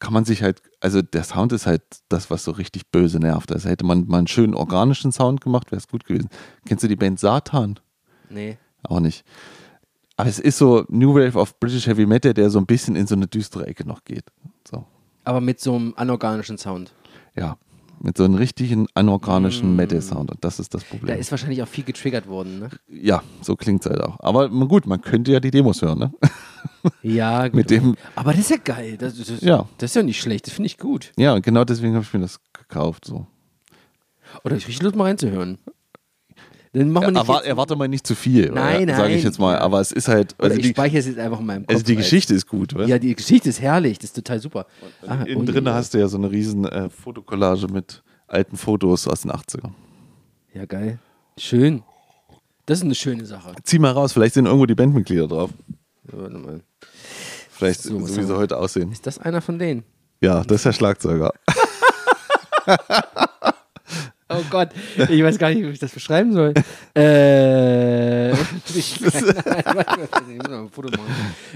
kann 0.00 0.12
man 0.12 0.24
sich 0.24 0.42
halt, 0.42 0.62
also 0.80 1.02
der 1.02 1.22
Sound 1.22 1.52
ist 1.52 1.66
halt 1.66 1.82
das, 2.08 2.30
was 2.30 2.42
so 2.42 2.50
richtig 2.52 2.90
böse 2.90 3.18
nervt. 3.20 3.52
Also 3.52 3.68
hätte 3.68 3.84
man 3.84 4.06
mal 4.08 4.18
einen 4.18 4.26
schönen 4.26 4.54
organischen 4.54 5.12
Sound 5.12 5.40
gemacht, 5.40 5.70
wäre 5.70 5.78
es 5.78 5.88
gut 5.88 6.04
gewesen. 6.04 6.28
Kennst 6.66 6.82
du 6.82 6.88
die 6.88 6.96
Band 6.96 7.20
Satan? 7.20 7.78
Nee. 8.28 8.58
Auch 8.82 9.00
nicht. 9.00 9.24
Aber 10.16 10.28
es 10.28 10.38
ist 10.38 10.58
so 10.58 10.84
New 10.88 11.14
Wave 11.14 11.38
of 11.38 11.58
British 11.60 11.86
Heavy 11.86 12.06
Metal, 12.06 12.34
der 12.34 12.50
so 12.50 12.58
ein 12.58 12.66
bisschen 12.66 12.96
in 12.96 13.06
so 13.06 13.14
eine 13.14 13.26
düstere 13.26 13.66
Ecke 13.66 13.86
noch 13.86 14.04
geht. 14.04 14.24
So, 14.68 14.84
Aber 15.24 15.40
mit 15.40 15.60
so 15.60 15.76
einem 15.76 15.94
anorganischen 15.96 16.58
Sound. 16.58 16.92
ja. 17.36 17.56
Mit 18.02 18.16
so 18.16 18.24
einem 18.24 18.34
richtigen 18.36 18.86
anorganischen 18.94 19.76
Metal-Sound. 19.76 20.30
Und 20.30 20.42
das 20.42 20.58
ist 20.58 20.72
das 20.72 20.82
Da 20.84 20.88
Problem. 20.96 21.18
ist 21.18 21.30
wahrscheinlich 21.30 21.62
auch 21.62 21.68
viel 21.68 21.84
getriggert 21.84 22.26
worden, 22.28 22.58
ne? 22.58 22.70
ja, 22.88 23.22
so 23.42 23.56
klingt 23.56 23.84
es 23.84 23.90
halt 23.90 24.00
auch. 24.00 24.18
Aber 24.20 24.48
gut, 24.48 24.86
man 24.86 25.02
könnte 25.02 25.32
ja 25.32 25.40
die 25.40 25.50
Demos 25.50 25.82
hören, 25.82 25.98
ne? 25.98 26.12
Ja, 27.02 27.46
gut. 27.48 27.54
Mit 27.56 27.70
dem- 27.70 27.96
Aber 28.14 28.30
das 28.32 28.40
ist 28.40 28.50
ja 28.50 28.56
geil. 28.56 28.96
Das, 28.98 29.16
das, 29.18 29.26
das, 29.26 29.40
Ja. 29.42 29.66
das 29.76 29.90
ist 29.90 29.94
ja 29.96 30.02
nicht 30.02 30.18
schlecht. 30.20 30.46
Das 30.46 30.54
finde 30.54 30.66
ich 30.66 30.78
gut. 30.78 31.12
Ja, 31.18 31.34
und 31.34 31.42
genau 31.44 31.64
deswegen 31.64 31.94
habe 31.94 32.04
ich 32.04 32.12
mir 32.14 32.20
das 32.20 32.40
gekauft. 32.54 33.04
So. 33.04 33.26
Oder 34.44 34.56
ich 34.56 34.66
richtig 34.66 34.82
Lust 34.82 34.96
mal 34.96 35.04
reinzuhören. 35.04 35.58
Dann 36.72 36.90
machen 36.90 37.06
wir 37.06 37.10
nicht 37.12 37.20
Erwar 37.22 37.44
erwarte 37.44 37.74
mal 37.74 37.88
nicht 37.88 38.06
zu 38.06 38.14
viel, 38.14 38.50
Nein, 38.52 38.88
sage 38.88 39.08
ich 39.08 39.16
nein. 39.16 39.24
jetzt 39.24 39.38
mal. 39.40 39.58
Aber 39.58 39.80
es 39.80 39.90
ist 39.90 40.06
halt, 40.06 40.36
also, 40.38 40.56
ich 40.56 40.62
die, 40.62 40.68
speichere 40.68 40.98
es 40.98 41.06
jetzt 41.06 41.18
einfach 41.18 41.40
in 41.40 41.46
meinem 41.46 41.62
Kopf. 41.66 41.72
also 41.74 41.84
die 41.84 41.96
Geschichte 41.96 42.32
ist 42.34 42.46
gut, 42.46 42.74
weißt? 42.76 42.88
Ja, 42.88 42.98
die 42.98 43.14
Geschichte 43.16 43.48
ist 43.48 43.60
herrlich. 43.60 43.98
Das 43.98 44.10
ist 44.10 44.14
total 44.14 44.38
super. 44.40 44.66
Ah, 45.04 45.22
Innen 45.24 45.42
oh 45.42 45.44
drin 45.52 45.64
je. 45.64 45.70
hast 45.72 45.94
du 45.94 45.98
ja 45.98 46.06
so 46.06 46.16
eine 46.16 46.30
riesen 46.30 46.64
äh, 46.66 46.88
Fotokollage 46.88 47.66
mit 47.68 48.04
alten 48.28 48.56
Fotos 48.56 49.08
aus 49.08 49.22
den 49.22 49.32
80ern. 49.32 49.72
Ja, 50.54 50.64
geil. 50.66 51.00
Schön. 51.36 51.82
Das 52.66 52.78
ist 52.78 52.84
eine 52.84 52.94
schöne 52.94 53.26
Sache. 53.26 53.52
Zieh 53.64 53.80
mal 53.80 53.90
raus, 53.90 54.12
vielleicht 54.12 54.34
sind 54.34 54.46
irgendwo 54.46 54.66
die 54.66 54.76
Bandmitglieder 54.76 55.26
drauf. 55.26 55.50
So, 56.08 56.18
Warte 56.20 56.38
mal. 56.38 56.60
Vielleicht 57.50 57.82
So, 57.82 57.98
so, 58.06 58.16
wie 58.16 58.22
sie 58.22 58.36
heute 58.36 58.56
aussehen. 58.56 58.92
Ist 58.92 59.06
das 59.08 59.18
einer 59.18 59.40
von 59.40 59.58
denen? 59.58 59.82
Ja, 60.20 60.44
das 60.44 60.58
ist 60.58 60.66
der 60.66 60.72
Schlagzeuger. 60.72 61.32
Oh 64.32 64.42
Gott, 64.48 64.70
ich 64.96 65.22
weiß 65.22 65.38
gar 65.38 65.50
nicht, 65.50 65.62
wie 65.62 65.70
ich 65.70 65.78
das 65.78 65.92
beschreiben 65.92 66.32
soll. 66.32 66.54
äh, 66.94 68.30
ich. 68.74 69.00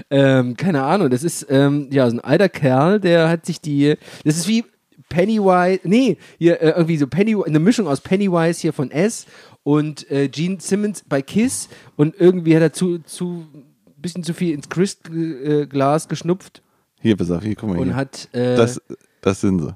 Ähm, 0.09 0.57
keine 0.57 0.83
Ahnung, 0.83 1.09
das 1.09 1.23
ist 1.23 1.47
ähm, 1.49 1.87
ja 1.91 2.09
so 2.09 2.17
ein 2.17 2.19
alter 2.19 2.49
Kerl, 2.49 2.99
der 2.99 3.29
hat 3.29 3.45
sich 3.45 3.61
die. 3.61 3.95
Das 4.23 4.37
ist 4.37 4.47
wie 4.47 4.65
Pennywise, 5.07 5.79
nee, 5.83 6.17
hier 6.37 6.61
äh, 6.61 6.71
irgendwie 6.71 6.97
so 6.97 7.07
Pennywise, 7.07 7.47
eine 7.47 7.59
Mischung 7.59 7.87
aus 7.87 8.01
Pennywise 8.01 8.59
hier 8.59 8.73
von 8.73 8.91
S 8.91 9.25
und 9.63 10.09
äh, 10.11 10.27
Gene 10.27 10.57
Simmons 10.59 11.03
bei 11.07 11.21
Kiss 11.21 11.69
und 11.95 12.15
irgendwie 12.19 12.55
hat 12.55 12.61
er 12.61 12.73
zu, 12.73 12.99
zu 12.99 13.45
bisschen 13.97 14.23
zu 14.23 14.33
viel 14.33 14.53
ins 14.53 14.69
Crystglas 14.69 16.07
geschnupft 16.07 16.61
Hier, 17.01 17.15
pass 17.15 17.31
auf, 17.31 17.43
hier, 17.43 17.55
guck 17.55 17.69
mal 17.69 17.77
und 17.77 17.85
hier. 17.85 17.95
hat 17.95 18.29
äh, 18.33 18.55
Das, 18.55 18.81
das 19.21 19.41
sind 19.41 19.61
sie. 19.61 19.75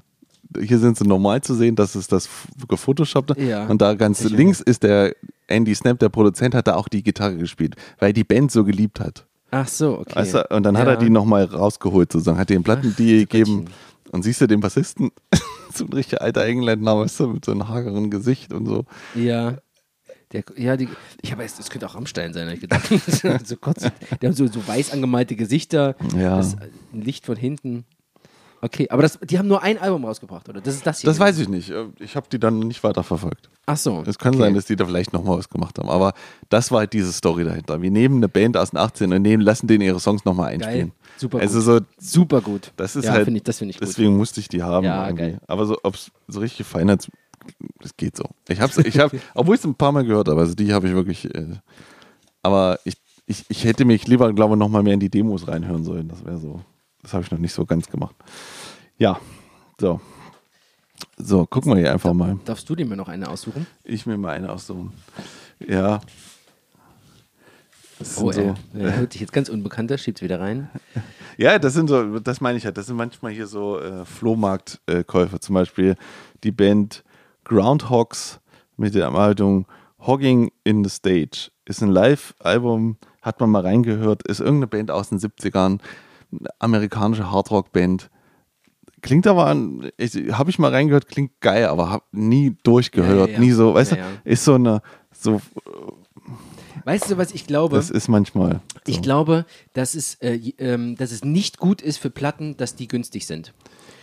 Hier 0.58 0.78
sind 0.78 0.96
sie 0.98 1.06
normal 1.06 1.40
zu 1.42 1.54
sehen, 1.54 1.76
das 1.76 1.94
ist 1.94 2.10
das 2.12 2.28
gefotoshoppte. 2.68 3.40
Ja. 3.40 3.66
Und 3.66 3.80
da 3.82 3.94
ganz 3.94 4.18
Sicher. 4.20 4.34
links 4.36 4.60
ist 4.60 4.82
der 4.82 5.14
Andy 5.46 5.74
Snap, 5.74 5.98
der 5.98 6.08
Produzent, 6.08 6.54
hat 6.54 6.66
da 6.66 6.74
auch 6.76 6.88
die 6.88 7.02
Gitarre 7.02 7.36
gespielt, 7.36 7.76
weil 7.98 8.12
die 8.12 8.24
Band 8.24 8.50
so 8.52 8.64
geliebt 8.64 9.00
hat. 9.00 9.26
ach 9.52 9.66
so, 9.68 9.98
okay. 10.00 10.14
Weißt 10.16 10.34
du? 10.34 10.46
Und 10.50 10.62
dann 10.64 10.76
hat 10.78 10.86
Ja. 10.86 10.92
er 10.94 10.96
die 10.98 11.10
nochmal 11.10 11.44
rausgeholt, 11.44 12.12
sozusagen, 12.12 12.38
hat 12.38 12.50
den 12.50 12.62
Platten 12.62 12.94
die 12.98 13.18
gegeben. 13.26 13.66
Und 14.12 14.22
siehst 14.24 14.40
du 14.40 14.46
den 14.48 14.58
Bassisten, 14.60 15.10
so 15.74 15.84
ein 15.84 15.92
richtig 15.92 16.20
alter 16.20 16.44
Engländer, 16.44 16.98
weißt 16.98 17.20
du, 17.20 17.28
mit 17.28 17.44
so 17.44 17.52
einem 17.52 17.68
hageren 17.68 18.10
Gesicht 18.10 18.52
und 18.52 18.66
so. 18.66 18.84
Ja. 19.14 19.58
Der, 20.32 20.44
ja, 20.56 20.76
die, 20.76 20.88
ich 21.22 21.32
habe 21.32 21.42
es 21.42 21.70
könnte 21.70 21.86
auch 21.88 21.94
Rammstein 21.96 22.32
sein, 22.32 22.44
habe 22.46 22.54
ich 22.54 22.60
gedacht. 22.60 22.88
so 23.46 23.56
kurz, 23.56 23.80
der 24.22 24.30
hat 24.30 24.36
so, 24.36 24.46
so 24.46 24.66
weiß 24.66 24.92
angemalte 24.92 25.34
Gesichter, 25.36 25.96
Ja. 26.16 26.36
das, 26.36 26.56
ein 26.92 27.02
Licht 27.02 27.26
von 27.26 27.36
hinten. 27.36 27.84
Okay, 28.62 28.88
aber 28.90 29.02
das, 29.02 29.18
die 29.20 29.38
haben 29.38 29.48
nur 29.48 29.62
ein 29.62 29.78
Album 29.78 30.04
rausgebracht, 30.04 30.48
oder? 30.48 30.60
Das 30.60 30.74
ist 30.74 30.86
das 30.86 31.00
hier. 31.00 31.08
Das 31.08 31.18
weiß 31.18 31.38
ich 31.38 31.48
nicht. 31.48 31.72
Ich 31.98 32.14
habe 32.14 32.26
die 32.30 32.38
dann 32.38 32.58
nicht 32.58 32.84
weiter 32.84 33.02
verfolgt. 33.02 33.48
Ach 33.64 33.76
so. 33.76 34.02
Es 34.06 34.18
kann 34.18 34.34
okay. 34.34 34.42
sein, 34.42 34.54
dass 34.54 34.66
die 34.66 34.76
da 34.76 34.84
vielleicht 34.84 35.12
nochmal 35.12 35.38
was 35.38 35.48
gemacht 35.48 35.78
haben. 35.78 35.88
Aber 35.88 36.12
das 36.50 36.70
war 36.70 36.80
halt 36.80 36.92
diese 36.92 37.12
Story 37.12 37.44
dahinter. 37.44 37.80
Wir 37.80 37.90
nehmen 37.90 38.16
eine 38.16 38.28
Band 38.28 38.56
aus 38.56 38.70
den 38.70 38.78
18 38.78 39.12
und 39.12 39.22
nehmen, 39.22 39.42
lassen 39.42 39.66
denen 39.66 39.82
ihre 39.82 40.00
Songs 40.00 40.24
nochmal 40.24 40.52
einspielen. 40.52 40.88
Geil. 40.88 40.96
Super 41.16 41.38
Also 41.38 41.58
gut. 41.58 41.86
so, 41.98 42.20
Super 42.20 42.40
gut. 42.42 42.72
das 42.76 42.96
ist 42.96 43.04
ja, 43.06 43.12
halt, 43.12 43.28
ich, 43.28 43.42
das 43.42 43.58
finde 43.58 43.70
ich 43.70 43.78
gut. 43.78 43.88
deswegen 43.88 44.16
musste 44.16 44.40
ich 44.40 44.48
die 44.48 44.62
haben. 44.62 44.84
Ja, 44.84 45.06
irgendwie. 45.06 45.22
geil. 45.22 45.40
Aber 45.46 45.64
so, 45.66 45.78
ob 45.82 45.94
es 45.94 46.10
so 46.28 46.40
richtig 46.40 46.58
gefallen 46.58 46.90
hat, 46.90 47.08
das 47.80 47.96
geht 47.96 48.16
so. 48.16 48.24
Ich 48.48 48.60
hab's, 48.60 48.76
ich 48.76 48.98
hab, 48.98 49.12
obwohl 49.34 49.54
ich 49.54 49.60
es 49.60 49.64
ein 49.66 49.74
paar 49.74 49.92
Mal 49.92 50.04
gehört 50.04 50.28
habe, 50.28 50.40
also 50.40 50.54
die 50.54 50.72
habe 50.72 50.88
ich 50.88 50.94
wirklich, 50.94 51.34
äh, 51.34 51.46
aber 52.42 52.78
ich, 52.84 52.94
ich, 53.26 53.44
ich 53.48 53.64
hätte 53.64 53.84
mich 53.84 54.06
lieber, 54.06 54.32
glaube 54.32 54.54
ich, 54.54 54.58
nochmal 54.58 54.82
mehr 54.82 54.94
in 54.94 55.00
die 55.00 55.08
Demos 55.10 55.46
reinhören 55.48 55.84
sollen. 55.84 56.08
Das 56.08 56.24
wäre 56.24 56.38
so, 56.38 56.60
das 57.02 57.12
habe 57.12 57.24
ich 57.24 57.30
noch 57.30 57.38
nicht 57.38 57.52
so 57.52 57.64
ganz 57.64 57.88
gemacht. 57.88 58.14
Ja, 58.98 59.18
so. 59.80 60.00
So, 61.16 61.46
gucken 61.46 61.72
wir 61.72 61.78
hier 61.78 61.92
einfach 61.92 62.12
mal. 62.12 62.38
Darfst 62.44 62.68
du 62.68 62.74
dir 62.74 62.86
mal 62.86 62.96
noch 62.96 63.08
eine 63.08 63.28
aussuchen? 63.28 63.66
Ich 63.84 64.06
mir 64.06 64.16
mal 64.18 64.30
eine 64.30 64.50
aussuchen. 64.50 64.92
Ja. 65.58 66.00
Das 67.98 68.18
Oh, 68.18 68.32
so, 68.32 68.54
er 68.74 68.96
hört 68.96 69.12
sich 69.12 69.20
jetzt 69.20 69.32
ganz 69.32 69.50
unbekannter, 69.50 69.98
schiebt's 69.98 70.22
wieder 70.22 70.40
rein. 70.40 70.70
ja, 71.36 71.58
das 71.58 71.74
sind 71.74 71.88
so, 71.88 72.18
das 72.18 72.40
meine 72.40 72.56
ich 72.56 72.64
halt. 72.64 72.78
Das 72.78 72.86
sind 72.86 72.96
manchmal 72.96 73.32
hier 73.32 73.46
so 73.46 73.78
äh, 73.78 74.06
Flohmarktkäufe. 74.06 75.40
Zum 75.40 75.54
Beispiel 75.54 75.96
die 76.42 76.52
Band 76.52 77.04
Groundhogs 77.44 78.40
mit 78.76 78.94
der 78.94 79.08
Anmeldung 79.08 79.66
Hogging 80.00 80.50
in 80.64 80.82
the 80.82 80.90
Stage. 80.90 81.50
Ist 81.66 81.82
ein 81.82 81.90
Live-Album, 81.90 82.96
hat 83.20 83.40
man 83.40 83.50
mal 83.50 83.62
reingehört, 83.62 84.22
ist 84.22 84.40
irgendeine 84.40 84.66
Band 84.66 84.90
aus 84.90 85.10
den 85.10 85.18
70ern, 85.18 85.66
eine 85.66 85.80
amerikanische 86.58 87.30
Hardrock-Band. 87.30 88.10
Klingt 89.02 89.26
aber, 89.26 89.46
habe 89.46 90.50
ich 90.50 90.58
mal 90.58 90.70
reingehört, 90.70 91.08
klingt 91.08 91.40
geil, 91.40 91.66
aber 91.66 91.90
habe 91.90 92.04
nie 92.12 92.56
durchgehört, 92.62 93.30
Ja, 93.30 93.34
ja, 93.34 93.40
nie 93.40 93.52
so, 93.52 93.72
weißt 93.74 93.92
du, 93.92 93.96
ist 94.24 94.44
so 94.44 94.54
eine, 94.54 94.82
so, 95.10 95.40
Weißt 96.84 97.10
du, 97.10 97.18
was 97.18 97.32
ich 97.32 97.46
glaube? 97.46 97.76
das 97.76 97.90
ist 97.90 98.08
manchmal. 98.08 98.60
So. 98.86 98.92
Ich 98.92 99.02
glaube, 99.02 99.44
dass 99.72 99.94
es, 99.94 100.14
äh, 100.16 100.36
ähm, 100.58 100.96
dass 100.96 101.12
es 101.12 101.24
nicht 101.24 101.58
gut 101.58 101.82
ist 101.82 101.98
für 101.98 102.10
Platten, 102.10 102.56
dass 102.56 102.74
die 102.74 102.88
günstig 102.88 103.26
sind. 103.26 103.52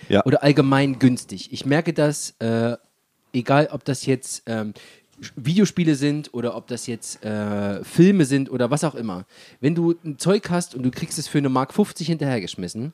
Ja. 0.09 0.23
Oder 0.25 0.43
allgemein 0.43 0.99
günstig. 0.99 1.51
Ich 1.51 1.65
merke 1.65 1.93
das, 1.93 2.35
äh, 2.39 2.77
egal 3.33 3.69
ob 3.71 3.83
das 3.83 4.05
jetzt 4.05 4.43
ähm, 4.45 4.73
Videospiele 5.35 5.95
sind 5.95 6.33
oder 6.33 6.55
ob 6.55 6.67
das 6.67 6.87
jetzt 6.87 7.23
äh, 7.23 7.83
Filme 7.83 8.25
sind 8.25 8.51
oder 8.51 8.69
was 8.69 8.83
auch 8.83 8.95
immer. 8.95 9.25
Wenn 9.59 9.75
du 9.75 9.95
ein 10.05 10.17
Zeug 10.17 10.49
hast 10.49 10.75
und 10.75 10.83
du 10.83 10.91
kriegst 10.91 11.17
es 11.17 11.27
für 11.27 11.39
eine 11.39 11.49
Mark 11.49 11.73
50 11.73 12.07
hinterhergeschmissen, 12.07 12.93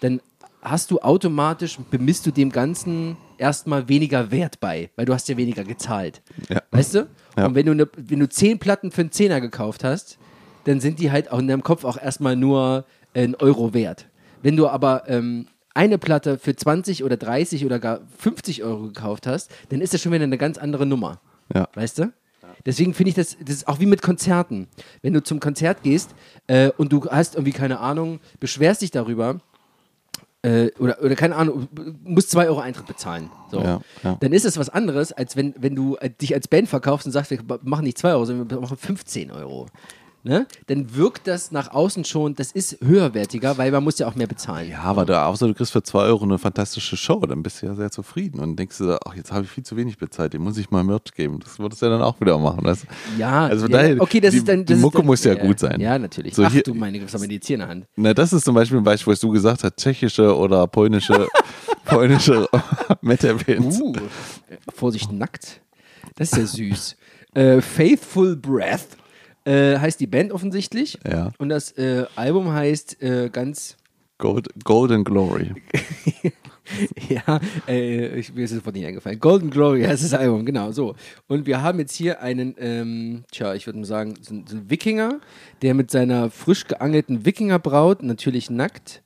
dann 0.00 0.20
hast 0.62 0.90
du 0.90 1.00
automatisch, 1.00 1.78
bemisst 1.90 2.26
du 2.26 2.30
dem 2.30 2.50
Ganzen 2.50 3.16
erstmal 3.36 3.88
weniger 3.88 4.30
Wert 4.30 4.60
bei, 4.60 4.90
weil 4.96 5.06
du 5.06 5.14
hast 5.14 5.28
ja 5.28 5.36
weniger 5.36 5.64
gezahlt. 5.64 6.22
Ja. 6.48 6.62
Weißt 6.70 6.94
du? 6.94 7.08
Ja. 7.36 7.46
Und 7.46 7.54
wenn 7.54 7.66
du, 7.66 7.74
ne, 7.74 7.88
wenn 7.96 8.20
du 8.20 8.28
zehn 8.28 8.58
Platten 8.58 8.90
für 8.90 9.02
einen 9.02 9.12
Zehner 9.12 9.40
gekauft 9.40 9.84
hast, 9.84 10.18
dann 10.64 10.80
sind 10.80 10.98
die 10.98 11.10
halt 11.10 11.30
auch 11.30 11.38
in 11.38 11.48
deinem 11.48 11.62
Kopf 11.62 11.84
auch 11.84 12.00
erstmal 12.00 12.36
nur 12.36 12.84
ein 13.14 13.34
Euro 13.36 13.74
wert. 13.74 14.06
Wenn 14.42 14.56
du 14.56 14.68
aber 14.68 15.04
ähm, 15.08 15.46
eine 15.74 15.98
Platte 15.98 16.38
für 16.38 16.56
20 16.56 17.04
oder 17.04 17.16
30 17.16 17.64
oder 17.64 17.78
gar 17.78 18.00
50 18.18 18.64
Euro 18.64 18.84
gekauft 18.84 19.26
hast, 19.26 19.50
dann 19.68 19.80
ist 19.80 19.94
das 19.94 20.02
schon 20.02 20.12
wieder 20.12 20.24
eine 20.24 20.38
ganz 20.38 20.58
andere 20.58 20.86
Nummer. 20.86 21.20
Ja. 21.54 21.68
Weißt 21.74 21.98
du? 21.98 22.12
Deswegen 22.66 22.94
finde 22.94 23.10
ich 23.10 23.14
das, 23.14 23.36
das 23.44 23.56
ist 23.56 23.68
auch 23.68 23.80
wie 23.80 23.86
mit 23.86 24.02
Konzerten. 24.02 24.68
Wenn 25.02 25.12
du 25.12 25.22
zum 25.22 25.40
Konzert 25.40 25.82
gehst 25.82 26.14
äh, 26.46 26.70
und 26.76 26.92
du 26.92 27.06
hast 27.06 27.34
irgendwie 27.34 27.52
keine 27.52 27.78
Ahnung, 27.80 28.20
beschwerst 28.40 28.82
dich 28.82 28.90
darüber, 28.90 29.40
äh, 30.42 30.70
oder, 30.78 31.02
oder 31.02 31.16
keine 31.16 31.36
Ahnung, 31.36 31.68
musst 32.04 32.30
2 32.30 32.48
Euro 32.48 32.60
Eintritt 32.60 32.86
bezahlen. 32.86 33.30
So. 33.50 33.60
Ja, 33.60 33.80
ja. 34.04 34.16
Dann 34.20 34.32
ist 34.32 34.44
es 34.44 34.56
was 34.56 34.68
anderes, 34.68 35.12
als 35.12 35.36
wenn, 35.36 35.54
wenn 35.58 35.74
du 35.74 35.96
äh, 35.96 36.10
dich 36.10 36.34
als 36.34 36.48
Band 36.48 36.68
verkaufst 36.68 37.06
und 37.06 37.12
sagst, 37.12 37.30
wir 37.30 37.40
machen 37.62 37.84
nicht 37.84 37.98
2 37.98 38.12
Euro, 38.12 38.24
sondern 38.24 38.50
wir 38.50 38.60
machen 38.60 38.76
15 38.76 39.30
Euro. 39.30 39.66
Ne? 40.28 40.46
Dann 40.66 40.94
wirkt 40.94 41.26
das 41.26 41.52
nach 41.52 41.70
außen 41.72 42.04
schon, 42.04 42.34
das 42.34 42.52
ist 42.52 42.76
höherwertiger, 42.84 43.56
weil 43.56 43.70
man 43.72 43.82
muss 43.82 43.98
ja 43.98 44.06
auch 44.06 44.14
mehr 44.14 44.26
bezahlen. 44.26 44.68
Ja, 44.68 44.80
aber 44.82 45.06
da, 45.06 45.24
außer 45.26 45.46
du 45.48 45.54
kriegst 45.54 45.72
für 45.72 45.82
2 45.82 46.00
Euro 46.00 46.24
eine 46.24 46.36
fantastische 46.36 46.98
Show, 46.98 47.20
dann 47.20 47.42
bist 47.42 47.62
du 47.62 47.66
ja 47.66 47.74
sehr 47.74 47.90
zufrieden 47.90 48.38
und 48.40 48.56
denkst 48.58 48.76
du, 48.76 48.98
ach, 49.06 49.14
jetzt 49.14 49.32
habe 49.32 49.44
ich 49.46 49.50
viel 49.50 49.64
zu 49.64 49.74
wenig 49.78 49.96
bezahlt, 49.96 50.34
dem 50.34 50.42
muss 50.42 50.58
ich 50.58 50.70
mal 50.70 50.84
Merch 50.84 51.14
geben. 51.16 51.40
Das 51.40 51.58
würdest 51.58 51.80
du 51.80 51.86
ja 51.86 51.92
dann 51.92 52.02
auch 52.02 52.20
wieder 52.20 52.36
machen. 52.36 52.62
Weißt? 52.62 52.84
Ja, 53.16 53.46
Also 53.46 53.68
ja, 53.68 53.72
daher, 53.78 54.00
okay, 54.02 54.20
das 54.20 54.32
die, 54.32 54.36
ist 54.36 54.48
dann. 54.48 54.66
die 54.66 54.74
Das 54.74 54.80
Mucke 54.82 54.98
ist 54.98 55.00
dann, 55.00 55.06
muss 55.06 55.24
ja 55.24 55.34
gut 55.34 55.58
sein. 55.60 55.80
Ja, 55.80 55.98
natürlich. 55.98 56.34
So 56.34 56.44
Ach 56.44 56.52
hier- 56.52 56.62
du 56.62 56.74
meine, 56.74 57.02
was 57.02 57.14
haben 57.14 57.22
wir 57.22 57.30
jetzt 57.30 57.46
hier 57.46 57.54
in 57.54 57.60
der 57.60 57.68
Hand? 57.70 57.86
Na, 57.96 58.12
das 58.12 58.34
ist 58.34 58.44
zum 58.44 58.54
Beispiel 58.54 58.76
ein 58.76 58.84
Beispiel, 58.84 59.14
was 59.14 59.20
du 59.20 59.30
gesagt 59.30 59.64
hast, 59.64 59.76
tschechische 59.78 60.36
oder 60.36 60.66
polnische, 60.66 61.26
polnische 61.86 62.46
Metal-Bands. 63.00 63.80
Uh, 63.80 63.94
Vorsicht, 64.74 65.10
nackt. 65.10 65.62
Das 66.16 66.32
ist 66.32 66.36
ja 66.36 66.44
süß. 66.46 66.96
äh, 67.34 67.60
Faithful 67.62 68.36
Breath 68.36 68.88
äh, 69.48 69.78
heißt 69.78 69.98
die 69.98 70.06
Band 70.06 70.32
offensichtlich. 70.32 70.98
Ja. 71.10 71.32
Und 71.38 71.48
das 71.48 71.72
äh, 71.72 72.04
Album 72.14 72.52
heißt 72.52 73.02
äh, 73.02 73.30
ganz, 73.30 73.76
Gold, 74.18 74.48
Golden 74.64 75.04
Glory. 75.04 75.54
ja, 77.08 77.40
äh, 77.68 78.18
ich, 78.18 78.34
mir 78.34 78.44
ist 78.44 78.50
es 78.50 78.56
sofort 78.58 78.74
nicht 78.74 78.84
eingefallen. 78.84 79.20
Golden 79.20 79.48
Glory 79.48 79.84
heißt 79.84 80.04
das 80.04 80.12
Album, 80.12 80.44
genau 80.44 80.72
so. 80.72 80.96
Und 81.28 81.46
wir 81.46 81.62
haben 81.62 81.78
jetzt 81.78 81.94
hier 81.94 82.20
einen, 82.20 82.56
ähm, 82.58 83.24
tja, 83.30 83.54
ich 83.54 83.66
würde 83.66 83.78
mal 83.78 83.84
sagen, 83.84 84.14
so, 84.20 84.34
so 84.44 84.56
einen 84.56 84.70
Wikinger, 84.70 85.20
der 85.62 85.74
mit 85.74 85.90
seiner 85.90 86.30
frisch 86.30 86.66
geangelten 86.66 87.24
Wikingerbraut, 87.24 88.02
natürlich 88.02 88.50
nackt, 88.50 89.02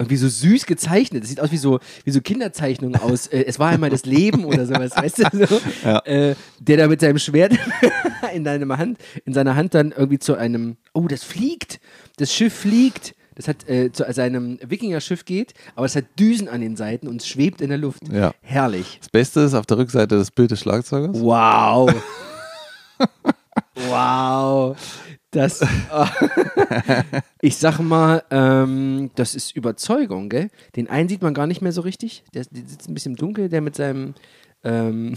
irgendwie 0.00 0.16
so 0.16 0.28
süß 0.28 0.66
gezeichnet. 0.66 1.22
Das 1.22 1.28
sieht 1.28 1.40
aus 1.40 1.52
wie 1.52 1.58
so, 1.58 1.78
wie 2.04 2.10
so 2.10 2.20
Kinderzeichnungen 2.22 2.98
aus. 2.98 3.26
Äh, 3.26 3.44
es 3.46 3.58
war 3.58 3.68
einmal 3.68 3.90
das 3.90 4.06
Leben 4.06 4.44
oder 4.44 4.66
sowas, 4.66 4.96
weißt 4.96 5.18
du? 5.18 5.46
So, 5.46 5.60
äh, 6.04 6.34
der 6.58 6.76
da 6.78 6.88
mit 6.88 7.00
seinem 7.00 7.18
Schwert 7.18 7.52
in, 8.34 8.44
seiner 8.44 8.78
Hand, 8.78 8.98
in 9.26 9.34
seiner 9.34 9.54
Hand 9.54 9.74
dann 9.74 9.92
irgendwie 9.92 10.18
zu 10.18 10.36
einem, 10.36 10.78
oh, 10.94 11.06
das 11.06 11.22
fliegt. 11.22 11.80
Das 12.16 12.32
Schiff 12.32 12.54
fliegt. 12.54 13.14
Das 13.34 13.46
hat 13.46 13.68
äh, 13.68 13.92
zu 13.92 14.04
seinem 14.12 14.58
Wikinger-Schiff 14.62 15.24
geht, 15.24 15.54
aber 15.74 15.86
es 15.86 15.96
hat 15.96 16.04
Düsen 16.18 16.46
an 16.48 16.60
den 16.60 16.76
Seiten 16.76 17.08
und 17.08 17.22
schwebt 17.22 17.62
in 17.62 17.70
der 17.70 17.78
Luft. 17.78 18.02
Ja. 18.12 18.34
Herrlich. 18.42 18.98
Das 19.00 19.08
Beste 19.08 19.40
ist 19.40 19.54
auf 19.54 19.64
der 19.64 19.78
Rückseite 19.78 20.16
das 20.16 20.30
Bild 20.30 20.50
des 20.50 20.60
Schlagzeugers. 20.60 21.18
Wow. 21.18 21.90
wow. 23.88 24.76
Das. 25.32 25.64
ich 27.40 27.56
sag 27.56 27.78
mal, 27.78 28.24
ähm, 28.30 29.10
das 29.14 29.34
ist 29.34 29.54
Überzeugung, 29.56 30.28
gell? 30.28 30.50
Den 30.76 30.88
einen 30.88 31.08
sieht 31.08 31.22
man 31.22 31.34
gar 31.34 31.46
nicht 31.46 31.62
mehr 31.62 31.72
so 31.72 31.82
richtig. 31.82 32.24
Der, 32.34 32.44
der 32.50 32.62
sitzt 32.66 32.88
ein 32.88 32.94
bisschen 32.94 33.12
im 33.12 33.16
Dunkel, 33.16 33.48
der 33.48 33.60
mit 33.60 33.76
seinem. 33.76 34.14
Ähm, 34.64 35.14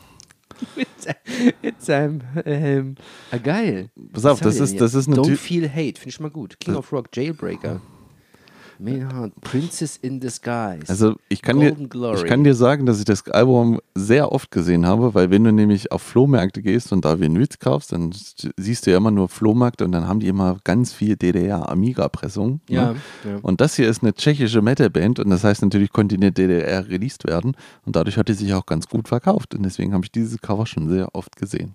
mit, 0.76 0.88
se- 0.98 1.16
mit 1.62 1.82
seinem 1.82 2.20
Helm. 2.44 2.94
Ah, 3.30 3.38
geil. 3.38 3.90
Pass 4.12 4.24
auf, 4.26 4.40
das 4.40 4.60
ist, 4.60 4.80
das 4.80 4.94
ist 4.94 5.08
eine 5.08 5.16
Don't 5.16 5.36
Feel 5.36 5.68
Hate, 5.68 5.98
finde 5.98 6.08
ich 6.08 6.20
mal 6.20 6.30
gut. 6.30 6.60
King 6.60 6.76
of 6.76 6.92
Rock, 6.92 7.08
Jailbreaker. 7.14 7.80
Maynard, 8.80 9.32
Princess 9.42 9.96
in 9.98 10.20
Disguise. 10.20 10.84
Also 10.88 11.16
ich 11.28 11.42
kann, 11.42 11.60
dir, 11.60 11.72
Glory. 11.72 12.16
ich 12.18 12.24
kann 12.24 12.42
dir 12.44 12.54
sagen, 12.54 12.86
dass 12.86 12.98
ich 12.98 13.04
das 13.04 13.26
Album 13.28 13.80
sehr 13.94 14.32
oft 14.32 14.50
gesehen 14.50 14.86
habe, 14.86 15.14
weil 15.14 15.30
wenn 15.30 15.44
du 15.44 15.52
nämlich 15.52 15.92
auf 15.92 16.02
Flohmärkte 16.02 16.62
gehst 16.62 16.92
und 16.92 17.04
da 17.04 17.20
Vinyls 17.20 17.58
kaufst, 17.58 17.92
dann 17.92 18.12
siehst 18.56 18.86
du 18.86 18.90
ja 18.90 18.96
immer 18.96 19.10
nur 19.10 19.28
Flohmärkte 19.28 19.84
und 19.84 19.92
dann 19.92 20.08
haben 20.08 20.20
die 20.20 20.28
immer 20.28 20.56
ganz 20.64 20.92
viel 20.92 21.16
DDR-Amiga-Pressung. 21.16 22.60
ja, 22.68 22.92
Ne? 22.92 22.96
ja. 23.24 23.36
Und 23.42 23.60
das 23.60 23.74
hier 23.76 23.88
ist 23.88 24.02
eine 24.02 24.14
tschechische 24.14 24.62
Metalband 24.62 25.18
und 25.20 25.30
das 25.30 25.44
heißt 25.44 25.62
natürlich 25.62 25.90
konnte 25.90 26.14
in 26.14 26.20
der 26.22 26.30
DDR 26.30 26.88
released 26.88 27.26
werden 27.26 27.56
und 27.84 27.96
dadurch 27.96 28.16
hat 28.16 28.28
die 28.28 28.34
sich 28.34 28.52
auch 28.54 28.66
ganz 28.66 28.88
gut 28.88 29.08
verkauft 29.08 29.54
und 29.54 29.62
deswegen 29.64 29.92
habe 29.92 30.04
ich 30.04 30.12
dieses 30.12 30.40
Cover 30.40 30.66
schon 30.66 30.88
sehr 30.88 31.14
oft 31.14 31.36
gesehen. 31.36 31.74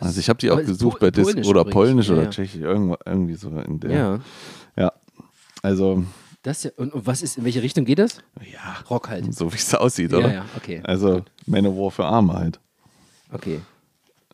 Also 0.00 0.20
ich 0.20 0.28
habe 0.30 0.38
die 0.38 0.50
auch 0.50 0.56
gesucht 0.58 0.98
Pol- 1.00 1.08
bei 1.08 1.10
Dis 1.10 1.24
Polnisch 1.26 1.46
oder. 1.46 1.64
Polnisch 1.64 2.08
Ja, 2.08 2.14
oder 2.14 2.22
ja. 2.24 2.30
Tschechisch, 2.30 2.62
irgendwie 2.62 3.34
so 3.34 3.50
in 3.50 3.78
der. 3.80 3.90
ja. 3.90 4.18
ja. 4.76 4.92
Also, 5.64 6.04
Das 6.42 6.62
ja, 6.64 6.70
und, 6.76 6.92
und 6.92 7.06
was 7.06 7.22
ist, 7.22 7.38
in 7.38 7.44
welche 7.44 7.62
Richtung 7.62 7.86
geht 7.86 7.98
das? 7.98 8.18
ja, 8.52 8.76
Rock 8.90 9.08
halt. 9.08 9.34
so 9.34 9.50
wie 9.50 9.56
es 9.56 9.74
aussieht, 9.74 10.12
Ja, 10.12 10.18
oder? 10.18 10.32
ja, 10.34 10.44
okay. 10.56 10.82
Also, 10.84 11.24
Manowar 11.46 11.90
für 11.90 12.04
Arme 12.04 12.34
halt. 12.34 12.60
Okay. 13.32 13.60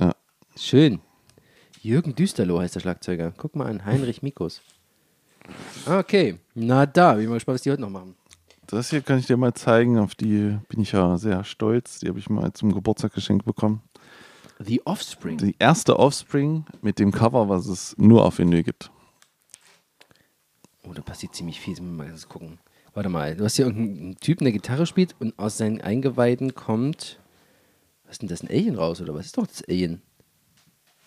Ja. 0.01 0.13
Schön. 0.57 0.99
Jürgen 1.83 2.15
Düsterloh 2.17 2.59
heißt 2.61 2.75
der 2.75 2.81
Schlagzeuger. 2.81 3.33
Guck 3.37 3.55
mal 3.55 3.67
an, 3.69 3.85
Heinrich 3.87 4.23
Mikus. 4.23 4.61
Okay, 5.87 6.39
na 6.55 6.85
da, 6.85 7.13
bin 7.15 7.23
ich 7.23 7.29
mal 7.29 7.35
gespannt, 7.35 7.55
was 7.55 7.63
die 7.63 7.71
heute 7.71 7.81
noch 7.83 7.91
machen. 7.91 8.17
Das 8.67 8.91
hier 8.91 9.01
kann 9.01 9.19
ich 9.21 9.27
dir 9.27 9.37
mal 9.37 9.55
zeigen, 9.55 9.99
auf 9.99 10.15
die 10.17 10.59
bin 10.69 10.81
ich 10.81 10.93
ja 10.93 11.17
sehr 11.17 11.45
stolz. 11.45 12.01
Die 12.01 12.09
habe 12.09 12.19
ich 12.19 12.29
mal 12.29 12.53
zum 12.53 12.73
Geburtstag 12.73 13.15
geschenkt 13.15 13.45
bekommen. 13.45 13.83
The 14.59 14.85
Offspring. 14.85 15.39
Die 15.39 15.55
erste 15.59 15.97
Offspring 15.99 16.65
mit 16.83 16.99
dem 16.99 17.13
Cover, 17.13 17.49
was 17.49 17.67
es 17.67 17.95
nur 17.99 18.25
auf 18.25 18.39
Vinyl 18.39 18.63
gibt. 18.65 18.91
Oh, 20.91 20.95
da 20.95 21.03
passiert 21.03 21.35
ziemlich 21.37 21.61
viel. 21.61 21.81
Mal 21.81 22.09
ganz 22.09 22.29
gucken. 22.29 22.59
Warte 22.95 23.09
mal, 23.09 23.37
du 23.37 23.45
hast 23.45 23.55
hier 23.55 23.67
irgendeinen 23.67 24.17
Typen, 24.17 24.45
der 24.45 24.53
Gitarre 24.53 24.87
spielt 24.87 25.15
und 25.21 25.39
aus 25.39 25.57
seinen 25.57 25.81
Eingeweiden 25.81 26.55
kommt. 26.57 27.21
Was 28.05 28.13
ist 28.15 28.23
denn 28.23 28.29
das? 28.29 28.43
Ein 28.43 28.49
Alien 28.49 28.75
raus 28.75 29.01
oder 29.01 29.15
was 29.15 29.27
ist 29.27 29.39
doch 29.39 29.47
das 29.47 29.63
Alien? 29.69 30.03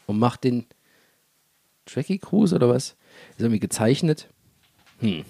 Und 0.07 0.19
macht 0.19 0.45
den 0.45 0.65
Tracky 1.86 2.17
Cruise 2.17 2.55
oder 2.55 2.69
was? 2.69 2.95
Ist 3.31 3.41
irgendwie 3.41 3.59
gezeichnet. 3.59 4.29
Hm. 4.99 5.25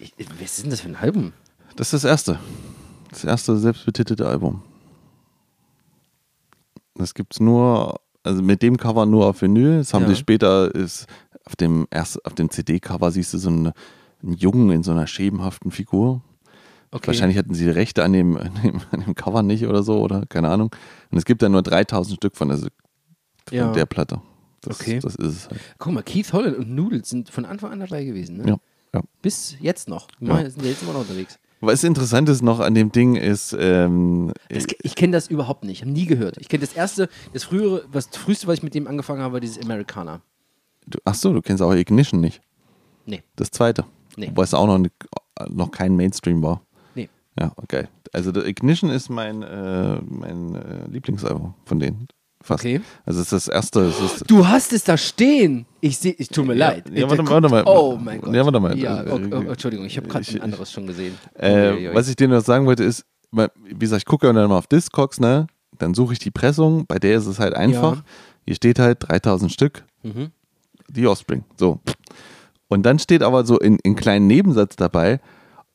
Ich, 0.00 0.12
was 0.18 0.40
ist 0.58 0.62
denn 0.64 0.70
das 0.70 0.80
für 0.80 0.88
ein 0.88 0.96
Album? 0.96 1.32
Das 1.76 1.88
ist 1.92 2.02
das 2.02 2.10
erste. 2.10 2.40
Das 3.10 3.22
erste 3.22 3.56
selbstbetitelte 3.56 4.26
Album. 4.26 4.62
Das 6.96 7.14
gibt 7.14 7.34
es 7.34 7.40
nur, 7.40 8.00
also 8.24 8.42
mit 8.42 8.62
dem 8.62 8.76
Cover 8.76 9.06
nur 9.06 9.26
auf 9.26 9.42
Vinyl. 9.42 9.78
Das 9.78 9.94
haben 9.94 10.02
Ja. 10.02 10.08
sie 10.08 10.16
später, 10.16 10.74
ist 10.74 11.06
auf 11.44 11.56
dem, 11.56 11.86
erst, 11.90 12.24
auf 12.24 12.34
dem 12.34 12.50
CD-Cover 12.50 13.10
siehst 13.10 13.34
du 13.34 13.38
so 13.38 13.48
einen, 13.50 13.72
einen 14.22 14.32
Jungen 14.34 14.70
in 14.70 14.82
so 14.82 14.92
einer 14.92 15.06
schemenhaften 15.06 15.70
Figur. 15.70 16.22
Okay. 16.90 17.08
Wahrscheinlich 17.08 17.36
hatten 17.38 17.54
sie 17.54 17.64
die 17.64 17.70
Rechte 17.70 18.04
an 18.04 18.12
dem, 18.12 18.36
an, 18.36 18.52
dem, 18.62 18.80
an 18.92 19.00
dem 19.00 19.14
Cover 19.14 19.42
nicht 19.42 19.66
oder 19.66 19.82
so, 19.82 20.00
oder 20.00 20.24
keine 20.26 20.48
Ahnung. 20.48 20.74
Und 21.10 21.18
es 21.18 21.24
gibt 21.24 21.42
dann 21.42 21.52
nur 21.52 21.62
3000 21.62 22.16
Stück 22.16 22.36
von 22.36 22.48
der, 22.48 22.58
von 22.58 22.68
Ja. 23.50 23.72
der 23.72 23.86
Platte. 23.86 24.20
Das, 24.60 24.80
Okay. 24.80 24.98
das 25.00 25.16
ist 25.16 25.26
es 25.36 25.48
halt. 25.50 25.60
Guck 25.78 25.92
mal, 25.92 26.02
Keith 26.02 26.32
Holland 26.32 26.56
und 26.56 26.70
Noodles 26.70 27.08
sind 27.10 27.28
von 27.30 27.44
Anfang 27.44 27.72
an 27.72 27.80
dabei 27.80 28.04
gewesen. 28.04 28.38
Ne? 28.38 28.48
Ja, 28.48 28.56
ja. 28.94 29.02
Bis 29.20 29.56
jetzt 29.60 29.88
noch. 29.88 30.06
Die 30.20 30.26
Ja. 30.26 30.32
machen- 30.34 30.48
sind 30.50 30.62
ja 30.62 30.70
jetzt 30.70 30.82
immer 30.82 30.92
noch 30.94 31.00
unterwegs. 31.00 31.38
Was 31.60 31.82
interessant 31.82 32.28
ist 32.28 32.42
noch 32.42 32.60
an 32.60 32.74
dem 32.74 32.92
Ding 32.92 33.16
ist, 33.16 33.56
ähm, 33.58 34.32
Das, 34.50 34.66
ich 34.82 34.94
kenne 34.96 35.12
das 35.12 35.28
überhaupt 35.28 35.64
nicht. 35.64 35.80
Habe 35.82 35.90
nie 35.92 36.04
gehört. 36.06 36.36
Ich 36.38 36.48
kenne 36.48 36.60
das 36.64 36.74
erste, 36.74 37.08
das 37.32 37.44
frühere, 37.44 37.84
was 37.90 38.10
das 38.10 38.20
früheste, 38.22 38.46
was 38.46 38.58
ich 38.58 38.62
mit 38.62 38.74
dem 38.74 38.86
angefangen 38.86 39.20
habe, 39.22 39.34
war 39.34 39.40
dieses 39.40 39.62
Americana. 39.62 40.20
Du, 40.86 40.98
ach 41.04 41.14
so, 41.14 41.32
du 41.32 41.40
kennst 41.42 41.62
auch 41.62 41.72
Ignition 41.74 42.20
nicht. 42.20 42.40
Nee. 43.06 43.22
Das 43.36 43.50
zweite. 43.50 43.84
Nee. 44.16 44.28
Wobei 44.28 44.42
es 44.44 44.54
auch 44.54 44.66
noch, 44.66 44.86
noch 45.50 45.70
kein 45.70 45.96
Mainstream 45.96 46.42
war. 46.42 46.62
Nee. 46.94 47.08
Ja, 47.38 47.52
okay. 47.56 47.88
Also 48.12 48.30
der 48.32 48.46
Ignition 48.46 48.90
ist 48.90 49.08
mein, 49.10 49.42
äh, 49.42 50.00
mein 50.02 50.54
äh, 50.54 50.86
Lieblingsalbum 50.90 51.54
von 51.64 51.78
denen. 51.80 52.06
Fast. 52.40 52.62
Okay. 52.62 52.80
Also 53.06 53.20
es 53.20 53.32
ist 53.32 53.32
das 53.32 53.48
erste. 53.48 53.80
Ist, 53.80 54.30
Du 54.30 54.46
hast 54.46 54.72
es 54.74 54.84
da 54.84 54.96
stehen. 54.98 55.64
Ich 55.80 55.96
sehe, 55.98 56.12
ich 56.18 56.28
tue 56.28 56.44
mir 56.44 56.52
leid. 56.54 56.84
ja, 56.92 57.08
warte 57.08 57.26
warte 57.26 57.48
mal. 57.48 57.64
Oh 57.66 57.98
mein 58.00 58.20
Gott. 58.20 58.34
Ja, 58.34 58.44
warte 58.44 58.60
mal. 58.60 58.78
Ja, 58.78 59.02
Äh, 59.02 59.10
oh, 59.10 59.14
oh, 59.32 59.50
Entschuldigung, 59.50 59.86
ich 59.86 59.96
habe 59.96 60.06
gerade 60.08 60.26
ein 60.30 60.42
anderes 60.42 60.70
schon 60.70 60.86
gesehen. 60.86 61.14
Äh, 61.38 61.70
Uiuiui. 61.72 61.94
was 61.94 62.08
ich 62.08 62.16
dir 62.16 62.28
noch 62.28 62.42
sagen 62.42 62.66
wollte 62.66 62.84
ist, 62.84 63.04
wie 63.32 63.78
gesagt, 63.78 64.02
ich 64.02 64.06
gucke 64.06 64.32
dann 64.32 64.48
mal 64.48 64.58
auf 64.58 64.66
Discogs, 64.66 65.18
ne? 65.20 65.46
Dann 65.78 65.94
suche 65.94 66.12
ich 66.12 66.18
die 66.20 66.30
Pressung, 66.30 66.86
bei 66.86 66.98
der 67.00 67.16
ist 67.18 67.26
es 67.26 67.40
halt 67.40 67.54
einfach. 67.54 67.96
Ja. 67.96 68.02
Hier 68.46 68.54
steht 68.54 68.78
halt 68.78 68.98
3000 69.08 69.50
Stück, 69.50 69.84
Mhm. 70.02 70.30
Die 70.88 71.06
Offspring. 71.06 71.44
So. 71.56 71.80
Und 72.68 72.84
dann 72.84 72.98
steht 72.98 73.22
aber 73.22 73.44
so 73.44 73.58
in, 73.58 73.78
in 73.82 73.94
kleinen 73.94 74.26
Nebensatz 74.26 74.76
dabei, 74.76 75.20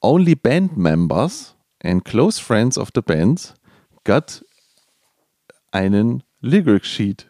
only 0.01 0.35
band 0.35 0.77
members 0.77 1.55
and 1.83 2.03
close 2.03 2.41
friends 2.41 2.77
of 2.77 2.89
the 2.93 3.01
band 3.01 3.53
got 4.03 4.43
einen 5.71 6.23
Lyric 6.41 6.85
Sheet. 6.85 7.29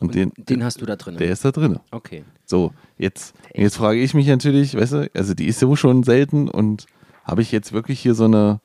Und, 0.00 0.14
den, 0.14 0.32
Den 0.36 0.64
hast 0.64 0.80
du 0.80 0.86
da 0.86 0.96
drin. 0.96 1.16
der 1.16 1.30
ist 1.30 1.44
da 1.44 1.52
drin. 1.52 1.78
Okay. 1.90 2.24
So, 2.44 2.72
jetzt, 2.98 3.34
jetzt 3.54 3.76
frage 3.76 4.00
ich 4.00 4.12
mich 4.12 4.26
natürlich, 4.26 4.74
weißt 4.76 4.92
du, 4.92 5.10
also 5.14 5.34
die 5.34 5.46
ist 5.46 5.60
so 5.60 5.76
schon 5.76 6.02
selten 6.02 6.48
und 6.48 6.86
habe 7.24 7.42
ich 7.42 7.52
jetzt 7.52 7.72
wirklich 7.72 8.00
hier 8.00 8.14
so 8.14 8.24
eine 8.24 8.60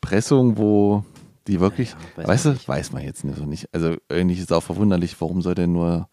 Pressung, 0.00 0.58
wo 0.58 1.04
die 1.48 1.58
wirklich, 1.58 1.90
Ja, 1.90 1.96
ja, 2.22 2.28
weiß 2.28 2.44
weißt 2.44 2.46
du, 2.46 2.68
weiß 2.68 2.92
man 2.92 3.02
jetzt 3.02 3.24
nicht 3.24 3.38
so 3.38 3.44
nicht. 3.44 3.68
Also 3.72 3.96
irgendwie 4.08 4.36
ist 4.36 4.50
es 4.50 4.52
auch 4.52 4.62
verwunderlich, 4.62 5.20
warum 5.20 5.42
soll 5.42 5.54
denn 5.54 5.72
nur, 5.72 6.08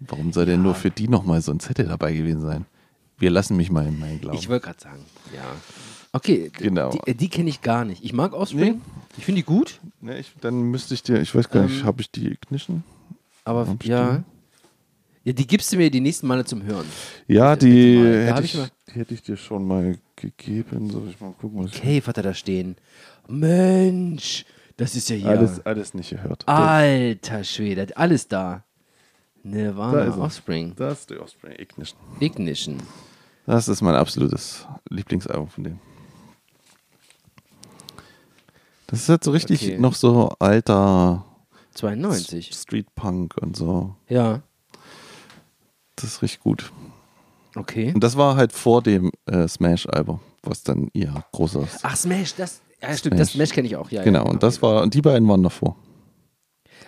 warum 0.00 0.32
soll 0.32 0.46
denn 0.46 0.62
nur 0.62 0.74
für 0.74 0.90
die 0.90 1.08
nochmal 1.08 1.40
so 1.42 1.52
ein 1.52 1.60
Zettel 1.60 1.86
dabei 1.86 2.12
gewesen 2.12 2.40
sein? 2.42 2.66
Wir 3.18 3.30
lassen 3.30 3.56
mich 3.56 3.70
mal 3.70 3.86
in 3.86 3.98
meinen 3.98 4.20
Glauben. 4.20 4.36
Ich 4.36 4.48
wollte 4.48 4.66
gerade 4.66 4.80
sagen, 4.80 5.04
ja. 5.34 5.42
Okay, 6.12 6.50
Genau. 6.58 6.90
die, 6.90 7.14
die 7.14 7.28
kenne 7.28 7.48
ich 7.48 7.62
gar 7.62 7.84
nicht. 7.84 8.04
Ich 8.04 8.12
mag 8.12 8.32
Offspring. 8.34 8.74
Nee. 8.74 8.80
Ich 9.18 9.24
finde 9.24 9.40
die 9.40 9.46
gut, 9.46 9.80
ne, 10.02 10.18
ich, 10.18 10.32
dann 10.40 10.62
müsste 10.70 10.92
ich 10.94 11.02
dir, 11.02 11.20
ich 11.20 11.34
weiß 11.34 11.48
gar 11.48 11.62
nicht, 11.64 11.80
Ähm, 11.80 11.84
habe 11.86 12.02
ich 12.02 12.10
die 12.10 12.26
Ignition? 12.32 12.84
aber 13.44 13.66
Hab 13.66 13.82
ich 13.82 13.88
ja. 13.88 14.22
Ja, 15.24 15.32
die 15.32 15.46
gibst 15.46 15.72
du 15.72 15.76
mir 15.78 15.90
die 15.90 16.00
nächsten 16.00 16.26
Male 16.26 16.44
zum 16.44 16.62
Hören. 16.62 16.86
Ja, 17.26 17.54
Bitte 17.54 17.66
die, 17.66 17.96
mal. 17.96 18.26
Da 18.26 18.34
hätte 18.36 18.44
ich, 18.44 18.54
ich 18.54 18.60
die 18.88 18.92
hätte 19.00 19.14
ich 19.14 19.22
dir 19.22 19.36
schon 19.36 19.66
mal 19.66 19.98
gegeben. 20.14 20.88
Soll 20.90 21.08
ich 21.10 21.20
mal 21.20 21.32
gucken, 21.32 21.64
was 21.64 21.72
Cave 21.72 22.06
hat 22.06 22.16
er 22.18 22.22
da 22.22 22.34
stehen. 22.34 22.76
Mensch, 23.26 24.44
das 24.76 24.94
ist 24.94 25.08
ja 25.10 25.16
ich 25.16 25.22
hier. 25.22 25.30
alles, 25.32 25.64
alles 25.66 25.94
nicht 25.94 26.10
gehört. 26.10 26.46
Alter 26.46 27.42
Schwede, 27.44 27.88
alles 27.96 28.28
da. 28.28 28.64
Da 29.52 29.56
Nirvana, 29.56 29.98
er. 30.00 30.18
Offspring, 30.18 30.74
Das 30.76 31.00
ist 31.00 31.10
die 31.10 31.18
Offspring 31.18 31.52
Ignition. 31.58 31.98
Ignition. 32.20 32.82
Das 33.46 33.68
ist 33.68 33.80
mein 33.80 33.94
absolutes 33.94 34.66
Lieblingsalbum 34.90 35.48
von 35.48 35.64
dem. 35.64 35.78
Das 38.88 39.00
ist 39.02 39.08
halt 39.08 39.24
so 39.24 39.30
richtig 39.32 39.62
Okay. 39.62 39.78
noch 39.78 39.94
so 39.94 40.30
alter 40.38 41.24
92. 41.74 42.52
Street 42.54 42.86
Punk 42.94 43.36
und 43.40 43.56
so. 43.56 43.94
Ja, 44.08 44.42
Das 45.96 46.04
ist 46.04 46.22
richtig 46.22 46.40
gut. 46.40 46.72
okay. 47.54 47.92
Und 47.94 48.02
das 48.02 48.16
war 48.16 48.36
halt 48.36 48.52
vor 48.52 48.82
dem 48.82 49.10
äh, 49.26 49.46
Smash-Album, 49.48 50.20
was 50.42 50.62
dann 50.62 50.88
ihr 50.92 51.12
großer. 51.32 51.66
Ach, 51.82 51.96
Smash, 51.96 52.34
das. 52.34 52.60
Ja, 52.82 52.96
stimmt, 52.96 53.18
das 53.18 53.28
Smash. 53.30 53.48
Smash 53.48 53.54
kenne 53.54 53.68
ich 53.68 53.76
auch, 53.76 53.90
ja. 53.90 54.02
genau, 54.02 54.24
ja, 54.24 54.30
und 54.30 54.42
das 54.42 54.60
war, 54.60 54.82
und 54.82 54.92
die 54.94 55.02
beiden 55.02 55.26
waren 55.28 55.42
davor. 55.42 55.76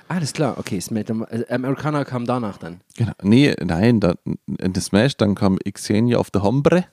Alles 0.08 0.32
klar, 0.32 0.58
okay. 0.58 0.80
Smash, 0.80 1.10
also 1.10 1.24
äh, 1.26 1.44
Americana 1.52 2.04
kam 2.04 2.24
danach 2.24 2.56
dann. 2.58 2.80
Genau. 2.96 3.12
Nee, 3.22 3.54
nein, 3.62 4.00
da, 4.00 4.14
The 4.46 4.80
Smash, 4.80 5.16
dann 5.16 5.34
kam 5.34 5.58
Xenia 5.58 6.18
auf 6.18 6.30
der 6.30 6.42
Hombre. 6.42 6.86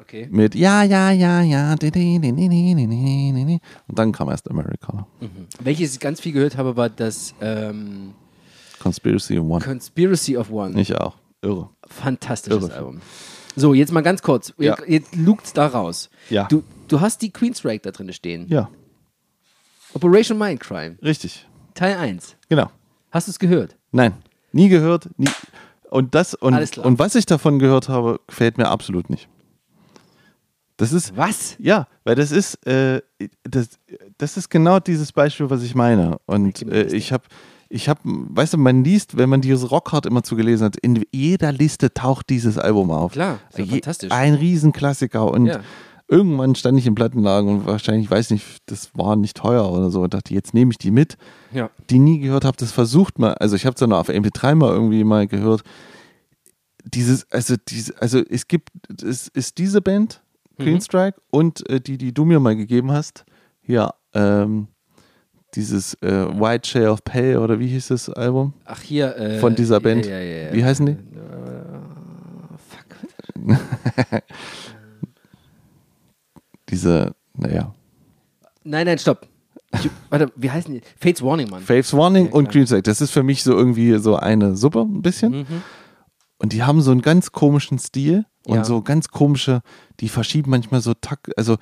Okay. 0.00 0.28
Mit 0.30 0.54
Ja, 0.54 0.84
ja, 0.84 1.10
ja, 1.10 1.42
ja. 1.42 1.72
Und 1.72 1.80
dann 3.88 4.12
kam 4.12 4.28
erst 4.28 4.48
Americana. 4.48 5.06
Mhm. 5.20 5.48
Welches 5.58 5.94
ich 5.94 6.00
ganz 6.00 6.20
viel 6.20 6.30
gehört 6.32 6.56
habe, 6.56 6.76
war 6.76 6.88
das 6.88 7.34
ähm, 7.40 8.14
Conspiracy 8.78 9.36
of 9.36 9.50
One. 9.50 9.64
Conspiracy 9.64 10.36
of 10.36 10.50
One. 10.52 10.80
Ich 10.80 10.94
auch. 10.94 11.16
Irre. 11.42 11.70
Fantastisches 11.88 12.62
Irre. 12.62 12.74
Album. 12.74 13.00
So, 13.56 13.74
jetzt 13.74 13.90
mal 13.90 14.02
ganz 14.02 14.22
kurz. 14.22 14.54
Ja. 14.58 14.76
Jetzt 14.86 15.16
lukt's 15.16 15.52
da 15.52 15.66
raus. 15.66 16.08
Ja. 16.30 16.44
Du, 16.44 16.62
du 16.86 17.00
hast 17.00 17.22
die 17.22 17.30
Queen's 17.30 17.64
Rake 17.64 17.80
da 17.80 17.90
drin 17.90 18.12
stehen. 18.12 18.46
Ja. 18.48 18.68
Operation 19.94 20.38
Mindcrime. 20.38 20.98
Richtig. 21.02 21.46
Teil 21.76 21.96
1. 21.96 22.36
Genau. 22.48 22.70
Hast 23.12 23.28
du 23.28 23.30
es 23.30 23.38
gehört? 23.38 23.76
Nein, 23.92 24.12
nie 24.52 24.68
gehört. 24.68 25.08
Nie. 25.16 25.28
Und 25.90 26.14
das 26.16 26.34
und, 26.34 26.76
und 26.78 26.98
was 26.98 27.14
ich 27.14 27.26
davon 27.26 27.58
gehört 27.60 27.88
habe, 27.88 28.18
gefällt 28.26 28.58
mir 28.58 28.68
absolut 28.68 29.08
nicht. 29.08 29.28
Das 30.78 30.92
ist 30.92 31.16
Was? 31.16 31.56
ja, 31.58 31.86
weil 32.04 32.16
das 32.16 32.32
ist 32.32 32.66
äh, 32.66 33.00
das, 33.44 33.68
das 34.18 34.36
ist 34.36 34.50
genau 34.50 34.78
dieses 34.78 35.12
Beispiel, 35.12 35.48
was 35.48 35.62
ich 35.62 35.74
meine. 35.74 36.18
Und 36.26 36.62
äh, 36.70 36.84
ich 36.88 37.12
habe 37.12 37.24
ich 37.68 37.88
habe, 37.88 38.00
weißt 38.04 38.52
du, 38.54 38.58
man 38.58 38.84
liest, 38.84 39.16
wenn 39.16 39.28
man 39.28 39.40
dieses 39.40 39.70
Rockhard 39.70 40.06
immer 40.06 40.22
zugelesen 40.22 40.66
hat, 40.66 40.76
in 40.76 41.02
jeder 41.12 41.50
Liste 41.50 41.92
taucht 41.94 42.28
dieses 42.30 42.58
Album 42.58 42.90
auf. 42.90 43.12
Klar, 43.12 43.38
Je- 43.56 43.64
fantastisch. 43.66 44.12
Ein 44.12 44.34
Riesenklassiker 44.34 45.30
und 45.30 45.46
Ja. 45.46 45.60
Irgendwann 46.08 46.54
stand 46.54 46.78
ich 46.78 46.86
im 46.86 46.94
Plattenladen 46.94 47.48
und 47.50 47.66
wahrscheinlich, 47.66 48.10
weiß 48.10 48.30
nicht, 48.30 48.44
das 48.66 48.90
war 48.94 49.16
nicht 49.16 49.36
teuer 49.36 49.70
oder 49.70 49.90
so 49.90 50.02
und 50.02 50.14
dachte, 50.14 50.32
jetzt 50.34 50.54
nehme 50.54 50.70
ich 50.70 50.78
die 50.78 50.90
mit 50.90 51.16
Ja. 51.52 51.70
die 51.90 51.98
nie 51.98 52.20
gehört 52.20 52.44
habe, 52.44 52.56
das 52.56 52.72
versucht 52.72 53.18
mal, 53.18 53.34
also 53.34 53.56
ich 53.56 53.66
habe 53.66 53.74
es 53.74 53.80
dann 53.80 53.92
auf 53.92 54.08
MP3 54.08 54.54
mal 54.54 54.70
irgendwie 54.72 55.02
mal 55.04 55.26
gehört. 55.26 55.62
Dieses, 56.84 57.30
also 57.32 57.56
diese, 57.68 58.00
also 58.00 58.20
es 58.30 58.46
gibt, 58.46 58.68
es 59.02 59.28
ist 59.28 59.58
diese 59.58 59.80
Band, 59.82 60.22
Mhm. 60.58 60.64
Queenstrike, 60.64 61.20
und 61.30 61.68
äh, 61.68 61.80
die, 61.82 61.98
die 61.98 62.14
du 62.14 62.24
mir 62.24 62.40
mal 62.40 62.56
gegeben 62.56 62.90
hast, 62.90 63.26
ja, 63.66 63.92
ähm, 64.14 64.68
dieses 65.54 65.92
äh, 66.02 66.08
White 66.40 66.66
Share 66.68 66.90
of 66.90 67.04
Pay 67.04 67.36
oder 67.36 67.58
wie 67.58 67.66
hieß 67.66 67.88
das 67.88 68.08
Album? 68.08 68.54
Ach, 68.64 68.80
hier. 68.80 69.14
Äh, 69.16 69.38
Von 69.38 69.54
dieser 69.54 69.80
Band. 69.80 70.06
Ja, 70.06 70.18
ja, 70.18 70.46
ja. 70.46 70.52
Wie 70.54 70.64
heißen 70.64 70.86
die? 70.86 70.96
Fuck. 72.68 74.22
Diese, 76.76 77.14
naja, 77.34 77.72
Nein, 78.64 78.84
nein, 78.86 78.98
stopp. 78.98 79.26
Ich, 79.72 79.88
warte, 80.10 80.30
wie 80.36 80.50
heißen 80.50 80.74
die? 80.74 80.82
Fates 81.00 81.22
Warning, 81.22 81.48
Mann. 81.48 81.62
Faves 81.62 81.92
Warning 81.94 82.26
Ja, 82.26 82.32
und. 82.32 82.50
Queenstrike. 82.50 82.82
Das 82.82 83.00
ist 83.00 83.12
für 83.12 83.22
mich 83.22 83.42
so 83.42 83.52
irgendwie 83.52 83.96
so 83.98 84.16
eine 84.16 84.56
Suppe, 84.56 84.80
ein 84.80 85.00
bisschen. 85.02 85.32
Mhm. 85.38 85.62
Und 86.38 86.52
die 86.52 86.62
haben 86.64 86.82
so 86.82 86.90
einen 86.90 87.00
ganz 87.00 87.32
komischen 87.32 87.78
Stil 87.78 88.26
und 88.44 88.56
Ja. 88.56 88.64
so 88.64 88.82
ganz 88.82 89.08
komische, 89.08 89.62
die 90.00 90.08
verschieben 90.10 90.50
manchmal 90.50 90.80
so 90.82 90.92
Takt, 90.94 91.36
also 91.38 91.56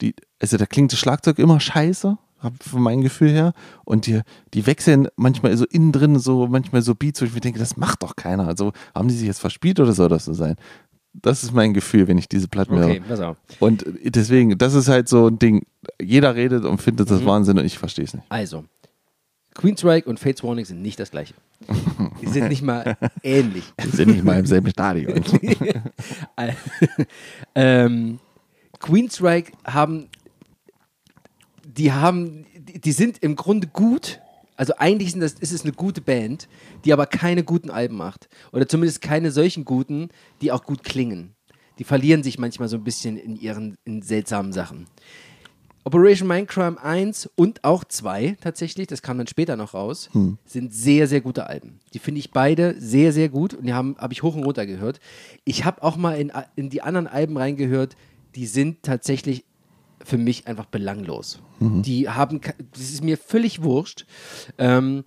die, 0.00 0.14
also 0.40 0.56
da 0.56 0.66
klingt 0.66 0.92
das 0.92 1.00
Schlagzeug 1.00 1.38
immer 1.40 1.58
scheiße, 1.58 2.16
von 2.60 2.82
meinem 2.82 3.02
Gefühl 3.02 3.30
her. 3.30 3.52
Und 3.84 4.06
die, 4.06 4.20
die 4.54 4.66
wechseln 4.66 5.08
manchmal 5.16 5.56
so 5.56 5.64
innen 5.66 5.90
drin 5.92 6.18
so, 6.20 6.46
manchmal 6.46 6.82
so 6.82 6.94
Beats, 6.94 7.20
wo 7.20 7.24
ich 7.26 7.34
mir 7.34 7.40
denke, 7.40 7.58
das 7.58 7.76
macht 7.76 8.02
doch 8.04 8.14
keiner. 8.16 8.46
Also 8.46 8.72
haben 8.94 9.08
die 9.08 9.14
sich 9.16 9.26
jetzt 9.26 9.40
verspielt 9.40 9.80
oder 9.80 9.92
soll 9.92 10.08
das 10.08 10.26
so 10.26 10.32
sein? 10.34 10.54
Das 11.12 11.42
ist 11.42 11.52
mein 11.52 11.74
Gefühl, 11.74 12.06
wenn 12.08 12.18
ich 12.18 12.28
diese 12.28 12.46
Platten 12.48 12.76
höre. 12.78 12.86
Okay, 12.90 13.02
pass 13.06 13.20
auf. 13.20 13.36
Und 13.58 13.84
deswegen, 14.04 14.56
das 14.58 14.74
ist 14.74 14.88
halt 14.88 15.08
so 15.08 15.26
ein 15.26 15.38
Ding. 15.38 15.66
Jeder 16.00 16.34
redet 16.36 16.64
und 16.64 16.80
findet 16.80 17.10
das 17.10 17.20
Mhm. 17.22 17.26
Wahnsinn 17.26 17.58
und 17.58 17.64
ich 17.64 17.78
verstehe 17.78 18.04
es 18.04 18.14
nicht. 18.14 18.24
Also, 18.28 18.64
Queenstrike 19.54 20.08
und 20.08 20.20
Fates 20.20 20.44
Warning 20.44 20.64
sind 20.64 20.80
nicht 20.82 21.00
das 21.00 21.10
gleiche. 21.10 21.34
Die 22.22 22.26
sind 22.28 22.48
nicht 22.48 22.62
mal 22.62 22.96
ähnlich. 23.24 23.64
Wir 23.76 23.90
sind 23.90 24.10
nicht 24.12 24.24
mal 24.24 24.38
im 24.38 24.46
selben 24.46 24.70
Stadion. 24.70 25.22
ähm, 27.54 28.18
Queenstrike 28.78 29.52
haben, 29.66 30.08
die 31.66 31.92
haben, 31.92 32.46
die, 32.56 32.80
die 32.80 32.92
sind 32.92 33.18
im 33.18 33.36
Grunde 33.36 33.66
gut. 33.66 34.20
Also 34.60 34.74
eigentlich 34.76 35.18
das, 35.18 35.32
ist 35.32 35.52
es 35.52 35.62
eine 35.62 35.72
gute 35.72 36.02
Band, 36.02 36.46
die 36.84 36.92
aber 36.92 37.06
keine 37.06 37.42
guten 37.42 37.70
Alben 37.70 37.96
macht. 37.96 38.28
Oder 38.52 38.68
zumindest 38.68 39.00
keine 39.00 39.30
solchen 39.30 39.64
guten, 39.64 40.10
die 40.42 40.52
auch 40.52 40.64
gut 40.64 40.84
klingen. 40.84 41.34
Die 41.78 41.84
verlieren 41.84 42.22
sich 42.22 42.38
manchmal 42.38 42.68
so 42.68 42.76
ein 42.76 42.84
bisschen 42.84 43.16
in 43.16 43.36
ihren 43.36 43.78
in 43.86 44.02
seltsamen 44.02 44.52
Sachen. 44.52 44.86
Operation 45.84 46.28
Mindcrime 46.28 46.78
1 46.78 47.30
und 47.36 47.64
auch 47.64 47.84
2 47.84 48.36
tatsächlich, 48.38 48.86
das 48.86 49.00
kam 49.00 49.16
dann 49.16 49.28
später 49.28 49.56
noch 49.56 49.72
raus, 49.72 50.10
sind 50.44 50.74
sehr, 50.74 51.08
sehr 51.08 51.22
gute 51.22 51.46
Alben. 51.46 51.80
Die 51.94 51.98
finde 51.98 52.18
ich 52.18 52.30
beide 52.30 52.78
sehr, 52.78 53.14
sehr 53.14 53.30
gut 53.30 53.54
und 53.54 53.64
die 53.64 53.72
habe 53.72 53.94
hab 53.96 54.12
ich 54.12 54.22
hoch 54.22 54.36
und 54.36 54.44
runter 54.44 54.66
gehört. 54.66 55.00
Ich 55.46 55.64
habe 55.64 55.82
auch 55.82 55.96
mal 55.96 56.18
in, 56.18 56.30
in 56.54 56.68
die 56.68 56.82
anderen 56.82 57.06
Alben 57.06 57.38
reingehört, 57.38 57.96
die 58.34 58.44
sind 58.44 58.82
tatsächlich 58.82 59.46
für 60.04 60.18
mich 60.18 60.46
einfach 60.46 60.66
belanglos. 60.66 61.40
Die 61.60 62.08
haben, 62.08 62.40
das 62.72 62.82
ist 62.82 63.04
mir 63.04 63.18
völlig 63.18 63.62
wurscht. 63.62 64.06
Ähm, 64.58 65.04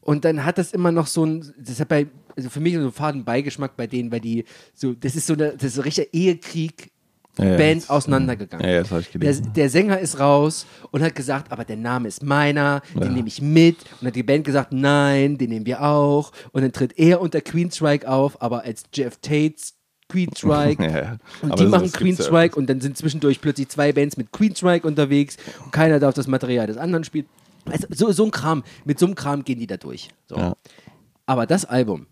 und 0.00 0.24
dann 0.24 0.44
hat 0.44 0.58
das 0.58 0.72
immer 0.72 0.92
noch 0.92 1.06
so 1.08 1.24
ein, 1.26 1.52
das 1.58 1.80
hat 1.80 1.88
bei, 1.88 2.06
also 2.36 2.48
für 2.48 2.60
mich 2.60 2.74
so 2.74 2.80
einen 2.80 2.92
faden 2.92 3.24
Beigeschmack 3.24 3.76
bei 3.76 3.86
denen, 3.88 4.12
weil 4.12 4.20
die 4.20 4.44
so, 4.72 4.92
das 4.94 5.16
ist 5.16 5.26
so 5.26 5.32
eine, 5.34 5.52
das 5.54 5.64
ist 5.64 5.74
so 5.74 5.80
ein 5.80 5.84
richtiger 5.84 6.12
Ehekrieg, 6.14 6.92
Ja, 7.38 7.44
ja, 7.44 7.56
Band 7.56 7.82
das- 7.82 7.90
auseinandergegangen. 7.90 8.64
Ja, 8.64 8.72
ja, 8.74 8.80
das 8.82 8.90
habe 8.92 9.00
ich 9.02 9.10
Der, 9.10 9.32
der 9.34 9.68
Sänger 9.68 9.98
ist 9.98 10.20
raus 10.20 10.64
und 10.92 11.02
hat 11.02 11.16
gesagt, 11.16 11.50
aber 11.50 11.64
der 11.64 11.76
Name 11.76 12.06
ist 12.06 12.22
meiner, 12.22 12.82
den 12.94 13.14
nehme 13.14 13.26
ich 13.28 13.42
mit. 13.42 13.78
Und 14.00 14.06
hat 14.06 14.14
die 14.14 14.22
Band 14.22 14.44
gesagt, 14.44 14.72
nein, 14.72 15.36
den 15.38 15.50
nehmen 15.50 15.66
wir 15.66 15.82
auch. 15.82 16.30
Und 16.52 16.62
dann 16.62 16.72
tritt 16.72 16.96
er 16.98 17.20
unter 17.20 17.40
Queenstrike 17.40 18.08
auf, 18.08 18.40
aber 18.40 18.62
als 18.62 18.84
Jeff 18.94 19.16
Tates 19.20 19.74
Queenstrike. 20.08 20.82
Ja. 20.86 21.18
Und 21.42 21.58
die 21.58 21.66
machen 21.66 21.82
gibt's 21.82 21.94
ja 21.94 22.00
Queenstrike 22.00 22.56
und 22.56 22.68
dann 22.68 22.80
sind 22.80 22.96
zwischendurch 22.96 23.40
plötzlich 23.40 23.68
zwei 23.68 23.92
Bands 23.92 24.16
mit 24.16 24.32
Queenstrike 24.32 24.86
unterwegs 24.86 25.36
und 25.64 25.72
keiner 25.72 25.98
darf 25.98 26.14
das 26.14 26.26
Material 26.26 26.66
des 26.66 26.76
anderen 26.76 27.04
spielen. 27.04 27.26
Also 27.66 27.86
so, 27.90 28.12
so 28.12 28.24
ein 28.24 28.30
Kram, 28.30 28.62
mit 28.84 28.98
so 28.98 29.06
einem 29.06 29.14
Kram 29.14 29.44
gehen 29.44 29.58
die 29.58 29.66
da 29.66 29.76
durch. 29.76 30.08
So. 30.26 30.36
Ja. 30.36 30.56
Aber 31.26 31.46
das 31.46 31.64
Album 31.64 32.06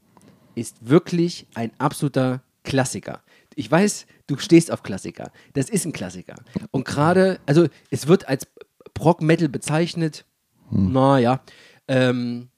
ist 0.54 0.88
wirklich 0.88 1.46
ein 1.54 1.70
absoluter 1.78 2.42
Klassiker. 2.64 3.22
Ich 3.54 3.70
weiß, 3.70 4.06
du 4.26 4.36
stehst 4.38 4.72
auf 4.72 4.82
Klassiker. 4.82 5.30
Das 5.52 5.68
ist 5.70 5.84
ein 5.84 5.92
Klassiker. 5.92 6.34
Und 6.70 6.84
gerade, 6.84 7.38
also 7.46 7.68
es 7.90 8.08
wird 8.08 8.28
als 8.28 8.48
Prog-Metal 8.94 9.48
bezeichnet. 9.48 10.24
Naja. 10.70 11.40
Ähm, 11.86 12.48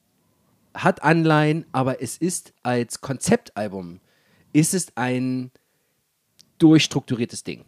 hat 0.74 1.02
Anleihen, 1.02 1.66
aber 1.72 2.02
es 2.02 2.16
ist 2.16 2.52
als 2.62 3.00
Konzeptalbum, 3.00 4.00
ist 4.56 4.72
es 4.72 4.86
ein 4.96 5.50
durchstrukturiertes 6.58 7.44
Ding. 7.44 7.64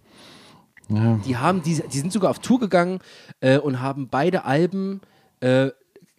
Ja. 0.89 1.21
Die, 1.27 1.37
haben 1.37 1.63
diese, 1.63 1.87
die 1.87 1.99
sind 1.99 2.13
sogar 2.13 2.31
auf 2.31 2.39
Tour 2.39 2.59
gegangen 2.59 3.01
äh, 3.41 3.59
und 3.59 3.83
haben 3.83 4.09
beide 4.09 4.45
Alben 4.45 5.03
äh, 5.41 5.69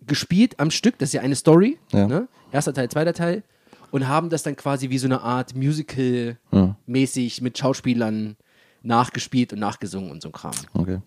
gespielt 0.06 0.60
am 0.60 0.70
Stück. 0.70 1.00
Das 1.00 1.10
ist 1.10 1.14
ja 1.14 1.22
eine 1.22 1.36
Story. 1.36 1.80
Ja. 1.92 2.08
Ne? 2.08 2.28
Erster 2.52 2.74
Teil, 2.74 2.88
zweiter 2.90 3.14
Teil. 3.14 3.44
Und 3.90 4.08
haben 4.08 4.30
das 4.30 4.44
dann 4.44 4.56
quasi 4.56 4.92
wie 4.92 5.00
so 5.00 5.08
eine 5.08 5.22
Art 5.22 5.56
Musical-mäßig 5.56 7.42
mit 7.42 7.58
Schauspielern 7.58 8.38
nachgespielt 8.84 9.52
und 9.54 9.60
nachgesungen 9.60 10.12
und 10.12 10.22
so 10.22 10.30
ein 10.30 10.34
Kram. 10.34 10.54
Okay. 10.76 11.00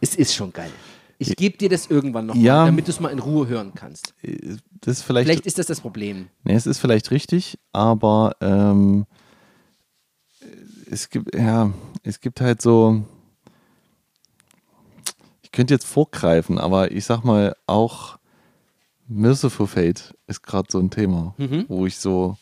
Es 0.00 0.16
ist 0.16 0.34
schon 0.34 0.52
geil. 0.52 0.72
Ich 1.30 1.36
gebe 1.36 1.56
dir 1.58 1.68
das 1.68 1.86
irgendwann 1.86 2.26
noch 2.26 2.34
Ja. 2.34 2.60
mal, 2.60 2.66
damit 2.66 2.86
du 2.86 2.90
es 2.90 3.00
mal 3.00 3.08
in 3.10 3.18
Ruhe 3.18 3.46
hören 3.48 3.72
kannst. 3.74 4.14
Das 4.80 4.98
ist 4.98 5.02
vielleicht, 5.02 5.26
Vielleicht 5.28 5.46
ist 5.46 5.58
das 5.58 5.66
das 5.66 5.80
Problem. 5.80 6.28
nee, 6.44 6.54
es 6.54 6.66
ist 6.66 6.78
vielleicht 6.78 7.10
richtig, 7.10 7.58
aber 7.72 8.36
ähm, 8.40 9.06
es 10.90 11.08
gibt, 11.10 11.34
ja, 11.34 11.72
es 12.02 12.20
gibt 12.20 12.40
halt 12.40 12.60
so, 12.60 13.04
ich 15.42 15.52
könnte 15.52 15.74
jetzt 15.74 15.86
vorgreifen, 15.86 16.58
aber 16.58 16.90
ich 16.92 17.04
sag 17.04 17.24
mal 17.24 17.54
auch 17.66 18.18
Merciful 19.08 19.66
Fate 19.66 20.14
ist 20.26 20.42
gerade 20.42 20.68
so 20.70 20.78
ein 20.78 20.90
Thema, 20.90 21.34
Mhm. 21.38 21.66
wo 21.68 21.86
ich 21.86 21.98
so, 21.98 22.36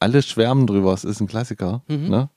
alle 0.00 0.22
schwärmen 0.22 0.66
drüber, 0.66 0.92
es 0.92 1.04
ist 1.04 1.20
ein 1.20 1.26
Klassiker, 1.26 1.82
ne? 1.88 2.30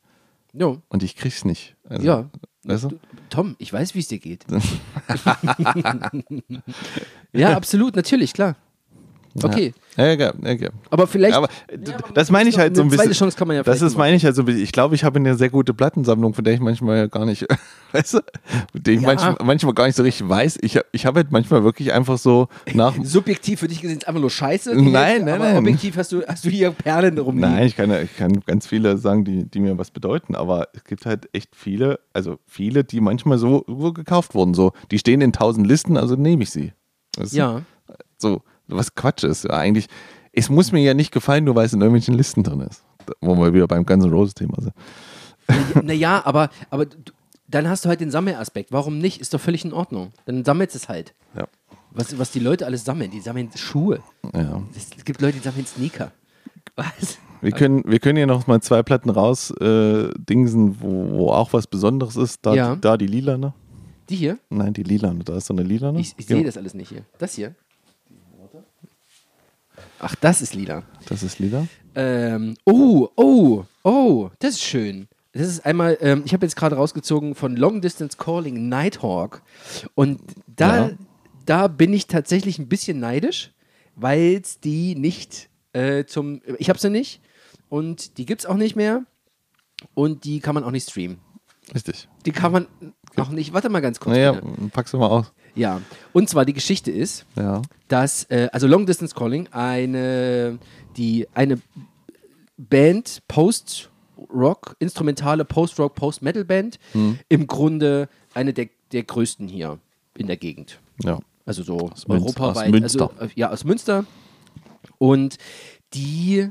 Jo. 0.54 0.82
Und 0.90 1.04
ich 1.04 1.16
krieg's 1.16 1.46
nicht. 1.46 1.76
Also, 1.88 2.02
Mhm. 2.02 2.08
Ja. 2.08 2.30
Weißt 2.64 2.84
du? 2.86 3.00
Tom, 3.30 3.56
ich 3.58 3.74
weiß, 3.74 3.96
wie 3.96 4.00
es 4.00 4.08
dir 4.08 4.20
geht. 4.20 4.46
ja, 7.34 7.56
absolut, 7.56 7.96
natürlich, 7.96 8.34
klar. 8.34 8.56
Okay, 9.42 9.74
Ja, 9.98 10.06
ja, 10.08 10.14
ja, 10.14 10.34
ja, 10.44 10.52
ja. 10.54 10.70
aber 10.90 11.08
vielleicht. 11.08 11.36
Aber 11.36 11.48
d- 11.72 11.92
das 12.14 12.30
meine 12.32 12.50
ich 12.50 12.58
halt 12.58 12.76
so 12.76 12.82
ein 12.82 12.88
eine 12.88 12.96
zweite 12.98 13.10
bisschen. 13.10 13.26
Chance 13.28 13.38
kann 13.38 13.48
man 13.48 13.56
ja 13.58 13.64
Das 13.64 13.82
ist, 13.82 13.98
meine 13.98 14.16
ich 14.18 14.26
halt 14.26 14.36
so 14.36 14.42
ein 14.42 14.46
bisschen. 14.46 14.62
Ich 14.64 14.72
glaube, 14.74 14.94
ich 14.96 15.04
habe 15.06 15.20
eine 15.20 15.36
sehr 15.36 15.50
gute 15.50 15.74
Plattensammlung, 15.74 16.34
von 16.34 16.44
der 16.44 16.54
ich 16.54 16.60
manchmal 16.60 16.98
ja 16.98 17.08
gar 17.08 17.26
nicht, 17.26 17.46
weißt 17.94 18.16
du, 18.16 18.20
mit 18.74 18.88
der 18.88 18.94
ich 18.96 19.02
Ja. 19.02 19.08
manchmal, 19.08 19.38
manchmal 19.44 19.74
gar 19.74 19.86
nicht 19.88 19.96
so 19.96 20.04
richtig 20.04 20.28
weiß. 20.28 20.60
Ich, 20.62 20.80
ich 20.92 21.06
habe 21.06 21.20
halt 21.22 21.32
manchmal 21.32 21.64
wirklich 21.64 21.94
einfach 21.94 22.18
so 22.18 22.48
nach. 22.74 22.94
Subjektiv 23.04 23.62
für 23.62 23.68
dich 23.70 23.82
gesehen 23.82 24.00
ist 24.00 24.08
einfach 24.08 24.20
nur 24.22 24.30
Scheiße. 24.30 24.76
Nein, 24.76 24.94
Hälfte, 24.96 25.26
nein, 25.26 25.36
aber 25.36 25.46
nein. 25.46 25.58
Objektiv 25.60 25.96
hast 25.98 26.12
du, 26.12 26.24
hast 26.28 26.44
du 26.44 26.50
hier 26.50 26.72
Perlen 26.72 27.18
rumliegen. 27.18 27.52
Nein, 27.54 27.68
ich 27.68 27.76
kann, 27.78 27.90
ja- 27.90 28.02
ich 28.02 28.16
kann 28.18 28.42
ganz 28.46 28.68
viele 28.68 28.98
sagen, 28.98 29.24
die, 29.24 29.46
die 29.46 29.60
mir 29.62 29.78
was 29.78 29.92
bedeuten, 29.92 30.36
aber 30.36 30.68
es 30.74 30.84
gibt 30.84 31.06
halt 31.06 31.30
echt 31.34 31.56
viele, 31.56 32.00
also 32.14 32.38
viele, 32.48 32.84
die 32.84 33.00
manchmal 33.00 33.38
so, 33.38 33.64
so 33.68 33.94
gekauft 33.94 34.36
wurden. 34.36 34.54
So, 34.54 34.74
die 34.92 35.00
stehen 35.00 35.22
in 35.22 35.32
tausend 35.32 35.68
Listen, 35.68 35.96
also 35.98 36.16
nehme 36.16 36.44
ich 36.44 36.50
sie. 36.50 36.74
Du? 37.18 37.24
Ja. 37.32 37.62
So, 38.18 38.42
was 38.72 38.96
Quatsch 38.96 39.24
ist. 39.24 39.50
Eigentlich, 39.50 39.88
es 40.34 40.50
muss 40.50 40.72
mir 40.72 40.82
ja 40.82 40.94
nicht 40.94 41.12
gefallen, 41.12 41.44
nur 41.44 41.56
weil 41.56 41.66
es 41.66 41.74
in 41.74 41.82
irgendwelchen 41.82 42.14
Listen 42.16 42.44
drin 42.44 42.62
ist. 42.62 42.84
Wo 43.20 43.36
wir 43.36 43.54
wieder 43.54 43.68
beim 43.68 43.86
Guns 43.86 44.06
N' 44.06 44.12
Roses 44.12 44.34
Thema 44.36 44.58
sind. 44.62 44.74
Naja, 45.86 46.22
aber, 46.26 46.50
aber 46.70 46.86
dann 47.48 47.68
hast 47.68 47.84
du 47.84 47.90
halt 47.90 48.00
den 48.00 48.12
Sammelaspekt. 48.12 48.72
Warum 48.72 48.98
nicht? 49.00 49.20
Ist 49.20 49.34
doch 49.34 49.42
völlig 49.42 49.66
in 49.66 49.74
Ordnung. 49.74 50.12
Dann 50.26 50.46
sammelst 50.46 50.76
es 50.76 50.88
halt. 50.88 51.14
Ja. 51.36 51.48
Was, 51.92 52.18
was 52.18 52.32
die 52.32 52.40
Leute 52.40 52.66
alles 52.66 52.86
sammeln. 52.86 53.12
Die 53.12 53.20
sammeln 53.20 53.50
Schuhe. 53.56 54.00
ja. 54.34 54.62
Es 54.76 55.04
gibt 55.04 55.20
Leute, 55.22 55.38
die 55.40 55.44
sammeln 55.44 55.66
Sneaker. 55.66 56.12
Was? 56.76 57.18
Wir 57.42 57.52
können, 57.52 57.84
wir 57.86 58.00
können 58.00 58.18
hier 58.18 58.28
noch 58.28 58.48
mal 58.48 58.62
zwei 58.62 58.84
Platten 58.84 59.10
raus 59.10 59.52
äh, 59.60 60.10
dingsen, 60.18 60.80
wo, 60.80 61.10
wo 61.18 61.30
auch 61.32 61.52
was 61.54 61.68
Besonderes 61.68 62.16
ist. 62.16 62.46
Da, 62.46 62.54
Ja. 62.54 62.76
da 62.76 62.96
die 62.98 63.08
lilane. 63.08 63.54
Die 64.10 64.16
hier? 64.16 64.38
Nein, 64.50 64.74
die 64.74 64.84
lilane. 64.84 65.24
Da 65.24 65.36
ist 65.38 65.48
so 65.48 65.54
eine 65.54 65.64
lilane. 65.64 66.00
Ich, 66.00 66.14
ich 66.18 66.28
sehe 66.28 66.44
das 66.44 66.56
alles 66.56 66.74
nicht 66.76 66.90
hier. 66.90 67.02
Das 67.18 67.34
hier? 67.34 67.56
Ach, 70.04 70.16
das 70.16 70.42
ist 70.42 70.54
lila. 70.56 70.84
Das 71.08 71.22
ist 71.24 71.40
lila. 71.40 71.68
Ähm, 71.96 72.56
oh, 72.66 73.10
oh, 73.16 73.64
oh, 73.84 74.30
das 74.40 74.56
ist 74.56 74.64
schön. 74.64 75.08
Das 75.34 75.48
ist 75.48 75.66
einmal, 75.66 75.98
ähm, 76.02 76.24
ich 76.26 76.34
habe 76.34 76.46
jetzt 76.46 76.56
gerade 76.56 76.76
rausgezogen 76.76 77.36
von 77.36 77.56
Long 77.56 77.82
Distance 77.82 78.18
Calling 78.18 78.68
Nighthawk. 78.68 79.42
Und 79.96 80.20
da, 80.48 80.90
Ja. 80.90 80.96
da 81.46 81.68
bin 81.68 81.94
ich 81.94 82.08
tatsächlich 82.08 82.58
ein 82.60 82.68
bisschen 82.68 83.00
neidisch, 83.00 83.52
weil 83.96 84.42
es 84.44 84.60
die 84.60 84.96
nicht 84.96 85.50
äh, 85.74 86.04
zum. 86.06 86.42
Ich 86.58 86.70
habe 86.70 86.80
sie 86.80 86.90
nicht. 86.90 87.22
Und 87.70 88.18
die 88.18 88.26
gibt 88.26 88.42
es 88.42 88.46
auch 88.46 88.58
nicht 88.58 88.76
mehr. 88.76 89.06
Und 89.94 90.26
die 90.26 90.40
kann 90.42 90.56
man 90.56 90.64
auch 90.64 90.72
nicht 90.72 90.90
streamen. 90.90 91.20
Richtig. 91.74 92.10
Die 92.26 92.32
kann 92.32 92.52
man 92.52 92.68
auch 93.16 93.30
nicht. 93.30 93.54
Warte 93.54 93.70
mal 93.70 93.80
ganz 93.80 94.00
kurz. 94.00 94.16
Naja, 94.16 94.34
bitte. 94.34 94.48
packst 94.74 94.94
du 94.94 94.98
mal 94.98 95.08
aus. 95.08 95.32
Ja. 95.56 95.82
Und 96.14 96.30
zwar 96.30 96.46
die 96.46 96.54
Geschichte 96.54 96.92
ist, 96.92 97.26
Ja. 97.36 97.62
dass, 97.88 98.24
äh, 98.26 98.50
also 98.52 98.68
Long 98.68 98.86
Distance 98.86 99.14
Calling, 99.16 99.48
eine, 99.52 100.58
die, 100.98 101.28
eine 101.34 101.60
Band, 102.58 103.22
Post-Rock, 103.28 104.76
instrumentale 104.80 105.46
Post-Rock, 105.46 105.96
Post-Metal-Band, 105.96 106.80
Hm. 106.94 107.20
im 107.30 107.48
Grunde 107.48 108.08
eine 108.34 108.54
der, 108.54 108.70
der 108.92 109.04
größten 109.04 109.48
hier 109.48 109.80
in 110.18 110.28
der 110.28 110.38
Gegend. 110.38 110.80
Ja. 111.04 111.20
Also 111.46 111.64
so 111.64 111.78
Münz- 111.78 112.06
europaweit. 112.08 112.66
aus 112.68 112.72
Münster. 112.72 113.12
Also, 113.18 113.34
ja, 113.36 113.50
aus 113.50 113.64
Münster. 113.64 114.06
Und 115.00 115.38
die 115.94 116.50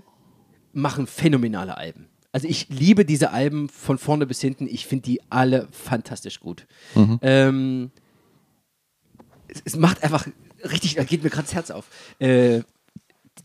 machen 0.72 1.06
phänomenale 1.06 1.76
Alben. 1.76 2.06
Also 2.32 2.46
ich 2.48 2.68
liebe 2.68 3.04
diese 3.04 3.30
Alben 3.32 3.68
von 3.68 3.98
vorne 3.98 4.26
bis 4.26 4.40
hinten. 4.40 4.66
Ich 4.68 4.86
finde 4.86 5.02
die 5.04 5.20
alle 5.30 5.68
fantastisch 5.72 6.40
gut. 6.40 6.66
Mhm. 6.94 7.18
Ähm, 7.22 7.90
es, 9.50 9.62
es 9.64 9.76
macht 9.76 10.02
einfach 10.02 10.26
richtig, 10.64 10.94
da 10.94 11.04
geht 11.04 11.22
mir 11.22 11.30
gerade 11.30 11.44
das 11.44 11.54
Herz 11.54 11.70
auf. 11.70 11.86
Äh, 12.18 12.62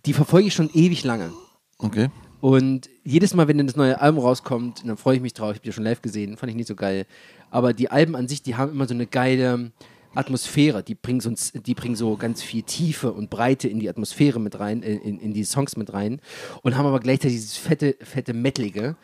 die 0.06 0.14
verfolge 0.14 0.48
ich 0.48 0.54
schon 0.54 0.70
ewig 0.74 1.04
lange. 1.04 1.32
Okay. 1.78 2.10
Und 2.42 2.90
jedes 3.04 3.34
Mal, 3.34 3.48
wenn 3.48 3.58
dann 3.58 3.68
das 3.68 3.76
neue 3.76 4.00
Album 4.00 4.24
rauskommt, 4.24 4.84
dann 4.86 4.98
freue 4.98 5.16
ich 5.16 5.22
mich 5.22 5.34
drauf. 5.34 5.52
Ich 5.52 5.58
habe 5.58 5.64
die 5.66 5.72
schon 5.72 5.84
live 5.84 6.02
gesehen, 6.02 6.38
fand 6.38 6.52
ich 6.52 6.56
nicht 6.56 6.68
so 6.68 6.76
geil. 6.76 7.06
Aber 7.50 7.74
die 7.74 7.90
Alben 7.90 8.16
an 8.16 8.28
sich, 8.28 8.44
die 8.44 8.56
haben 8.56 8.72
immer 8.72 8.88
so 8.88 8.94
eine 8.94 9.08
geile 9.08 9.72
Atmosphäre. 10.14 10.84
Die 10.84 10.96
bringen 10.96 11.22
so, 11.22 11.34
die 11.54 11.74
bringen 11.74 11.96
so 11.96 12.18
ganz 12.18 12.42
viel 12.42 12.64
Tiefe 12.64 13.12
und 13.14 13.30
Breite 13.30 13.68
in 13.68 13.80
die 13.80 13.90
Atmosphäre 13.90 14.40
mit 14.40 14.60
rein, 14.60 14.84
äh, 14.84 14.96
in, 14.96 15.20
in 15.20 15.34
die 15.34 15.44
Songs 15.44 15.76
mit 15.76 15.94
rein. 15.94 16.22
Und 16.62 16.78
haben 16.78 16.86
aber 16.86 17.00
gleichzeitig 17.00 17.38
dieses 17.38 17.58
fette, 17.58 17.96
fette 18.02 18.34
Metalige, 18.34 18.96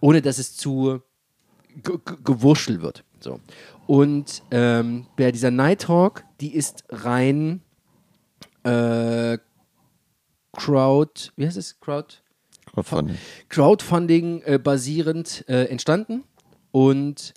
ohne 0.00 0.20
dass 0.20 0.38
es 0.38 0.56
zu 0.56 1.00
ge- 1.82 1.98
ge- 2.04 2.16
gewurschtelt 2.24 2.82
wird. 2.82 3.04
So. 3.20 3.40
Und 3.86 4.42
ähm, 4.50 5.06
bei 5.16 5.32
dieser 5.32 5.50
Nighthawk, 5.50 6.24
die 6.40 6.54
ist 6.54 6.84
rein 6.90 7.60
äh, 8.64 9.38
Crowd, 10.52 11.30
wie 11.36 11.46
heißt 11.46 11.56
es? 11.56 11.78
Crowd? 11.80 12.16
Crowdfunding. 12.72 13.16
Crowdfunding 13.48 14.42
äh, 14.42 14.58
basierend 14.58 15.44
äh, 15.48 15.64
entstanden 15.64 16.24
und 16.72 17.34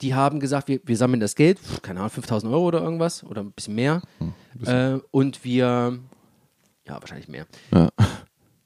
die 0.00 0.14
haben 0.14 0.40
gesagt, 0.40 0.68
wir, 0.68 0.80
wir 0.84 0.96
sammeln 0.96 1.20
das 1.20 1.34
Geld, 1.36 1.58
pf, 1.58 1.82
keine 1.82 2.00
Ahnung, 2.00 2.10
5000 2.10 2.52
Euro 2.52 2.66
oder 2.66 2.82
irgendwas 2.82 3.22
oder 3.24 3.42
ein 3.42 3.52
bisschen 3.52 3.74
mehr 3.74 4.02
äh, 4.64 4.98
und 5.10 5.44
wir, 5.44 5.98
ja, 6.86 7.00
wahrscheinlich 7.00 7.28
mehr. 7.28 7.46
Ja. 7.72 7.88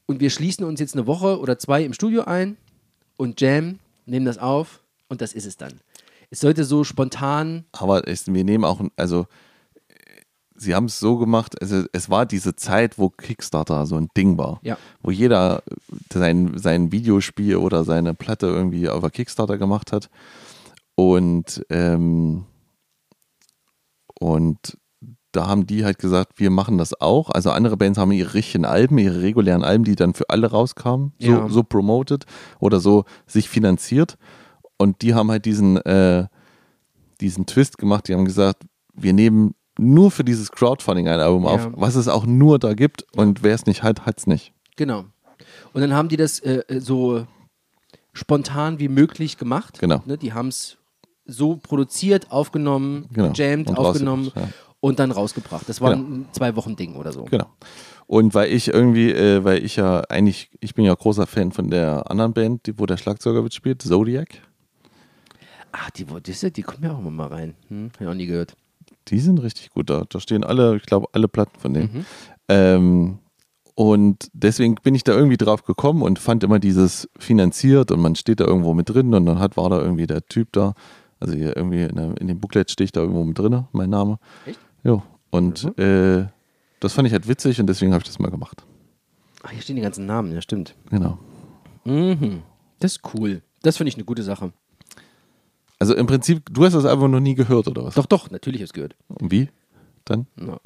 Und 0.07 0.20
wir 0.20 0.30
schließen 0.30 0.64
uns 0.64 0.80
jetzt 0.80 0.94
eine 0.94 1.07
Woche 1.07 1.38
oder 1.40 1.59
zwei 1.59 1.82
im 1.84 1.92
Studio 1.92 2.22
ein 2.24 2.57
und 3.16 3.40
jam, 3.40 3.78
nehmen 4.07 4.24
das 4.26 4.38
auf 4.38 4.82
und 5.09 5.20
das 5.20 5.32
ist 5.32 5.46
es 5.46 5.57
dann. 5.57 5.80
Es 6.30 6.40
sollte 6.40 6.64
so 6.64 6.82
spontan, 6.84 7.64
Aber 7.72 8.09
es, 8.09 8.26
wir 8.26 8.44
nehmen 8.44 8.64
auch, 8.64 8.80
also 8.96 9.26
sie 10.57 10.74
haben 10.74 10.86
es 10.86 10.98
so 10.98 11.18
gemacht, 11.18 11.61
also 11.61 11.84
es 11.92 12.11
war 12.11 12.26
diese 12.26 12.57
Zeit, 12.57 12.98
wo 12.98 13.11
Kickstarter 13.11 13.86
so 13.86 13.96
ein 13.96 14.09
Ding 14.16 14.38
war. 14.38 14.59
Ja. 14.62 14.78
Wo 15.02 15.11
jeder 15.11 15.62
sein, 16.12 16.57
sein 16.57 16.92
Videospiel 16.92 17.57
oder 17.57 17.84
seine 17.84 18.14
Platte 18.14 18.46
irgendwie 18.46 18.88
auf 18.88 19.04
Kickstarter 19.12 19.59
gemacht 19.59 19.92
hat. 19.92 20.09
Und, 20.94 21.64
ähm, 21.70 22.46
und 24.18 24.78
da 25.32 25.46
haben 25.46 25.66
die 25.66 25.84
halt 25.84 25.98
gesagt, 25.98 26.40
wir 26.40 26.50
machen 26.50 26.78
das 26.78 26.98
auch. 27.00 27.28
Also 27.28 27.50
andere 27.50 27.76
Bands 27.76 27.98
haben 27.98 28.12
ihre 28.12 28.32
richtigen 28.32 28.64
Alben, 28.64 28.96
ihre 28.96 29.20
regulären 29.20 29.62
Alben, 29.62 29.84
die 29.84 29.94
dann 29.94 30.14
für 30.14 30.30
alle 30.30 30.50
rauskamen, 30.50 31.12
so, 31.18 31.30
Ja. 31.30 31.48
so 31.50 31.62
promoted 31.62 32.24
oder 32.59 32.80
so 32.80 33.04
sich 33.26 33.48
finanziert. 33.50 34.16
Und 34.78 35.02
die 35.02 35.14
haben 35.14 35.30
halt 35.30 35.44
diesen, 35.44 35.76
äh, 35.78 36.26
diesen 37.20 37.46
Twist 37.46 37.78
gemacht. 37.78 38.08
Die 38.08 38.14
haben 38.14 38.24
gesagt, 38.24 38.62
wir 38.94 39.12
nehmen 39.12 39.54
nur 39.78 40.10
für 40.10 40.24
dieses 40.24 40.50
Crowdfunding 40.52 41.08
ein 41.08 41.20
Album 41.20 41.44
Ja. 41.44 41.50
auf, 41.50 41.68
was 41.74 41.94
es 41.96 42.08
auch 42.08 42.26
nur 42.26 42.58
da 42.58 42.74
gibt. 42.74 43.04
Und 43.16 43.42
wer 43.42 43.54
es 43.54 43.66
nicht 43.66 43.82
hat, 43.82 44.06
hat 44.06 44.18
es 44.18 44.26
nicht. 44.26 44.52
genau. 44.76 45.04
Und 45.74 45.82
dann 45.82 45.92
haben 45.92 46.08
die 46.08 46.16
das 46.16 46.40
äh, 46.40 46.62
so 46.80 47.26
spontan 48.14 48.78
wie 48.78 48.88
möglich 48.88 49.36
gemacht. 49.36 49.78
Genau. 49.78 50.02
Ne, 50.06 50.16
die 50.16 50.32
haben 50.32 50.48
es 50.48 50.78
so 51.26 51.56
produziert, 51.56 52.30
aufgenommen, 52.32 53.06
Genau. 53.12 53.32
gejammt, 53.32 53.68
Und 53.68 53.78
aufgenommen 53.78 54.24
rausgebracht, 54.28 54.54
und 54.80 54.98
dann 54.98 55.10
rausgebracht. 55.10 55.68
Das 55.68 55.80
war 55.82 55.94
Genau. 55.94 56.04
ein 56.08 56.28
zwei 56.32 56.56
Wochen 56.56 56.76
Ding 56.76 56.96
oder 56.96 57.12
so. 57.12 57.24
Genau. 57.24 57.46
Und 58.06 58.34
weil 58.34 58.50
ich 58.52 58.68
irgendwie, 58.68 59.10
äh, 59.12 59.44
weil 59.44 59.62
ich 59.64 59.76
ja 59.76 60.00
eigentlich, 60.08 60.50
ich 60.60 60.74
bin 60.74 60.84
ja 60.84 60.94
großer 60.94 61.26
Fan 61.26 61.52
von 61.52 61.68
der 61.70 62.10
anderen 62.10 62.32
Band, 62.32 62.66
die, 62.66 62.78
wo 62.78 62.86
der 62.86 62.96
Schlagzeuger 62.96 63.42
mitspielt, 63.42 63.82
Zodiac. 63.82 64.28
Ach, 65.78 65.90
die, 65.90 66.08
wo- 66.10 66.20
die, 66.20 66.32
die 66.52 66.62
kommen 66.62 66.84
ja 66.84 66.92
auch 66.94 66.98
immer 66.98 67.10
mal 67.10 67.28
rein. 67.28 67.54
Hm? 67.68 67.90
Hab 67.94 68.00
ich 68.00 68.06
auch 68.08 68.14
nie 68.14 68.26
gehört. 68.26 68.56
Die 69.08 69.18
sind 69.20 69.38
richtig 69.42 69.70
gut 69.70 69.90
da. 69.90 70.04
Da 70.08 70.20
stehen 70.20 70.42
alle, 70.44 70.76
ich 70.76 70.82
glaube, 70.84 71.08
alle 71.12 71.28
Platten 71.28 71.58
von 71.60 71.74
denen. 71.74 71.90
Mhm. 71.92 72.04
Ähm, 72.48 73.18
und 73.74 74.30
deswegen 74.32 74.76
bin 74.76 74.94
ich 74.94 75.04
da 75.04 75.12
irgendwie 75.12 75.36
drauf 75.36 75.64
gekommen 75.64 76.02
und 76.02 76.18
fand 76.18 76.42
immer 76.44 76.58
dieses 76.58 77.08
finanziert 77.18 77.90
und 77.90 78.00
man 78.00 78.14
steht 78.16 78.40
da 78.40 78.44
irgendwo 78.46 78.72
mit 78.74 78.88
drin 78.88 79.12
und 79.12 79.26
dann 79.26 79.38
hat, 79.38 79.56
war 79.56 79.68
da 79.68 79.80
irgendwie 79.80 80.06
der 80.06 80.24
Typ 80.26 80.52
da. 80.52 80.72
Also 81.20 81.34
hier 81.34 81.56
irgendwie 81.56 81.82
in, 81.82 81.94
der, 81.96 82.16
in 82.20 82.26
dem 82.28 82.40
Booklet 82.40 82.70
stehe 82.70 82.86
ich 82.86 82.92
da 82.92 83.00
irgendwo 83.00 83.22
mit 83.24 83.38
drin, 83.38 83.64
mein 83.72 83.90
Name. 83.90 84.18
Echt? 84.46 84.58
Ja. 84.82 85.02
Und 85.30 85.78
äh, 85.78 86.26
das 86.80 86.92
fand 86.94 87.06
ich 87.06 87.12
halt 87.12 87.28
witzig 87.28 87.60
und 87.60 87.66
deswegen 87.66 87.92
habe 87.92 88.02
ich 88.02 88.08
das 88.08 88.18
mal 88.18 88.30
gemacht. 88.30 88.64
Ach, 89.42 89.50
hier 89.50 89.60
stehen 89.62 89.76
die 89.76 89.82
ganzen 89.82 90.06
Namen, 90.06 90.32
ja, 90.32 90.40
stimmt. 90.40 90.74
Genau. 90.90 91.18
Mhm. 91.84 92.42
Das 92.80 92.92
ist 92.96 93.00
cool. 93.14 93.42
Das 93.62 93.76
finde 93.76 93.88
ich 93.90 93.94
eine 93.96 94.04
gute 94.04 94.22
Sache. 94.22 94.52
Also 95.78 95.94
im 95.94 96.06
Prinzip, 96.06 96.42
du 96.50 96.64
hast 96.64 96.72
das 96.74 96.84
einfach 96.86 97.08
noch 97.08 97.20
nie 97.20 97.34
gehört, 97.34 97.68
oder 97.68 97.84
was? 97.84 97.94
Doch, 97.94 98.06
doch, 98.06 98.30
natürlich 98.30 98.60
habe 98.60 98.64
ich 98.64 98.70
es 98.70 98.72
gehört. 98.72 98.96
Und 99.08 99.30
wie? 99.30 99.50
Dann? 100.06 100.26
No. 100.36 100.58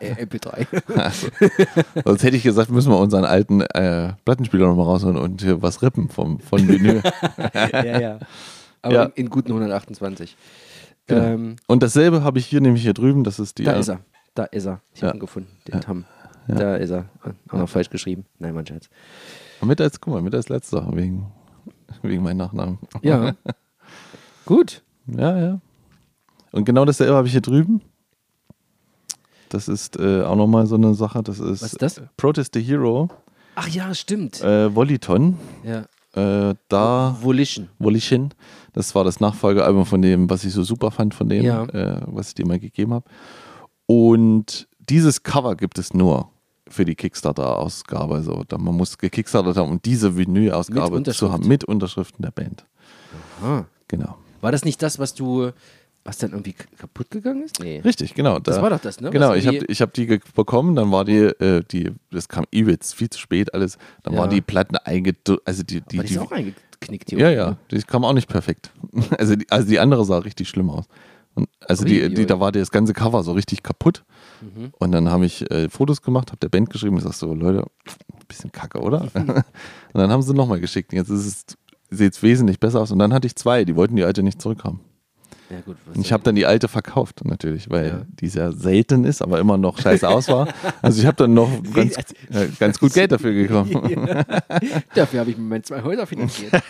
Äh, 0.00 0.24
MP3. 0.26 0.66
Sonst 2.04 2.22
hätte 2.22 2.36
ich 2.36 2.42
gesagt, 2.42 2.70
müssen 2.70 2.90
wir 2.92 2.98
unseren 2.98 3.24
alten 3.24 3.62
äh, 3.62 4.12
Plattenspieler 4.24 4.66
nochmal 4.68 4.84
rausholen 4.86 5.16
und 5.16 5.40
hier 5.42 5.62
was 5.62 5.80
rippen 5.82 6.08
vom, 6.10 6.38
von 6.38 6.66
Vinyl. 6.68 7.02
ja, 7.54 8.00
ja. 8.00 8.18
Aber 8.82 8.94
Ja. 8.94 9.02
in 9.14 9.30
guten 9.30 9.48
128. 9.52 10.36
Genau. 11.06 11.22
Ähm, 11.24 11.56
Und 11.66 11.82
dasselbe 11.82 12.22
habe 12.22 12.38
ich 12.38 12.46
hier 12.46 12.60
nämlich 12.60 12.82
hier 12.82 12.92
drüben, 12.94 13.24
das 13.24 13.38
ist 13.38 13.58
die 13.58 13.64
da 13.64 13.72
ist 13.72 13.88
er. 13.88 14.00
Da 14.34 14.44
ist 14.44 14.66
er. 14.66 14.80
Ich 14.94 15.00
Ja. 15.00 15.08
habe 15.08 15.16
ihn 15.16 15.20
gefunden, 15.20 15.48
den 15.66 15.80
Ja. 15.80 15.94
Ja. 16.48 16.54
Da 16.54 16.76
ist 16.76 16.90
er. 16.90 17.06
Auch 17.48 17.58
noch 17.58 17.68
falsch 17.68 17.88
geschrieben. 17.90 18.26
Nein, 18.38 18.54
mein 18.54 18.66
Scherz. 18.66 18.88
Und 19.60 19.68
mit 19.68 19.80
als, 19.80 20.00
guck 20.00 20.12
mal, 20.14 20.22
mit 20.22 20.34
als 20.34 20.48
letzter, 20.48 20.86
wegen, 20.94 21.32
wegen 22.02 22.22
meinem 22.22 22.36
Nachnamen. 22.38 22.78
Ja. 23.02 23.32
Gut. 24.46 24.82
Ja, 25.06 25.38
ja. 25.38 25.60
Und 26.52 26.64
genau 26.64 26.84
dasselbe 26.84 27.14
habe 27.14 27.26
ich 27.26 27.32
hier 27.32 27.40
drüben. 27.40 27.80
Das 29.48 29.68
ist 29.68 29.98
äh, 29.98 30.22
auch 30.22 30.36
nochmal 30.36 30.66
so 30.66 30.76
eine 30.76 30.94
Sache. 30.94 31.22
Das 31.22 31.38
ist, 31.38 31.62
Was 31.62 31.72
ist 31.72 31.82
das? 31.82 32.02
Protest 32.16 32.54
the 32.54 32.62
Hero, 32.62 33.08
Ach 33.54 33.68
ja, 33.68 33.92
stimmt. 33.94 34.40
äh, 34.40 34.74
Voliton. 34.74 35.36
Ja. 35.64 35.84
Äh, 36.14 36.54
da 36.68 37.16
Volition. 37.20 37.68
Volition. 37.78 38.32
Das 38.72 38.94
war 38.94 39.04
das 39.04 39.20
Nachfolgealbum 39.20 39.84
von 39.86 40.00
dem, 40.02 40.28
was 40.30 40.44
ich 40.44 40.52
so 40.52 40.62
super 40.62 40.90
fand 40.90 41.14
von 41.14 41.28
dem, 41.28 41.44
Ja. 41.44 41.64
äh, 41.64 42.00
was 42.06 42.28
ich 42.28 42.34
dir 42.34 42.46
mal 42.46 42.58
gegeben 42.58 42.94
habe. 42.94 43.04
Und 43.86 44.68
dieses 44.78 45.22
Cover 45.22 45.54
gibt 45.56 45.78
es 45.78 45.92
nur 45.94 46.30
für 46.68 46.84
die 46.86 46.94
Kickstarter-Ausgabe. 46.94 48.14
Also, 48.14 48.44
da 48.48 48.56
man 48.58 48.74
muss 48.74 48.96
gekickstartet 48.96 49.56
haben, 49.56 49.70
um 49.70 49.82
diese 49.82 50.16
Vinyl-Ausgabe 50.16 51.02
zu 51.02 51.30
haben, 51.32 51.46
mit 51.46 51.64
Unterschriften 51.64 52.22
der 52.22 52.30
Band. 52.30 52.64
Ah. 53.42 53.64
Genau. 53.88 54.16
War 54.42 54.52
das 54.52 54.64
nicht 54.66 54.82
das, 54.82 54.98
was 54.98 55.14
du, 55.14 55.52
was 56.04 56.18
dann 56.18 56.32
irgendwie 56.32 56.54
kaputt 56.76 57.10
gegangen 57.10 57.44
ist? 57.44 57.58
Nee. 57.60 57.80
Richtig, 57.80 58.14
genau. 58.14 58.38
Das 58.40 58.56
da- 58.56 58.62
war 58.62 58.70
doch 58.70 58.80
das, 58.80 59.00
ne? 59.00 59.08
Genau, 59.10 59.32
ich 59.34 59.46
habe 59.46 59.58
ich 59.68 59.80
hab 59.80 59.94
die 59.94 60.20
bekommen, 60.34 60.74
dann 60.76 60.90
war 60.92 61.04
die, 61.06 61.16
äh, 61.16 61.62
die 61.70 61.92
das 62.10 62.28
kam 62.28 62.44
übelst 62.50 62.94
viel 62.94 63.08
zu 63.08 63.18
spät 63.18 63.54
alles. 63.54 63.78
Dann 64.02 64.14
Ja. 64.14 64.20
waren 64.20 64.30
die 64.30 64.40
Platten 64.42 64.76
eingedrückt, 64.76 65.42
also 65.46 65.62
die, 65.62 65.80
die, 65.80 65.98
Aber 65.98 66.02
die 66.02 66.08
die 66.08 66.14
ist 66.14 66.20
auch 66.20 66.32
eingeknickt 66.32 67.10
hier. 67.10 67.18
ja, 67.20 67.28
unten, 67.28 67.38
ja, 67.38 67.50
ne? 67.50 67.56
die 67.70 67.82
kam 67.86 68.04
auch 68.04 68.12
nicht 68.12 68.28
perfekt. 68.28 68.70
Also 69.18 69.36
die, 69.36 69.48
also 69.50 69.68
die 69.68 69.78
andere 69.78 70.04
sah 70.04 70.18
richtig 70.18 70.48
schlimm 70.48 70.68
aus. 70.70 70.84
Und 71.34 71.48
also 71.60 71.84
die, 71.86 72.12
die, 72.12 72.26
da 72.26 72.40
war 72.40 72.52
das 72.52 72.70
ganze 72.70 72.92
Cover 72.92 73.22
so 73.22 73.32
richtig 73.32 73.62
kaputt. 73.62 74.04
Mhm. 74.42 74.72
Und 74.78 74.92
dann 74.92 75.08
habe 75.08 75.24
ich 75.24 75.50
äh, 75.50 75.70
Fotos 75.70 76.02
gemacht, 76.02 76.28
habe 76.30 76.40
der 76.40 76.50
Band 76.50 76.68
geschrieben 76.68 76.96
und 76.96 77.00
sag 77.02 77.14
so, 77.14 77.32
Leute, 77.32 77.64
bisschen 78.28 78.52
kacke, 78.52 78.80
oder? 78.80 79.02
und 79.14 79.44
dann 79.94 80.10
haben 80.10 80.20
sie 80.20 80.34
nochmal 80.34 80.60
geschickt. 80.60 80.92
Jetzt 80.92 81.08
ist 81.08 81.26
es, 81.26 81.44
sieht 81.92 82.14
es 82.14 82.22
wesentlich 82.22 82.58
besser 82.60 82.80
aus. 82.80 82.90
Und 82.90 82.98
dann 82.98 83.12
hatte 83.12 83.26
ich 83.26 83.36
zwei, 83.36 83.64
die 83.64 83.76
wollten 83.76 83.96
die 83.96 84.04
alte 84.04 84.22
nicht 84.22 84.40
zurückhaben. 84.42 84.80
Ja, 85.50 85.60
gut. 85.60 85.76
ich 86.00 86.12
habe 86.14 86.22
dann 86.22 86.34
die 86.34 86.46
alte 86.46 86.66
verkauft, 86.66 87.24
natürlich, 87.26 87.68
weil 87.68 87.86
Ja. 87.86 88.02
die 88.08 88.28
sehr 88.28 88.52
selten 88.52 89.04
ist, 89.04 89.20
aber 89.20 89.38
immer 89.38 89.58
noch 89.58 89.78
scheiße 89.78 90.08
aus 90.08 90.28
war. 90.28 90.48
Also 90.80 91.00
ich 91.00 91.06
habe 91.06 91.16
dann 91.18 91.34
noch 91.34 91.50
ganz, 91.74 91.96
äh, 91.98 92.48
ganz 92.58 92.78
gut 92.78 92.94
Geld 92.94 93.12
dafür 93.12 93.32
bekommen. 93.34 93.70
Dafür 94.94 95.20
habe 95.20 95.30
ich 95.30 95.36
mir 95.36 95.42
meine 95.44 95.62
zwei 95.62 95.82
Häuser 95.82 96.06
finanziert. 96.06 96.52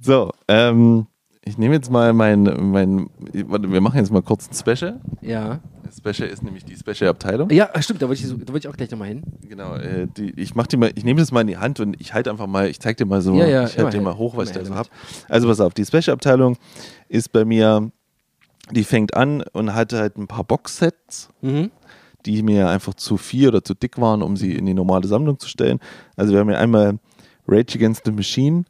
So, 0.00 0.30
ähm, 0.46 1.06
ich 1.46 1.56
nehme 1.58 1.74
jetzt 1.74 1.90
mal 1.90 2.12
mein, 2.12 2.42
mein, 2.72 3.08
warte, 3.46 3.70
wir 3.72 3.80
machen 3.80 3.96
jetzt 3.98 4.12
mal 4.12 4.20
kurz 4.22 4.48
ein 4.50 4.54
Special. 4.54 5.00
ja. 5.22 5.60
Das 5.86 5.98
Special 5.98 6.28
ist 6.28 6.42
nämlich 6.42 6.64
die 6.64 6.74
Special-Abteilung. 6.74 7.48
Ja, 7.50 7.70
stimmt, 7.80 8.02
da 8.02 8.08
wollte 8.08 8.20
ich, 8.20 8.28
da 8.28 8.52
wollte 8.52 8.58
ich 8.58 8.68
auch 8.68 8.76
gleich 8.76 8.90
nochmal 8.90 9.06
hin. 9.06 9.22
Genau, 9.48 9.76
äh, 9.76 10.08
die, 10.16 10.30
ich 10.32 10.56
mach 10.56 10.66
die 10.66 10.76
mal, 10.76 10.90
ich 10.96 11.04
nehme 11.04 11.20
das 11.20 11.30
mal 11.30 11.42
in 11.42 11.46
die 11.46 11.58
Hand 11.58 11.78
und 11.78 12.00
ich 12.00 12.12
halte 12.12 12.28
einfach 12.28 12.48
mal, 12.48 12.68
ich 12.68 12.80
zeig 12.80 12.96
dir 12.96 13.06
mal 13.06 13.22
so, 13.22 13.36
Ja, 13.36 13.46
ja, 13.46 13.64
ich 13.66 13.78
halte 13.78 13.96
dir 13.96 14.02
mal 14.02 14.16
hoch, 14.18 14.36
was 14.36 14.48
ich 14.50 14.56
da 14.56 14.64
so 14.64 14.74
habe. 14.74 14.88
Also 15.28 15.46
pass 15.46 15.60
auf, 15.60 15.74
die 15.74 15.84
Special-Abteilung 15.84 16.56
ist 17.08 17.30
bei 17.32 17.44
mir, 17.44 17.92
die 18.72 18.82
fängt 18.82 19.14
an 19.14 19.44
und 19.52 19.74
hat 19.74 19.92
halt 19.92 20.16
ein 20.18 20.26
paar 20.26 20.42
Boxsets. 20.42 21.28
Mhm. 21.40 21.70
die 22.26 22.42
mir 22.42 22.68
einfach 22.68 22.94
zu 22.94 23.16
viel 23.16 23.46
oder 23.46 23.62
zu 23.62 23.74
dick 23.74 23.96
waren, 24.00 24.22
um 24.22 24.36
sie 24.36 24.56
in 24.56 24.66
die 24.66 24.74
normale 24.74 25.06
Sammlung 25.06 25.38
zu 25.38 25.48
stellen. 25.48 25.78
Also 26.16 26.32
wir 26.32 26.40
haben 26.40 26.48
hier 26.48 26.58
einmal 26.58 26.98
Rage 27.46 27.76
Against 27.76 28.02
the 28.06 28.10
Machine 28.10 28.64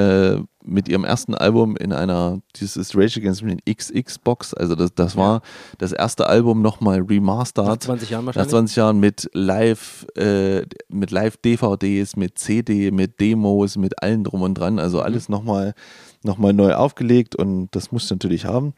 äh, 0.00 0.42
mit 0.62 0.88
ihrem 0.88 1.04
ersten 1.04 1.34
Album 1.34 1.76
in 1.76 1.92
einer, 1.92 2.40
dieses 2.56 2.76
ist 2.76 2.96
Rage 2.96 3.18
Against 3.20 3.40
the 3.40 3.46
Machine 3.46 3.62
XX-Box, 3.66 4.54
also 4.54 4.74
das, 4.74 4.94
das 4.94 5.16
war 5.16 5.42
das 5.78 5.92
erste 5.92 6.26
Album 6.26 6.62
nochmal 6.62 7.00
remastered. 7.00 7.66
Nach 7.66 7.76
20 7.76 8.10
Jahren 8.10 8.24
Nach 8.24 8.26
wahrscheinlich. 8.26 8.50
20 8.50 8.76
Jahren 8.76 9.00
mit 9.00 9.30
Live, 9.32 10.06
äh, 10.16 10.62
mit 10.88 11.10
Live-DVDs, 11.10 12.16
mit 12.16 12.38
CD, 12.38 12.90
mit 12.90 13.20
Demos, 13.20 13.76
mit 13.76 14.02
allem 14.02 14.24
drum 14.24 14.42
und 14.42 14.54
dran. 14.54 14.78
Also 14.78 15.00
alles 15.00 15.28
nochmal 15.28 15.74
noch 16.22 16.36
mal 16.36 16.52
neu 16.52 16.74
aufgelegt 16.74 17.34
und 17.34 17.68
das 17.72 17.92
musst 17.92 18.10
du 18.10 18.14
natürlich 18.14 18.44
haben. 18.44 18.74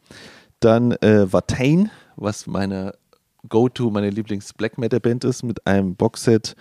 Dann 0.61 0.93
äh, 0.93 1.33
Watain, 1.33 1.91
was 2.17 2.47
meine 2.47 2.95
Go-To, 3.49 3.91
meine 3.91 4.11
Lieblings-Black 4.11 4.79
Metal-Band 4.79 5.25
ist, 5.25 5.43
mit 5.43 5.67
einem 5.67 5.97
Boxset 5.97 6.55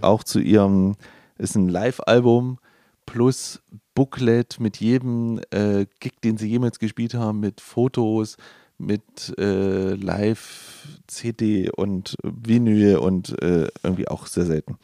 auch 0.00 0.22
zu 0.22 0.38
ihrem, 0.38 0.94
ist 1.38 1.56
ein 1.56 1.68
Live-Album 1.68 2.58
plus 3.06 3.62
Booklet 3.94 4.60
mit 4.60 4.78
jedem 4.78 5.40
äh, 5.50 5.86
Gig, 6.00 6.20
den 6.22 6.36
sie 6.36 6.48
jemals 6.48 6.78
gespielt 6.78 7.14
haben, 7.14 7.40
mit 7.40 7.60
Fotos, 7.60 8.36
mit 8.78 9.36
äh, 9.38 9.94
Live-CD 9.94 11.70
und 11.70 12.16
Vinyl 12.22 12.96
und 12.98 13.40
äh, 13.42 13.68
irgendwie 13.82 14.08
auch 14.08 14.26
sehr 14.26 14.44
selten. 14.44 14.76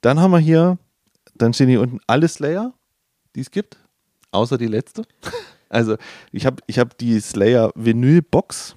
Dann 0.00 0.20
haben 0.20 0.30
wir 0.30 0.38
hier, 0.38 0.78
dann 1.34 1.52
stehen 1.52 1.68
hier 1.68 1.80
unten 1.80 1.98
alle 2.06 2.28
Slayer, 2.28 2.72
die 3.34 3.40
es 3.40 3.50
gibt, 3.50 3.78
außer 4.30 4.58
die 4.58 4.68
letzte. 4.68 5.02
Also 5.72 5.98
ich 6.32 6.46
habe 6.46 6.60
ich 6.66 6.80
hab 6.80 6.98
die 6.98 7.20
Slayer 7.20 7.70
Vinyl-Box. 7.76 8.74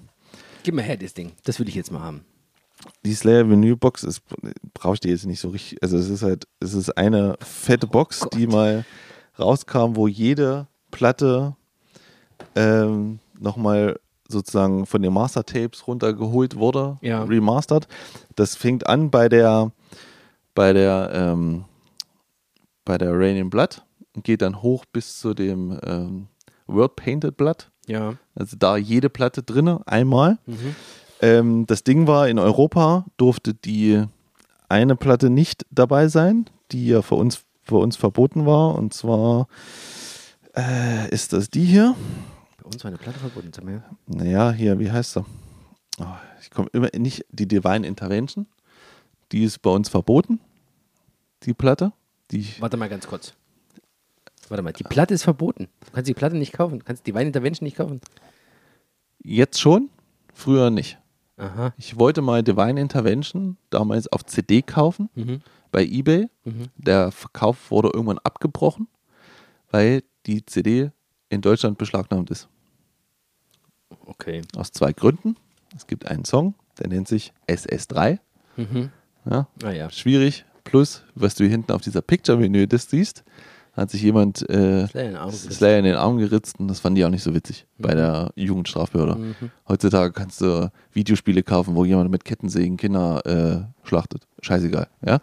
Gib 0.62 0.76
mir 0.76 0.84
her 0.84 0.96
das 0.96 1.16
Ding. 1.16 1.32
Das 1.44 1.58
will 1.60 1.68
ich 1.68 1.74
jetzt 1.74 1.92
mal 1.92 2.02
haben. 2.02 2.24
Die 3.06 3.14
Slayer 3.14 3.50
Vinyl 3.50 3.76
Box 3.76 4.04
ist 4.04 4.22
brauche 4.74 4.96
ich 4.96 5.00
die 5.00 5.10
jetzt 5.10 5.26
nicht 5.26 5.40
so 5.40 5.50
richtig. 5.50 5.82
Also 5.84 5.98
es 5.98 6.10
ist 6.10 6.24
halt, 6.24 6.48
es 6.60 6.74
ist 6.74 6.98
eine 6.98 7.36
fette 7.42 7.88
Box, 7.88 8.22
Gott. 8.22 8.34
die 8.36 8.48
mal 8.48 8.86
rauskam, 9.40 9.96
wo 9.96 10.08
jede 10.08 10.68
Platte 10.92 11.56
ähm, 12.56 13.20
nochmal 13.40 14.00
sozusagen 14.28 14.86
von 14.86 15.02
den 15.02 15.14
Master 15.14 15.46
Tapes 15.46 15.88
runtergeholt 15.88 16.56
wurde, 16.56 16.98
Ja. 17.02 17.24
remastered. 17.24 17.88
Das 18.36 18.56
fängt 18.56 18.88
an 18.88 19.12
bei 19.12 19.30
der 19.30 19.72
bei 20.56 20.74
der 20.74 21.12
ähm, 21.14 21.66
bei 22.86 22.98
der 22.98 23.12
Rain 23.18 23.38
in 23.38 23.50
Blood 23.50 23.84
und 24.16 24.24
geht 24.24 24.42
dann 24.42 24.62
hoch 24.62 24.86
bis 24.92 25.20
zu 25.20 25.34
dem 25.34 25.80
ähm, 25.86 26.28
Word 26.68 26.96
Painted 26.96 27.38
Blood. 27.38 27.70
Ja. 27.88 28.16
Also 28.36 28.56
da 28.58 28.78
jede 28.78 29.10
Platte 29.10 29.44
drinne 29.44 29.82
einmal. 29.86 30.38
Mhm. 30.46 30.76
Ähm, 31.24 31.66
das 31.68 31.86
Ding 31.86 32.06
war, 32.06 32.28
in 32.28 32.38
Europa 32.38 33.06
durfte 33.16 33.54
die 33.54 34.04
eine 34.68 34.98
Platte 34.98 35.30
nicht 35.30 35.66
dabei 35.72 36.10
sein, 36.10 36.50
die 36.74 36.88
ja 36.88 37.02
für 37.02 37.16
uns, 37.16 37.46
für 37.62 37.78
uns 37.78 37.96
verboten 37.96 38.46
war. 38.46 38.76
Und 38.76 38.94
zwar 38.94 39.48
äh, 40.54 41.10
ist 41.12 41.32
das 41.32 41.50
die 41.50 41.64
hier. 41.64 41.96
Bei 42.62 42.66
uns 42.66 42.84
war 42.84 42.90
eine 42.90 42.98
Platte 42.98 43.20
verboten. 43.20 43.54
Sag 43.54 43.64
mal. 43.64 43.82
Naja, 44.06 44.52
hier, 44.52 44.78
wie 44.80 44.92
heißt 44.92 45.14
sie? 45.14 45.26
Oh, 46.00 46.06
ich 46.42 46.52
komme 46.52 46.68
immer 46.74 46.90
nicht. 46.94 47.26
Die 47.32 47.48
Divine 47.48 47.88
Intervention. 47.88 48.46
Die 49.32 49.46
ist 49.46 49.62
bei 49.62 49.70
uns 49.70 49.88
verboten. 49.88 50.42
Die 51.44 51.54
Platte. 51.54 51.94
Die, 52.32 52.48
Warte 52.60 52.76
mal 52.76 52.90
ganz 52.90 53.08
kurz. 53.08 53.34
Warte 54.50 54.62
mal, 54.62 54.74
die 54.74 54.84
Platte 54.84 55.14
ist 55.14 55.24
verboten. 55.24 55.70
Du 55.86 55.92
kannst 55.94 56.10
die 56.10 56.14
Platte 56.14 56.36
nicht 56.36 56.52
kaufen. 56.52 56.80
Du 56.80 56.86
kannst 56.86 57.08
die 57.08 57.14
Wine 57.14 57.28
Intervention 57.28 57.64
nicht 57.64 57.78
kaufen. 57.78 58.02
jetzt 59.24 59.62
schon, 59.62 59.90
früher 60.34 60.70
nicht. 60.70 60.98
Aha. 61.44 61.74
Ich 61.78 61.98
wollte 62.00 62.22
mal 62.22 62.42
Divine 62.44 62.80
Intervention 62.80 63.58
damals 63.70 64.08
auf 64.12 64.26
CD 64.26 64.62
kaufen. 64.62 65.10
Mhm. 65.16 65.42
bei 65.72 65.84
eBay. 65.84 66.30
Mhm. 66.44 66.68
Der 66.78 67.12
Verkauf 67.12 67.72
wurde 67.72 67.90
irgendwann 67.94 68.20
abgebrochen, 68.20 68.88
weil 69.72 70.04
die 70.28 70.46
CD 70.46 70.92
in 71.30 71.42
Deutschland 71.42 71.78
beschlagnahmt 71.80 72.30
ist. 72.30 72.48
Okay. 74.06 74.42
Aus 74.56 74.72
zwei 74.72 74.94
Gründen. 74.94 75.36
Es 75.76 75.88
gibt 75.88 76.08
einen 76.08 76.26
Song, 76.26 76.54
der 76.80 76.90
nennt 76.90 77.08
sich 77.08 77.34
SS3. 77.48 78.20
Mhm. 78.58 78.92
Ja, 79.26 79.48
Ah 79.64 79.72
ja. 79.72 79.90
schwierig. 79.90 80.46
Plus, 80.64 81.04
was 81.16 81.36
du 81.36 81.44
hier 81.44 81.52
hinten 81.52 81.72
auf 81.72 81.82
dieser 81.82 82.02
Picture-Menü 82.02 82.68
das 82.68 82.90
siehst, 82.90 83.24
hat 83.74 83.90
sich 83.90 84.02
jemand 84.02 84.48
äh, 84.50 84.88
Slayer 84.88 85.06
in 85.06 85.12
den 85.12 85.16
Arm 85.18 85.30
gerissen. 85.30 85.52
Slayer 85.52 85.80
in 85.80 85.86
den 85.86 85.96
Arm 85.96 86.18
geritzt 86.18 86.60
und 86.60 86.68
das 86.68 86.80
fanden 86.80 86.96
die 86.96 87.06
auch 87.06 87.10
nicht 87.10 87.24
so 87.24 87.34
witzig 87.34 87.66
bei 87.78 87.96
der 87.96 88.32
Jugendstrafbehörde. 88.36 89.16
Mhm. 89.16 89.36
Heutzutage 89.68 90.14
kannst 90.14 90.42
du 90.42 90.72
Videospiele 90.92 91.44
kaufen, 91.44 91.76
wo 91.76 91.84
jemand 91.84 92.12
mit 92.12 92.24
Kettensägen 92.24 92.78
Kinder 92.78 93.26
äh, 93.26 93.88
schlachtet. 93.88 94.28
Scheißegal. 94.42 94.88
Ja? 95.06 95.20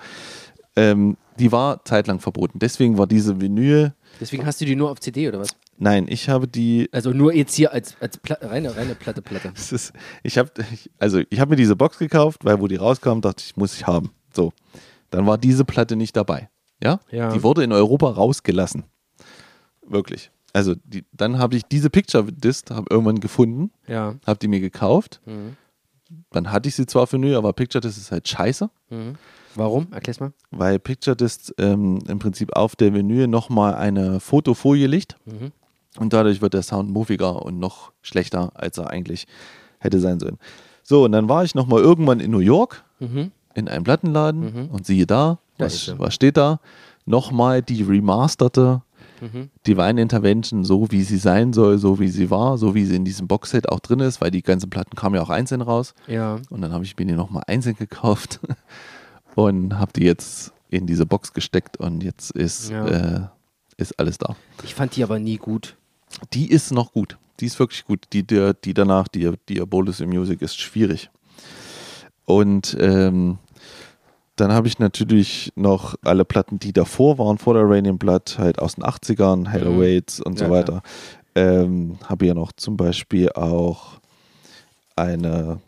Ähm, 0.76 1.16
die 1.38 1.52
war 1.52 1.84
zeitlang 1.84 2.20
verboten. 2.20 2.58
Deswegen 2.58 2.98
war 2.98 3.06
diese 3.06 3.40
Vinyl. 3.40 3.94
Deswegen 4.20 4.44
hast 4.44 4.60
du 4.60 4.64
die 4.64 4.76
nur 4.76 4.90
auf 4.90 5.00
CD 5.00 5.28
oder 5.28 5.40
was? 5.40 5.50
Nein, 5.78 6.06
ich 6.08 6.28
habe 6.28 6.46
die. 6.46 6.88
Also 6.92 7.10
nur 7.10 7.32
jetzt 7.32 7.54
hier 7.54 7.72
als, 7.72 7.96
als 8.00 8.18
Pla 8.18 8.36
reine, 8.42 8.76
reine 8.76 8.94
Platte, 8.94 9.22
Platte. 9.22 9.52
Ist, 9.70 9.92
ich 10.22 10.36
habe, 10.36 10.50
also 10.98 11.22
ich 11.30 11.40
habe 11.40 11.50
mir 11.50 11.56
diese 11.56 11.76
Box 11.76 11.98
gekauft, 11.98 12.44
weil 12.44 12.60
wo 12.60 12.66
die 12.66 12.76
rauskam, 12.76 13.20
dachte 13.20 13.42
ich, 13.46 13.56
muss 13.56 13.74
ich 13.74 13.86
haben. 13.86 14.10
So, 14.34 14.52
dann 15.08 15.26
war 15.26 15.38
diese 15.38 15.64
Platte 15.64 15.96
nicht 15.96 16.16
dabei. 16.16 16.50
Ja, 16.82 17.00
Ja. 17.10 17.30
die 17.32 17.42
wurde 17.42 17.62
in 17.64 17.72
Europa 17.72 18.08
rausgelassen. 18.10 18.84
Wirklich. 19.86 20.30
Also 20.52 20.74
die, 20.84 21.04
dann 21.12 21.38
habe 21.38 21.56
ich 21.56 21.64
diese 21.64 21.90
Picture 21.90 22.24
Disc 22.32 22.70
hab 22.70 22.90
irgendwann 22.90 23.20
gefunden, 23.20 23.70
Ja. 23.86 24.16
habe 24.26 24.38
die 24.38 24.48
mir 24.48 24.60
gekauft. 24.60 25.20
Mhm. 25.26 25.56
Dann 26.32 26.50
hatte 26.50 26.68
ich 26.68 26.74
sie 26.74 26.86
zwar 26.86 27.06
für 27.06 27.18
nö, 27.18 27.36
aber 27.36 27.52
Picture 27.52 27.80
Disc 27.80 27.96
ist 27.98 28.10
halt 28.10 28.26
scheiße. 28.28 28.68
Mhm. 28.90 29.14
Warum? 29.54 29.88
Erklär's 29.92 30.20
mal. 30.20 30.32
weil 30.52 30.78
Picture 30.78 31.16
Disc 31.16 31.52
ähm, 31.58 31.98
im 32.08 32.18
Prinzip 32.20 32.52
auf 32.56 32.76
der 32.76 32.94
Vinyl 32.94 33.26
nochmal 33.26 33.74
eine 33.74 34.20
Fotofolie 34.20 34.86
liegt 34.86 35.16
Mhm. 35.26 35.52
und 35.98 36.12
dadurch 36.12 36.40
wird 36.40 36.54
der 36.54 36.62
Sound 36.62 36.90
muffiger 36.90 37.42
und 37.42 37.58
noch 37.58 37.92
schlechter, 38.02 38.52
als 38.54 38.78
er 38.78 38.90
eigentlich 38.90 39.26
hätte 39.78 39.98
sein 40.00 40.20
sollen. 40.20 40.38
So, 40.82 41.04
und 41.04 41.12
dann 41.12 41.28
war 41.28 41.44
ich 41.44 41.54
nochmal 41.54 41.80
irgendwann 41.80 42.20
in 42.20 42.30
New 42.30 42.38
York 42.40 42.84
in 43.54 43.68
einem 43.68 43.84
Plattenladen 43.84 44.68
und 44.70 44.84
siehe 44.86 45.02
Mhm. 45.04 45.06
Da 45.08 45.38
was, 45.60 45.98
was 45.98 46.14
steht 46.14 46.36
da? 46.36 46.60
Nochmal 47.06 47.62
die 47.62 47.82
remasterte 47.82 48.82
Mhm. 49.22 49.50
Divine 49.66 50.00
Intervention, 50.00 50.64
so 50.64 50.90
wie 50.90 51.02
sie 51.02 51.18
sein 51.18 51.52
soll, 51.52 51.76
so 51.76 52.00
wie 52.00 52.08
sie 52.08 52.30
war, 52.30 52.56
so 52.56 52.74
wie 52.74 52.86
sie 52.86 52.96
in 52.96 53.04
diesem 53.04 53.28
Boxset 53.28 53.68
auch 53.68 53.80
drin 53.80 54.00
ist, 54.00 54.22
weil 54.22 54.30
die 54.30 54.40
ganzen 54.40 54.70
Platten 54.70 54.96
kamen 54.96 55.14
ja 55.16 55.20
auch 55.20 55.28
einzeln 55.28 55.60
raus. 55.60 55.92
Ja. 56.06 56.38
Und 56.48 56.62
dann 56.62 56.72
habe 56.72 56.84
ich 56.84 56.96
mir 56.96 57.04
die 57.04 57.12
nochmal 57.12 57.42
einzeln 57.46 57.76
gekauft 57.76 58.40
und 59.34 59.78
habe 59.78 59.92
die 59.92 60.04
jetzt 60.04 60.54
in 60.70 60.86
diese 60.86 61.04
Box 61.04 61.34
gesteckt 61.34 61.76
und 61.76 62.02
jetzt 62.02 62.30
ist, 62.30 62.70
Ja. 62.70 62.86
äh, 62.86 63.20
ist 63.76 63.98
alles 64.00 64.16
da. 64.16 64.36
Ich 64.64 64.74
fand 64.74 64.96
die 64.96 65.04
aber 65.04 65.18
nie 65.18 65.36
gut. 65.36 65.76
Die 66.32 66.50
ist 66.50 66.72
noch 66.72 66.92
gut. 66.94 67.18
Die 67.40 67.44
ist 67.44 67.58
wirklich 67.58 67.84
gut. 67.84 68.06
Die, 68.14 68.26
die, 68.26 68.52
die 68.64 68.72
danach, 68.72 69.06
die 69.06 69.30
Diabolus 69.50 70.00
in 70.00 70.08
Music, 70.08 70.40
ist 70.40 70.58
schwierig. 70.58 71.10
Und 72.24 72.74
ähm, 72.80 73.36
dann 74.40 74.52
habe 74.52 74.66
ich 74.68 74.78
natürlich 74.78 75.52
noch 75.54 75.94
alle 76.02 76.24
Platten, 76.24 76.58
die 76.58 76.72
davor 76.72 77.18
waren, 77.18 77.38
vor 77.38 77.54
der 77.54 77.68
Raining 77.68 77.98
Blood, 77.98 78.36
halt 78.38 78.58
aus 78.58 78.74
den 78.76 78.84
80ern, 78.84 79.50
Halo 79.50 79.72
Mhm. 79.72 79.80
Waits 79.80 80.20
und 80.20 80.38
so 80.38 80.46
Ja, 80.46 80.50
weiter. 80.50 80.82
Ähm, 81.34 81.98
habe 82.06 82.26
ja 82.26 82.34
noch 82.34 82.52
zum 82.52 82.76
Beispiel 82.76 83.30
auch 83.32 84.00
eine 84.96 85.60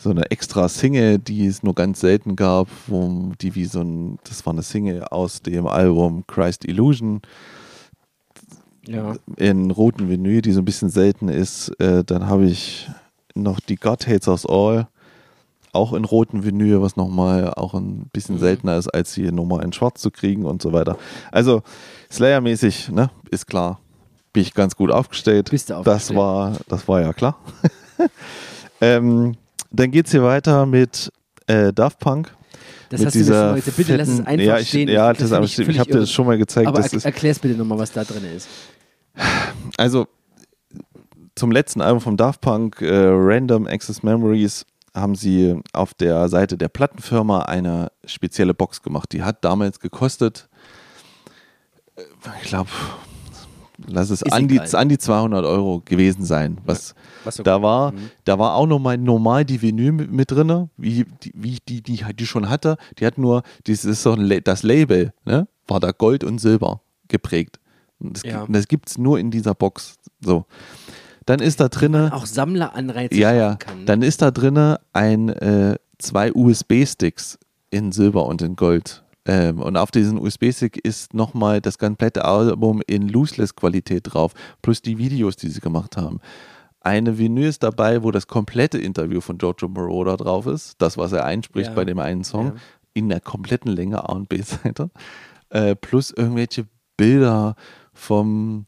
so 0.00 0.10
eine 0.10 0.30
extra 0.30 0.68
Single, 0.68 1.18
die 1.18 1.46
es 1.46 1.64
nur 1.64 1.74
ganz 1.74 1.98
selten 2.00 2.36
gab, 2.36 2.68
wo 2.86 3.32
die 3.40 3.56
wie 3.56 3.64
so 3.64 3.80
ein, 3.80 4.18
das 4.28 4.46
war 4.46 4.52
eine 4.52 4.62
Single 4.62 5.02
aus 5.04 5.42
dem 5.42 5.66
Album 5.66 6.24
Christ 6.28 6.64
Illusion 6.64 7.20
Ja. 8.86 9.16
in 9.36 9.72
roten 9.72 10.08
Vinyl, 10.08 10.40
die 10.40 10.52
so 10.52 10.60
ein 10.60 10.64
bisschen 10.64 10.88
selten 10.90 11.28
ist. 11.28 11.70
Äh, 11.80 12.04
dann 12.04 12.28
habe 12.28 12.46
ich 12.46 12.88
noch 13.34 13.58
die 13.58 13.74
God 13.76 14.06
Hates 14.06 14.28
Us 14.28 14.46
All, 14.46 14.86
auch 15.72 15.92
in 15.92 16.04
roten 16.04 16.44
Vinyl, 16.44 16.80
was 16.82 16.96
nochmal 16.96 17.52
auch 17.54 17.74
ein 17.74 18.08
bisschen 18.12 18.36
Mhm. 18.36 18.40
seltener 18.40 18.76
ist, 18.76 18.88
als 18.88 19.12
sie 19.12 19.30
nochmal 19.32 19.64
in 19.64 19.72
schwarz 19.72 20.00
zu 20.00 20.10
kriegen 20.10 20.44
und 20.44 20.62
so 20.62 20.72
weiter. 20.72 20.96
Also 21.30 21.62
Slayer-mäßig, 22.10 22.90
ne, 22.90 23.10
ist 23.30 23.46
klar, 23.46 23.80
bin 24.32 24.42
ich 24.42 24.54
ganz 24.54 24.76
gut 24.76 24.90
aufgestellt. 24.90 25.50
Bist 25.50 25.70
du 25.70 25.74
Das 25.74 25.86
aufgestellt. 25.86 26.18
war, 26.18 26.52
das 26.68 26.88
war 26.88 27.00
ja 27.02 27.12
klar. 27.12 27.38
ähm, 28.80 29.36
dann 29.70 29.90
geht 29.90 30.06
es 30.06 30.12
hier 30.12 30.22
weiter 30.22 30.66
mit 30.66 31.10
äh, 31.46 31.72
Daft 31.72 31.98
Punk. 31.98 32.34
Das 32.90 33.04
hast 33.04 33.14
du 33.14 33.18
mir 33.18 33.24
schon 33.26 33.54
gesagt. 33.54 33.76
Bitte 33.76 33.96
lass 33.96 34.08
es 34.08 34.14
fetten- 34.16 34.26
einfach 34.26 34.44
ja, 34.44 34.58
ich, 34.58 34.68
stehen. 34.68 34.88
Ja, 34.88 35.08
Das 35.12 35.18
das, 35.18 35.32
aber 35.32 35.44
ich 35.44 35.58
ich, 35.58 35.68
ich 35.68 35.78
habe 35.78 35.90
dir 35.90 36.00
das 36.00 36.10
schon 36.10 36.26
mal 36.26 36.38
gezeigt. 36.38 36.66
Aber 36.68 36.80
das 36.80 36.92
er, 36.94 37.04
erklär's 37.04 37.38
bitte 37.38 37.54
nochmal, 37.58 37.78
was 37.78 37.92
da 37.92 38.04
drin 38.04 38.24
ist. 38.34 38.48
Also 39.76 40.06
zum 41.34 41.50
letzten 41.52 41.80
Album 41.82 42.00
vom 42.00 42.16
Daft 42.16 42.40
Punk, 42.40 42.80
äh, 42.80 42.88
Random 43.10 43.66
Access 43.66 44.02
Memories, 44.02 44.64
haben 44.94 45.14
sie 45.14 45.60
auf 45.72 45.94
der 45.94 46.28
Seite 46.28 46.56
der 46.58 46.68
Plattenfirma 46.68 47.42
eine 47.42 47.90
spezielle 48.04 48.54
Box 48.54 48.82
gemacht. 48.82 49.12
Die 49.12 49.22
hat 49.22 49.44
damals 49.44 49.80
gekostet, 49.80 50.48
äh, 51.96 52.02
ich 52.42 52.48
glaube, 52.48 52.70
lass 53.86 54.10
es 54.10 54.22
an 54.24 54.48
die, 54.48 54.60
an 54.60 54.88
die 54.88 54.98
200 54.98 55.44
Euro 55.44 55.82
gewesen 55.84 56.24
sein. 56.24 56.58
Was 56.64 56.94
Was 57.24 57.36
so 57.36 57.42
da 57.42 57.62
war, 57.62 57.92
Mhm. 57.92 58.10
da 58.24 58.38
war 58.38 58.54
auch 58.54 58.66
nochmal 58.66 58.98
normal 58.98 59.44
die 59.44 59.60
Vinyl 59.62 59.92
mit, 59.92 60.10
mit 60.10 60.30
drin, 60.30 60.70
wie, 60.76 61.04
die, 61.22 61.32
wie 61.34 61.52
ich 61.54 61.64
die, 61.64 61.82
die, 61.82 62.02
die 62.14 62.26
schon 62.26 62.48
hatte. 62.48 62.76
Die 62.98 63.06
hat 63.06 63.18
nur, 63.18 63.42
das 63.64 63.84
ist 63.84 64.02
so 64.02 64.12
ein 64.12 64.40
das 64.44 64.62
Label, 64.62 65.12
ne, 65.24 65.46
war 65.66 65.80
da 65.80 65.92
Gold 65.92 66.24
und 66.24 66.38
Silber 66.38 66.80
geprägt. 67.08 67.60
Und 68.00 68.16
Das, 68.16 68.22
Ja. 68.24 68.40
gibt- 68.44 68.56
das 68.56 68.68
gibt 68.68 68.88
es 68.90 68.98
nur 68.98 69.18
in 69.18 69.30
dieser 69.30 69.54
Box. 69.54 69.96
So. 70.20 70.44
Dann 71.28 71.40
ist 71.40 71.60
da 71.60 71.68
drinne, 71.68 72.10
Auch 72.14 72.24
Sammleranreize 72.26 73.14
ja, 73.14 73.32
ja, 73.34 73.56
kann. 73.56 73.84
dann 73.84 74.00
ist 74.02 74.22
da 74.22 74.30
drinne 74.30 74.80
ein, 74.94 75.28
äh, 75.28 75.76
zwei 75.98 76.32
USB-Sticks 76.32 77.38
in 77.70 77.92
Silber 77.92 78.24
und 78.26 78.40
in 78.40 78.56
Gold. 78.56 79.04
Ähm, 79.26 79.60
und 79.60 79.76
auf 79.76 79.90
diesen 79.90 80.18
USB-Stick 80.18 80.78
ist 80.78 81.12
nochmal 81.12 81.60
das 81.60 81.76
komplette 81.76 82.24
Album 82.24 82.80
in 82.86 83.08
Looseless-Qualität 83.08 84.14
drauf, 84.14 84.32
plus 84.62 84.80
die 84.80 84.96
Videos, 84.96 85.36
die 85.36 85.48
sie 85.48 85.60
gemacht 85.60 85.98
haben. 85.98 86.20
Eine 86.80 87.18
Vinyl 87.18 87.46
ist 87.48 87.62
dabei, 87.62 88.02
wo 88.02 88.10
das 88.10 88.26
komplette 88.26 88.78
Interview 88.78 89.20
von 89.20 89.36
Giorgio 89.36 89.68
Moroder 89.68 90.16
drauf 90.16 90.46
ist, 90.46 90.76
das, 90.78 90.96
was 90.96 91.12
er 91.12 91.26
einspricht 91.26 91.68
Ja. 91.68 91.74
bei 91.74 91.84
dem 91.84 91.98
einen 91.98 92.24
Song, 92.24 92.46
Ja. 92.46 92.54
in 92.94 93.10
der 93.10 93.20
kompletten 93.20 93.70
Länge 93.72 94.08
A 94.08 94.12
und 94.12 94.30
B-Seite, 94.30 94.88
äh, 95.50 95.74
plus 95.76 96.10
irgendwelche 96.10 96.64
Bilder 96.96 97.54
vom, 97.92 98.64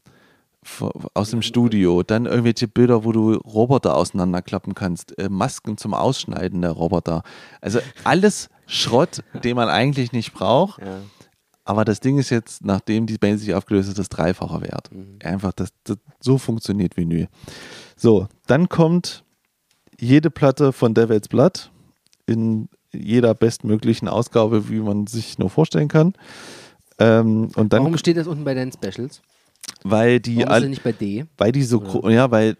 aus 1.13 1.31
dem 1.31 1.41
Studio, 1.41 2.03
dann 2.03 2.25
irgendwelche 2.25 2.67
Bilder, 2.67 3.03
wo 3.03 3.11
du 3.11 3.33
Roboter 3.33 3.95
auseinanderklappen 3.95 4.75
kannst, 4.75 5.17
äh, 5.17 5.27
Masken 5.29 5.77
zum 5.77 5.93
Ausschneiden 5.93 6.61
der 6.61 6.71
Roboter. 6.71 7.23
Also 7.61 7.79
alles 8.03 8.49
Schrott, 8.67 9.23
den 9.43 9.55
man 9.55 9.69
eigentlich 9.69 10.11
nicht 10.11 10.33
braucht. 10.33 10.81
ja. 10.81 10.99
Aber 11.63 11.85
das 11.85 11.99
Ding 11.99 12.17
ist 12.17 12.31
jetzt, 12.31 12.65
nachdem 12.65 13.05
die 13.05 13.17
Band 13.17 13.39
sich 13.39 13.53
aufgelöst 13.53 13.89
hat, 13.89 13.97
das 13.97 14.09
Dreifache 14.09 14.61
wert. 14.61 14.89
Einfach, 15.23 15.53
das, 15.53 15.69
das, 15.83 15.97
so 16.19 16.37
funktioniert 16.37 16.97
Vinyl. 16.97 17.27
So, 17.95 18.27
dann 18.47 18.67
kommt 18.67 19.23
jede 19.99 20.31
Platte 20.31 20.73
von 20.73 20.93
Devil's 20.93 21.27
Blood 21.27 21.71
in 22.25 22.67
jeder 22.91 23.35
bestmöglichen 23.35 24.07
Ausgabe, 24.07 24.69
wie 24.69 24.79
man 24.79 25.07
sich 25.07 25.37
nur 25.37 25.49
vorstellen 25.49 25.87
kann. 25.87 26.13
Ähm, 26.99 27.49
und 27.55 27.71
dann, 27.71 27.83
Warum 27.83 27.97
steht 27.97 28.17
das 28.17 28.27
unten 28.27 28.43
bei 28.43 28.53
deinen 28.53 28.71
Specials? 28.71 29.21
Weil 29.83 30.19
die 30.19 30.37
Warum 30.37 30.51
all, 30.51 30.69
nicht 30.69 30.83
bei 30.83 30.91
D? 30.91 31.25
weil 31.37 31.51
die 31.51 31.63
so, 31.63 32.09
ja, 32.09 32.29
weil 32.31 32.57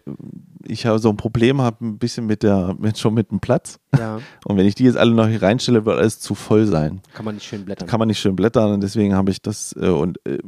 ich 0.66 0.84
ja 0.84 0.98
so 0.98 1.08
ein 1.10 1.16
Problem 1.16 1.60
habe, 1.60 1.84
ein 1.84 1.98
bisschen 1.98 2.26
mit 2.26 2.42
der, 2.42 2.74
mit, 2.78 2.98
schon 2.98 3.14
mit 3.14 3.30
dem 3.30 3.40
Platz. 3.40 3.78
Ja, 3.98 4.20
Und 4.44 4.56
wenn 4.56 4.66
ich 4.66 4.74
die 4.74 4.84
jetzt 4.84 4.96
alle 4.96 5.12
noch 5.12 5.26
hier 5.28 5.42
reinstelle, 5.42 5.84
wird 5.84 5.98
alles 5.98 6.18
zu 6.20 6.34
voll 6.34 6.66
sein. 6.66 7.00
kann 7.14 7.24
man 7.24 7.34
nicht 7.34 7.46
schön 7.46 7.64
blättern. 7.64 7.86
Kann 7.88 7.98
man 7.98 8.08
nicht 8.08 8.18
schön 8.20 8.36
blättern 8.36 8.72
und 8.72 8.80
deswegen 8.82 9.14
habe 9.14 9.30
ich 9.30 9.42
das 9.42 9.74
äh, 9.80 9.88
und 9.88 10.18
äh, 10.26 10.38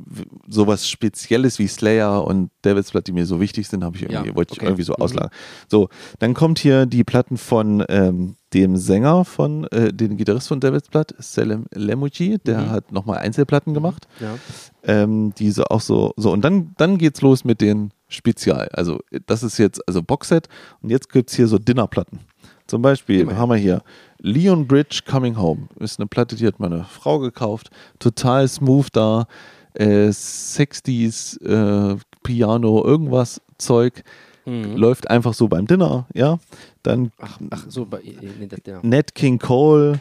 sowas 0.49 0.89
Spezielles 0.89 1.59
wie 1.59 1.67
Slayer 1.69 2.25
und 2.27 2.51
Devil's 2.65 2.91
Blood, 2.93 3.07
die 3.07 3.13
mir 3.13 3.27
so 3.27 3.41
wichtig 3.41 3.69
sind, 3.69 3.85
habe 3.85 3.97
ich 3.97 4.03
irgendwie, 4.05 4.29
Ja, 4.31 4.35
wollte 4.37 4.55
ich 4.55 4.59
okay. 4.61 4.67
irgendwie 4.67 4.83
so 4.85 4.95
Mhm. 4.97 5.03
auslagern. 5.03 5.31
So, 5.69 5.89
dann 6.19 6.35
kommt 6.35 6.59
hier 6.59 6.87
die 6.87 7.05
Platten 7.05 7.37
von 7.37 7.85
ähm, 7.89 8.37
dem 8.53 8.77
Sänger 8.77 9.25
von, 9.25 9.65
äh, 9.73 9.93
den 9.93 10.17
Gitarrist 10.17 10.49
von 10.49 10.61
Devil's 10.61 10.89
Blood, 10.89 11.15
Selem 11.19 11.67
Lemuji, 11.75 12.39
der 12.39 12.61
Mhm. 12.63 12.71
hat 12.71 12.93
nochmal 12.93 13.19
Einzelplatten 13.19 13.75
gemacht 13.75 14.07
Ja. 14.21 14.37
ähm, 14.85 15.33
die 15.39 15.51
so 15.51 15.65
auch 15.65 15.81
so, 15.81 16.13
so 16.17 16.31
und 16.33 16.43
dann, 16.45 16.73
dann 16.77 16.99
geht's 16.99 17.21
los 17.21 17.45
mit 17.45 17.61
den 17.61 17.91
Spezial. 18.15 18.69
Also 18.73 19.01
das 19.27 19.43
ist 19.43 19.59
jetzt, 19.59 19.87
also 19.87 20.03
Boxset 20.03 20.49
und 20.81 20.91
jetzt 20.91 21.11
gibt's 21.11 21.35
hier 21.35 21.47
so 21.47 21.59
Dinnerplatten. 21.59 22.21
Zum 22.67 22.81
Beispiel 22.81 23.21
Immerhin. 23.21 23.39
haben 23.39 23.51
wir 23.51 23.57
hier 23.57 23.83
Leon 24.21 24.67
Bridge 24.67 25.01
Coming 25.07 25.37
Home. 25.37 25.69
Ist 25.81 26.01
eine 26.01 26.07
Platte, 26.07 26.37
die 26.37 26.47
hat 26.47 26.59
meine 26.59 26.85
Frau 26.85 27.19
gekauft. 27.19 27.71
Total 27.99 28.49
smooth 28.49 28.89
da. 28.93 29.27
Äh, 29.75 30.09
60s 30.09 31.43
äh, 31.45 31.97
Piano, 32.23 32.85
irgendwas 32.85 33.41
Zeug. 33.59 34.03
Mhm. 34.47 34.77
Läuft 34.77 35.11
einfach 35.11 35.35
so 35.35 35.49
beim 35.49 35.67
Dinner, 35.67 36.07
ja. 36.15 36.39
Dann 36.83 37.11
Ach, 37.19 37.39
ach 37.51 37.65
so, 37.69 37.87
bei, 37.87 38.01
nee, 38.03 38.47
das, 38.47 38.61
ja. 38.67 38.81
Nat 38.83 39.15
King 39.15 39.39
Cole, 39.39 40.01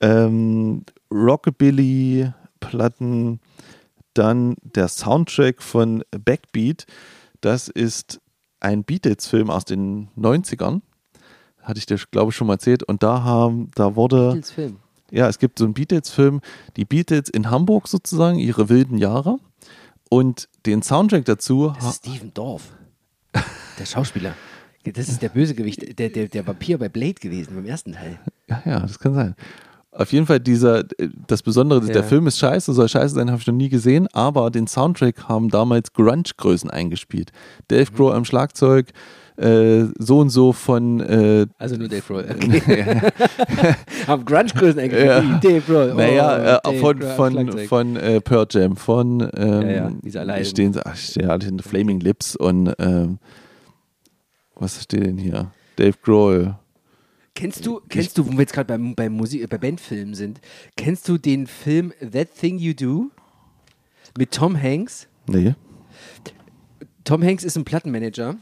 ähm, 0.00 0.84
Rockabilly, 1.12 2.30
Platten, 2.60 3.40
dann 4.14 4.56
der 4.62 4.88
Soundtrack 4.88 5.62
von 5.62 6.02
Backbeat. 6.24 6.86
Das 7.40 7.68
ist 7.68 8.20
ein 8.60 8.84
Beatles-Film 8.84 9.50
aus 9.50 9.64
den 9.64 10.08
90ern. 10.16 10.80
Hatte 11.62 11.78
ich 11.78 11.86
dir, 11.86 11.98
glaube 12.10 12.30
ich, 12.30 12.36
schon 12.36 12.46
mal 12.46 12.54
erzählt. 12.54 12.82
Und 12.82 13.02
da 13.02 13.22
haben, 13.22 13.70
da 13.74 13.94
wurde, 13.94 14.28
Beatles 14.32 14.50
Film. 14.50 14.76
ja, 15.10 15.28
es 15.28 15.38
gibt 15.38 15.58
so 15.58 15.64
einen 15.64 15.74
Beatles-Film, 15.74 16.40
die 16.76 16.84
Beatles 16.84 17.28
in 17.28 17.50
Hamburg 17.50 17.88
sozusagen, 17.88 18.38
ihre 18.38 18.68
wilden 18.68 18.98
Jahre. 18.98 19.38
Und 20.10 20.48
den 20.66 20.82
Soundtrack 20.82 21.26
dazu, 21.26 21.72
Das 21.76 21.84
ist 21.84 22.06
Steven 22.06 22.32
Dorff. 22.32 22.72
Der 23.78 23.86
Schauspieler. 23.86 24.34
Das 24.84 25.08
ist 25.08 25.20
der 25.20 25.28
Bösegewicht, 25.28 25.98
der, 25.98 26.08
der, 26.08 26.28
der 26.28 26.46
Vampir 26.46 26.78
bei 26.78 26.88
Blade 26.88 27.14
gewesen, 27.14 27.54
beim 27.54 27.66
ersten 27.66 27.92
Teil. 27.92 28.18
Ja, 28.48 28.62
ja, 28.64 28.80
das 28.80 28.98
kann 28.98 29.12
sein. 29.14 29.34
Auf 29.90 30.12
jeden 30.12 30.26
Fall, 30.26 30.38
dieser, 30.38 30.80
äh, 30.98 31.08
das 31.26 31.42
Besondere, 31.42 31.84
Ja. 31.86 31.92
der 31.92 32.04
Film 32.04 32.26
ist 32.26 32.38
scheiße, 32.38 32.72
soll 32.74 32.88
scheiße 32.88 33.14
sein, 33.14 33.30
habe 33.30 33.40
ich 33.40 33.46
noch 33.46 33.54
nie 33.54 33.68
gesehen, 33.70 34.06
aber 34.12 34.50
den 34.50 34.66
Soundtrack 34.66 35.28
haben 35.28 35.48
damals 35.48 35.92
Grunge-Größen 35.94 36.70
eingespielt. 36.70 37.32
Dave 37.68 37.90
Grohl 37.92 38.12
am 38.12 38.24
Schlagzeug, 38.24 38.90
äh, 39.38 39.84
so 39.98 40.18
und 40.20 40.28
so 40.30 40.52
von, 40.52 41.00
äh, 41.00 41.46
Also 41.58 41.76
nur 41.76 41.88
Dave 41.88 42.02
Grohl. 42.06 42.26
Okay. 42.38 43.00
Haben 44.06 44.24
Grunge-Größen 44.26 44.78
eigentlich. 44.78 45.04
Ja. 45.04 45.20
Dave 45.42 45.60
Grohl. 45.62 45.90
Oh, 45.94 45.96
naja, 45.96 46.60
äh, 46.64 46.78
von, 46.78 47.00
von, 47.02 47.58
von 47.66 47.96
äh, 47.96 48.20
Pearl 48.20 48.46
Jam, 48.50 48.76
von, 48.76 49.20
ähm, 49.36 49.62
Ja, 49.62 49.68
ja, 49.70 49.90
diese 50.02 50.20
Allein. 50.20 50.44
stehen, 50.44 50.78
ach, 50.84 50.96
alle 51.26 51.44
hinter 51.44 51.64
Flaming 51.68 52.00
Lips 52.00 52.36
und, 52.36 52.74
ähm, 52.78 53.18
was 54.54 54.82
steht 54.82 55.06
denn 55.06 55.18
hier? 55.18 55.50
Dave 55.76 55.96
Grohl. 56.02 56.56
Kennst 57.38 57.64
du, 57.64 57.80
kennst 57.88 58.18
du, 58.18 58.26
wo 58.26 58.32
wir 58.32 58.40
jetzt 58.40 58.52
gerade 58.52 58.66
beim, 58.66 58.96
beim 58.96 59.12
Musik, 59.12 59.42
äh, 59.42 59.46
bei 59.46 59.58
Bandfilmen 59.58 60.14
sind, 60.14 60.40
kennst 60.76 61.08
du 61.08 61.18
den 61.18 61.46
Film 61.46 61.92
That 62.12 62.34
Thing 62.34 62.58
You 62.58 62.74
Do 62.74 63.10
mit 64.18 64.32
Tom 64.32 64.60
Hanks? 64.60 65.06
Nee. 65.28 65.54
Tom 67.04 67.22
Hanks 67.22 67.44
ist 67.44 67.56
ein 67.56 67.64
Plattenmanager 67.64 68.36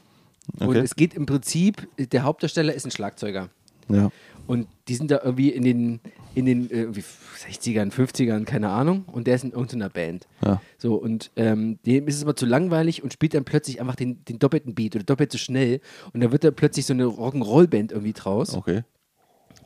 und 0.59 0.68
Okay. 0.68 0.78
es 0.78 0.97
geht 0.97 1.12
im 1.12 1.26
Prinzip, 1.26 1.86
der 1.99 2.22
Hauptdarsteller 2.22 2.72
ist 2.72 2.86
ein 2.86 2.90
Schlagzeuger. 2.90 3.51
Ja. 3.90 4.11
Und 4.47 4.66
die 4.88 4.94
sind 4.94 5.11
da 5.11 5.20
irgendwie 5.22 5.51
in 5.51 5.62
den, 5.64 6.01
in 6.37 6.45
den 6.45 6.70
äh, 6.70 6.82
irgendwie 6.82 7.03
60ern, 7.03 7.91
50ern, 7.91 8.45
keine 8.45 8.68
Ahnung. 8.68 9.07
Und 9.07 9.26
der 9.26 9.37
ist 9.37 9.45
in 9.45 9.53
irgendeiner 9.53 9.89
Band. 9.89 10.28
Ja. 10.45 10.61
So, 10.76 10.97
und 10.97 11.30
ähm, 11.37 11.78
dem 11.87 12.07
ist 12.07 12.16
es 12.16 12.22
aber 12.22 12.37
zu 12.37 12.45
langweilig 12.45 13.03
und 13.03 13.11
spielt 13.11 13.32
dann 13.32 13.47
plötzlich 13.47 13.80
einfach 13.80 13.97
den, 13.97 14.22
den 14.26 14.39
doppelten 14.39 14.74
Beat 14.74 14.95
oder 14.95 15.05
doppelt 15.05 15.32
so 15.32 15.39
schnell. 15.39 15.80
Und 16.12 16.20
da 16.20 16.30
wird 16.32 16.45
da 16.45 16.51
plötzlich 16.51 16.84
so 16.84 16.93
eine 16.93 17.05
Rock'n'Roll-Band 17.05 17.93
irgendwie 17.93 18.12
draus. 18.12 18.55
Okay. 18.55 18.82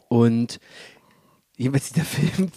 Und 0.08 0.60
jeweils 1.56 1.92
dieser 1.92 2.04
Film 2.04 2.52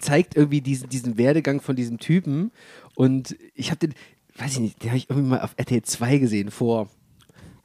zeigt 0.00 0.34
irgendwie 0.34 0.62
diesen, 0.62 0.88
diesen 0.88 1.18
Werdegang 1.18 1.60
von 1.60 1.76
diesem 1.76 1.98
Typen. 1.98 2.52
Und 2.94 3.36
ich 3.54 3.70
habe 3.70 3.80
den, 3.80 3.92
weiß 4.38 4.52
ich 4.52 4.60
nicht, 4.60 4.82
den 4.82 4.90
habe 4.90 4.96
ich 4.96 5.10
irgendwie 5.10 5.28
mal 5.28 5.42
auf 5.42 5.52
RTL 5.58 5.82
2 5.82 6.16
gesehen 6.16 6.50
vor 6.50 6.88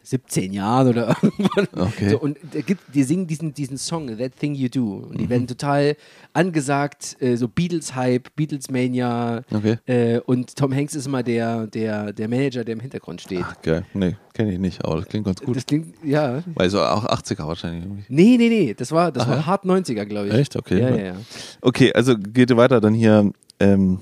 17 0.10 0.54
Jahren 0.54 0.88
oder 0.88 1.18
irgendwann. 1.22 1.68
Okay. 1.76 2.10
So, 2.12 2.20
und 2.20 2.38
gibt, 2.66 2.82
die 2.94 3.04
singen 3.04 3.28
diesen, 3.28 3.54
diesen 3.54 3.78
Song, 3.78 4.08
That 4.18 4.38
Thing 4.40 4.56
You 4.56 4.70
Do. 4.70 5.06
Und 5.10 5.20
die 5.20 5.26
Mhm. 5.26 5.30
werden 5.30 5.48
total 5.48 5.98
angesagt, 6.34 7.18
äh, 7.20 7.36
so 7.36 7.48
Beatles-Hype, 7.50 8.34
Beatles-Mania. 8.36 9.42
Okay. 9.54 9.78
Äh, 9.86 10.20
und 10.22 10.56
Tom 10.56 10.74
Hanks 10.74 10.96
ist 10.96 11.08
immer 11.08 11.24
der, 11.24 11.68
der, 11.68 12.14
der 12.14 12.28
Manager, 12.30 12.64
der 12.64 12.74
im 12.74 12.80
Hintergrund 12.80 13.20
steht. 13.22 13.44
Ach, 13.44 13.62
geil. 13.62 13.86
Nee, 13.94 14.16
kenne 14.34 14.54
ich 14.54 14.60
nicht, 14.60 14.84
aber 14.86 14.98
das 14.98 15.06
klingt 15.08 15.26
ganz 15.26 15.42
gut. 15.42 15.56
Das 15.58 15.66
klingt, 15.66 15.94
ja. 16.04 16.42
Weil 16.56 16.70
so 16.70 16.80
auch 16.82 17.06
80er 17.06 17.46
wahrscheinlich. 17.46 18.06
Nee, 18.08 18.38
nee, 18.38 18.48
nee, 18.50 18.74
das 18.74 18.92
war, 18.94 19.12
das 19.12 19.28
war 19.28 19.46
hart 19.46 19.66
90er, 19.66 20.06
glaube 20.06 20.30
ich. 20.30 20.34
Echt? 20.34 20.56
Okay. 20.56 20.80
Ja, 20.80 20.90
ja, 20.96 21.04
ja. 21.06 21.16
Okay, 21.62 21.92
also 21.94 22.16
geht 22.18 22.56
weiter 22.56 22.80
dann 22.80 22.94
hier 22.94 23.30
ähm, 23.60 24.00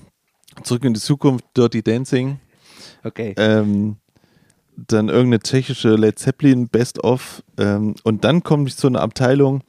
zurück 0.64 0.84
in 0.86 0.94
die 0.94 1.00
Zukunft, 1.00 1.46
Dirty 1.58 1.82
Dancing. 1.82 2.40
Okay. 3.04 3.34
Ähm, 3.38 3.98
dann 4.78 5.10
irgendeine 5.10 5.40
tschechische 5.40 5.96
Led 5.96 6.20
Zeppelin 6.20 6.68
Best 6.68 7.04
of. 7.04 7.44
Ähm, 7.58 7.96
und 8.04 8.24
dann 8.24 8.44
komme 8.44 8.68
ich 8.68 8.76
zu 8.78 8.88
einer 8.88 9.02
Abteilung, 9.02 9.62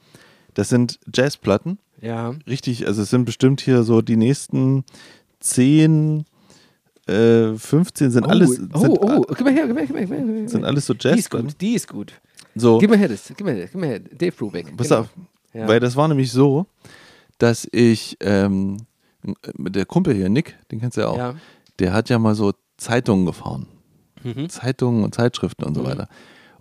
das 0.53 0.69
sind 0.69 0.99
Jazzplatten. 1.13 1.77
Ja. 2.01 2.35
Richtig, 2.47 2.85
also 2.87 3.01
es 3.01 3.09
sind 3.09 3.25
bestimmt 3.25 3.61
hier 3.61 3.83
so 3.83 4.01
die 4.01 4.17
nächsten 4.17 4.83
10, 5.39 6.25
äh, 7.07 7.53
15 7.55 8.11
sind 8.11 8.25
Oh, 8.25 8.29
alles 8.29 8.59
oh, 8.73 8.79
sind, 8.79 8.97
oh, 8.99 9.21
gib 9.29 9.41
mal 9.41 9.53
her, 9.53 9.65
gib 9.67 9.75
mal 9.75 9.85
her, 9.85 9.87
gib 9.87 9.95
mal 9.95 9.99
her. 9.99 10.07
Gib 10.07 10.27
mal 10.27 10.35
her. 10.41 10.49
sind 10.49 10.65
alles 10.65 10.85
so 10.85 10.93
Die 10.93 11.07
ist 11.09 11.29
gut, 11.31 11.61
die 11.61 11.73
ist 11.73 11.87
gut. 11.87 12.13
So, 12.55 12.79
Gib 12.79 12.89
mal 12.89 12.97
her 12.97 13.07
das, 13.07 13.27
gib 13.35 13.41
mal 13.45 13.55
her, 13.55 13.67
gib 13.71 13.79
mal 13.79 13.87
her. 13.87 13.99
Dave 13.99 14.31
Brubeck. 14.31 14.75
pass 14.75 14.91
auf, 14.91 15.07
Ja. 15.53 15.67
weil 15.67 15.79
das 15.79 15.95
war 15.95 16.07
nämlich 16.07 16.31
so, 16.31 16.65
dass 17.37 17.67
ich 17.71 18.17
ähm, 18.19 18.77
der 19.57 19.85
Kumpel 19.85 20.13
hier, 20.15 20.27
Nick, 20.29 20.55
den 20.71 20.79
kennst 20.79 20.97
du 20.97 21.01
ja 21.01 21.07
auch, 21.07 21.17
Ja. 21.17 21.35
der 21.79 21.93
hat 21.93 22.09
ja 22.09 22.17
mal 22.19 22.35
so 22.35 22.53
Zeitungen 22.77 23.25
gefahren. 23.25 23.67
Mhm. 24.23 24.49
Zeitungen 24.49 25.03
und 25.03 25.15
Zeitschriften 25.15 25.63
und 25.63 25.75
so 25.75 25.85
weiter. 25.85 26.07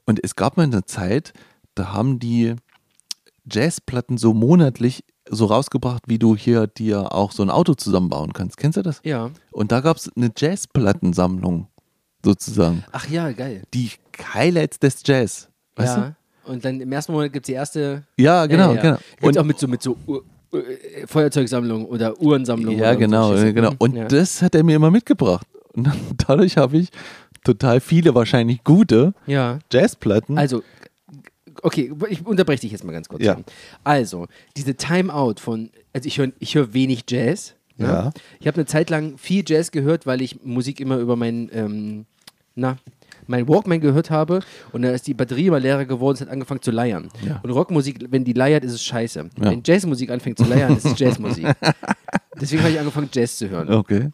Und 0.05 0.21
es 0.23 0.37
gab 0.37 0.57
mal 0.57 0.65
eine 0.65 0.85
Zeit, 0.85 1.33
da 1.75 1.93
haben 1.93 2.19
die 2.19 2.55
Jazzplatten 3.51 4.19
so 4.19 4.35
monatlich 4.35 5.05
so 5.29 5.47
rausgebracht, 5.47 6.05
wie 6.07 6.19
du 6.19 6.37
hier 6.37 6.67
dir 6.67 7.13
auch 7.13 7.33
so 7.33 7.43
ein 7.43 7.51
Auto 7.51 7.75
zusammenbauen 7.75 8.33
kannst. 8.33 8.57
Kennst 8.57 8.77
du 8.77 8.83
das? 8.83 9.01
Ja. 9.05 9.31
Und 9.51 9.73
da 9.73 9.81
gab 9.81 9.97
es 9.97 10.11
eine 10.17 10.31
Jazzplattensammlung 10.37 11.69
sozusagen. 12.25 12.85
Ach 12.93 13.09
ja, 13.09 13.33
geil. 13.33 13.63
Die 13.75 13.91
Highlights 14.35 14.79
des 14.79 15.03
Jazz. 15.05 15.49
Weißt 15.77 15.97
ja. 15.97 16.17
Und 16.45 16.65
dann 16.65 16.81
im 16.81 16.93
ersten 16.93 17.13
Monat 17.13 17.33
gibt 17.33 17.47
es 17.47 17.49
die 17.49 17.55
erste. 17.55 18.05
du? 18.17 18.23
Ja, 18.23 18.47
genau, 18.47 18.71
ja, 18.71 18.77
ja. 18.77 18.83
genau. 18.83 18.99
Und 19.21 19.39
auch 19.39 19.45
mit 19.45 19.59
so, 19.59 19.67
mit 19.67 19.83
so 19.83 19.97
äh, 20.53 21.07
Feuerzeugsammlung 21.07 21.87
oder 21.87 22.21
Uhrensammlung. 22.21 22.77
ja, 22.77 22.91
oder 22.91 22.97
genau, 22.97 23.37
so 23.37 23.53
genau. 23.53 23.71
Mhm. 23.73 23.77
Und 23.79 23.97
ja. 23.97 24.05
das 24.05 24.43
hat 24.43 24.55
er 24.55 24.63
mir 24.63 24.77
immer 24.77 24.91
mitgebracht. 24.91 25.47
Und 25.77 25.87
dann, 25.87 25.97
dadurch 26.27 26.57
habe 26.57 26.79
ich 26.79 26.91
total 27.45 27.81
viele, 27.81 28.14
wahrscheinlich 28.14 28.64
gute 28.64 29.14
ja. 29.27 29.59
Jazzplatten. 29.70 30.37
Also, 30.37 30.62
okay, 31.62 31.93
ich 32.09 32.27
unterbreche 32.27 32.62
dich 32.62 32.72
jetzt 32.72 32.85
mal 32.85 32.93
ganz 32.93 33.09
kurz. 33.09 33.22
Ja. 33.22 33.39
Also, 33.85 34.27
diese 34.57 34.74
Timeout 34.74 35.37
von, 35.39 35.70
also 35.93 36.07
ich 36.07 36.18
höre 36.18 36.33
ich 36.39 36.55
hör 36.55 36.74
wenig 36.74 37.05
Jazz. 37.09 37.55
ne? 37.77 37.87
Ja. 37.87 38.12
Ich 38.41 38.47
habe 38.47 38.57
eine 38.57 38.66
Zeit 38.66 38.91
lang 38.91 39.16
viel 39.18 39.45
Jazz 39.47 39.70
gehört, 39.70 40.07
weil 40.07 40.22
ich 40.22 40.43
Musik 40.43 40.81
immer 40.81 40.97
über 40.97 41.14
mein, 41.14 41.49
ähm, 41.53 42.07
na, 42.57 42.79
mein 43.29 43.49
Walkman 43.49 43.81
gehört 43.81 44.11
habe 44.11 44.41
und 44.72 44.83
da 44.83 44.91
ist 44.91 45.07
die 45.07 45.14
Batterie 45.14 45.47
immer 45.47 45.61
leerer 45.61 45.85
geworden, 45.85 46.14
es 46.14 46.20
hat 46.20 46.29
angefangen 46.29 46.62
zu 46.62 46.70
leiern. 46.70 47.09
Ja. 47.27 47.41
Und 47.43 47.51
Rockmusik, 47.51 48.07
wenn 48.11 48.24
die 48.24 48.33
leiert, 48.33 48.64
ist 48.64 48.72
es 48.72 48.85
scheiße. 48.85 49.18
Ja. 49.20 49.51
Wenn 49.51 49.62
Jazzmusik 49.64 50.11
anfängt 50.11 50.39
zu 50.39 50.45
leiern, 50.45 50.77
ist 50.77 50.87
es 50.87 50.99
Jazzmusik. 50.99 51.47
Deswegen 52.41 52.62
habe 52.62 52.72
ich 52.72 52.79
angefangen, 52.79 53.09
Jazz 53.12 53.39
zu 53.39 53.49
hören. 53.49 53.72
okay. 53.72 54.11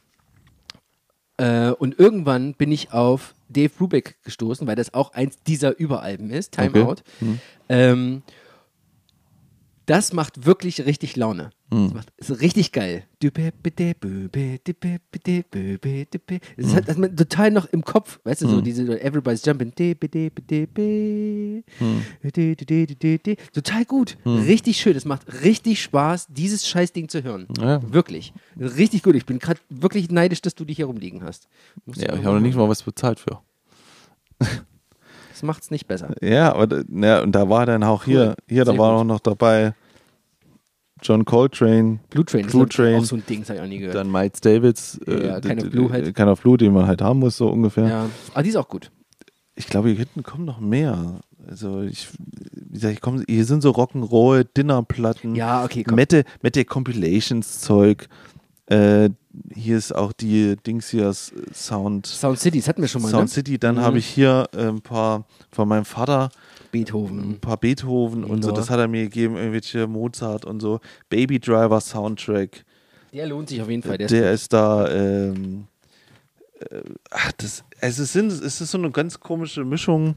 Äh, 1.37 1.71
und 1.71 1.99
irgendwann 1.99 2.55
bin 2.55 2.71
ich 2.73 2.93
auf 2.93 3.35
Dave 3.49 3.71
Brubeck 3.71 4.17
gestoßen, 4.25 4.67
weil 4.67 4.77
das 4.77 4.95
auch 4.95 5.13
eins 5.13 5.43
dieser 5.47 5.79
Überalben 5.79 6.31
ist, 6.31 6.53
Time 6.53 6.71
Okay. 6.71 6.83
Out. 6.83 7.03
Ähm, 7.69 8.23
das 9.87 10.13
macht 10.13 10.47
wirklich 10.47 10.85
richtig 10.87 11.17
Laune. 11.17 11.51
Das 11.71 11.95
macht, 11.95 12.13
ist 12.19 12.41
richtig 12.41 12.73
geil. 12.73 13.05
Das 16.57 16.75
hat, 16.75 16.89
hat 16.89 16.99
man 16.99 17.17
total 17.17 17.51
noch 17.51 17.67
im 17.67 17.83
Kopf, 17.83 18.21
weißt 18.25 18.43
du, 18.43 18.49
so 18.49 18.61
diese 18.61 19.01
Everybody's 19.01 19.45
Jumping. 19.45 19.73
Total 23.53 23.85
gut. 23.87 24.19
Richtig 24.27 24.77
schön. 24.77 24.97
Es 24.97 25.05
macht 25.05 25.43
richtig 25.43 25.83
Spaß, 25.83 26.27
dieses 26.29 26.69
Scheißding 26.69 27.09
zu 27.09 27.23
hören. 27.23 27.47
Ja. 27.59 27.81
Wirklich. 27.91 28.35
Richtig 28.59 29.03
gut. 29.03 29.15
Ich 29.15 29.25
bin 29.25 29.39
gerade 29.39 29.61
wirklich 29.71 30.11
neidisch, 30.11 30.43
dass 30.43 30.55
du 30.55 30.65
dich 30.65 30.77
hier 30.77 30.87
rumliegen 30.87 31.23
hast. 31.23 31.49
Musst 31.87 32.03
Ja, 32.03 32.15
ich 32.15 32.25
habe 32.25 32.37
noch 32.37 32.43
nicht 32.43 32.57
mal 32.57 32.69
was 32.69 32.83
bezahlt 32.83 33.19
für. 33.19 33.41
Das 35.43 35.47
macht 35.49 35.63
es 35.65 35.71
nicht 35.73 35.89
besser. 35.89 36.15
Ja, 36.23 36.53
aber 36.55 36.69
da- 36.69 36.83
ja, 36.89 37.21
und 37.21 37.33
da 37.33 37.49
war 37.49 37.67
dann 37.67 37.83
auch 37.83 38.05
hier, 38.05 38.37
hier, 38.49 38.65
da 38.65 38.71
Sehr 38.71 38.79
war 38.79 38.93
gut. 38.93 39.01
auch 39.01 39.05
noch 39.05 39.19
dabei 39.21 39.75
John 41.03 41.25
Coltrane, 41.25 41.99
Blue 42.11 42.25
Train 42.25 42.47
Blue 42.47 42.63
ich, 42.69 42.77
Train. 42.77 43.01
auch 43.01 43.05
so 43.05 43.17
ein 43.17 43.25
Ding, 43.29 43.41
das 43.41 43.49
habe 43.49 43.59
ich 43.59 43.65
auch 43.65 43.69
nie 43.69 43.79
gehört. 43.79 43.97
dann 43.97 44.11
Miles 44.11 44.41
Davids, 44.41 45.01
Ja, 45.05 45.41
Kind 45.41 45.59
of 45.59 45.65
d- 45.65 45.71
Blue 45.71 45.91
halt. 45.91 46.17
Of 46.21 46.41
Blue, 46.43 46.57
den 46.57 46.73
man 46.73 46.87
halt 46.87 47.03
haben 47.03 47.19
muss, 47.19 47.37
so 47.37 47.49
ungefähr. 47.49 47.89
ja. 47.89 48.07
Aber 48.35 48.43
die 48.45 48.51
ist 48.51 48.57
auch 48.57 48.69
gut. 48.69 48.93
Ich 49.57 49.67
glaube, 49.67 49.89
hier 49.89 49.99
hinten 49.99 50.23
kommen 50.23 50.45
noch 50.45 50.61
mehr. 50.61 51.21
Also 51.49 51.83
ich, 51.83 52.09
wie 52.55 52.75
gesagt, 52.75 52.95
ich 52.95 53.01
komm, 53.01 53.25
hier 53.29 53.45
sind 53.45 53.63
so 53.63 53.73
Rock'n'Roll, 53.73 54.47
Dinnerplatten, 54.57 55.35
Ja, 55.35 55.65
okay, 55.65 55.83
komm. 55.83 55.97
Mette, 55.97 56.23
Mette 56.41 56.65
Compilations 56.65 57.61
Zeug. 57.61 58.09
Äh, 58.73 59.11
hier 59.55 59.77
ist 59.77 59.95
auch 59.95 60.13
die 60.13 60.57
Dings 60.57 60.89
hier 60.89 61.13
Sound, 61.13 62.07
Sound 62.07 62.39
City, 62.39 62.59
das 62.59 62.69
hatten 62.69 62.81
wir 62.83 62.89
schon 62.89 63.03
mal, 63.03 63.09
Sound 63.11 63.25
ne? 63.25 63.29
City. 63.29 63.59
Dann 63.59 63.77
Mhm. 63.77 63.81
habe 63.81 63.99
ich 63.99 64.07
hier 64.07 64.49
äh, 64.55 64.67
ein 64.69 64.81
paar 64.81 65.25
von 65.51 65.69
meinem 65.69 65.85
Vater 65.85 66.25
ein 66.25 66.69
Beethoven. 66.71 67.39
paar 67.41 67.57
Beethoven 67.59 68.25
und 68.25 68.43
so, 68.43 68.51
das 68.51 68.71
hat 68.71 68.79
er 68.79 68.89
mir 68.89 69.03
gegeben, 69.05 69.37
irgendwelche 69.37 69.87
Mozart 69.87 70.45
und 70.47 70.61
so. 70.61 70.81
Baby 71.11 71.39
Driver 71.39 71.81
Soundtrack, 71.81 72.65
Der 73.13 73.27
lohnt 73.27 73.49
sich 73.51 73.61
auf 73.61 73.69
jeden 73.69 73.83
Fall. 73.83 73.99
Der, 73.99 74.07
der 74.09 74.33
ist 74.33 74.43
ist 74.45 74.53
da, 74.55 74.89
ähm, 74.91 75.67
äh, 76.61 76.81
ach, 77.11 77.33
das, 77.33 77.65
es, 77.81 77.99
ist, 77.99 78.15
es 78.17 78.61
ist 78.61 78.71
so 78.71 78.79
eine 78.79 78.91
ganz 78.91 79.21
komische 79.21 79.65
Mischung 79.65 80.17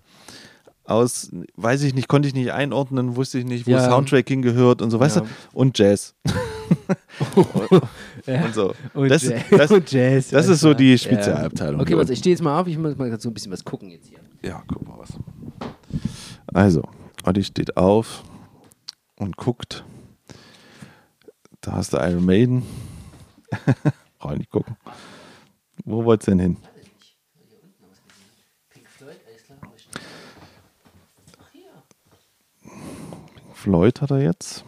aus, 0.86 1.30
weiß 1.56 1.84
ich 1.84 1.93
nicht, 1.93 2.08
konnte 2.08 2.28
ich 2.30 2.34
nicht 2.36 2.51
einordnen, 2.53 3.16
wusste 3.18 3.39
ich 3.39 3.45
nicht, 3.45 3.68
wo 3.68 3.72
Ja. 3.72 3.89
Soundtrack 3.89 4.28
hingehört 4.30 4.82
und 4.82 4.91
so, 4.91 4.99
weißt 4.99 5.18
Ja. 5.18 5.22
du, 5.24 5.28
und 5.53 5.78
Jazz. 5.78 6.14
Und 8.26 8.53
so. 8.53 8.74
Und, 8.93 9.09
das, 9.09 9.24
Jazz. 9.24 9.43
das, 9.51 9.72
und 9.72 9.91
Jazz. 9.91 10.30
das 10.30 10.47
ist 10.47 10.59
so 10.61 10.74
die 10.74 10.97
Spezialabteilung. 10.97 11.80
Okay, 11.82 11.95
warte, 11.95 12.13
ich 12.13 12.20
stehe 12.20 12.34
jetzt 12.34 12.41
mal 12.41 12.59
auf. 12.59 12.68
Ich 12.68 12.78
muss 12.78 12.97
mal 12.97 13.20
so 13.20 13.30
ein 13.30 13.34
bisschen 13.34 13.51
was 13.51 13.63
gucken 13.63 13.89
jetzt 13.89 14.07
hier. 14.07 14.20
Ja, 14.43 14.63
guck 14.68 14.88
mal 14.88 14.97
was. 14.97 15.13
Also, 16.47 16.84
Olli 17.24 17.43
steht 17.43 17.78
auf 17.78 18.24
und 19.18 19.38
guckt. 19.38 19.84
Da 21.61 21.74
hast 21.74 21.93
du 21.93 21.97
Iron 21.97 22.26
Maiden. 22.26 22.63
Brauch 24.20 24.32
ich 24.32 24.39
nicht 24.39 24.51
gucken. 24.51 24.75
Wo 25.83 26.04
wollt's 26.04 26.25
denn 26.25 26.39
hin? 26.39 26.58
Floyd 33.54 34.01
hat 34.01 34.12
er 34.12 34.21
jetzt. 34.21 34.63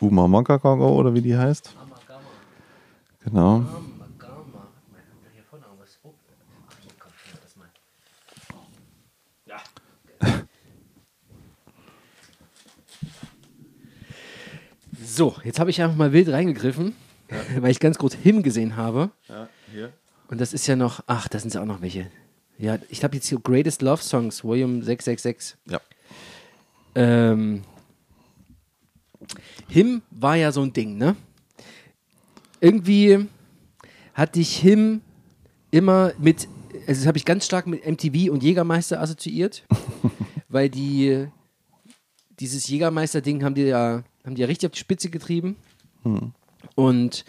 Uma 0.00 0.28
Mokakago 0.28 0.88
oder 0.94 1.14
wie 1.14 1.22
die 1.22 1.36
heißt. 1.36 1.74
Amagama. 1.80 2.20
Genau. 3.24 3.64
Ja. 9.46 9.56
So, 15.02 15.34
jetzt 15.44 15.58
habe 15.58 15.70
ich 15.70 15.80
einfach 15.80 15.96
mal 15.96 16.12
wild 16.12 16.28
reingegriffen, 16.28 16.94
weil 17.58 17.70
ich 17.70 17.80
ganz 17.80 17.96
groß 17.96 18.14
Him 18.14 18.42
gesehen 18.42 18.76
habe. 18.76 19.10
Ja, 19.28 19.48
hier. 19.72 19.92
Und 20.28 20.40
das 20.40 20.52
ist 20.52 20.66
ja 20.66 20.76
noch, 20.76 21.02
ach, 21.06 21.28
da 21.28 21.38
sind 21.38 21.54
ja 21.54 21.62
auch 21.62 21.66
noch 21.66 21.80
welche. 21.80 22.10
Ja, 22.58 22.78
ich 22.88 23.04
habe 23.04 23.14
jetzt 23.16 23.28
hier 23.28 23.38
Greatest 23.38 23.82
Love 23.82 24.02
Songs, 24.02 24.42
Volume 24.44 24.82
666. 24.82 25.56
Ja. 25.66 25.80
Ähm, 26.94 27.62
Him 29.68 30.02
war 30.10 30.36
ja 30.36 30.52
so 30.52 30.62
ein 30.62 30.72
Ding, 30.72 30.96
ne? 30.96 31.16
Irgendwie 32.60 33.26
hatte 34.14 34.40
ich 34.40 34.56
Him 34.56 35.00
immer 35.70 36.12
mit 36.18 36.48
also 36.86 37.00
das 37.00 37.06
habe 37.06 37.18
ich 37.18 37.24
ganz 37.24 37.46
stark 37.46 37.66
mit 37.66 37.86
MTV 37.86 38.30
und 38.30 38.42
Jägermeister 38.42 39.00
assoziiert, 39.00 39.64
weil 40.48 40.68
die 40.68 41.26
dieses 42.38 42.68
Jägermeister-Ding 42.68 43.42
haben 43.42 43.54
die 43.54 43.62
ja, 43.62 44.04
haben 44.24 44.34
die 44.34 44.42
ja 44.42 44.46
richtig 44.46 44.68
auf 44.68 44.72
die 44.72 44.78
Spitze 44.78 45.10
getrieben. 45.10 45.56
Und 46.74 47.24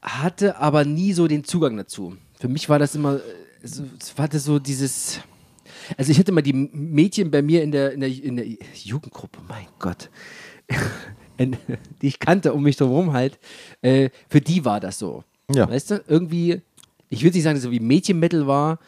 hatte 0.00 0.58
aber 0.58 0.84
nie 0.84 1.12
so 1.12 1.28
den 1.28 1.44
Zugang 1.44 1.76
dazu. 1.76 2.16
Für 2.38 2.48
mich 2.48 2.68
war 2.68 2.78
das 2.78 2.94
immer, 2.94 3.16
äh, 3.16 3.20
es 3.62 3.82
hatte 4.16 4.38
so 4.38 4.58
dieses, 4.58 5.20
also 5.96 6.10
ich 6.12 6.18
hatte 6.18 6.32
mal 6.32 6.42
die 6.42 6.52
Mädchen 6.52 7.30
bei 7.30 7.42
mir 7.42 7.62
in 7.62 7.72
der, 7.72 7.92
in 7.92 8.00
der, 8.00 8.08
in 8.08 8.36
der 8.36 8.46
Jugendgruppe, 8.74 9.40
mein 9.48 9.66
Gott, 9.78 10.10
die 11.38 12.06
ich 12.06 12.18
kannte 12.18 12.52
um 12.52 12.62
mich 12.62 12.78
herum 12.78 13.12
halt, 13.12 13.38
äh, 13.82 14.10
für 14.28 14.40
die 14.40 14.64
war 14.64 14.80
das 14.80 14.98
so. 14.98 15.24
Ja. 15.54 15.68
Weißt 15.68 15.90
du, 15.90 16.04
irgendwie, 16.06 16.62
ich 17.08 17.22
würde 17.22 17.36
nicht 17.36 17.44
sagen, 17.44 17.58
so 17.60 17.70
wie 17.70 17.80
Mädchenmetal 17.80 18.46
war, 18.46 18.78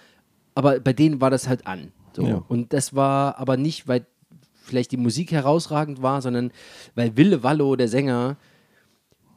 aber 0.55 0.81
bei 0.81 0.93
denen 0.93 1.21
war 1.21 1.31
das 1.31 1.49
halt 1.49 1.67
an. 1.67 1.93
So. 2.15 2.27
Ja. 2.27 2.45
Und 2.49 2.73
das 2.73 2.95
war 2.95 3.39
aber 3.39 3.57
nicht, 3.57 3.89
weil 3.89 4.07
vielleicht 4.63 4.93
die 4.93 4.97
Musik 4.97 5.33
herausragend 5.33 6.01
war, 6.01 6.23
sondern 6.23 6.51
weil 6.95 7.17
Wille 7.17 7.43
Wallo, 7.43 7.77
der 7.77 7.89
Sänger, 7.89 8.37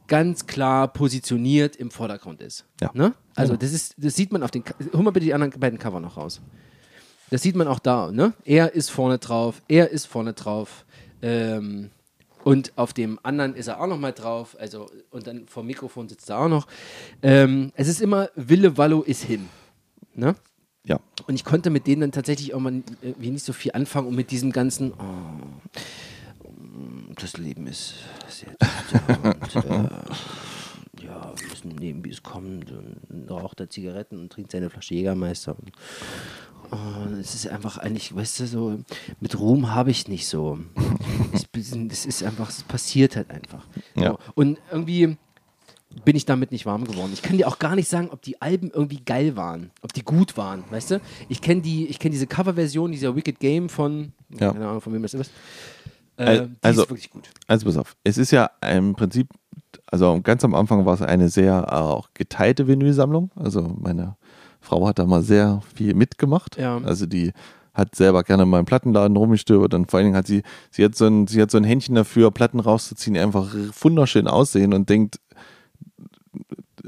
ganz 0.08 0.48
klar 0.48 0.88
positioniert 0.88 1.76
im 1.76 1.92
Vordergrund 1.92 2.42
ist. 2.42 2.66
Ja. 2.82 2.92
Ne? 2.94 3.14
Also 3.36 3.54
Genau. 3.54 3.62
das 3.62 3.74
ist, 3.74 3.96
das 3.98 4.16
sieht 4.16 4.32
man 4.32 4.42
auf 4.42 4.52
den, 4.52 4.64
hol 4.94 5.04
mal 5.04 5.12
bitte 5.12 5.26
die 5.26 5.34
anderen 5.34 5.60
beiden 5.60 5.78
Cover 5.80 6.00
noch 6.00 6.16
raus. 6.18 6.42
Das 7.30 7.42
sieht 7.42 7.56
man 7.56 7.68
auch 7.68 7.80
da, 7.80 8.12
ne? 8.12 8.34
Er 8.46 8.74
ist 8.74 8.90
vorne 8.90 9.18
drauf, 9.18 9.62
er 9.68 9.90
ist 9.90 10.06
vorne 10.06 10.34
drauf. 10.34 10.86
Ähm, 11.22 11.90
und 12.44 12.72
auf 12.78 12.94
dem 12.94 13.20
anderen 13.24 13.56
ist 13.56 13.68
er 13.68 13.82
auch 13.82 13.88
noch 13.88 14.00
mal 14.00 14.14
drauf. 14.14 14.56
Also, 14.60 14.90
und 15.10 15.28
dann 15.28 15.48
vor 15.48 15.64
dem 15.64 15.68
Mikrofon 15.68 16.08
sitzt 16.08 16.30
er 16.30 16.40
auch 16.40 16.48
noch. 16.48 16.68
Ähm, 17.22 17.74
es 17.76 17.90
ist 17.90 18.02
immer 18.02 18.30
Wille 18.36 18.78
Wallo 18.78 19.02
ist 19.02 19.24
him. 19.24 19.50
Ne? 20.16 20.36
Ja. 20.86 21.02
Und 21.28 21.36
ich 21.36 21.44
konnte 21.44 21.70
mit 21.70 21.88
denen 21.88 22.02
dann 22.02 22.12
tatsächlich 22.14 22.54
auch 22.54 22.62
mal 22.62 22.82
irgendwie 23.02 23.32
nicht 23.32 23.44
so 23.44 23.52
viel 23.52 23.74
anfangen 23.74 24.08
und 24.08 24.16
mit 24.16 24.32
diesem 24.32 24.54
ganzen, 24.54 24.94
oh, 24.94 25.84
das 27.20 27.36
Leben 27.36 27.68
ist 27.68 27.96
sehr 28.30 28.56
und 29.34 29.66
äh, 29.66 29.90
ja, 31.02 31.34
wir 31.36 31.48
müssen 31.50 31.70
nehmen, 31.76 32.04
wie 32.06 32.10
es 32.12 32.24
kommt 32.24 32.72
und 32.72 33.30
raucht 33.30 33.60
er 33.60 33.70
Zigaretten 33.70 34.20
und 34.20 34.32
trinkt 34.32 34.52
seine 34.52 34.70
Flasche 34.70 34.94
Jägermeister. 34.96 35.56
Und, 35.58 35.72
oh, 36.72 37.14
es 37.20 37.36
ist 37.36 37.48
einfach 37.48 37.78
eigentlich, 37.78 38.16
weißt 38.16 38.40
du, 38.42 38.48
so 38.48 38.80
mit 39.20 39.40
Ruhm 39.40 39.74
habe 39.74 39.92
ich 39.92 40.08
nicht 40.08 40.28
so. 40.28 40.60
Es 41.90 42.06
ist 42.06 42.24
einfach, 42.24 42.50
es 42.50 42.62
passiert 42.64 43.16
halt 43.16 43.32
einfach. 43.32 43.66
So. 43.96 44.02
Ja. 44.04 44.18
Und 44.36 44.60
irgendwie 44.72 45.18
bin 46.06 46.16
ich 46.16 46.26
damit 46.26 46.52
nicht 46.52 46.68
warm 46.68 46.84
geworden. 46.86 47.10
Ich 47.14 47.24
kann 47.24 47.36
dir 47.38 47.48
auch 47.48 47.58
gar 47.58 47.76
nicht 47.76 47.90
sagen, 47.90 48.10
ob 48.12 48.22
die 48.22 48.40
Alben 48.42 48.70
irgendwie 48.70 49.00
geil 49.04 49.36
waren, 49.36 49.72
ob 49.82 49.92
die 49.94 50.04
gut 50.04 50.38
waren, 50.38 50.64
weißt 50.70 50.92
du? 50.92 51.02
Ich 51.30 51.42
kenne 51.42 51.62
die, 51.62 51.88
ich 51.88 51.98
kenne 51.98 52.12
diese 52.12 52.28
Coverversion 52.28 52.92
dieser 52.92 53.16
Wicked 53.16 53.40
Game 53.40 53.70
von, 53.70 54.12
Ja. 54.30 54.52
keine 54.54 54.68
Ahnung, 54.68 54.82
von 54.82 54.94
wem 54.94 55.02
das 55.02 55.16
ist. 55.16 55.32
Äh, 56.18 56.48
also- 56.62 56.84
ist 56.84 56.90
wirklich 56.92 57.10
gut. 57.10 57.30
Also 57.48 57.66
pass 57.66 57.78
auf, 57.78 57.96
es 58.04 58.18
ist 58.20 58.30
ja 58.32 58.52
im 58.62 58.94
Prinzip, 58.94 59.30
also 59.90 60.20
ganz 60.22 60.44
am 60.44 60.54
Anfang 60.56 60.86
war 60.86 60.94
es 60.94 61.02
eine 61.02 61.30
sehr 61.30 61.68
äh, 61.70 61.76
auch 61.76 62.10
geteilte 62.14 62.68
Vinylsammlung. 62.68 63.32
Also 63.36 63.62
meine 63.80 64.16
Frau 64.62 64.86
hat 64.88 65.00
da 65.00 65.06
mal 65.06 65.24
sehr 65.24 65.62
viel 65.76 65.94
mitgemacht. 65.94 66.58
Ja. 66.58 66.78
Also 66.84 67.06
die 67.06 67.32
hat 67.74 67.96
selber 67.96 68.24
gerne 68.24 68.46
mal 68.46 68.60
im 68.60 68.66
Plattenladen 68.66 69.16
rumgestöbert 69.16 69.74
und 69.76 69.90
vor 69.92 70.00
allen 70.00 70.08
Dingen 70.08 70.18
hat 70.18 70.26
sie, 70.28 70.42
sie 70.72 70.84
hat 70.84 70.96
so 70.96 71.06
ein, 71.06 71.28
sie 71.28 71.42
hat 71.42 71.52
so 71.52 71.58
ein 71.58 71.64
Händchen 71.64 71.94
dafür, 71.96 72.32
Platten 72.32 72.60
rauszuziehen, 72.60 73.14
die 73.14 73.20
einfach 73.20 73.54
wunderschön 73.82 74.28
aussehen 74.28 74.74
und 74.74 74.90
denkt, 74.90 75.20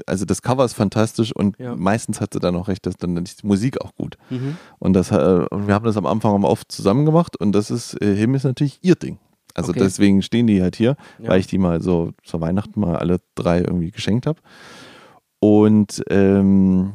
also 0.06 0.24
das 0.24 0.42
Cover 0.42 0.64
ist 0.64 0.74
fantastisch 0.74 1.34
und 1.34 1.58
Ja. 1.58 1.76
meistens 1.76 2.20
hat 2.20 2.32
sie 2.34 2.40
dann 2.40 2.56
auch 2.56 2.68
recht, 2.68 2.86
dass 2.86 2.96
dann 2.96 3.14
die 3.22 3.46
Musik 3.46 3.80
auch 3.80 3.94
gut. 3.94 4.16
Mhm. 4.30 4.56
Und 4.78 4.94
das, 4.94 5.10
äh, 5.10 5.46
wir 5.50 5.74
haben 5.74 5.84
das 5.84 5.96
am 5.96 6.06
Anfang 6.06 6.42
auch 6.44 6.48
oft 6.48 6.72
zusammen 6.72 7.04
gemacht 7.06 7.36
und 7.38 7.52
das 7.52 7.70
ist, 7.70 8.00
äh, 8.02 8.14
Him 8.16 8.34
ist 8.34 8.44
natürlich 8.44 8.78
ihr 8.82 8.94
Ding. 8.96 9.18
Also 9.60 9.70
Okay. 9.72 9.80
deswegen 9.80 10.22
stehen 10.22 10.46
die 10.46 10.60
halt 10.62 10.76
hier, 10.76 10.96
Ja. 11.18 11.30
weil 11.30 11.40
ich 11.40 11.46
die 11.46 11.58
mal 11.58 11.80
so 11.80 12.12
zur 12.24 12.40
Weihnachten 12.40 12.80
mal 12.80 12.96
alle 12.96 13.18
drei 13.34 13.58
irgendwie 13.60 13.90
geschenkt 13.90 14.26
habe. 14.26 14.40
Und 15.40 16.02
ähm, 16.10 16.94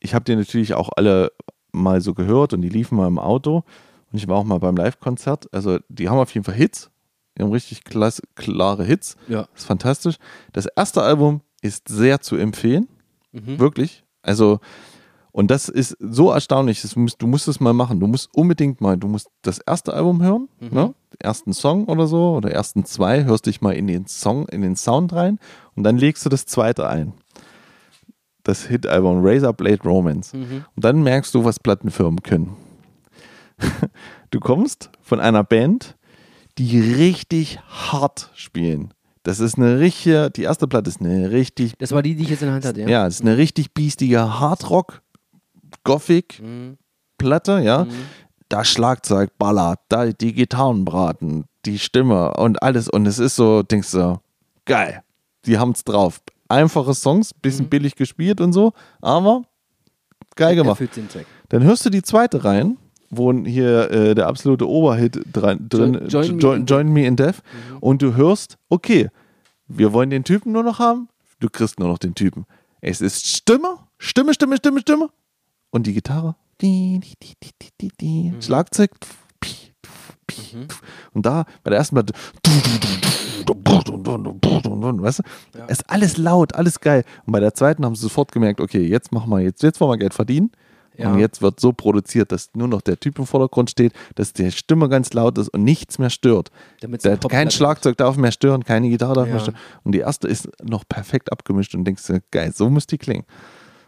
ich 0.00 0.14
habe 0.14 0.24
die 0.24 0.36
natürlich 0.36 0.74
auch 0.74 0.90
alle 0.96 1.32
mal 1.72 2.00
so 2.00 2.14
gehört 2.14 2.52
und 2.52 2.62
die 2.62 2.68
liefen 2.68 2.96
mal 2.96 3.06
im 3.08 3.18
Auto. 3.18 3.64
Und 4.12 4.18
ich 4.18 4.28
war 4.28 4.36
auch 4.36 4.44
mal 4.44 4.58
beim 4.58 4.76
Live-Konzert. 4.76 5.52
Also 5.52 5.78
die 5.88 6.08
haben 6.08 6.18
auf 6.18 6.32
jeden 6.34 6.44
Fall 6.44 6.54
Hits. 6.54 6.90
Die 7.36 7.42
haben 7.42 7.50
richtig 7.52 7.84
klasse, 7.84 8.22
klare 8.36 8.84
Hits. 8.84 9.16
Ja. 9.28 9.42
Das 9.52 9.62
ist 9.62 9.64
fantastisch. 9.66 10.16
Das 10.52 10.66
erste 10.66 11.02
Album 11.02 11.40
ist 11.62 11.88
sehr 11.88 12.20
zu 12.20 12.36
empfehlen. 12.36 12.88
Mhm. 13.32 13.58
Wirklich. 13.58 14.04
Also, 14.22 14.60
und 15.32 15.50
das 15.50 15.68
ist 15.68 15.96
so 15.98 16.30
erstaunlich. 16.30 16.82
Das 16.82 16.94
musst, 16.94 17.20
du 17.20 17.26
musst 17.26 17.48
es 17.48 17.58
mal 17.58 17.72
machen. 17.72 17.98
Du 17.98 18.06
musst 18.06 18.32
unbedingt 18.34 18.80
mal, 18.80 18.96
du 18.96 19.08
musst 19.08 19.28
das 19.42 19.58
erste 19.58 19.92
Album 19.94 20.22
hören, 20.22 20.48
Mhm. 20.60 20.68
ne? 20.72 20.94
Ersten 21.18 21.52
Song 21.52 21.84
oder 21.86 22.06
so, 22.06 22.34
oder 22.36 22.50
ersten 22.50 22.84
zwei, 22.84 23.24
hörst 23.24 23.46
dich 23.46 23.60
mal 23.60 23.72
in 23.72 23.86
den 23.86 24.06
Song, 24.06 24.46
in 24.48 24.62
den 24.62 24.76
Sound 24.76 25.12
rein 25.12 25.38
und 25.74 25.84
dann 25.84 25.96
legst 25.98 26.24
du 26.24 26.28
das 26.30 26.46
zweite 26.46 26.88
ein. 26.88 27.12
Das 28.42 28.66
Hit-Album 28.66 29.20
Razor 29.24 29.52
Blade 29.54 29.82
Romance. 29.84 30.36
Mhm. 30.36 30.64
Und 30.76 30.84
dann 30.84 31.02
merkst 31.02 31.34
du, 31.34 31.44
was 31.44 31.58
Plattenfirmen 31.60 32.22
können. 32.22 32.56
Du 34.30 34.40
kommst 34.40 34.90
von 35.00 35.20
einer 35.20 35.44
Band, 35.44 35.96
die 36.58 36.80
richtig 36.80 37.60
hart 37.68 38.30
spielen. 38.34 38.92
Das 39.22 39.38
ist 39.38 39.56
eine 39.56 39.78
richtige, 39.78 40.28
die 40.30 40.42
erste 40.42 40.66
Platte 40.66 40.90
ist 40.90 41.00
eine 41.00 41.30
richtig 41.30 41.74
Das 41.78 41.92
war 41.92 42.02
die, 42.02 42.16
die 42.16 42.24
ich 42.24 42.30
jetzt 42.30 42.42
in 42.42 42.46
der 42.46 42.54
Hand 42.56 42.64
hatte, 42.64 42.80
ja? 42.80 42.88
ja, 42.88 43.04
das 43.04 43.14
ist 43.14 43.20
eine 43.20 43.36
richtig 43.36 43.72
biestige 43.74 44.40
Hardrock, 44.40 45.02
Gothic 45.84 46.42
Mhm. 46.42 46.78
Platte, 47.16 47.60
ja. 47.60 47.86
Da 48.48 48.64
Schlagzeug 48.64 49.30
ballert, 49.38 49.80
da 49.88 50.06
die 50.06 50.32
Gitarren 50.34 50.84
braten, 50.84 51.44
die 51.64 51.78
Stimme 51.78 52.34
und 52.34 52.62
alles. 52.62 52.88
Und 52.88 53.06
es 53.06 53.18
ist 53.18 53.36
so, 53.36 53.62
denkst 53.62 53.90
du, 53.92 54.20
geil, 54.66 55.02
die 55.46 55.58
haben's 55.58 55.82
drauf. 55.84 56.20
Einfache 56.48 56.94
Songs, 56.94 57.32
bisschen 57.34 57.68
billig 57.70 57.96
gespielt 57.96 58.40
und 58.40 58.52
so, 58.52 58.72
aber 59.00 59.42
geil 60.36 60.54
gemacht. 60.56 60.78
Dann 61.48 61.62
hörst 61.62 61.86
du 61.86 61.90
die 61.90 62.02
zweite 62.02 62.44
rein, 62.44 62.76
wo 63.10 63.32
hier 63.32 63.90
äh, 63.90 64.14
der 64.14 64.26
absolute 64.26 64.68
Oberhit 64.68 65.20
drin 65.32 65.68
Join- 65.72 66.06
Join 66.08 66.34
Me 66.36 66.40
Join, 66.42 66.60
in 66.60 66.66
Join 66.66 66.88
Me 66.92 67.06
in 67.06 67.16
Death. 67.16 67.42
Und 67.80 68.02
du 68.02 68.14
hörst, 68.14 68.58
okay, 68.68 69.08
wir 69.68 69.92
wollen 69.94 70.10
den 70.10 70.22
Typen 70.24 70.52
nur 70.52 70.62
noch 70.62 70.78
haben, 70.78 71.08
du 71.40 71.48
kriegst 71.48 71.78
nur 71.80 71.88
noch 71.88 71.98
den 71.98 72.14
Typen. 72.14 72.44
Es 72.82 73.00
ist 73.00 73.26
Stimme, 73.26 73.78
Stimme, 73.98 74.34
Stimme, 74.34 74.56
Stimme, 74.58 74.80
Stimme. 74.80 75.08
Und 75.70 75.86
die 75.86 75.94
Gitarre, 75.94 76.36
die, 76.60 77.00
die, 77.80 77.88
die. 78.00 78.30
Mhm. 78.30 78.42
Schlagzeug, 78.42 78.90
und 81.12 81.26
da 81.26 81.44
bei 81.62 81.70
der 81.70 81.78
ersten 81.78 81.94
Platte, 81.96 82.12
weißt 85.02 85.18
du, 85.18 85.58
Ja. 85.58 85.64
ist 85.66 85.88
alles 85.90 86.16
laut, 86.16 86.54
alles 86.54 86.80
geil. 86.80 87.04
Und 87.26 87.32
bei 87.32 87.40
der 87.40 87.54
zweiten 87.54 87.84
haben 87.84 87.94
sie 87.94 88.02
sofort 88.02 88.32
gemerkt, 88.32 88.60
okay, 88.60 88.86
jetzt 88.86 89.12
machen 89.12 89.30
wir, 89.30 89.40
jetzt, 89.40 89.62
jetzt 89.62 89.80
wollen 89.80 89.92
wir 89.92 89.98
Geld 89.98 90.14
verdienen. 90.14 90.50
Ja. 90.96 91.12
Und 91.12 91.18
jetzt 91.18 91.42
wird 91.42 91.58
so 91.58 91.72
produziert, 91.72 92.30
dass 92.30 92.50
nur 92.54 92.68
noch 92.68 92.80
der 92.80 92.98
Typ 93.00 93.18
im 93.18 93.26
Vordergrund 93.26 93.68
steht, 93.68 93.92
dass 94.14 94.32
die 94.32 94.52
Stimme 94.52 94.88
ganz 94.88 95.12
laut 95.12 95.36
ist 95.38 95.48
und 95.48 95.64
nichts 95.64 95.98
mehr 95.98 96.10
stört. 96.10 96.52
Der, 96.82 97.16
kein 97.18 97.50
Schlagzeug 97.50 97.96
darf 97.96 98.16
mehr 98.16 98.30
stören, 98.30 98.62
keine 98.64 98.88
Gitarre 98.88 99.14
darf 99.14 99.26
Ja. 99.26 99.32
mehr 99.34 99.40
stören. 99.40 99.56
Und 99.82 99.92
die 99.92 99.98
erste 99.98 100.28
ist 100.28 100.48
noch 100.62 100.84
perfekt 100.88 101.32
abgemischt 101.32 101.74
und 101.74 101.84
denkst 101.84 102.06
du, 102.06 102.20
geil, 102.30 102.52
so 102.54 102.70
muss 102.70 102.86
die 102.86 102.98
klingen. 102.98 103.24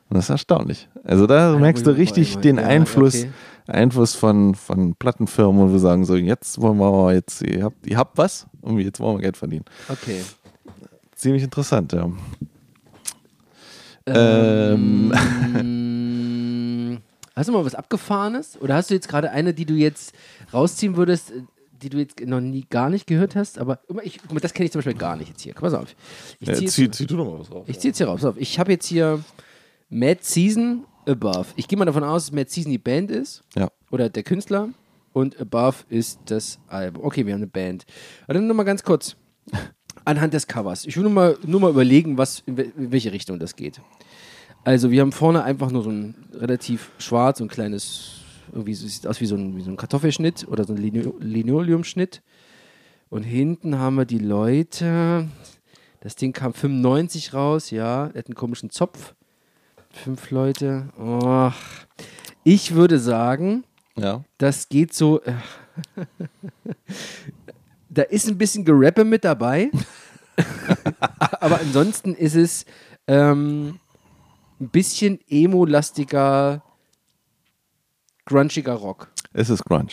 Und 0.09 0.15
das 0.17 0.25
ist 0.27 0.31
erstaunlich. 0.31 0.89
Also 1.05 1.27
da 1.27 1.53
Ja, 1.53 1.59
merkst 1.59 1.87
du 1.87 1.91
richtig 1.97 2.37
mal- 2.37 2.41
den 2.43 2.57
ja, 2.57 2.63
Einfluss, 2.67 3.23
okay. 3.23 3.31
Einfluss 3.67 4.15
von, 4.15 4.55
von 4.55 4.95
Plattenfirmen, 4.95 5.69
wo 5.69 5.73
wir 5.73 5.79
sagen, 5.81 6.05
so 6.05 6.15
jetzt 6.17 6.61
wollen 6.61 6.79
wir 6.79 6.91
mal 6.91 7.15
jetzt, 7.15 7.43
ihr 7.43 7.65
habt, 7.65 7.85
ihr 7.87 7.97
habt 7.97 8.17
was 8.17 8.47
und 8.63 8.79
jetzt 8.79 9.01
wollen 9.01 9.17
wir 9.19 9.23
Geld 9.23 9.37
verdienen. 9.37 9.65
Okay. 9.89 10.21
Ziemlich 11.17 11.43
interessant, 11.43 11.93
ja. 11.93 12.09
Ähm. 14.07 15.13
Ähm, 15.57 16.99
hast 17.37 17.49
du 17.49 17.53
mal 17.53 17.65
was 17.65 17.75
Abgefahrenes? 17.75 18.59
Oder 18.61 18.75
hast 18.77 18.91
du 18.91 18.95
jetzt 18.95 19.09
gerade 19.09 19.31
eine, 19.31 19.53
die 19.55 19.65
du 19.65 19.75
jetzt 19.75 20.15
rausziehen 20.53 20.97
würdest, 20.97 21.33
die 21.83 21.91
du 21.91 21.99
jetzt 21.99 22.21
noch 22.21 22.41
nie 22.41 22.65
gar 22.71 22.89
nicht 22.91 23.07
gehört 23.09 23.35
hast? 23.35 23.59
Aber 23.59 23.81
ich, 24.05 24.21
guck 24.23 24.33
mal, 24.35 24.41
das 24.41 24.55
kenne 24.55 24.67
ich 24.67 24.73
zum 24.73 24.79
Beispiel 24.81 24.95
gar 24.95 25.17
nicht 25.17 25.31
jetzt 25.31 25.41
hier. 25.43 25.55
Pass 25.55 25.75
auf. 25.75 25.95
Ich 26.39 26.47
ja 26.49 26.55
ziehe 26.55 26.67
jetzt, 26.67 26.75
zieh, 26.75 26.91
zieh 26.91 27.07
du 27.07 27.17
doch 27.17 27.25
mal 27.25 27.41
was 27.41 27.51
raus. 27.51 27.65
ich 27.67 27.81
zieh 27.81 27.89
jetzt 27.89 27.99
hier 27.99 28.07
raus. 28.07 28.21
Ich 28.37 28.59
habe 28.61 28.71
jetzt 28.73 28.87
hier 28.87 29.25
Mad 29.89 30.19
Season 30.23 30.85
Above. 31.07 31.47
Ich 31.57 31.69
gehe 31.69 31.79
mal 31.79 31.85
davon 31.85 32.05
aus, 32.05 32.27
dass 32.27 32.33
Mad 32.33 32.51
Season 32.51 32.73
die 32.73 32.79
Band 32.79 33.11
ist. 33.11 33.43
Ja. 33.55 33.71
Oder 33.91 34.09
der 34.09 34.23
Künstler. 34.23 34.71
Und 35.13 35.41
Above 35.41 35.77
ist 35.89 36.19
das 36.27 36.59
Album. 36.69 37.05
Okay, 37.05 37.25
wir 37.25 37.33
haben 37.33 37.41
eine 37.41 37.47
Band. 37.47 37.87
Aber 38.25 38.35
dann 38.35 38.47
nochmal 38.47 38.67
ganz 38.67 38.83
kurz. 38.83 39.17
Anhand 40.05 40.35
des 40.35 40.47
Covers. 40.47 40.85
Ich 40.85 40.97
will 40.97 41.03
nur 41.05 41.13
mal, 41.13 41.39
nur 41.45 41.61
mal 41.61 41.71
überlegen, 41.71 42.17
was, 42.19 42.41
in, 42.47 42.57
wel- 42.57 42.73
in 42.77 42.93
welche 42.93 43.13
Richtung 43.13 43.39
das 43.39 43.57
geht. 43.57 43.81
Also, 44.63 44.91
wir 44.91 45.01
haben 45.01 45.13
vorne 45.13 45.43
einfach 45.43 45.71
nur 45.71 45.83
so 45.83 45.91
ein 45.91 46.15
relativ 46.35 46.91
schwarz 46.99 47.41
und 47.41 47.49
kleines, 47.51 48.21
irgendwie 48.53 48.75
so, 48.75 48.87
sieht 48.87 49.07
aus 49.07 49.21
wie 49.21 49.27
so 49.27 49.37
ein, 49.37 49.57
wie 49.57 49.63
so 49.63 49.71
ein 49.71 49.77
Kartoffelschnitt 49.77 50.47
oder 50.49 50.65
so 50.65 50.75
ein 50.75 50.77
Lino 50.77 51.15
Linoleumschnitt. 51.19 52.23
Und 53.09 53.23
hinten 53.23 53.79
haben 53.79 53.95
wir 53.97 54.05
die 54.05 54.19
Leute. 54.19 55.29
Das 56.01 56.15
Ding 56.17 56.33
kam 56.33 56.53
95 56.53 57.33
raus, 57.35 57.71
ja. 57.71 58.09
Der 58.09 58.19
hat 58.21 58.27
einen 58.27 58.35
komischen 58.35 58.71
Zopf. 58.71 59.15
Fünf 60.05 60.31
Leute. 60.31 60.89
Och. 60.99 61.53
Ich 62.45 62.75
würde 62.75 62.99
sagen, 62.99 63.65
Ja. 63.97 64.25
das 64.39 64.69
geht 64.69 64.93
so. 64.95 65.21
äh, 65.23 65.33
da 67.89 68.03
ist 68.03 68.29
ein 68.29 68.39
bisschen 68.39 68.65
Gerappe 68.65 69.05
mit 69.05 69.25
dabei. 69.25 69.71
Aber 71.41 71.61
ansonsten 71.61 72.15
ist 72.15 72.37
es 72.37 72.67
ähm, 73.07 73.79
ein 74.61 74.69
bisschen 74.69 75.19
emo-lastiger, 75.29 76.63
grunchiger 78.27 78.75
Rock. 78.75 79.09
Es 79.33 79.51
ist 79.51 79.65
Grunge. 79.65 79.89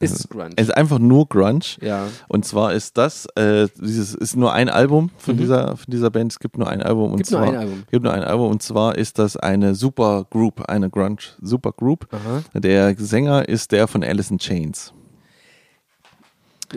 Ist 0.00 0.18
es 0.18 0.28
Grunge? 0.28 0.50
Es 0.56 0.68
ist 0.68 0.76
einfach 0.76 0.98
nur 0.98 1.28
Grunge. 1.28 1.60
ja. 1.80 2.08
Und 2.28 2.44
zwar 2.44 2.72
ist 2.72 2.98
das, 2.98 3.26
äh, 3.36 3.68
dieses 3.80 4.14
ist 4.14 4.36
nur 4.36 4.52
ein 4.52 4.68
Album 4.68 5.10
von, 5.18 5.36
dieser, 5.36 5.76
von 5.76 5.86
dieser 5.88 6.10
Band. 6.10 6.32
Es 6.32 6.38
gibt 6.40 6.58
nur 6.58 6.68
ein 6.68 6.82
Album. 6.82 7.12
Und 7.12 7.12
Mhm. 7.12 7.16
Gibt 7.18 7.30
nur 7.30 7.40
zwar, 7.40 7.48
ein 7.52 7.56
Album. 7.56 7.82
Gibt 7.90 8.02
nur 8.04 8.12
ein 8.12 8.24
Album. 8.24 8.50
Und 8.50 8.62
zwar 8.62 8.96
ist 8.98 9.18
das 9.20 9.36
eine 9.36 9.74
Super 9.76 10.26
Group, 10.28 10.68
eine 10.68 10.90
Grunge 10.90 11.18
Super 11.40 11.70
Group. 11.72 12.08
Aha. 12.12 12.42
Der 12.58 12.96
Sänger 12.98 13.48
ist 13.48 13.70
der 13.72 13.86
von 13.86 14.02
Alice 14.02 14.30
in 14.30 14.38
Chains. 14.38 14.92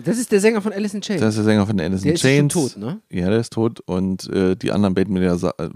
Das 0.03 0.19
ist 0.19 0.31
der 0.31 0.39
Sänger 0.39 0.61
von 0.61 0.73
Alice 0.73 0.93
in 0.93 1.01
Chains. 1.01 1.21
Das 1.21 1.29
ist 1.29 1.37
der 1.37 1.45
Sänger 1.45 1.65
von 1.65 1.79
Alice 1.79 2.01
Der 2.01 2.11
in 2.11 2.15
ist 2.15 2.21
schon 2.21 2.29
Chains. 2.29 2.53
tot, 2.53 2.77
ne? 2.77 2.99
Ja, 3.09 3.29
der 3.29 3.39
ist 3.39 3.51
tot. 3.53 3.79
Und 3.87 4.29
äh, 4.31 4.55
die 4.55 4.71
anderen 4.71 4.93
Bandmitglieder 4.93 5.53
äh, 5.57 5.69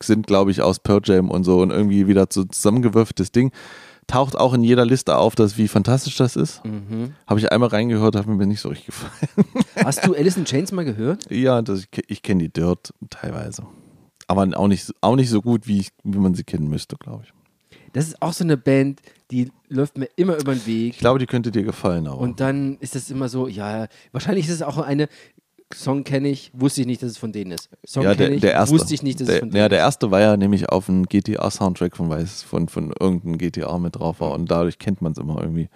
sind, 0.00 0.28
glaube 0.28 0.52
ich, 0.52 0.62
aus 0.62 0.78
Pearl 0.78 1.00
Jam 1.02 1.28
und 1.28 1.42
so 1.42 1.60
und 1.60 1.70
irgendwie 1.70 2.06
wieder 2.06 2.26
so 2.30 2.44
zusammengewürfeltes 2.44 3.32
Ding. 3.32 3.50
Taucht 4.06 4.36
auch 4.36 4.54
in 4.54 4.62
jeder 4.62 4.84
Liste 4.84 5.16
auf, 5.16 5.34
dass 5.34 5.56
wie 5.56 5.68
fantastisch 5.68 6.16
das 6.16 6.36
ist. 6.36 6.64
Mhm. 6.64 7.14
Habe 7.26 7.40
ich 7.40 7.50
einmal 7.50 7.70
reingehört, 7.70 8.16
hat 8.16 8.26
mir 8.26 8.46
nicht 8.46 8.60
so 8.60 8.68
richtig 8.68 8.86
gefallen. 8.86 9.46
Hast 9.84 10.06
du 10.06 10.14
Alice 10.14 10.36
in 10.36 10.44
Chains 10.44 10.72
mal 10.72 10.84
gehört? 10.84 11.30
Ja, 11.30 11.62
das, 11.62 11.80
ich, 11.80 11.88
ich 12.08 12.22
kenne 12.22 12.44
die 12.44 12.52
Dirt 12.52 12.92
teilweise. 13.10 13.66
Aber 14.26 14.48
auch 14.58 14.68
nicht, 14.68 14.92
auch 15.00 15.16
nicht 15.16 15.30
so 15.30 15.42
gut, 15.42 15.66
wie, 15.66 15.80
ich, 15.80 15.90
wie 16.02 16.18
man 16.18 16.34
sie 16.34 16.44
kennen 16.44 16.68
müsste, 16.68 16.96
glaube 16.96 17.24
ich. 17.24 17.32
Das 17.92 18.08
ist 18.08 18.20
auch 18.20 18.32
so 18.32 18.42
eine 18.42 18.56
Band, 18.56 19.00
die 19.30 19.52
läuft 19.68 19.98
mir 19.98 20.08
immer 20.16 20.36
über 20.36 20.52
den 20.52 20.66
Weg. 20.66 20.94
Ich 20.94 20.98
glaube, 20.98 21.20
die 21.20 21.26
könnte 21.26 21.52
dir 21.52 21.62
gefallen 21.62 22.08
auch. 22.08 22.18
Und 22.18 22.40
dann 22.40 22.76
ist 22.78 22.96
es 22.96 23.08
immer 23.08 23.28
so, 23.28 23.46
ja, 23.46 23.86
wahrscheinlich 24.10 24.46
ist 24.46 24.54
es 24.54 24.62
auch 24.62 24.78
eine 24.78 25.08
Song 25.72 26.04
kenne 26.04 26.28
ich, 26.28 26.50
wusste 26.54 26.82
ich 26.82 26.86
nicht, 26.86 27.02
dass 27.02 27.12
es 27.12 27.18
von 27.18 27.32
denen 27.32 27.52
ist. 27.52 27.68
Song 27.86 28.04
ja, 28.04 28.14
der, 28.14 28.26
kenne 28.26 28.36
ich, 28.36 28.40
der 28.42 28.52
erste. 28.52 28.74
wusste 28.74 28.94
ich 28.94 29.02
nicht, 29.02 29.20
dass 29.20 29.26
der, 29.26 29.36
es 29.36 29.40
von 29.40 29.50
denen 29.50 29.60
Ja, 29.60 29.68
der 29.68 29.78
erste 29.78 30.10
war 30.10 30.20
ja 30.20 30.36
nämlich 30.36 30.68
auf 30.68 30.88
einem 30.88 31.06
GTA-Soundtrack 31.06 31.96
von 31.96 32.08
Weiß, 32.10 32.42
von, 32.42 32.68
von 32.68 32.92
irgendeinem 33.00 33.38
GTA 33.38 33.78
mit 33.78 33.96
drauf 33.96 34.20
war 34.20 34.32
und 34.32 34.50
dadurch 34.50 34.78
kennt 34.78 35.02
man 35.02 35.12
es 35.12 35.18
immer 35.18 35.40
irgendwie. 35.40 35.68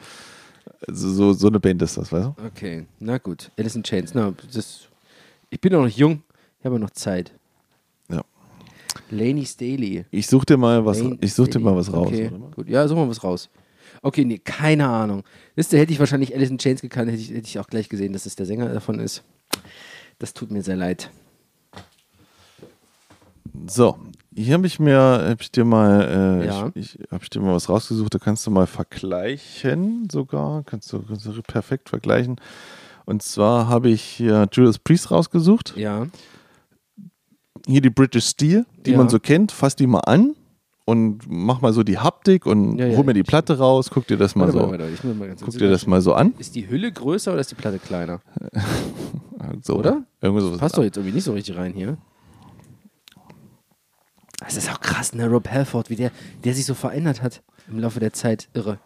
So, 0.86 1.10
so, 1.10 1.32
so 1.32 1.48
eine 1.48 1.58
Band 1.58 1.82
ist 1.82 1.96
das, 1.96 2.12
weißt 2.12 2.26
du? 2.26 2.46
Okay, 2.46 2.86
na 3.00 3.18
gut. 3.18 3.50
Alice 3.58 3.74
in 3.74 3.82
Chains. 3.82 4.14
Na, 4.14 4.32
das, 4.52 4.88
ich 5.50 5.60
bin 5.60 5.74
auch 5.74 5.82
noch 5.82 5.88
jung, 5.88 6.22
ich 6.60 6.66
habe 6.66 6.78
noch 6.78 6.90
Zeit. 6.90 7.32
Ja. 8.08 8.22
Laney 9.10 9.44
Staley. 9.44 10.04
Ich 10.10 10.26
such 10.26 10.44
dir 10.44 10.56
mal 10.56 10.84
was, 10.84 11.02
ich 11.20 11.34
such 11.34 11.48
dir 11.48 11.58
mal 11.58 11.74
was 11.74 11.92
raus. 11.92 12.08
Okay, 12.08 12.30
gut. 12.54 12.68
Ja, 12.68 12.86
such 12.86 12.96
mal 12.96 13.08
was 13.08 13.24
raus. 13.24 13.48
Okay, 14.02 14.24
nee, 14.24 14.38
keine 14.38 14.88
Ahnung. 14.88 15.24
Wisst 15.54 15.72
ihr, 15.72 15.78
hätte 15.78 15.92
ich 15.92 15.98
wahrscheinlich 15.98 16.34
Alice 16.34 16.50
in 16.50 16.58
Chains 16.58 16.80
gekannt, 16.80 17.10
hätte 17.10 17.20
ich, 17.20 17.30
hätte 17.30 17.46
ich 17.48 17.58
auch 17.58 17.66
gleich 17.66 17.88
gesehen, 17.88 18.12
dass 18.12 18.26
es 18.26 18.36
der 18.36 18.46
Sänger 18.46 18.68
davon 18.68 18.98
ist. 19.00 19.22
Das 20.18 20.34
tut 20.34 20.50
mir 20.50 20.62
sehr 20.62 20.76
leid. 20.76 21.10
So, 23.66 23.98
hier 24.34 24.54
habe 24.54 24.66
ich 24.66 24.78
mir, 24.78 24.98
hab 25.28 25.40
ich 25.40 25.50
dir 25.50 25.64
mal, 25.64 26.40
äh, 26.42 26.46
Ja. 26.46 26.70
ich, 26.74 26.98
ich 27.00 27.10
habe 27.10 27.22
ich 27.24 27.30
dir 27.30 27.40
mal 27.40 27.54
was 27.54 27.68
rausgesucht, 27.68 28.14
da 28.14 28.18
kannst 28.18 28.46
du 28.46 28.50
mal 28.50 28.66
vergleichen 28.66 30.08
sogar, 30.10 30.62
kannst 30.64 30.92
du, 30.92 31.02
kannst 31.02 31.26
du 31.26 31.42
perfekt 31.42 31.88
vergleichen. 31.88 32.36
Und 33.04 33.22
zwar 33.22 33.68
habe 33.68 33.88
ich 33.88 34.02
hier 34.02 34.46
Judas 34.52 34.78
Priest 34.78 35.10
rausgesucht. 35.10 35.74
Ja. 35.76 36.06
Hier 37.66 37.80
die 37.80 37.90
British 37.90 38.26
Steel, 38.26 38.64
die 38.86 38.92
Ja. 38.92 38.98
man 38.98 39.08
so 39.08 39.18
kennt, 39.18 39.50
fass 39.50 39.74
die 39.76 39.86
mal 39.86 40.00
an 40.00 40.34
und 40.88 41.20
mach 41.28 41.60
mal 41.60 41.74
so 41.74 41.82
die 41.82 41.98
Haptik 41.98 42.46
und 42.46 42.78
Ja, 42.78 42.86
ja, 42.86 42.96
hol 42.96 43.04
mir 43.04 43.12
die 43.12 43.22
Platte 43.22 43.58
raus, 43.58 43.90
guck 43.92 44.06
dir 44.06 44.16
das 44.16 44.34
mal 44.34 44.46
Warte 44.46 44.58
so, 44.58 44.70
warte, 44.70 45.14
mal 45.14 45.36
guck 45.38 45.50
dir 45.58 45.68
das 45.68 45.86
mal 45.86 46.00
so 46.00 46.14
an. 46.14 46.32
Ist 46.38 46.54
die 46.54 46.66
Hülle 46.66 46.90
größer 46.90 47.32
oder 47.32 47.42
ist 47.42 47.50
die 47.50 47.56
Platte 47.56 47.78
kleiner? 47.78 48.22
So, 49.62 49.76
Oder? 49.76 50.02
Irgendwie 50.20 50.42
sowas. 50.42 50.58
Passt 50.58 50.76
doch 50.76 50.82
jetzt 50.82 50.96
irgendwie 50.96 51.14
nicht 51.14 51.24
so 51.24 51.32
richtig 51.32 51.56
rein 51.56 51.72
hier. 51.72 51.96
Das 54.40 54.56
ist 54.56 54.70
auch 54.70 54.80
krass, 54.80 55.14
ne? 55.14 55.28
Rob 55.28 55.48
Halford, 55.48 55.90
wie 55.90 55.96
der, 55.96 56.10
der 56.44 56.54
sich 56.54 56.66
so 56.66 56.74
verändert 56.74 57.22
hat 57.22 57.42
im 57.70 57.78
Laufe 57.78 58.00
der 58.00 58.12
Zeit. 58.12 58.48
Irre. 58.52 58.78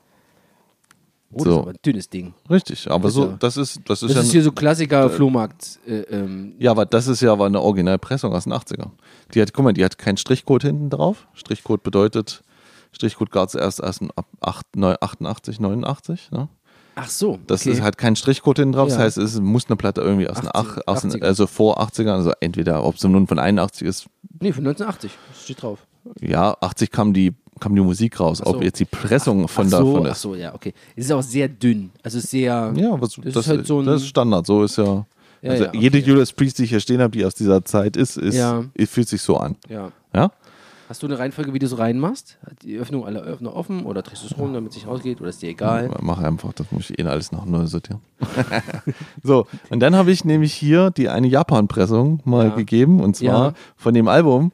Oh, 1.33 1.39
das 1.39 1.45
So. 1.45 1.51
ist 1.53 1.59
aber 1.63 1.71
ein 1.71 1.77
dünnes 1.85 2.09
Ding. 2.11 2.35
Richtig, 2.51 2.91
aber 2.91 3.09
ist 3.09 3.15
so, 3.15 3.27
das 3.39 3.57
ist, 3.57 3.81
das 3.87 4.03
ist 4.03 4.11
Das 4.11 4.17
ja, 4.17 4.23
ist 4.23 4.33
hier 4.33 4.43
so 4.43 4.53
Klassiker, 4.53 5.09
Flohmarkt. 5.11 5.79
Äh, 5.87 6.01
ähm, 6.03 6.55
ja, 6.59 6.71
aber 6.71 6.85
das 6.87 7.07
ist 7.07 7.21
ja 7.23 7.33
aber 7.33 7.47
eine 7.47 7.61
Originalpressung 7.61 8.33
aus 8.35 8.45
den 8.45 8.53
80ern. 8.53 8.91
Die 9.35 9.41
hat, 9.43 9.53
guck 9.53 9.65
mal, 9.65 9.73
die 9.73 9.85
hat 9.85 9.99
keinen 9.99 10.17
Strichcode 10.17 10.63
hinten 10.65 10.91
drauf. 10.91 11.27
Strichcode 11.35 11.83
bedeutet, 11.83 12.43
Strichcode 12.93 13.31
gab 13.31 13.49
es 13.49 13.55
erst, 13.55 13.81
erst 13.81 14.03
ab 14.17 14.27
8, 14.41 14.77
9, 14.77 14.97
88, 15.01 15.61
89, 15.61 16.31
ne? 16.33 16.49
ach 16.95 17.09
so. 17.09 17.39
Das 17.47 17.63
okay. 17.63 17.71
ist 17.71 17.81
halt 17.81 17.97
kein 17.97 18.17
Strichcode 18.17 18.59
hinten 18.59 18.73
drauf, 18.73 18.91
Ja. 18.91 18.97
das 18.97 19.05
heißt, 19.05 19.17
es 19.19 19.41
muss 19.41 19.67
eine 19.69 19.77
Platte 19.77 20.03
irgendwie 20.03 20.29
aus 20.29 20.41
den, 20.41 20.49
80, 20.55 20.83
ach, 20.87 20.93
aus 20.93 21.01
den 21.01 21.13
80er. 21.13 21.25
also 21.25 21.47
vor 21.47 21.81
80ern, 21.81 22.11
also 22.13 22.33
entweder, 22.41 22.85
ob 22.85 22.97
es 22.97 23.05
nun 23.05 23.27
von 23.27 23.39
81 23.39 23.87
ist, 23.89 24.07
Nee, 24.41 24.53
von 24.53 24.67
1980. 24.67 25.11
Das 25.33 25.43
steht 25.45 25.63
drauf. 25.63 25.79
ja, 26.21 26.55
80 26.61 26.91
kam 26.91 27.15
die, 27.15 27.33
kam 27.63 27.75
die 27.75 27.81
Musik 27.81 28.19
raus, 28.21 28.41
Ach 28.43 28.47
so. 28.47 28.57
ob 28.57 28.63
jetzt 28.63 28.79
die 28.81 28.85
Pressung 28.85 29.47
von 29.49 29.67
ach 29.67 29.71
so, 29.71 29.77
davon 29.79 30.07
ach 30.07 30.13
ist. 30.13 30.21
so, 30.23 30.35
ja, 30.35 30.55
okay. 30.55 30.75
Es 30.97 31.07
ist 31.07 31.13
auch 31.13 31.23
sehr 31.23 31.49
dünn. 31.49 31.91
Also 32.03 32.19
sehr. 32.21 32.73
Ja, 32.77 33.01
was, 33.01 33.15
Das 33.17 33.25
ist 33.27 33.37
das, 33.37 33.47
halt 33.49 33.67
so 33.67 33.83
das 33.83 34.03
ist 34.03 34.09
Standard, 34.09 34.47
so 34.47 34.65
ist 34.65 34.77
ja. 34.77 35.07
Ja, 35.43 35.51
also 35.53 35.65
ja, 35.65 35.71
jede 35.75 35.99
okay. 35.99 36.09
Judas 36.09 36.33
Priest, 36.33 36.59
die 36.59 36.65
ich 36.65 36.71
hier 36.71 36.79
stehen 36.81 37.01
habe, 37.01 37.11
die 37.11 37.25
aus 37.25 37.35
dieser 37.35 37.65
Zeit 37.65 37.97
ist, 37.97 38.17
ist, 38.17 38.37
Ja. 38.37 38.65
fühlt 38.87 39.09
sich 39.09 39.23
so 39.23 39.37
an. 39.37 39.57
ja. 39.69 39.91
Ja? 40.15 40.31
Hast 40.89 41.03
du 41.03 41.07
eine 41.07 41.19
Reihenfolge, 41.19 41.55
wie 41.55 41.59
du 41.59 41.65
es 41.65 41.79
reinmachst? 41.79 42.37
Hat 42.45 42.63
die 42.63 42.77
Öffnung 42.77 43.07
alle 43.07 43.21
Öffner 43.21 43.55
offen 43.57 43.87
oder 43.87 44.03
drehst 44.03 44.25
du 44.25 44.27
es 44.27 44.37
rum, 44.39 44.53
damit 44.53 44.71
es 44.73 44.77
nicht 44.77 44.87
rausgeht? 44.87 45.21
Oder 45.23 45.31
ist 45.31 45.41
dir 45.41 45.49
egal? 45.49 45.91
Mach 46.03 46.19
einfach, 46.19 46.53
das 46.53 46.71
muss 46.71 46.91
ich 46.91 46.99
eh 46.99 47.05
alles 47.05 47.33
nach 47.33 47.47
neu 47.47 47.67
sortieren. 47.67 48.01
so, 49.23 49.47
und 49.71 49.81
dann 49.81 49.97
habe 49.97 50.11
ich 50.13 50.25
nämlich 50.25 50.53
hier 50.53 50.91
die 50.91 51.09
eine 51.09 51.29
Japan-Pressung 51.29 52.21
mal 52.25 52.49
Ja. 52.49 52.55
gegeben 52.57 53.01
und 53.01 53.17
zwar 53.17 53.47
Ja. 53.49 53.55
von 53.77 53.95
dem 53.95 54.07
Album 54.09 54.53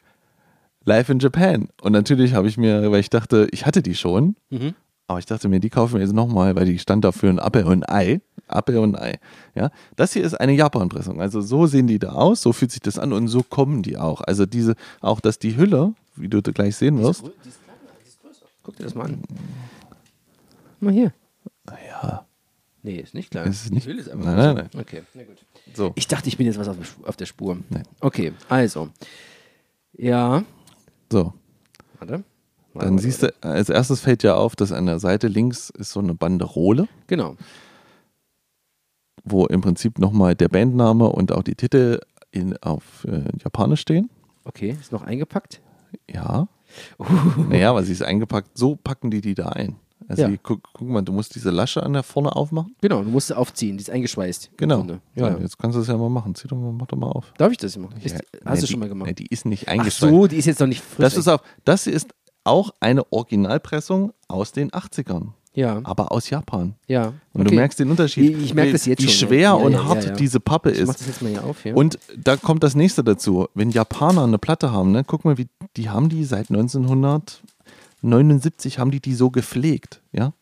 Live 0.89 1.09
in 1.11 1.19
Japan. 1.21 1.69
Und 1.83 1.93
natürlich 1.93 2.35
habe 2.35 2.49
ich 2.49 2.57
mir, 2.57 2.91
weil 2.91 3.01
ich 3.01 3.11
dachte, 3.11 3.47
ich 3.53 3.67
hatte 3.67 3.83
die 3.83 3.95
schon, 3.95 4.35
Mhm. 4.51 4.75
aber 5.07 5.19
ich 5.19 5.27
dachte 5.27 5.49
mir, 5.49 5.61
die 5.61 5.71
kaufen 5.71 5.95
wir 5.95 6.01
jetzt 6.01 6.15
nochmal, 6.15 6.57
weil 6.57 6.65
die 6.67 6.79
stand 6.79 7.05
dafür 7.05 7.31
ein 7.31 7.39
Apple 7.39 7.65
und 7.67 7.85
ein 7.89 7.95
Ei. 7.95 8.21
Apple 8.51 8.81
und 8.81 8.97
ein 8.97 9.03
Ei. 9.15 9.19
Ja, 9.55 9.71
das 9.97 10.15
hier 10.15 10.25
ist 10.25 10.35
eine 10.35 10.53
Japan-Pressung. 10.55 11.21
Also 11.21 11.43
so 11.43 11.67
sehen 11.67 11.87
die 11.87 11.99
da 11.99 12.13
aus, 12.13 12.41
so 12.41 12.53
fühlt 12.55 12.71
sich 12.73 12.81
das 12.81 12.99
an 12.99 13.13
und 13.13 13.29
so 13.29 13.43
kommen 13.43 13.83
die 13.83 13.99
auch. 13.99 14.23
Also 14.23 14.47
diese, 14.47 14.75
auch 15.03 15.21
dass 15.21 15.39
die 15.39 15.57
Hülle, 15.59 15.93
wie 16.17 16.29
du 16.29 16.41
gleich 16.43 16.77
sehen 16.77 16.99
wirst, 16.99 17.23
Die 17.25 17.49
ist 17.49 17.63
kleiner, 17.63 17.79
die 18.03 18.09
ist 18.09 18.21
größer. 18.23 18.47
Guck 18.63 18.77
dir 18.77 18.85
das 18.85 18.95
mal 18.95 19.05
an. 19.05 19.23
Mal 20.81 20.93
hier. 20.93 21.13
ja, 21.91 22.25
Nee, 22.83 22.97
ist 23.01 23.13
nicht 23.13 23.31
klein. 23.33 23.49
Ist 23.51 23.71
nicht- 23.71 23.85
Die 23.87 23.91
Hülle 23.91 24.01
ist 24.01 24.09
einfach 24.09 24.25
Nein, 24.25 24.37
größer. 24.37 24.55
nein, 24.73 24.81
Okay, 24.81 25.03
na 25.13 25.23
gut. 25.25 25.37
so. 25.75 25.93
Ich 25.97 26.07
dachte, 26.09 26.29
ich 26.29 26.39
bin 26.39 26.47
jetzt 26.47 26.59
was 26.59 26.69
auf, 26.69 26.77
der 26.77 26.85
Sp- 26.89 27.05
auf 27.07 27.17
der 27.17 27.27
Spur. 27.27 27.59
Nein. 27.69 27.83
Okay, 28.01 28.33
also. 28.49 28.89
Ja. 29.93 30.45
So, 31.11 31.33
Warte. 31.99 32.25
Dann 32.75 32.99
siehst 32.99 33.23
du, 33.25 33.35
als 33.41 33.71
erstes 33.71 34.01
fällt 34.01 34.23
ja 34.23 34.37
auf, 34.37 34.55
dass 34.55 34.71
an 34.71 34.87
der 34.87 35.01
Seite 35.01 35.27
links 35.27 35.71
ist 35.71 35.91
so 35.91 36.01
eine 36.01 36.15
Banderole, 36.15 36.87
Genau. 37.09 37.37
wo 39.25 39.47
im 39.47 39.61
Prinzip 39.61 39.99
nochmal 39.99 40.35
der 40.37 40.49
Bandname 40.49 41.09
und 41.09 41.33
auch 41.33 41.43
die 41.43 41.55
Titel 41.57 42.01
in, 42.31 42.57
auf 42.59 43.05
äh, 43.05 43.25
Japanisch 43.43 43.81
stehen. 43.81 44.11
Okay, 44.45 44.77
ist 44.81 44.93
noch 44.93 45.03
eingepackt. 45.03 45.61
Ja. 46.09 46.49
Naja, 47.49 47.71
aber 47.71 47.83
sie 47.83 47.93
ist 47.93 48.03
eingepackt, 48.03 48.57
so 48.57 48.77
packen 48.77 49.11
die 49.11 49.21
die 49.23 49.35
da 49.35 49.49
ein. 49.49 49.77
Also 50.09 50.23
Ja. 50.23 50.31
guck, 50.43 50.63
guck 50.73 50.89
mal, 50.89 51.03
du 51.03 51.13
musst 51.13 51.35
diese 51.35 51.51
Lasche 51.51 51.83
an 51.83 51.93
der 51.93 52.03
vorne 52.03 52.35
aufmachen. 52.35 52.75
Genau, 52.81 53.03
du 53.03 53.11
musst 53.11 53.27
sie 53.29 53.37
aufziehen, 53.37 53.77
die 53.77 53.83
ist 53.83 53.91
eingeschweißt. 53.91 54.51
Genau. 54.57 54.85
Ja, 55.15 55.29
Ja. 55.29 55.39
jetzt 55.39 55.59
kannst 55.59 55.77
du 55.77 55.81
es 55.83 55.87
ja 55.89 55.97
mal 55.97 56.09
machen. 56.09 56.35
Zieh 56.35 56.49
doch 56.49 56.57
mal, 56.57 56.73
mach 56.73 56.87
doch 56.87 56.97
mal 56.97 57.09
auf. 57.09 57.33
Darf 57.37 57.53
ich 57.53 57.59
das 57.59 57.77
immer? 57.77 57.91
Ist, 58.03 58.15
hast 58.15 58.23
nee, 58.45 58.55
du 58.55 58.61
die, 58.67 58.67
schon 58.73 58.81
mal 58.81 58.89
gemacht? 58.89 59.09
Nee, 59.09 59.15
die 59.15 59.27
ist 59.27 59.45
nicht 59.45 59.69
Ach 59.69 59.73
eingeschweißt. 59.73 60.01
so, 60.13 60.27
die 60.27 60.37
ist 60.37 60.47
jetzt 60.47 60.61
noch 60.61 60.67
nicht 60.67 60.83
frisch. 60.83 60.99
das 61.05 61.17
ist 61.17 61.29
auch, 61.29 61.43
das 61.65 61.87
ist 61.87 62.09
auch 62.45 62.71
eine 62.81 63.05
Originalpressung 63.13 64.13
aus 64.27 64.53
den 64.53 64.71
80ern, 64.71 65.33
ja, 65.55 65.81
aber 65.85 66.13
aus 66.13 66.31
Japan. 66.31 66.75
ja. 66.87 67.13
Und 67.35 67.43
okay. 67.43 67.51
du 67.51 67.55
merkst 67.57 67.79
den 67.79 67.91
Unterschied. 67.91 68.37
Ich- 68.37 68.45
ich 68.47 68.55
merk 68.55 68.69
wie, 68.69 68.73
das 68.73 68.87
jetzt 68.87 69.03
Wie 69.03 69.09
schon, 69.09 69.29
schwer 69.29 69.41
ja. 69.41 69.53
Und 69.53 69.73
ja, 69.73 69.85
hart 69.85 70.05
ja, 70.07 70.11
diese 70.13 70.41
Pappe 70.41 70.71
Ich 70.73 70.81
mach 70.87 70.95
ist. 70.95 71.01
das 71.01 71.07
jetzt 71.07 71.23
mal 71.23 71.29
hier 71.31 71.45
auf. 71.45 71.65
Ja. 71.65 71.75
Und 71.75 71.99
da 72.17 72.37
kommt 72.37 72.63
das 72.65 72.75
nächste 72.75 73.05
dazu. 73.05 73.47
Wenn 73.55 73.71
Japaner 73.71 74.25
eine 74.25 74.39
Platte 74.39 74.73
haben, 74.73 74.91
ne, 74.93 75.05
guck 75.05 75.25
mal, 75.25 75.39
wie, 75.39 75.47
die 75.77 75.89
haben 75.91 76.09
die 76.09 76.25
seit 76.25 76.51
1979 78.03 78.79
haben 78.79 78.91
die 78.91 79.01
die 79.01 79.15
so 79.15 79.31
gepflegt, 79.31 80.03
ja. 80.13 80.33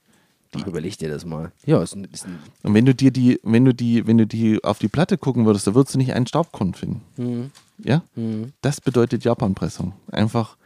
Ach, 0.54 0.66
überleg 0.66 0.96
dir 0.96 1.10
das 1.10 1.24
mal. 1.24 1.52
Ja, 1.66 1.82
ist 1.82 1.94
ein, 1.94 2.04
ist 2.04 2.24
ein 2.24 2.38
Und 2.62 2.74
wenn 2.74 2.86
du 2.86 2.94
dir 2.94 3.10
die, 3.10 3.40
wenn 3.42 3.64
du 3.64 3.74
die, 3.74 4.06
wenn 4.06 4.16
du 4.16 4.26
die 4.26 4.62
auf 4.64 4.78
die 4.78 4.88
Platte 4.88 5.18
gucken 5.18 5.44
würdest, 5.44 5.66
da 5.66 5.74
würdest 5.74 5.94
du 5.94 5.98
nicht 5.98 6.14
einen 6.14 6.26
Staubkorn 6.26 6.74
finden, 6.74 7.02
hm, 7.16 7.50
ja. 7.82 8.02
hm. 8.14 8.52
Das 8.62 8.80
bedeutet 8.80 9.24
Japanpressung. 9.24 9.94
Einfach 10.10 10.56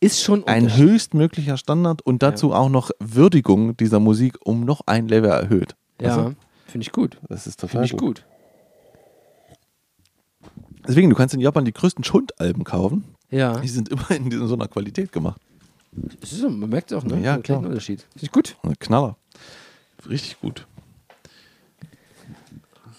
ist 0.00 0.22
schon 0.22 0.46
ein 0.46 0.76
höchstmöglicher 0.76 1.56
Standard 1.56 2.02
und 2.02 2.22
dazu 2.22 2.52
auch 2.52 2.68
noch 2.68 2.90
Würdigung 3.00 3.76
dieser 3.76 4.00
Musik 4.00 4.38
um 4.44 4.64
noch 4.64 4.82
ein 4.86 5.08
Level 5.08 5.30
erhöht. 5.30 5.74
Ja, 6.00 6.16
du? 6.16 6.36
finde 6.66 6.82
ich 6.82 6.92
gut. 6.92 7.18
Das 7.28 7.46
ist 7.46 7.60
Finde 7.60 7.72
total 7.72 7.84
ich 7.84 7.92
gut. 7.92 8.00
gut. 8.00 8.26
Deswegen, 10.86 11.08
du 11.08 11.16
kannst 11.16 11.34
in 11.34 11.40
Japan 11.40 11.64
die 11.64 11.72
größten 11.72 12.04
Schundalben 12.04 12.62
kaufen. 12.64 13.04
Ja. 13.30 13.58
Die 13.58 13.68
sind 13.68 13.88
immer 13.88 14.10
in 14.10 14.30
so 14.46 14.54
einer 14.54 14.68
Qualität 14.68 15.12
gemacht. 15.12 15.40
Ist 16.20 16.32
so, 16.32 16.48
man 16.50 16.68
merkt 16.70 16.90
es 16.92 16.98
auch, 16.98 17.04
ne? 17.04 17.20
Ja, 17.20 17.38
klar. 17.38 17.58
Unterschied. 17.60 18.06
Ich 18.20 18.30
gut. 18.32 18.56
Ein 18.62 18.78
Knaller. 18.78 19.16
Richtig 20.08 20.40
gut. 20.40 20.66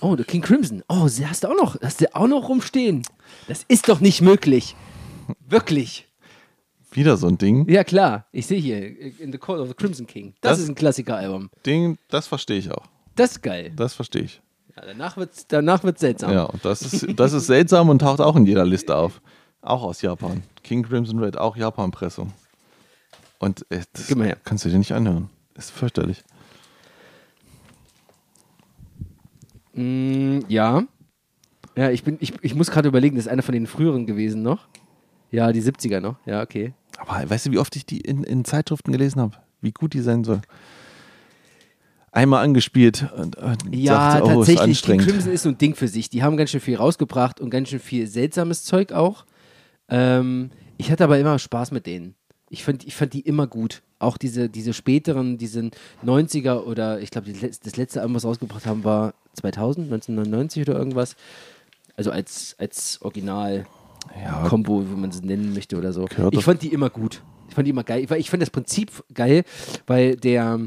Oh, 0.02 0.16
der 0.16 0.26
King 0.26 0.42
Crimson. 0.42 0.84
Oh, 0.88 1.08
sie 1.08 1.26
hast 1.28 1.44
du 1.44 1.48
auch 1.50 1.56
noch, 1.56 1.82
hast 1.82 2.02
du 2.02 2.14
auch 2.16 2.28
noch 2.28 2.50
rumstehen. 2.50 3.04
Das 3.48 3.64
ist 3.68 3.90
doch 3.90 4.00
nicht 4.02 4.22
möglich. 4.22 4.76
Wirklich. 5.48 6.08
Wieder 6.92 7.18
so 7.18 7.28
ein 7.28 7.38
Ding. 7.38 7.68
Ja, 7.70 7.84
klar. 7.84 8.26
Ich 8.32 8.46
sehe 8.48 8.60
hier 8.60 9.20
In 9.20 9.32
the 9.32 9.38
Court 9.38 9.60
of 9.60 9.68
the 9.70 9.74
Crimson 9.74 10.06
King. 10.08 10.34
Das, 10.42 10.52
Das- 10.54 10.60
ist 10.60 10.70
ein 10.70 10.76
Klassiker-Album. 10.76 11.50
Ding, 11.66 11.98
das 12.10 12.28
verstehe 12.28 12.58
ich 12.58 12.72
auch. 12.72 12.86
Das 13.16 13.32
ist 13.32 13.42
geil. 13.42 13.72
Das 13.76 13.94
verstehe 13.94 14.24
ich. 14.24 14.42
Ja, 14.76 14.84
danach 14.86 15.16
wird 15.18 15.34
es 15.34 15.48
danach 15.48 15.84
wird's 15.84 16.02
seltsam. 16.02 16.32
Ja, 16.34 16.44
und 16.44 16.64
das 16.64 16.82
ist, 16.82 17.08
das 17.20 17.32
ist 17.34 17.48
seltsam 17.48 17.88
und 17.90 18.00
taucht 18.00 18.20
auch 18.20 18.36
in 18.36 18.46
jeder 18.46 18.66
Liste 18.66 18.96
auf. 18.96 19.22
Auch 19.62 19.84
aus 19.84 20.02
Japan. 20.02 20.44
King 20.64 20.84
Crimson 20.84 21.18
Red, 21.20 21.38
auch 21.38 21.56
Japan-Pressung. 21.56 22.34
Und 23.40 23.66
äh, 23.70 23.82
das 23.94 24.08
Gib 24.08 24.18
mal 24.18 24.28
her. 24.28 24.38
kannst 24.44 24.66
du 24.66 24.70
dir 24.70 24.78
nicht 24.78 24.94
anhören. 24.94 25.30
Ist 25.56 25.72
fürchterlich. 25.72 26.24
Mm, 29.74 30.40
ja. 30.48 30.84
Ja, 31.76 31.90
ich, 31.92 32.04
bin, 32.04 32.18
ich, 32.22 32.34
ich 32.42 32.56
muss 32.56 32.72
gerade 32.72 32.88
überlegen, 32.88 33.16
das 33.18 33.26
ist 33.26 33.32
einer 33.32 33.44
von 33.44 33.54
den 33.54 33.68
früheren 33.68 34.06
gewesen 34.06 34.42
noch. 34.44 34.68
Ja, 35.32 35.52
die 35.52 35.62
70er 35.62 36.00
noch. 36.00 36.16
Ja, 36.26 36.42
okay. 36.42 36.74
Aber 36.98 37.30
weißt 37.30 37.48
du, 37.48 37.52
wie 37.52 37.58
oft 37.58 37.76
ich 37.76 37.86
die 37.86 38.00
in, 38.00 38.24
in 38.24 38.46
Zeitschriften 38.46 38.92
gelesen 38.94 39.20
habe? 39.20 39.36
Wie 39.62 39.72
gut 39.72 39.94
die 39.94 40.00
sein 40.00 40.24
soll. 40.24 40.42
Einmal 42.14 42.46
angespielt 42.46 43.12
und, 43.18 43.36
und 43.36 43.76
Ja, 43.76 44.12
sagte, 44.12 44.24
oh, 44.24 44.30
ist 44.30 44.48
tatsächlich. 44.48 44.58
King 44.58 44.70
anstrengend. 44.70 45.08
Crimson 45.08 45.32
ist 45.34 45.44
so 45.44 45.50
ein 45.50 45.58
Ding 45.58 45.76
für 45.76 45.90
sich. 45.90 46.10
Die 46.10 46.24
haben 46.24 46.38
ganz 46.38 46.52
schön 46.52 46.62
viel 46.62 46.78
rausgebracht 46.78 47.42
und 47.42 47.50
ganz 47.50 47.68
schön 47.70 47.80
viel 47.82 48.08
seltsames 48.08 48.64
Zeug 48.64 48.94
auch. 48.94 49.26
Ähm, 49.90 50.52
ich 50.78 50.90
hatte 50.92 51.04
aber 51.04 51.20
immer 51.20 51.38
Spaß 51.38 51.72
mit 51.72 51.86
denen. 51.86 52.16
Ich 52.56 52.64
fand, 52.64 52.86
ich 52.88 52.96
fand 52.96 53.12
die 53.14 53.20
immer 53.20 53.48
gut. 53.48 53.82
Auch 54.00 54.18
diese, 54.18 54.50
diese 54.50 54.72
späteren, 54.74 55.38
diese 55.38 55.70
90er 56.06 56.62
oder 56.64 57.02
ich 57.02 57.12
glaube, 57.12 57.34
das 57.34 57.76
letzte 57.76 58.00
Album, 58.00 58.16
was 58.16 58.22
sie 58.22 58.28
rausgebracht 58.30 58.66
haben, 58.66 58.86
war 58.86 59.14
2000, 59.34 59.92
1999 59.92 60.62
oder 60.68 60.80
irgendwas. 60.80 61.18
Also 61.98 62.12
als, 62.12 62.56
als 62.58 63.02
Original-Kombo, 63.02 64.82
Ja, 64.82 64.90
wie 64.90 64.96
man 64.96 65.10
es 65.10 65.22
nennen 65.22 65.54
möchte 65.54 65.78
oder 65.78 65.92
so. 65.92 66.08
Ich 66.32 66.46
fand 66.46 66.62
die 66.62 66.72
immer 66.72 66.90
gut. 66.90 67.22
Ich 67.50 67.56
fand 67.56 67.66
die 67.66 67.72
immer 67.72 67.84
geil. 67.84 68.08
Ich 68.18 68.30
fand 68.30 68.42
das 68.42 68.50
Prinzip 68.50 69.04
geil, 69.14 69.44
weil 69.86 70.16
der 70.16 70.60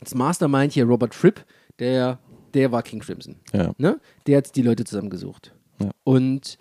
das 0.00 0.14
Mastermind 0.14 0.72
hier, 0.72 0.84
Robert 0.84 1.14
Fripp, 1.14 1.44
der, 1.78 2.18
der 2.54 2.72
war 2.72 2.82
King 2.82 3.00
Crimson. 3.00 3.36
ja. 3.52 3.72
Ne? 3.76 4.00
Der 4.26 4.38
hat 4.38 4.56
die 4.56 4.62
Leute 4.62 4.84
zusammengesucht. 4.84 5.52
Ja. 5.78 5.90
Und 6.04 6.58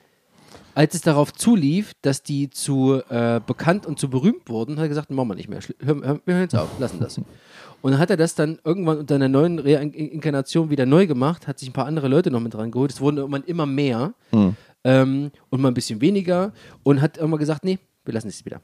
als 0.75 0.93
es 0.93 1.01
darauf 1.01 1.33
zulief, 1.33 1.93
dass 2.01 2.23
die 2.23 2.49
zu 2.49 3.01
äh, 3.09 3.39
bekannt 3.45 3.85
und 3.85 3.99
zu 3.99 4.09
berühmt 4.09 4.49
wurden, 4.49 4.77
hat 4.77 4.85
er 4.85 4.89
gesagt, 4.89 5.11
machen 5.11 5.29
wir 5.29 5.35
nicht 5.35 5.49
mehr. 5.49 5.59
Hör, 5.79 5.95
hör, 5.95 6.21
wir 6.25 6.33
hören 6.33 6.43
jetzt 6.43 6.55
auf, 6.55 6.69
lassen 6.79 6.99
das. 6.99 7.17
Und 7.17 7.91
dann 7.91 7.99
hat 7.99 8.09
er 8.09 8.17
das 8.17 8.35
dann 8.35 8.59
irgendwann 8.63 8.99
unter 8.99 9.15
einer 9.15 9.27
neuen 9.27 9.59
Reinkarnation 9.59 10.69
wieder 10.69 10.85
neu 10.85 11.07
gemacht, 11.07 11.47
hat 11.47 11.59
sich 11.59 11.69
ein 11.69 11.73
paar 11.73 11.87
andere 11.87 12.07
Leute 12.07 12.29
noch 12.29 12.39
mit 12.39 12.53
dran 12.53 12.71
geholt. 12.71 12.91
Es 12.91 13.01
wurden 13.01 13.17
irgendwann 13.17 13.43
immer 13.43 13.65
mehr 13.65 14.13
Hm. 14.31 14.55
ähm, 14.83 15.31
und 15.49 15.61
mal 15.61 15.69
ein 15.69 15.73
bisschen 15.73 15.99
weniger 16.01 16.53
und 16.83 17.01
hat 17.01 17.17
irgendwann 17.17 17.39
gesagt, 17.39 17.65
nee, 17.65 17.79
wir 18.05 18.13
lassen 18.13 18.27
es 18.27 18.45
wieder. 18.45 18.61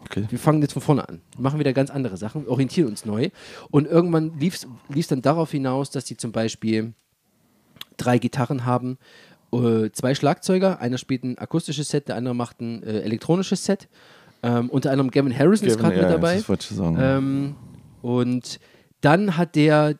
Okay. 0.00 0.26
Wir 0.30 0.38
fangen 0.38 0.62
jetzt 0.62 0.72
von 0.72 0.82
vorne 0.82 1.08
an. 1.08 1.20
Wir 1.36 1.42
machen 1.42 1.58
wieder 1.58 1.72
ganz 1.72 1.90
andere 1.90 2.16
Sachen, 2.16 2.46
orientieren 2.46 2.88
uns 2.88 3.04
neu. 3.04 3.30
Und 3.70 3.86
irgendwann 3.86 4.38
lief 4.38 4.64
es 4.96 5.08
dann 5.08 5.22
darauf 5.22 5.50
hinaus, 5.50 5.90
dass 5.90 6.04
die 6.04 6.16
zum 6.16 6.32
Beispiel 6.32 6.94
drei 7.96 8.18
Gitarren 8.18 8.64
haben, 8.64 8.96
äh, 9.52 9.90
zwei 9.92 10.14
Schlagzeuger, 10.14 10.80
einer 10.80 10.98
spielt 10.98 11.24
ein 11.24 11.38
akustisches 11.38 11.88
Set, 11.88 12.08
der 12.08 12.16
andere 12.16 12.34
macht 12.34 12.60
ein 12.60 12.82
äh, 12.82 13.00
elektronisches 13.00 13.64
Set. 13.64 13.88
Ähm, 14.42 14.70
unter 14.70 14.90
anderem 14.90 15.10
Gavin 15.10 15.36
Harrison 15.36 15.66
ist 15.66 15.78
Gavin, 15.78 15.90
gerade 15.90 15.96
ja, 15.96 16.02
mit 16.02 16.12
dabei. 16.12 16.36
Das 16.36 16.48
wollte 16.48 16.66
ich 16.70 16.76
sagen. 16.76 16.96
Ähm, 17.00 17.56
und 18.02 18.60
dann 19.00 19.36
hat 19.36 19.56
der 19.56 19.96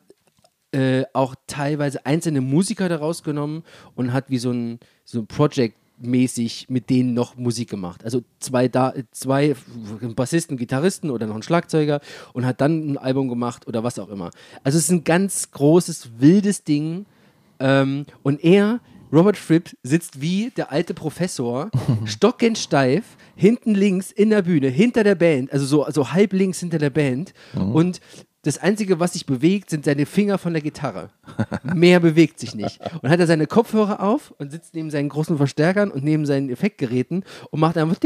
äh, 0.72 1.04
auch 1.12 1.34
teilweise 1.46 2.04
einzelne 2.06 2.40
Musiker 2.40 2.88
daraus 2.88 3.22
genommen 3.22 3.64
und 3.94 4.12
hat 4.12 4.30
wie 4.30 4.38
so 4.38 4.50
ein, 4.50 4.78
so 5.04 5.20
ein 5.20 5.26
Project 5.26 5.76
mäßig 6.00 6.66
mit 6.68 6.90
denen 6.90 7.14
noch 7.14 7.36
Musik 7.36 7.70
gemacht. 7.70 8.04
Also 8.04 8.22
zwei, 8.38 8.68
da, 8.68 8.94
zwei 9.10 9.56
Bassisten, 10.14 10.56
Gitarristen 10.56 11.10
oder 11.10 11.26
noch 11.26 11.34
ein 11.34 11.42
Schlagzeuger 11.42 12.00
und 12.32 12.46
hat 12.46 12.60
dann 12.60 12.92
ein 12.92 12.98
Album 12.98 13.28
gemacht 13.28 13.66
oder 13.66 13.82
was 13.82 13.98
auch 13.98 14.08
immer. 14.08 14.30
Also 14.62 14.78
es 14.78 14.84
ist 14.84 14.90
ein 14.90 15.04
ganz 15.04 15.50
großes, 15.50 16.10
wildes 16.18 16.64
Ding. 16.64 17.06
Ähm, 17.58 18.06
und 18.22 18.44
er, 18.44 18.80
Robert 19.12 19.36
Fripp, 19.36 19.70
sitzt 19.82 20.20
wie 20.20 20.51
der 20.51 20.72
alte 20.72 20.94
Professor, 20.94 21.70
stockensteif, 22.05 23.05
hinten 23.35 23.74
links 23.74 24.10
in 24.10 24.30
der 24.30 24.43
Bühne, 24.43 24.68
hinter 24.68 25.05
der 25.05 25.14
Band, 25.14 25.52
also 25.52 25.66
so, 25.66 25.86
so 25.90 26.12
halb 26.12 26.32
links 26.32 26.60
hinter 26.60 26.78
der 26.78 26.90
Band. 26.90 27.32
Und 27.55 28.01
das 28.43 28.59
Einzige, 28.59 29.01
was 29.01 29.15
sich 29.15 29.27
bewegt, 29.27 29.69
sind 29.69 29.85
seine 29.85 30.06
Finger 30.06 30.39
von 30.39 30.52
der 30.52 30.62
Gitarre. 30.62 31.10
Mehr 31.74 31.98
bewegt 31.98 32.39
sich 32.39 32.55
nicht. 32.55 32.78
Und 33.02 33.10
hat 33.10 33.19
er 33.19 33.27
seine 33.27 33.47
Kopfhörer 33.48 34.01
auf 34.01 34.32
und 34.39 34.52
sitzt 34.52 34.74
neben 34.74 34.90
seinen 34.90 35.09
großen 35.09 35.36
Verstärkern 35.36 35.90
und 35.90 36.05
neben 36.05 36.24
seinen 36.24 36.48
Effektgeräten 36.48 37.24
und 37.51 37.60
macht 37.60 37.77
einfach. 37.77 37.97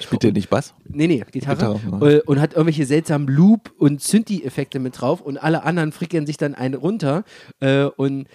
Spielt 0.00 0.22
der 0.22 0.32
nicht 0.32 0.48
Bass? 0.48 0.74
Nee, 0.88 1.08
nee, 1.08 1.24
Gitarre. 1.32 1.78
Gitarre, 1.78 2.16
Äh, 2.16 2.20
Und 2.22 2.40
hat 2.40 2.52
irgendwelche 2.52 2.86
seltsamen 2.86 3.26
Loop- 3.28 3.72
und 3.78 4.00
Synthi-Effekte 4.00 4.78
mit 4.78 5.00
drauf 5.00 5.20
und 5.20 5.38
alle 5.38 5.64
anderen 5.64 5.90
frickern 5.92 6.26
sich 6.26 6.36
dann 6.36 6.54
einen 6.54 6.74
runter. 6.74 7.24
Äh, 7.60 7.84
und 7.84 8.28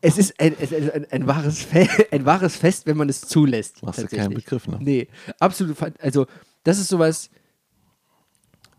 es 0.00 0.16
ist 0.16 0.40
ein, 0.40 0.54
es 0.58 0.72
ist 0.72 0.90
ein, 0.92 1.06
ein, 1.10 1.26
wahres 1.26 1.62
Fe 1.62 1.86
ein 2.10 2.24
wahres 2.24 2.56
Fest, 2.56 2.86
wenn 2.86 2.96
man 2.96 3.08
es 3.10 3.20
zulässt. 3.20 3.82
Machst 3.82 4.02
du 4.02 4.06
keinen 4.06 4.34
Begriff, 4.34 4.66
ne? 4.66 4.78
Nee, 4.80 5.08
absolut. 5.38 5.76
Also, 6.00 6.26
das 6.64 6.78
ist 6.78 6.88
sowas. 6.88 7.30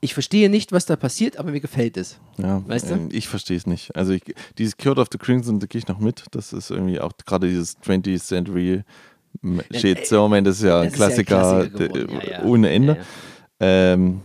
Ich 0.04 0.16
verstehe 0.16 0.50
nicht, 0.50 0.72
was 0.72 0.88
da 0.88 0.96
passiert, 0.96 1.38
aber 1.38 1.52
mir 1.52 1.60
gefällt 1.60 1.96
es. 1.96 2.20
Ja, 2.38 2.64
Weißt 2.68 2.90
du? 2.90 2.96
ähm, 2.96 3.10
ich 3.12 3.28
verstehe 3.28 3.58
es 3.58 3.68
nicht. 3.68 3.96
Also 3.96 4.14
ich, 4.14 4.24
dieses 4.58 4.76
Cure 4.76 5.00
of 5.00 5.10
the 5.12 5.20
Crimson, 5.20 5.60
da 5.60 5.68
gehe 5.68 5.78
ich 5.80 5.88
noch 5.88 6.00
mit. 6.00 6.24
Das 6.32 6.54
ist 6.54 6.72
irgendwie 6.72 7.00
auch 7.00 7.12
gerade 7.26 7.48
dieses 7.48 7.78
20th 7.82 8.20
Century 8.24 8.84
Shit 9.72 10.00
äh, 10.00 10.06
so, 10.06 10.28
man, 10.28 10.44
das 10.44 10.58
ist 10.58 10.64
ja 10.64 10.82
ein 10.82 10.88
ist 10.88 10.94
ja 10.94 11.06
Klassiker, 11.06 11.68
Klassiker 11.70 12.12
Ja, 12.12 12.32
ja. 12.40 12.44
ohne 12.46 12.70
Ende. 12.70 12.98
Ähm, 13.60 14.22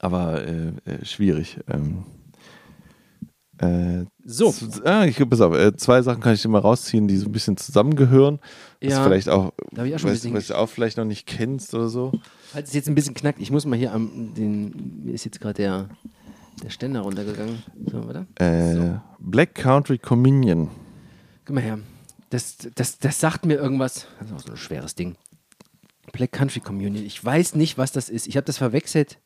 aber 0.00 0.44
äh, 0.44 0.68
äh, 0.84 1.04
schwierig. 1.04 1.58
Ähm, 1.68 2.04
äh, 3.58 4.04
So. 4.24 4.54
Ah, 4.84 5.04
ich 5.04 5.16
pass 5.28 5.40
auf, 5.40 5.54
äh, 5.54 5.74
zwei 5.76 6.02
Sachen 6.02 6.20
kann 6.20 6.34
ich 6.34 6.44
immer 6.44 6.58
rausziehen, 6.60 7.06
die 7.08 7.16
so 7.16 7.26
ein 7.26 7.32
bisschen 7.32 7.56
zusammengehören. 7.56 8.40
Was 8.82 8.92
Ja. 8.92 9.04
vielleicht 9.04 9.28
auch, 9.28 9.52
Da 9.72 9.82
hab 9.82 9.88
ich 9.88 9.94
auch 9.94 10.04
was, 10.04 10.32
was 10.32 10.46
du 10.48 10.58
auch 10.58 10.68
vielleicht 10.68 10.96
noch 10.96 11.04
nicht 11.04 11.26
kennst 11.26 11.74
oder 11.74 11.88
so. 11.88 12.12
Falls 12.52 12.68
es 12.68 12.74
jetzt 12.74 12.88
ein 12.88 12.94
bisschen 12.94 13.14
knackt, 13.14 13.40
ich 13.40 13.50
muss 13.50 13.64
mal 13.66 13.78
hier 13.78 13.92
am. 13.92 14.34
Den, 14.34 15.02
mir 15.04 15.14
ist 15.14 15.24
jetzt 15.24 15.40
gerade 15.40 15.54
der, 15.54 15.88
der 16.62 16.70
Ständer 16.70 17.00
runtergegangen. 17.00 17.62
So, 17.86 18.06
warte. 18.06 18.26
Äh, 18.36 18.98
Black 19.18 19.54
Country 19.54 19.98
Communion. 19.98 20.68
Guck 21.44 21.54
mal 21.54 21.62
her. 21.62 21.78
Das, 22.30 22.56
das, 22.74 22.98
das 22.98 23.18
sagt 23.20 23.44
mir 23.46 23.54
irgendwas. 23.54 24.06
Das 24.18 24.28
ist 24.30 24.34
auch 24.34 24.40
so 24.40 24.50
ein 24.52 24.56
schweres 24.56 24.94
Ding. 24.94 25.16
Black 26.12 26.32
Country 26.32 26.60
Communion. 26.60 27.04
Ich 27.04 27.24
weiß 27.24 27.54
nicht, 27.54 27.78
was 27.78 27.92
das 27.92 28.08
ist. 28.08 28.26
Ich 28.26 28.36
habe 28.36 28.44
das 28.44 28.58
verwechselt. 28.58 29.18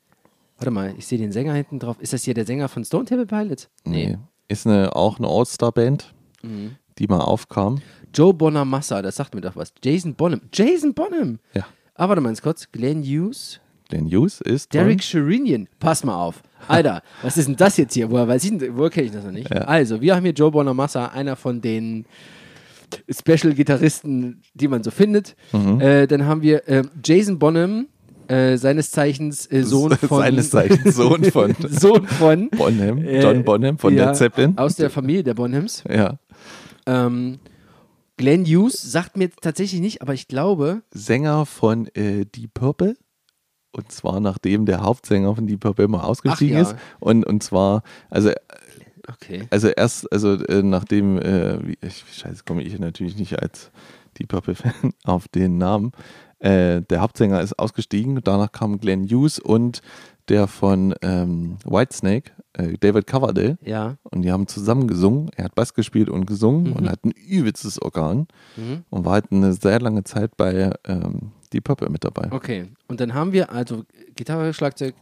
Warte 0.58 0.70
mal, 0.70 0.94
ich 0.96 1.06
sehe 1.06 1.18
den 1.18 1.32
Sänger 1.32 1.52
hinten 1.54 1.78
drauf. 1.80 1.96
Ist 2.00 2.12
das 2.12 2.24
hier 2.24 2.34
der 2.34 2.46
Sänger 2.46 2.68
von 2.68 2.84
Stone 2.84 3.06
Temple 3.06 3.26
Pilots? 3.26 3.68
Nee. 3.84 4.18
Ist 4.48 4.66
eine, 4.66 4.94
auch 4.94 5.18
eine 5.18 5.26
All-Star-Band, 5.28 6.14
Mhm. 6.42 6.76
die 6.98 7.06
mal 7.08 7.20
aufkam. 7.20 7.80
Joe 8.14 8.32
Bonamassa, 8.34 9.02
das 9.02 9.16
sagt 9.16 9.34
mir 9.34 9.40
doch 9.40 9.56
was. 9.56 9.72
Jason 9.82 10.14
Bonham. 10.14 10.42
Jason 10.52 10.94
Bonham! 10.94 11.40
Ja. 11.54 11.66
Ah, 11.96 12.08
warte 12.08 12.20
mal 12.20 12.28
ganz 12.30 12.42
kurz. 12.42 12.70
Glenn 12.72 13.02
Hughes. 13.02 13.60
Glenn 13.88 14.06
Hughes 14.06 14.40
ist. 14.40 14.74
Derek 14.74 15.02
Sherinian. 15.02 15.68
Pass 15.78 16.02
mal 16.02 16.16
auf. 16.16 16.42
Alter, 16.66 17.02
was 17.22 17.36
ist 17.36 17.46
denn 17.46 17.56
das 17.56 17.76
jetzt 17.76 17.94
hier? 17.94 18.10
Woher 18.10 18.26
weiß 18.26 18.42
ich 18.44 18.58
denn, 18.58 18.76
woher 18.76 18.90
kenne 18.90 19.06
ich 19.06 19.12
das 19.12 19.24
noch 19.24 19.30
nicht? 19.30 19.48
Ja. 19.52 19.62
Also, 19.62 20.00
wir 20.00 20.16
haben 20.16 20.24
hier 20.24 20.32
Joe 20.32 20.50
Bonamassa, 20.50 21.06
einer 21.06 21.36
von 21.36 21.60
den 21.60 22.06
Special-Gitarristen, 23.08 24.42
die 24.54 24.68
man 24.68 24.82
so 24.82 24.90
findet. 24.90 25.36
Mhm. 25.52 25.80
Äh, 25.80 26.06
dann 26.06 26.24
haben 26.26 26.42
wir 26.42 26.68
äh, 26.68 26.82
Jason 27.04 27.38
Bonham, 27.38 27.86
äh, 28.26 28.56
seines 28.56 28.90
Zeichens 28.90 29.50
äh, 29.52 29.62
Sohn 29.62 29.96
von. 29.96 30.18
Seines 30.18 30.50
Zeichens 30.50 30.96
Sohn 30.96 31.24
von 31.24 31.54
Sohn 31.68 32.06
von. 32.06 32.50
Bonham, 32.50 33.04
äh, 33.04 33.22
John 33.22 33.44
Bonham 33.44 33.78
von 33.78 33.94
ja, 33.94 34.06
Led 34.06 34.16
Zeppelin. 34.16 34.58
Aus 34.58 34.76
der 34.76 34.90
Familie 34.90 35.22
der 35.22 35.34
Bonhams. 35.34 35.84
Ja. 35.88 36.18
Ähm, 36.86 37.38
Glenn 38.16 38.44
Hughes 38.44 38.80
sagt 38.80 39.16
mir 39.16 39.30
tatsächlich 39.30 39.80
nicht, 39.80 40.02
aber 40.02 40.14
ich 40.14 40.28
glaube, 40.28 40.82
Sänger 40.90 41.46
von 41.46 41.88
äh, 41.94 42.24
Deep 42.26 42.54
Purple. 42.54 42.96
Und 43.72 43.90
zwar 43.90 44.20
nachdem 44.20 44.66
der 44.66 44.82
Hauptsänger 44.82 45.34
von 45.34 45.46
Deep 45.48 45.60
Purple 45.60 45.88
mal 45.88 46.02
ausgestiegen 46.02 46.56
ja. 46.56 46.62
ist. 46.62 46.76
Und, 47.00 47.26
und 47.26 47.42
zwar, 47.42 47.82
also, 48.08 48.30
okay. 49.08 49.48
also 49.50 49.68
erst, 49.68 50.12
also 50.12 50.34
äh, 50.34 50.62
nachdem, 50.62 51.18
äh, 51.18 51.66
wie, 51.66 51.78
ich, 51.80 52.04
scheiße, 52.12 52.44
komme 52.44 52.62
ich 52.62 52.78
natürlich 52.78 53.16
nicht 53.16 53.42
als 53.42 53.72
Deep 54.16 54.28
Purple-Fan 54.28 54.92
auf 55.04 55.26
den 55.26 55.58
Namen. 55.58 55.90
Äh, 56.38 56.82
der 56.82 57.00
Hauptsänger 57.00 57.40
ist 57.40 57.58
ausgestiegen, 57.58 58.20
danach 58.22 58.52
kam 58.52 58.78
Glenn 58.78 59.08
Hughes 59.08 59.40
und 59.40 59.82
der 60.28 60.46
von 60.46 60.94
ähm, 61.02 61.58
Whitesnake, 61.64 62.30
äh, 62.54 62.76
David 62.80 63.06
Coverdale. 63.06 63.58
Ja. 63.64 63.96
Und 64.04 64.22
die 64.22 64.32
haben 64.32 64.46
zusammen 64.46 64.88
gesungen. 64.88 65.30
Er 65.36 65.44
hat 65.46 65.54
Bass 65.54 65.74
gespielt 65.74 66.08
und 66.08 66.26
gesungen 66.26 66.70
Mhm. 66.70 66.72
und 66.72 66.90
hat 66.90 67.04
ein 67.04 67.10
übelstes 67.12 67.80
Organ 67.82 68.26
Mhm. 68.56 68.84
und 68.90 69.04
war 69.04 69.12
halt 69.14 69.30
eine 69.30 69.52
sehr 69.52 69.80
lange 69.80 70.04
Zeit 70.04 70.36
bei 70.36 70.72
ähm, 70.86 71.32
Deep 71.52 71.64
Purple 71.64 71.88
mit 71.90 72.04
dabei. 72.04 72.28
Okay. 72.32 72.66
Und 72.88 73.00
dann 73.00 73.14
haben 73.14 73.32
wir 73.32 73.52
also 73.52 73.84
Gitarre, 74.16 74.52
Schlagzeug, 74.54 74.94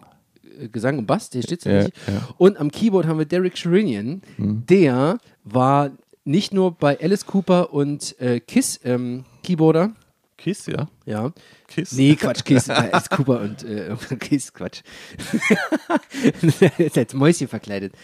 äh, 0.61 0.69
Gesang 0.69 0.99
und 0.99 1.07
Bass, 1.07 1.31
der 1.31 1.43
steht 1.43 1.65
Ja, 1.65 1.85
nicht. 1.85 1.93
ja. 2.07 2.29
Und 2.39 2.59
am 2.59 2.71
Keyboard 2.71 3.07
haben 3.07 3.19
wir 3.19 3.27
Derek 3.27 3.57
Sherinian. 3.57 4.23
Der 4.39 5.19
war 5.45 5.91
nicht 6.25 6.53
nur 6.55 6.73
bei 6.73 6.99
Alice 7.01 7.27
Cooper 7.27 7.73
und 7.73 8.15
äh, 8.21 8.39
Kiss 8.41 8.79
ähm, 8.85 9.25
Keyboarder. 9.43 9.93
Kiss, 10.37 10.67
ja. 10.67 10.89
Ja. 11.07 11.33
Kiss. 11.69 11.93
Nee, 11.93 12.17
Quatsch, 12.17 12.45
Kiss, 12.45 12.69
äh, 12.69 12.73
Alice 12.73 13.09
Cooper 13.11 13.41
und 13.41 13.63
äh, 13.65 13.95
Kiss, 14.19 14.53
Quatsch. 14.53 14.83
er 16.61 16.81
ist 16.81 16.99
als 16.99 17.15
Mäuschen 17.15 17.49
verkleidet. 17.49 17.95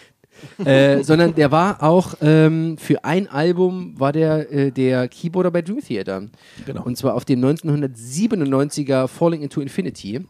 äh, 0.64 1.02
sondern 1.02 1.34
der 1.34 1.50
war 1.50 1.82
auch 1.82 2.14
ähm, 2.20 2.78
für 2.78 3.02
ein 3.05 3.26
Album 3.28 3.98
war 3.98 4.12
der 4.12 4.52
äh, 4.52 4.70
der 4.70 5.09
Keyboarder 5.09 5.50
bei 5.50 5.62
Dream 5.62 5.80
Theater. 5.80 6.28
Genau. 6.64 6.84
Und 6.84 6.96
zwar 6.96 7.14
auf 7.14 7.24
dem 7.24 7.44
1997er 7.44 9.09
Falling 9.09 9.42
into 9.42 9.60
Infinity. 9.60 10.24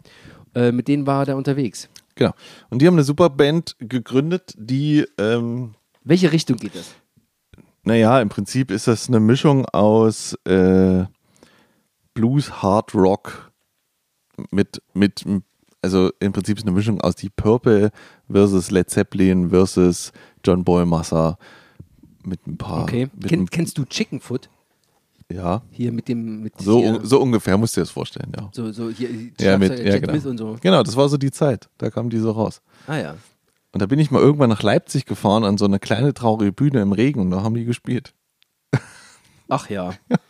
Äh, 0.54 0.72
mit 0.72 0.88
denen 0.88 1.06
war 1.06 1.22
er 1.22 1.26
da 1.26 1.34
unterwegs. 1.34 1.90
Genau. 2.14 2.32
Und 2.70 2.80
die 2.80 2.86
haben 2.86 2.94
eine 2.94 3.04
super 3.04 3.28
Band 3.28 3.76
gegründet, 3.80 4.54
die, 4.56 5.04
ähm, 5.18 5.74
Welche 6.04 6.32
Richtung 6.32 6.56
geht 6.56 6.74
das? 6.74 6.94
naja, 7.84 8.20
im 8.20 8.28
Prinzip 8.28 8.70
ist 8.70 8.86
das 8.88 9.08
eine 9.08 9.20
Mischung 9.20 9.66
aus 9.66 10.34
äh, 10.46 11.04
Blues, 12.18 12.62
Hard 12.62 12.94
Rock 12.96 13.52
mit, 14.50 14.82
mit, 14.92 15.24
also 15.82 16.10
im 16.18 16.32
Prinzip 16.32 16.58
ist 16.58 16.64
eine 16.66 16.72
Mischung 16.74 17.00
aus 17.00 17.14
Deep 17.14 17.36
Purple 17.36 17.92
versus 18.28 18.72
Led 18.72 18.90
Zeppelin 18.90 19.50
versus 19.50 20.12
John 20.44 20.64
Boy 20.64 20.84
Massa 20.84 21.38
mit 22.24 22.44
ein 22.48 22.58
paar. 22.58 22.82
Okay. 22.82 23.08
Ken, 23.24 23.48
kennst 23.48 23.78
du 23.78 23.84
Chickenfoot? 23.84 24.50
ja, 25.30 25.62
Hier 25.70 25.92
mit 25.92 26.08
dem 26.08 26.42
mit 26.42 26.60
so, 26.60 26.80
un- 26.82 27.04
so 27.04 27.20
ungefähr 27.20 27.56
musst 27.56 27.76
du 27.76 27.80
dir 27.80 27.82
das 27.82 27.90
vorstellen, 27.92 28.32
ja. 28.36 28.48
so, 28.52 28.72
so 28.72 28.90
hier 28.90 29.10
Ja, 29.38 29.56
mit, 29.58 29.78
ja 29.78 29.98
genau. 30.00 30.28
Und 30.28 30.38
so. 30.38 30.56
Genau, 30.60 30.82
das 30.82 30.96
war 30.96 31.08
so 31.08 31.18
die 31.18 31.30
Zeit. 31.30 31.68
Da 31.78 31.90
kam 31.90 32.10
die 32.10 32.18
so 32.18 32.32
raus. 32.32 32.62
Ah 32.88 32.96
ja. 32.96 33.14
Und 33.72 33.80
da 33.80 33.86
bin 33.86 34.00
ich 34.00 34.10
mal 34.10 34.20
irgendwann 34.22 34.48
nach 34.50 34.62
Leipzig 34.64 35.04
gefahren 35.06 35.44
an 35.44 35.56
so 35.56 35.66
eine 35.66 35.78
kleine 35.78 36.14
traurige 36.14 36.50
Bühne 36.50 36.80
im 36.80 36.90
Regen 36.92 37.20
und 37.20 37.30
da 37.30 37.42
haben 37.44 37.54
die 37.54 37.64
gespielt. 37.64 38.12
Ach 39.48 39.70
ja. 39.70 39.92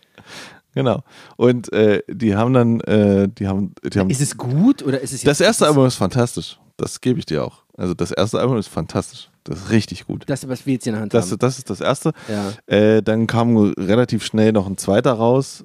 Genau. 0.78 1.02
Und 1.36 1.72
äh, 1.72 2.02
die 2.08 2.36
haben 2.36 2.52
dann, 2.54 2.80
äh, 2.82 3.28
die 3.28 3.48
haben, 3.48 3.74
die 3.82 3.98
haben 3.98 4.10
Ist 4.10 4.20
es 4.20 4.36
gut 4.36 4.80
oder 4.84 5.00
ist 5.00 5.12
es 5.12 5.22
das 5.22 5.40
erste 5.40 5.66
Album 5.66 5.84
ist 5.86 5.96
fantastisch. 5.96 6.60
Das 6.76 7.00
gebe 7.00 7.18
ich 7.18 7.26
dir 7.26 7.44
auch. 7.44 7.64
Also 7.76 7.94
das 7.94 8.12
erste 8.12 8.38
Album 8.38 8.56
ist 8.58 8.68
fantastisch. 8.68 9.28
Das 9.42 9.58
ist 9.58 9.70
richtig 9.70 10.06
gut. 10.06 10.22
Das, 10.28 10.48
was 10.48 10.66
wir 10.66 10.74
jetzt 10.74 10.86
in 10.86 10.92
der 10.92 11.02
Hand 11.02 11.12
Das, 11.14 11.32
haben. 11.32 11.38
das 11.40 11.58
ist 11.58 11.68
das 11.68 11.80
erste. 11.80 12.12
Ja. 12.28 12.52
Äh, 12.72 13.02
dann 13.02 13.26
kam 13.26 13.56
relativ 13.76 14.24
schnell 14.24 14.52
noch 14.52 14.68
ein 14.68 14.76
zweiter 14.76 15.14
raus. 15.14 15.64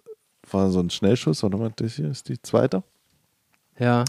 War 0.50 0.72
so 0.72 0.80
ein 0.80 0.90
Schnellschuss. 0.90 1.44
Warte 1.44 1.58
mal, 1.58 1.72
das 1.76 1.94
hier 1.94 2.10
ist 2.10 2.28
die 2.28 2.42
zweite. 2.42 2.82
Ja. 3.78 4.06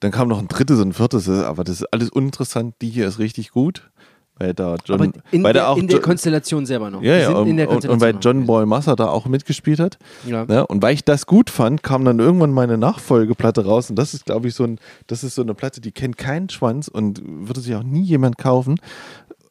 Dann 0.00 0.10
kam 0.10 0.28
noch 0.28 0.38
ein 0.38 0.48
drittes 0.48 0.80
und 0.80 0.88
ein 0.88 0.92
viertes, 0.94 1.28
aber 1.28 1.64
das 1.64 1.82
ist 1.82 1.92
alles 1.92 2.08
uninteressant. 2.08 2.76
Die 2.80 2.88
hier 2.88 3.06
ist 3.06 3.18
richtig 3.18 3.50
gut. 3.50 3.90
Weil 4.38 4.52
da 4.52 4.76
John, 4.84 5.00
Aber 5.00 5.12
in, 5.30 5.42
weil 5.42 5.54
der, 5.54 5.62
da 5.62 5.68
auch 5.68 5.78
in 5.78 5.88
der 5.88 6.00
Konstellation 6.00 6.66
selber 6.66 6.90
noch. 6.90 7.02
ja, 7.02 7.16
ja, 7.16 7.30
und, 7.30 7.46
in 7.48 7.56
der 7.56 7.70
und, 7.70 8.00
weil 8.00 8.16
John. 8.20 8.44
Boy 8.44 8.66
Massa 8.66 8.94
da 8.94 9.08
auch 9.08 9.24
mitgespielt 9.26 9.80
hat. 9.80 9.98
Ja. 10.26 10.44
Ne? 10.44 10.66
Und 10.66 10.82
weil 10.82 10.92
ich 10.92 11.04
das 11.04 11.26
gut 11.26 11.48
fand, 11.48 11.82
kam 11.82 12.04
dann 12.04 12.18
irgendwann 12.18 12.52
meine 12.52 12.76
Nachfolgeplatte 12.76 13.64
raus. 13.64 13.88
Und 13.88 13.96
das 13.96 14.12
ist, 14.12 14.26
glaube 14.26 14.48
ich, 14.48 14.54
so 14.54 14.64
ein, 14.64 14.78
das 15.06 15.24
ist 15.24 15.36
so 15.36 15.42
eine 15.42 15.54
Platte, 15.54 15.80
die 15.80 15.90
kennt 15.90 16.18
keinen 16.18 16.50
Schwanz 16.50 16.88
und 16.88 17.22
würde 17.24 17.60
sich 17.60 17.74
auch 17.74 17.82
nie 17.82 18.02
jemand 18.02 18.36
kaufen. 18.36 18.78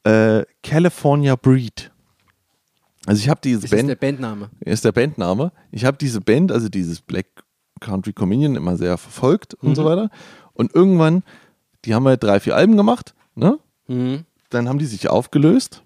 Äh, 0.04 0.44
California 0.62 1.36
Breed. 1.36 1.92
Also 3.08 3.22
ich 3.22 3.30
habe 3.30 3.40
diese 3.44 3.62
Das 3.62 3.72
ist 3.72 3.76
Band, 3.76 3.90
der 3.90 3.96
Bandname. 3.96 4.50
ist 4.60 4.86
der 4.86 4.92
Bandname. 4.92 5.52
Ich 5.72 5.84
habe 5.86 5.98
diese 5.98 6.22
Band, 6.22 6.52
also 6.52 6.70
dieses 6.70 7.02
Black 7.02 7.26
Country 7.80 8.14
Communion, 8.14 8.56
immer 8.56 8.78
sehr 8.78 8.98
verfolgt 8.98 9.56
und 9.56 9.76
so 9.76 9.84
weiter. 9.84 10.10
Und 10.54 10.74
irgendwann, 10.76 11.24
die 11.86 11.94
haben 11.94 12.08
halt 12.08 12.24
drei, 12.24 12.40
vier 12.40 12.56
Alben 12.56 12.78
gemacht, 12.78 13.14
ne? 13.36 13.58
Mhm. 13.88 14.26
Dann 14.56 14.70
haben 14.70 14.80
die 14.80 14.86
sich 14.86 15.10
aufgelöst. 15.10 15.84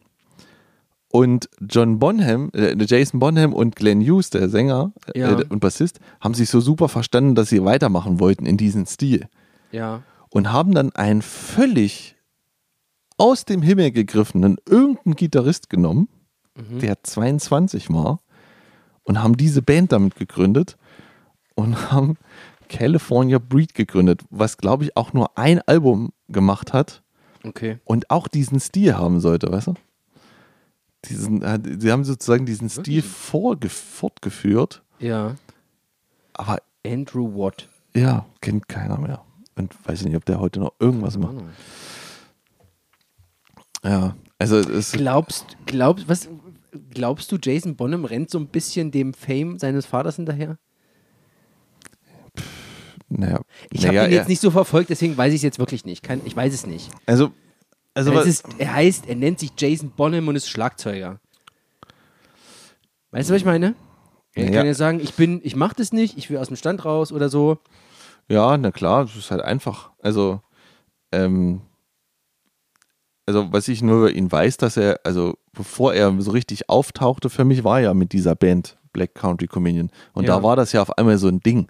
Und 1.12 1.50
John 1.60 1.98
Bonham, 1.98 2.52
äh, 2.54 2.76
Jason 2.86 3.20
Bonham 3.20 3.52
und 3.54 3.76
Glenn 3.76 4.00
Hughes, 4.00 4.30
der 4.30 4.48
Sänger 4.48 4.94
äh, 5.16 5.20
Ja. 5.20 5.36
und 5.50 5.60
Bassist, 5.60 6.00
haben 6.22 6.36
sich 6.36 6.50
so 6.52 6.62
super 6.62 6.88
verstanden, 6.88 7.34
dass 7.34 7.50
sie 7.50 7.66
weitermachen 7.66 8.20
wollten 8.20 8.46
in 8.46 8.58
diesem 8.58 8.86
Stil. 8.86 9.28
Ja. 9.72 10.04
Und 10.30 10.52
haben 10.52 10.74
dann 10.76 10.92
einen 10.96 11.24
völlig 11.24 12.16
aus 13.18 13.44
dem 13.44 13.64
Himmel 13.64 13.92
gegriffenen 13.92 14.58
irgendeinen 14.70 15.16
Gitarrist 15.16 15.70
genommen, 15.70 16.08
der 16.82 17.04
22 17.04 17.92
war, 17.92 18.20
und 19.04 19.24
haben 19.24 19.36
diese 19.36 19.62
Band 19.64 19.92
damit 19.92 20.16
gegründet 20.16 20.78
und 21.56 21.74
haben 21.92 22.18
California 22.70 23.40
Breed 23.40 23.74
gegründet, 23.74 24.22
was 24.30 24.58
glaube 24.58 24.84
ich 24.84 24.96
auch 24.96 25.14
nur 25.14 25.38
ein 25.40 25.60
Album 25.62 26.12
gemacht 26.28 26.72
hat 26.72 27.02
Okay. 27.44 27.80
und 27.86 28.10
auch 28.10 28.28
diesen 28.28 28.60
Stil 28.60 28.96
haben 28.98 29.20
sollte, 29.20 29.52
weißt 29.52 29.68
du? 29.68 29.74
Diesen, 31.06 31.42
äh, 31.42 31.60
sie 31.80 31.92
haben 31.92 32.04
sozusagen 32.04 32.46
diesen 32.46 32.70
Stil 32.70 33.02
vorge 33.02 33.70
fortgeführt, 33.70 34.84
Ja. 35.00 35.36
aber 36.34 36.62
Andrew 36.86 37.34
Watt. 37.38 37.68
ja, 37.96 38.26
kennt 38.42 38.68
keiner 38.68 38.98
mehr. 38.98 39.24
Und 39.56 39.74
weiß 39.88 40.04
nicht, 40.04 40.16
ob 40.16 40.26
der 40.26 40.40
heute 40.40 40.60
noch 40.60 40.74
irgendwas 40.80 41.18
macht. 41.18 41.36
Ja, 43.84 44.16
also 44.38 44.58
es 44.58 44.92
Glaubst, 44.92 45.58
glaubst, 45.66 46.08
was, 46.10 46.28
glaubst 46.92 47.32
du, 47.32 47.38
Jason 47.42 47.76
Bonham 47.76 48.06
rennt 48.06 48.30
so 48.30 48.38
ein 48.40 48.48
bisschen 48.48 48.92
dem 48.92 49.14
Fame 49.14 49.58
seines 49.60 49.86
Vaters 49.86 50.18
hinterher? 50.18 50.58
Naja, 53.10 53.42
Ich 53.72 53.86
habe 53.86 53.96
naja, 53.96 54.08
ihn 54.08 54.14
jetzt 54.14 54.26
er- 54.26 54.30
nicht 54.30 54.42
so 54.42 54.52
verfolgt, 54.52 54.90
deswegen 54.90 55.18
weiß 55.18 55.30
ich 55.34 55.38
es 55.38 55.44
jetzt 55.44 55.60
wirklich 55.60 55.86
nicht. 55.86 56.04
Kein, 56.04 56.22
ich 56.26 56.36
weiß 56.36 56.54
es 56.54 56.66
nicht. 56.66 56.90
Also, 57.06 57.32
also 57.94 58.12
es 58.12 58.18
was, 58.18 58.26
ist, 58.28 58.46
er 58.60 58.74
heißt, 58.74 59.08
er 59.08 59.16
nennt 59.16 59.40
sich 59.40 59.52
Jason 59.58 59.92
Bonham 59.92 60.28
und 60.28 60.36
ist 60.36 60.50
Schlagzeuger. 60.50 61.20
Weißt 63.12 63.30
du, 63.30 63.34
was 63.34 63.42
ich 63.42 63.46
meine? 63.46 63.76
Er 64.36 64.46
Naja. 64.46 64.58
kann 64.60 64.68
ja 64.68 64.74
sagen, 64.76 65.00
ich 65.00 65.16
bin, 65.16 65.42
ich 65.44 65.56
mach 65.56 65.74
das 65.74 65.92
nicht, 65.92 66.18
ich 66.18 66.30
will 66.30 66.38
aus 66.38 66.48
dem 66.48 66.56
Stand 66.56 66.86
raus 66.86 67.12
oder 67.12 67.30
so. 67.30 67.58
ja, 68.28 68.56
na 68.58 68.72
klar, 68.72 69.06
das 69.06 69.16
ist 69.16 69.32
halt 69.32 69.42
einfach. 69.42 69.92
Also, 70.02 70.42
ähm, 71.12 71.62
also 73.26 73.52
was 73.52 73.68
ich 73.68 73.82
nur 73.82 73.98
über 73.98 74.12
ihn 74.12 74.32
weiß, 74.32 74.58
dass 74.58 74.78
er, 74.78 75.00
also 75.04 75.36
bevor 75.54 75.94
er 75.94 76.14
so 76.22 76.32
richtig 76.32 76.70
auftauchte, 76.70 77.30
für 77.30 77.46
mich 77.46 77.64
war 77.64 77.82
er 77.82 77.94
mit 77.96 78.14
dieser 78.14 78.36
Band 78.36 78.78
Black 78.94 79.16
Country 79.16 79.48
Communion. 79.48 79.92
Und 80.14 80.26
Ja. 80.26 80.38
da 80.38 80.44
war 80.44 80.56
das 80.56 80.72
ja 80.72 80.82
auf 80.82 80.96
einmal 80.98 81.18
so 81.18 81.28
ein 81.28 81.40
Ding, 81.40 81.68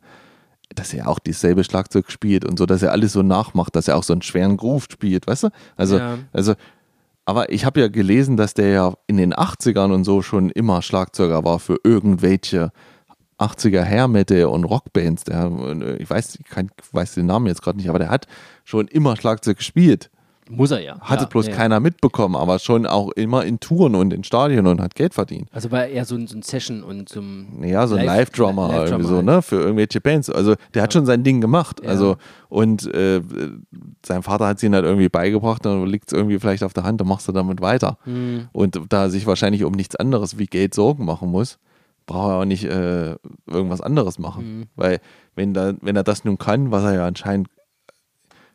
dass 0.75 0.93
er 0.93 1.07
auch 1.07 1.19
dieselbe 1.19 1.63
Schlagzeug 1.63 2.11
spielt 2.11 2.45
und 2.45 2.59
so, 2.59 2.65
dass 2.65 2.81
er 2.81 2.91
alles 2.91 3.13
so 3.13 3.23
nachmacht, 3.23 3.75
dass 3.75 3.87
er 3.87 3.97
auch 3.97 4.03
so 4.03 4.13
einen 4.13 4.21
schweren 4.21 4.57
Groove 4.57 4.87
spielt, 4.89 5.27
weißt 5.27 5.43
du? 5.43 5.49
Also, 5.75 5.97
Ja. 5.97 6.17
also 6.31 6.53
aber 7.25 7.51
ich 7.51 7.63
habe 7.63 7.79
ja 7.79 7.89
gelesen, 7.89 8.37
dass 8.37 8.55
der 8.55 8.69
ja 8.69 8.93
in 9.05 9.17
den 9.17 9.35
80ern 9.35 9.93
und 9.93 10.03
so 10.03 10.23
schon 10.23 10.49
immer 10.49 10.81
Schlagzeuger 10.81 11.43
war 11.43 11.59
für 11.59 11.77
irgendwelche 11.83 12.71
80er 13.37 13.83
Hair 13.83 14.07
Metal 14.07 14.45
und 14.45 14.63
Rockbands. 14.63 15.25
Der, 15.25 15.45
äh, 15.45 15.97
ich 15.97 16.09
weiß, 16.09 16.39
ich 16.39 16.45
kann, 16.45 16.69
weiß 16.91 17.13
den 17.13 17.27
Namen 17.27 17.45
jetzt 17.45 17.61
gerade 17.61 17.77
nicht, 17.77 17.89
aber 17.89 17.99
der 17.99 18.09
hat 18.09 18.25
schon 18.63 18.87
immer 18.87 19.15
Schlagzeug 19.15 19.57
gespielt. 19.57 20.09
Muss 20.51 20.71
er 20.71 20.81
ja. 20.81 20.99
Hatte 20.99 21.23
ja, 21.23 21.30
bloß 21.30 21.47
ja. 21.47 21.55
keiner 21.55 21.80
mitbekommen, 21.80 22.35
aber 22.35 22.57
schon 22.57 22.88
auch 22.88 23.11
immer 23.11 23.45
in 23.45 23.59
Touren 23.59 23.93
und 23.93 24.11
in 24.11 24.23
Stadien 24.23 24.65
und 24.65 24.81
hat 24.81 24.95
Geld 24.95 25.13
verdient. 25.13 25.47
Also 25.51 25.69
war 25.69 25.81
er 25.81 25.89
eher 25.89 26.05
so 26.05 26.15
ein, 26.15 26.26
so 26.26 26.35
ein 26.35 26.41
Session 26.41 26.81
und 26.81 27.07
zum. 27.07 27.63
Ja, 27.63 27.85
so 27.85 27.95
ein 27.95 28.05
Live- 28.05 28.30
Live-Drummer 28.30 28.67
Live-Drummer 28.69 28.85
irgendwie 28.85 29.07
so, 29.07 29.15
halt. 29.17 29.26
ne? 29.26 29.41
Für 29.43 29.55
irgendwelche 29.57 30.01
Bands. 30.01 30.30
Also 30.30 30.55
der 30.73 30.81
hat 30.84 30.91
schon 30.91 31.05
sein 31.05 31.23
Ding 31.23 31.39
gemacht. 31.39 31.81
Ja. 31.84 31.89
Also, 31.89 32.17
und 32.49 32.91
äh, 32.93 33.21
sein 34.03 34.23
Vater 34.23 34.47
hat 34.47 34.57
es 34.57 34.63
ihm 34.63 34.73
halt 34.73 34.85
irgendwie 34.85 35.09
beigebracht, 35.09 35.63
dann 35.65 35.85
liegt 35.85 36.11
es 36.11 36.17
irgendwie 36.17 36.39
vielleicht 36.39 36.63
auf 36.63 36.73
der 36.73 36.84
Hand, 36.84 36.99
dann 36.99 37.07
machst 37.07 37.27
du 37.27 37.31
damit 37.31 37.61
weiter. 37.61 37.97
Hm. 38.05 38.47
Und 38.51 38.81
da 38.89 39.03
er 39.03 39.09
sich 39.09 39.27
wahrscheinlich 39.27 39.63
um 39.63 39.73
nichts 39.73 39.95
anderes 39.95 40.39
wie 40.39 40.47
Geld 40.47 40.73
Sorgen 40.73 41.05
machen 41.05 41.30
muss, 41.30 41.59
braucht 42.07 42.31
er 42.31 42.38
auch 42.39 42.45
nicht 42.45 42.65
äh, 42.65 43.15
irgendwas 43.45 43.81
anderes 43.81 44.17
machen. 44.17 44.43
Hm. 44.43 44.63
Weil 44.76 44.99
wenn, 45.35 45.53
da, 45.53 45.73
wenn 45.81 45.95
er 45.95 46.03
das 46.03 46.26
nun 46.26 46.39
kann, 46.39 46.71
was 46.71 46.84
er 46.84 46.95
ja 46.95 47.05
anscheinend, 47.05 47.49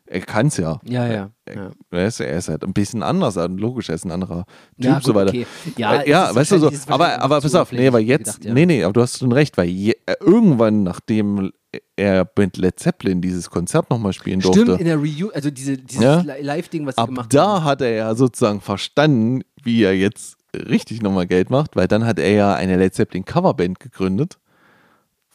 er 0.07 0.21
kann 0.21 0.47
es 0.47 0.57
ja. 0.57 0.79
Ja, 0.83 1.07
ja. 1.07 1.29
Er, 1.45 1.55
ja. 1.55 1.71
er, 1.91 2.07
ist, 2.07 2.19
er 2.19 2.37
ist 2.37 2.49
halt 2.49 2.63
ein 2.63 2.73
bisschen 2.73 3.01
anders, 3.03 3.37
also 3.37 3.55
logisch, 3.55 3.89
er 3.89 3.95
ist 3.95 4.05
ein 4.05 4.11
anderer 4.11 4.45
Typ, 4.75 4.85
Ja, 4.85 5.01
so 5.01 5.13
gut, 5.13 5.15
weiter. 5.21 5.29
okay. 5.29 5.47
Ja, 5.77 6.01
Äh, 6.01 6.09
ja 6.09 6.35
weißt 6.35 6.51
du 6.51 6.57
so, 6.59 6.71
aber, 6.87 7.21
aber 7.21 7.41
pass 7.41 7.55
auf, 7.55 7.71
nee, 7.71 7.87
oberflächlich 7.87 8.09
jetzt, 8.09 8.25
gedacht, 8.25 8.45
ja. 8.45 8.53
nee, 8.53 8.65
nee, 8.65 8.83
aber 8.83 8.93
du 8.93 9.01
hast 9.01 9.17
schon 9.19 9.31
recht, 9.31 9.57
weil 9.57 9.67
je, 9.67 9.93
äh, 10.05 10.15
irgendwann, 10.19 10.83
nachdem 10.83 11.51
er 11.97 12.29
mit 12.37 12.57
Led 12.57 12.79
Zeppelin 12.79 13.21
dieses 13.21 13.49
Konzert 13.49 13.89
nochmal 13.89 14.13
spielen 14.13 14.39
durfte, 14.39 14.61
Stimmt, 14.61 14.79
in 14.79 14.85
der 14.85 14.97
Review, 14.97 15.29
also 15.33 15.49
diese, 15.51 15.77
dieses 15.77 16.03
Ja. 16.03 16.19
Li- 16.21 16.41
Live-Ding, 16.41 16.85
was 16.85 16.95
sie 16.95 17.01
ab 17.01 17.09
gemacht 17.09 17.33
da 17.33 17.47
haben. 17.55 17.63
hat 17.65 17.81
er 17.81 17.91
ja 17.91 18.15
sozusagen 18.15 18.61
verstanden, 18.61 19.41
wie 19.63 19.83
er 19.83 19.93
jetzt 19.95 20.37
richtig 20.55 21.01
nochmal 21.01 21.27
Geld 21.27 21.49
macht, 21.49 21.75
weil 21.75 21.87
dann 21.87 22.05
hat 22.05 22.17
er 22.19 22.31
ja 22.31 22.53
eine 22.55 22.77
Led 22.77 22.93
Zeppelin 22.93 23.25
Coverband 23.25 23.79
gegründet 23.79 24.37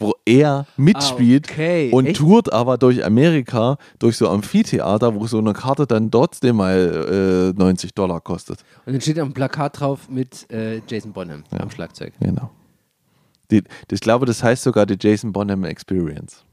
wo 0.01 0.15
er 0.25 0.67
mitspielt 0.77 1.47
Ah, 1.49 1.53
okay. 1.53 1.91
und 1.93 2.07
Echt? 2.07 2.17
tourt 2.17 2.53
aber 2.53 2.79
durch 2.79 3.05
Amerika, 3.05 3.77
durch 3.99 4.17
so 4.17 4.29
Amphitheater, 4.29 5.15
wo 5.15 5.27
so 5.27 5.39
eine 5.39 5.53
Karte 5.53 5.87
dann 5.87 6.11
trotzdem 6.11 6.57
mal 6.57 7.53
äh, 7.57 7.59
90 7.59 7.95
Dollar 7.95 8.21
kostet. 8.21 8.65
Und 8.87 8.95
dann 8.95 9.01
steht 9.01 9.19
am 9.19 9.33
Plakat 9.33 9.79
drauf 9.79 10.09
mit 10.09 10.51
äh, 10.51 10.81
Jason 10.89 11.13
Bonham 11.13 11.45
am 11.51 11.71
Schlagzeug. 11.71 12.13
Genau. 12.19 12.51
Die, 13.51 13.63
ich 13.91 14.01
glaube, 14.01 14.27
das 14.27 14.43
heißt 14.43 14.63
sogar 14.63 14.87
die 14.87 14.97
Jason 14.99 15.33
Bonham 15.33 15.65
Experience. 15.65 16.45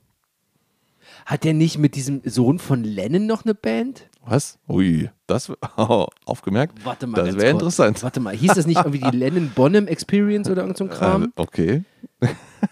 Hat 1.26 1.44
der 1.44 1.54
nicht 1.54 1.78
mit 1.78 1.96
diesem 1.96 2.22
Sohn 2.26 2.60
von 2.60 2.84
Lennon 2.84 3.26
noch 3.26 3.44
eine 3.46 3.54
Band? 3.56 4.10
Was? 4.30 4.60
Ui, 4.68 5.10
das 5.26 5.50
oh, 5.78 6.08
aufgemerkt. 6.26 6.84
Warte 6.86 7.08
mal. 7.08 7.24
Das 7.26 7.36
wäre 7.38 7.50
interessant. 7.52 8.04
Warte 8.04 8.20
mal, 8.20 8.36
hieß 8.36 8.54
das 8.54 8.68
nicht 8.68 8.78
irgendwie 8.78 9.00
die 9.00 9.18
Lennon 9.18 9.50
Bonham 9.56 9.88
Experience 9.88 10.50
oder 10.50 10.62
irgend 10.64 10.78
so 10.78 10.84
ein 10.84 10.90
Kram? 10.90 11.24
Äh, 11.24 11.28
okay. 11.42 11.84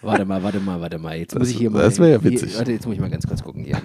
Warte 0.02 0.24
mal, 0.26 0.42
warte 0.42 0.60
mal, 0.60 0.80
warte 0.80 0.98
mal. 0.98 1.16
Jetzt 1.16 1.32
Das- 1.34 1.38
muss 1.40 1.50
ich 1.50 1.56
hier 1.56 1.70
mal. 1.70 1.82
das 1.82 1.98
wär 1.98 2.08
ja 2.08 2.20
hier- 2.20 2.30
witzig. 2.30 2.58
Warte, 2.58 2.72
jetzt 2.72 2.84
muss 2.86 2.94
ich 2.94 3.00
mal 3.00 3.08
ganz 3.10 3.26
kurz 3.26 3.42
gucken 3.42 3.64
hier. 3.64 3.80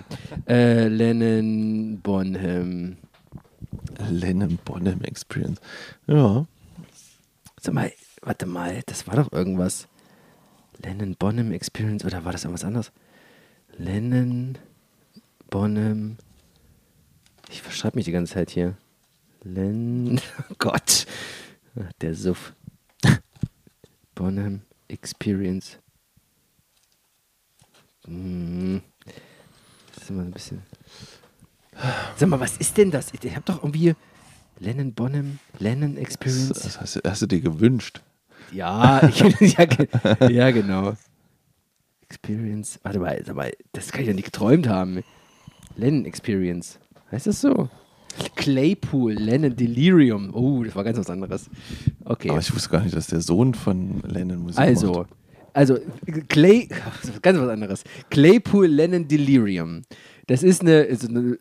äh, 0.50 0.88
Lennon 0.90 2.00
Bonham. 2.04 2.98
Lennon 4.10 4.60
Bonham 4.66 5.02
Experience. 5.04 5.60
Ja. 6.08 6.46
Sag 7.60 7.74
mal, 7.74 7.92
warte 8.22 8.46
mal, 8.48 8.82
das 8.88 9.08
war 9.08 9.16
doch 9.16 9.32
irgendwas. 9.32 9.88
Lennon 10.84 11.16
Bonham 11.18 11.52
Experience 11.52 12.04
oder 12.04 12.26
war 12.26 12.32
das 12.32 12.44
irgendwas 12.44 12.66
anderes? 12.66 12.92
Lennon 13.78 14.58
Bonham. 15.50 16.18
Ich 17.52 17.62
verschreibe 17.62 17.98
mich 17.98 18.06
die 18.06 18.12
ganze 18.12 18.34
Zeit 18.34 18.50
hier. 18.50 18.76
Len. 19.44 20.20
Oh 20.50 20.54
Gott. 20.58 21.06
Ach, 21.80 21.92
Der 22.02 22.16
Suff. 22.16 22.54
Bonham 24.16 24.62
Experience. 24.88 25.78
Hm. 28.06 28.82
Das 29.94 30.04
ist 30.04 30.10
immer 30.10 30.24
ein 30.24 30.32
bisschen. 30.32 30.62
Sag 32.18 32.30
mal, 32.30 32.40
was 32.40 32.58
ist 32.58 32.78
denn 32.78 32.92
das? 32.92 33.14
Ich 33.14 33.36
hab 33.36 33.46
doch 33.46 33.58
irgendwie. 33.64 33.96
Lennon 34.60 34.94
Bonham, 34.94 35.40
Lennon 35.58 35.96
Das, 35.96 36.04
Experience. 36.04 36.50
das 36.50 36.80
hast, 36.80 36.96
du- 36.98 37.02
hast 37.10 37.22
du 37.24 37.26
dir 37.26 37.42
gewünscht. 37.42 38.02
Ja, 38.52 39.02
ich, 39.08 39.20
ja, 39.58 40.28
ja, 40.30 40.52
genau. 40.52 40.94
Experience. 42.08 42.80
Warte 42.84 43.00
mal, 43.00 43.24
sag 43.26 43.36
mal, 43.36 43.52
das 43.72 43.92
kann 43.92 44.02
ich 44.02 44.08
ja 44.08 44.14
nicht 44.14 44.26
geträumt 44.26 44.68
haben. 44.68 45.04
Lennon 45.76 46.06
Experience. 46.06 46.78
Heißt 47.12 47.28
das 47.28 47.42
so? 47.42 47.70
Claypool, 48.36 49.14
Lennon 49.14 49.56
Delirium. 49.56 50.34
Oh, 50.34 50.64
das 50.64 50.76
war 50.76 50.84
ganz 50.84 50.98
was 50.98 51.10
anderes. 51.10 51.50
Okay. 52.04 52.30
Aber 52.30 52.40
ich 52.40 52.54
wusste 52.54 52.70
gar 52.70 52.82
nicht, 52.84 52.96
dass 52.96 53.08
der 53.08 53.22
Sohn 53.22 53.54
von 53.54 54.02
Lennon 54.06 54.40
Musik 54.44 54.60
Also, 54.60 54.92
macht. 54.94 55.10
also 55.54 55.78
Clay, 56.28 56.68
ganz 57.22 57.40
was 57.40 57.50
anderes. 57.50 57.84
Claypool 58.10 58.68
Lennon 58.68 59.08
Delirium. 59.08 59.84
Das 60.28 60.44
ist 60.44 60.62
eine, 60.62 60.82
ist 60.82 61.08
eine 61.08 61.38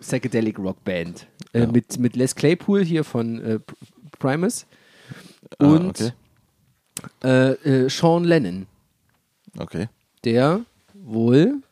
Psychedelic 0.00 0.58
Rock 0.58 0.82
Band 0.84 1.26
äh, 1.52 1.60
Ja. 1.60 1.66
mit, 1.72 1.98
mit 1.98 2.16
Les 2.16 2.34
Claypool 2.34 2.84
hier 2.84 3.04
von 3.04 3.40
äh, 3.40 3.58
Primus 4.18 4.66
Ah, 5.58 5.66
und 5.66 6.00
okay. 6.00 6.12
äh, 7.22 7.84
äh, 7.84 7.88
Sean 7.90 8.24
Lennon, 8.24 8.66
Okay. 9.58 9.88
der 10.24 10.60
wohl 10.94 11.62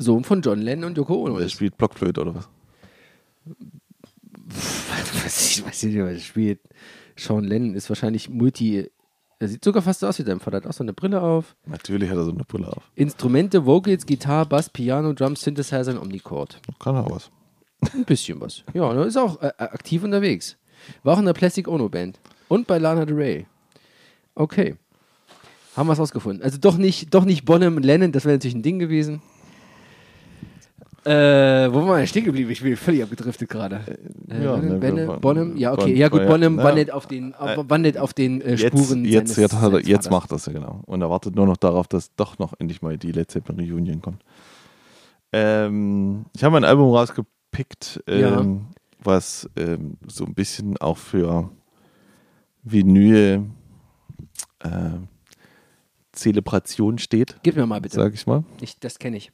Sohn 0.00 0.24
von 0.24 0.40
John 0.40 0.60
Lennon 0.60 0.90
und 0.90 0.96
Yoko 0.96 1.24
Ono 1.24 1.36
Der 1.36 1.46
ist. 1.46 1.52
spielt 1.52 1.76
Blockflöte 1.76 2.22
oder 2.22 2.34
was? 2.34 2.48
weiß 5.24 5.50
ich 5.50 5.64
weiß 5.66 5.82
nicht, 5.84 5.98
was 5.98 6.12
er 6.12 6.18
spielt. 6.20 6.60
Sean 7.16 7.44
Lennon 7.44 7.74
ist 7.74 7.88
wahrscheinlich 7.88 8.28
Multi. 8.28 8.90
Er 9.38 9.48
sieht 9.48 9.64
sogar 9.64 9.82
fast 9.82 10.00
so 10.00 10.06
aus 10.06 10.18
wie 10.18 10.24
dein 10.24 10.40
Vater. 10.40 10.58
Hat 10.58 10.66
auch 10.66 10.72
so 10.72 10.82
eine 10.84 10.92
Brille 10.92 11.20
auf. 11.20 11.54
Natürlich 11.66 12.10
hat 12.10 12.16
er 12.16 12.24
so 12.24 12.30
eine 12.30 12.44
Brille 12.44 12.68
auf. 12.68 12.82
Instrumente, 12.94 13.64
Vocals, 13.64 14.04
Gitarre, 14.06 14.46
Bass, 14.46 14.68
Piano, 14.70 15.12
Drums, 15.12 15.42
Synthesizer 15.42 15.92
und 15.92 15.98
Omnichord. 15.98 16.60
Kann 16.78 16.96
er 16.96 17.08
was. 17.10 17.30
Ein 17.94 18.04
bisschen 18.04 18.40
was. 18.40 18.64
Ja, 18.74 18.92
er 18.92 19.06
ist 19.06 19.16
auch 19.16 19.40
äh, 19.42 19.52
aktiv 19.58 20.02
unterwegs. 20.02 20.56
War 21.02 21.14
auch 21.14 21.18
in 21.18 21.26
der 21.26 21.32
Plastic 21.32 21.68
Ono 21.68 21.88
Band. 21.88 22.20
Und 22.48 22.66
bei 22.66 22.78
Lana 22.78 23.04
Del 23.06 23.16
Rey. 23.16 23.46
Okay. 24.34 24.76
Haben 25.76 25.86
wir 25.88 25.92
es 25.92 25.98
rausgefunden. 25.98 26.42
Also 26.42 26.58
doch 26.58 26.76
nicht, 26.76 27.14
doch 27.14 27.24
nicht 27.24 27.44
Bonham 27.44 27.76
und 27.76 27.84
Lennon, 27.84 28.12
das 28.12 28.24
wäre 28.24 28.34
natürlich 28.34 28.56
ein 28.56 28.62
Ding 28.62 28.78
gewesen. 28.78 29.22
Äh, 31.04 31.72
wo 31.72 31.86
waren 31.86 32.00
wir 32.00 32.06
stehen 32.06 32.24
geblieben? 32.24 32.50
Ich 32.50 32.62
bin 32.62 32.76
völlig 32.76 33.02
abgedriftet 33.02 33.48
gerade. 33.48 33.80
Äh, 34.28 34.44
ja, 34.44 34.56
Lennon, 34.56 34.78
ne, 34.78 35.18
Bonham, 35.18 35.56
ja, 35.56 35.72
okay. 35.72 35.94
Ja, 35.96 36.08
gut, 36.08 36.20
ja, 36.20 36.26
Bonham 36.26 36.58
ja. 36.58 36.64
wandelt 36.64 36.90
auf 36.92 37.06
den, 37.06 37.32
äh, 37.32 37.56
wandelt 37.68 37.96
auf 37.96 38.12
den 38.12 38.42
äh, 38.42 38.58
Spuren. 38.58 39.04
jetzt, 39.06 39.28
seines- 39.34 39.36
jetzt, 39.36 39.54
hat 39.60 39.72
er, 39.72 39.80
jetzt 39.80 40.10
macht 40.10 40.30
das 40.30 40.44
ja 40.46 40.52
genau. 40.52 40.82
Und 40.84 41.00
er 41.00 41.08
wartet 41.08 41.34
nur 41.36 41.46
noch 41.46 41.56
darauf, 41.56 41.88
dass 41.88 42.14
doch 42.16 42.38
noch 42.38 42.52
endlich 42.58 42.82
mal 42.82 42.98
die 42.98 43.12
Led 43.12 43.30
Zeppelin 43.30 43.70
Reunion 43.72 44.02
kommt. 44.02 44.22
Ähm, 45.32 46.26
ich 46.36 46.44
habe 46.44 46.56
ein 46.58 46.64
Album 46.64 46.90
rausgepickt, 46.92 48.02
ähm, 48.06 48.66
was 49.02 49.48
ähm, 49.56 49.96
so 50.06 50.24
ein 50.26 50.34
bisschen 50.34 50.76
auch 50.78 50.98
für 50.98 51.50
Vinyl 52.62 53.46
äh, 54.58 54.68
Zelebration 56.12 56.98
steht, 56.98 57.36
Gib 57.42 57.56
mir 57.56 57.64
mal 57.66 57.80
bitte. 57.80 57.96
sage 57.96 58.14
ich 58.14 58.26
mal. 58.26 58.44
Ich, 58.60 58.78
das 58.80 58.98
kenne 58.98 59.16
ich. 59.16 59.32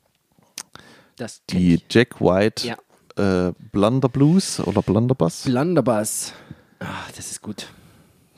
Das 1.16 1.42
Die. 1.50 1.80
Jack 1.90 2.20
White 2.20 2.66
Ja. 2.66 3.48
äh, 3.48 3.52
Blunder 3.72 4.08
Blues 4.08 4.60
oder 4.60 4.82
Blunderbuss. 4.82 5.42
Blunderbuss. 5.44 6.32
Ah, 6.80 7.06
das 7.16 7.30
ist 7.30 7.40
gut. 7.40 7.68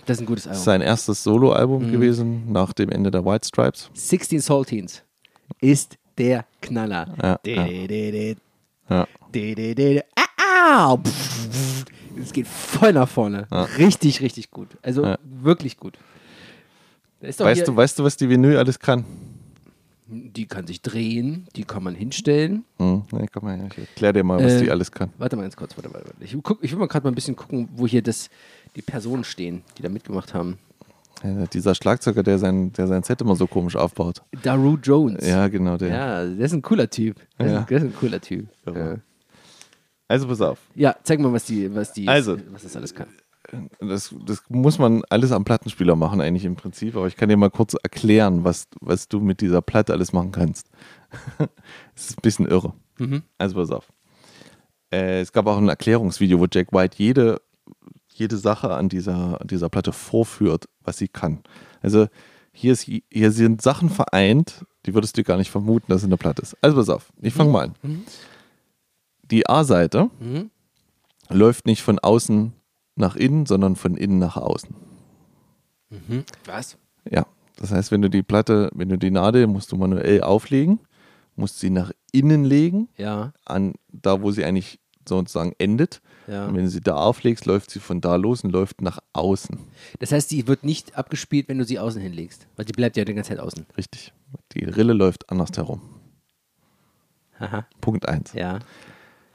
Das 0.07 0.17
ist 0.17 0.23
ein 0.23 0.27
gutes 0.27 0.47
Album. 0.47 0.63
sein 0.63 0.81
erstes 0.81 1.23
Soloalbum 1.23 1.87
Mhm. 1.89 1.93
gewesen 1.93 2.53
nach 2.53 2.73
dem 2.73 2.89
Ende 2.91 3.11
der 3.11 3.25
White 3.25 3.47
Stripes. 3.49 3.91
16 3.95 4.41
Saltines 4.41 5.03
ist 5.61 5.97
der 6.17 6.47
Knaller. 6.63 7.15
Ja, 7.23 7.37
De- 7.45 7.85
de- 9.55 9.75
de- 9.75 10.03
Ah, 10.17 10.27
ah, 10.41 10.99
Es 12.21 12.33
geht 12.33 12.49
voll 12.49 12.93
nach 12.95 13.09
vorne. 13.09 13.47
Ja. 13.51 13.65
Richtig, 13.65 14.21
richtig 14.23 14.51
gut. 14.51 14.69
Also 14.83 15.15
wirklich 15.25 15.77
gut. 15.77 15.99
Weißt 17.21 17.41
hier, 17.43 17.65
du, 17.65 17.77
weißt 17.77 17.99
du, 17.99 18.05
was 18.05 18.17
die 18.17 18.29
Vinyl 18.29 18.57
alles 18.57 18.79
kann? 18.79 19.05
Die 20.11 20.47
kann 20.47 20.67
sich 20.67 20.81
drehen, 20.83 21.47
die 21.55 21.65
kann 21.65 21.83
man 21.83 21.95
hinstellen. 21.95 22.65
Hm, 22.79 23.03
nee, 23.13 23.27
komm 23.33 23.45
mal 23.45 23.57
her, 23.59 23.69
ich 23.71 23.79
erklär 23.79 24.13
dir 24.15 24.25
mal, 24.25 24.43
was 24.43 24.55
Äh, 24.55 24.63
die 24.65 24.71
alles 24.71 24.91
kann. 24.91 25.11
Warte 25.19 25.37
mal 25.37 25.43
ganz 25.43 25.57
kurz, 25.57 25.77
warte, 25.77 25.93
warte, 25.93 26.07
warte. 26.09 26.25
Ich, 26.25 26.37
guck, 26.43 26.63
ich 26.65 26.73
will 26.73 26.79
mal 26.79 26.89
gerade 26.89 27.05
mal 27.05 27.13
ein 27.13 27.15
bisschen 27.15 27.37
gucken, 27.37 27.69
wo 27.75 27.87
hier 27.87 28.03
das, 28.03 28.31
die 28.75 28.83
Personen 28.83 29.25
stehen, 29.25 29.63
die 29.77 29.83
da 29.83 29.89
mitgemacht 29.89 30.33
haben. 30.35 30.59
Ja, 31.23 31.47
dieser 31.47 31.75
Schlagzeuger, 31.75 32.23
der 32.23 32.39
sein, 32.39 32.73
der 32.73 32.87
sein 32.87 33.03
Set 33.03 33.21
immer 33.21 33.35
so 33.37 33.47
komisch 33.49 33.75
aufbaut. 33.77 34.23
Daru 34.43 34.79
Jones. 34.83 35.27
Ja, 35.27 35.49
genau, 35.49 35.77
der. 35.77 35.89
Ja, 35.89 36.25
der 36.25 36.47
ist 36.47 36.53
ein 36.53 36.63
cooler 36.63 36.89
Typ. 36.89 37.17
Der, 37.39 37.47
Ja. 37.51 37.61
ist, 37.61 37.71
der 37.71 37.77
ist 37.79 37.85
ein 37.85 37.95
cooler 37.97 38.21
Typ. 38.21 38.47
Ja. 38.67 38.73
Ja. 38.93 38.97
Also 40.07 40.27
pass 40.29 40.41
auf. 40.41 40.59
ja, 40.75 40.95
zeig 41.03 41.19
mal, 41.21 41.33
was 41.33 41.45
die, 41.45 41.75
was 41.75 41.93
die, 41.93 42.09
Also. 42.09 42.39
was 42.53 42.63
das 42.63 42.75
alles 42.77 42.95
kann. 42.95 43.09
Das, 43.81 44.15
das 44.27 44.43
muss 44.49 44.79
man 44.79 45.03
alles 45.09 45.33
am 45.33 45.45
Plattenspieler 45.45 45.97
machen, 45.97 46.21
eigentlich 46.21 46.45
im 46.45 46.57
Prinzip, 46.57 46.97
aber 46.97 47.07
ich 47.07 47.17
kann 47.17 47.31
dir 47.31 47.37
mal 47.39 47.51
kurz 47.51 47.75
erklären, 47.83 48.45
was, 48.45 48.69
was 48.81 49.09
du 49.09 49.21
mit 49.21 49.41
dieser 49.41 49.63
Platte 49.63 49.93
alles 49.93 50.13
machen 50.13 50.33
kannst. 50.33 50.69
Es 51.97 52.11
ist 52.11 52.19
ein 52.19 52.23
bisschen 52.23 52.47
irre. 52.47 52.75
Mhm. 52.99 53.23
Also 53.39 53.57
pass 53.57 53.71
auf. 53.71 53.89
Äh, 54.93 55.21
es 55.21 55.33
gab 55.33 55.47
auch 55.47 55.57
ein 55.57 55.69
Erklärungsvideo, 55.69 56.39
wo 56.39 56.47
Jack 56.51 56.73
White 56.73 56.97
jede, 56.99 57.41
jede 58.13 58.37
Sache 58.37 58.75
an 58.75 58.89
dieser, 58.91 59.39
dieser 59.45 59.69
Platte 59.71 59.93
vorführt, 59.93 60.69
was 60.83 60.99
sie 60.99 61.09
kann. 61.09 61.41
Also 61.81 62.07
hier, 62.53 62.73
ist, 62.75 62.83
hier 62.83 63.33
sind 63.33 63.63
Sachen 63.63 63.89
vereint, 63.89 64.65
die 64.85 64.95
würdest 64.95 65.17
du 65.17 65.23
gar 65.23 65.39
nicht 65.39 65.51
vermuten, 65.51 65.87
dass 65.89 65.99
es 65.99 66.05
in 66.05 66.11
der 66.11 66.17
Platte 66.19 66.43
ist. 66.43 66.57
Also 66.61 66.77
pass 66.77 66.89
auf, 66.91 67.11
ich 67.21 67.33
fange 67.33 67.51
mal 67.53 67.65
an. 67.83 68.05
Die 69.23 69.49
A-Seite 69.49 70.11
Mhm. 70.21 70.51
läuft 71.31 71.67
nicht 71.67 71.83
von 71.83 71.99
außen 71.99 72.53
nach 72.99 73.17
innen, 73.17 73.47
sondern 73.47 73.77
von 73.77 73.97
innen 73.97 74.19
nach 74.19 74.37
außen. 74.37 74.75
Mhm. 75.91 76.25
Was? 76.45 76.77
Ja, 77.11 77.27
das 77.57 77.73
heißt, 77.73 77.91
wenn 77.91 78.03
du 78.03 78.11
die 78.11 78.23
Platte, 78.23 78.71
wenn 78.75 78.89
du 78.89 78.99
die 78.99 79.11
Nadel 79.11 79.47
musst 79.47 79.73
du 79.73 79.77
manuell 79.77 80.23
auflegen, 80.23 80.81
musst 81.37 81.61
sie 81.61 81.71
nach 81.71 81.93
innen 82.13 82.45
legen, 82.45 82.89
Ja, 82.97 83.33
an 83.45 83.75
da, 83.93 84.21
wo 84.23 84.31
sie 84.31 84.45
eigentlich 84.45 84.79
sozusagen 85.09 85.55
endet. 85.59 86.03
ja. 86.27 86.47
Und 86.47 86.55
wenn 86.57 86.65
du 86.65 86.71
sie 86.71 86.81
da 86.83 86.97
auflegst, 86.97 87.47
läuft 87.47 87.71
sie 87.71 87.81
von 87.81 88.01
da 88.03 88.17
los 88.17 88.45
und 88.45 88.51
läuft 88.51 88.83
nach 88.83 88.99
außen. 89.15 89.57
Das 90.01 90.13
heißt, 90.13 90.31
die 90.31 90.47
wird 90.47 90.65
nicht 90.65 90.99
abgespielt, 90.99 91.49
wenn 91.49 91.57
du 91.59 91.65
sie 91.65 91.79
außen 91.79 92.03
hinlegst. 92.03 92.47
Weil 92.57 92.67
die 92.67 92.73
bleibt 92.73 92.97
ja 92.99 93.05
die 93.07 93.15
ganze 93.15 93.31
Zeit 93.31 93.39
außen. 93.41 93.65
Richtig. 93.79 94.13
Die 94.53 94.65
Rille 94.65 94.93
läuft 94.93 95.31
anders 95.31 95.51
herum. 95.57 95.81
Haha. 97.41 97.67
Punkt 97.81 98.07
1. 98.07 98.35
Ja. 98.35 98.59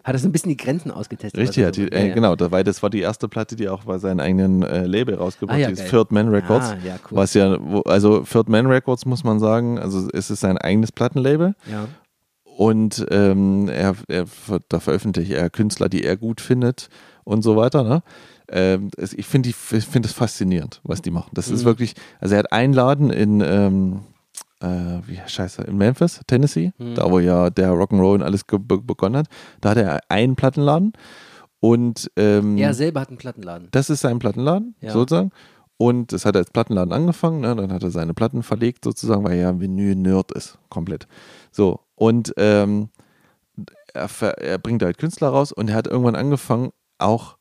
Hat 0.04 0.16
er 0.16 0.20
so 0.20 0.28
ein 0.28 0.32
bisschen 0.34 0.50
die 0.50 0.58
Grenzen 0.58 0.92
ausgetestet? 0.92 1.40
Richtig, 1.42 1.64
er 1.64 1.72
die, 1.72 1.90
äh, 1.92 2.10
ja. 2.10 2.14
genau, 2.14 2.36
weil 2.52 2.64
das 2.64 2.84
war 2.84 2.90
die 2.90 3.00
erste 3.00 3.28
Platte, 3.30 3.56
die 3.56 3.70
auch 3.70 3.84
bei 3.86 3.98
seinem 4.00 4.20
eigenen 4.20 4.62
äh, 4.64 4.86
Label 4.86 5.16
rausgebracht 5.16 5.56
Ah, 5.56 5.60
ja, 5.60 5.66
hat, 5.68 5.72
dieses 5.72 5.86
geil. 5.86 5.92
Third 5.92 6.12
Man 6.12 6.28
Records. 6.30 6.72
Ah, 6.72 6.78
ja, 6.86 6.96
cool. 7.10 7.18
Was 7.18 7.34
ja, 7.34 7.58
wo, 7.62 7.80
also 7.82 8.20
Third 8.20 8.50
Man 8.50 8.68
Records 8.68 9.06
muss 9.06 9.24
man 9.24 9.40
sagen, 9.40 9.80
also 9.80 10.10
es 10.12 10.30
ist 10.30 10.42
sein 10.42 10.58
eigenes 10.58 10.92
Plattenlabel 10.92 11.56
Ja. 11.72 11.88
und 12.44 13.06
ähm, 13.12 13.70
er, 13.70 13.96
er, 14.10 14.26
da 14.70 14.80
veröffentlicht 14.80 15.32
er 15.32 15.50
Künstler, 15.50 15.88
die 15.90 16.04
er 16.04 16.18
gut 16.18 16.42
findet 16.42 16.90
und 17.24 17.42
so 17.42 17.56
weiter. 17.56 17.84
Ne? 17.84 18.04
Ähm, 18.50 18.90
ich 18.98 19.26
finde 19.26 19.50
es 19.50 19.86
find 19.86 20.06
faszinierend, 20.08 20.82
was 20.84 21.02
die 21.02 21.12
machen. 21.12 21.32
Das 21.34 21.50
ist 21.50 21.62
Mhm. 21.62 21.66
wirklich, 21.66 21.94
also 22.20 22.36
er 22.36 22.40
hat 22.40 22.52
einen 22.52 22.74
Laden 22.74 23.10
in, 23.10 23.42
ähm, 23.42 24.02
äh, 24.64 25.02
wie 25.08 25.20
scheiße, 25.26 25.62
in 25.64 25.78
Memphis, 25.78 26.22
Tennessee, 26.26 26.72
Hm. 26.78 26.96
da 26.96 27.12
wo 27.12 27.20
ja 27.20 27.50
der 27.50 27.72
Rock'n'Roll 27.72 28.16
und 28.16 28.24
alles 28.24 28.44
be 28.46 28.60
begonnen 28.82 29.18
hat. 29.18 29.28
Da 29.62 29.72
hat 29.72 29.78
er 29.78 30.00
einen 30.10 30.36
Plattenladen 30.36 30.94
und 31.60 32.10
ähm, 32.16 32.58
Er 32.58 32.74
selber 32.74 33.02
hat 33.02 33.10
einen 33.10 33.18
Plattenladen. 33.18 33.68
das 33.72 33.90
ist 33.90 34.02
sein 34.02 34.20
Plattenladen, 34.20 34.76
Ja. 34.82 34.92
sozusagen. 34.92 35.32
Und 35.78 36.14
es 36.14 36.26
hat 36.26 36.38
als 36.38 36.50
Plattenladen 36.52 36.94
angefangen, 36.94 37.42
ne? 37.42 37.56
dann 37.56 37.74
hat 37.74 37.84
er 37.84 37.92
seine 37.92 38.14
Platten 38.14 38.42
verlegt, 38.44 38.86
sozusagen, 38.86 39.24
weil 39.24 39.34
er 39.34 39.38
ja 39.42 39.50
ein 39.50 39.60
Vinyl-Nerd 39.60 40.32
ist, 40.32 40.58
komplett. 40.70 41.08
So, 41.52 41.80
und 41.96 42.34
ähm, 42.38 42.90
er, 43.94 44.10
er 44.40 44.58
bringt 44.60 44.82
halt 44.84 44.98
Künstler 44.98 45.30
raus 45.30 45.52
und 45.52 45.70
er 45.70 45.76
hat 45.76 45.88
irgendwann 45.88 46.16
angefangen, 46.16 46.72
auch 47.00 47.38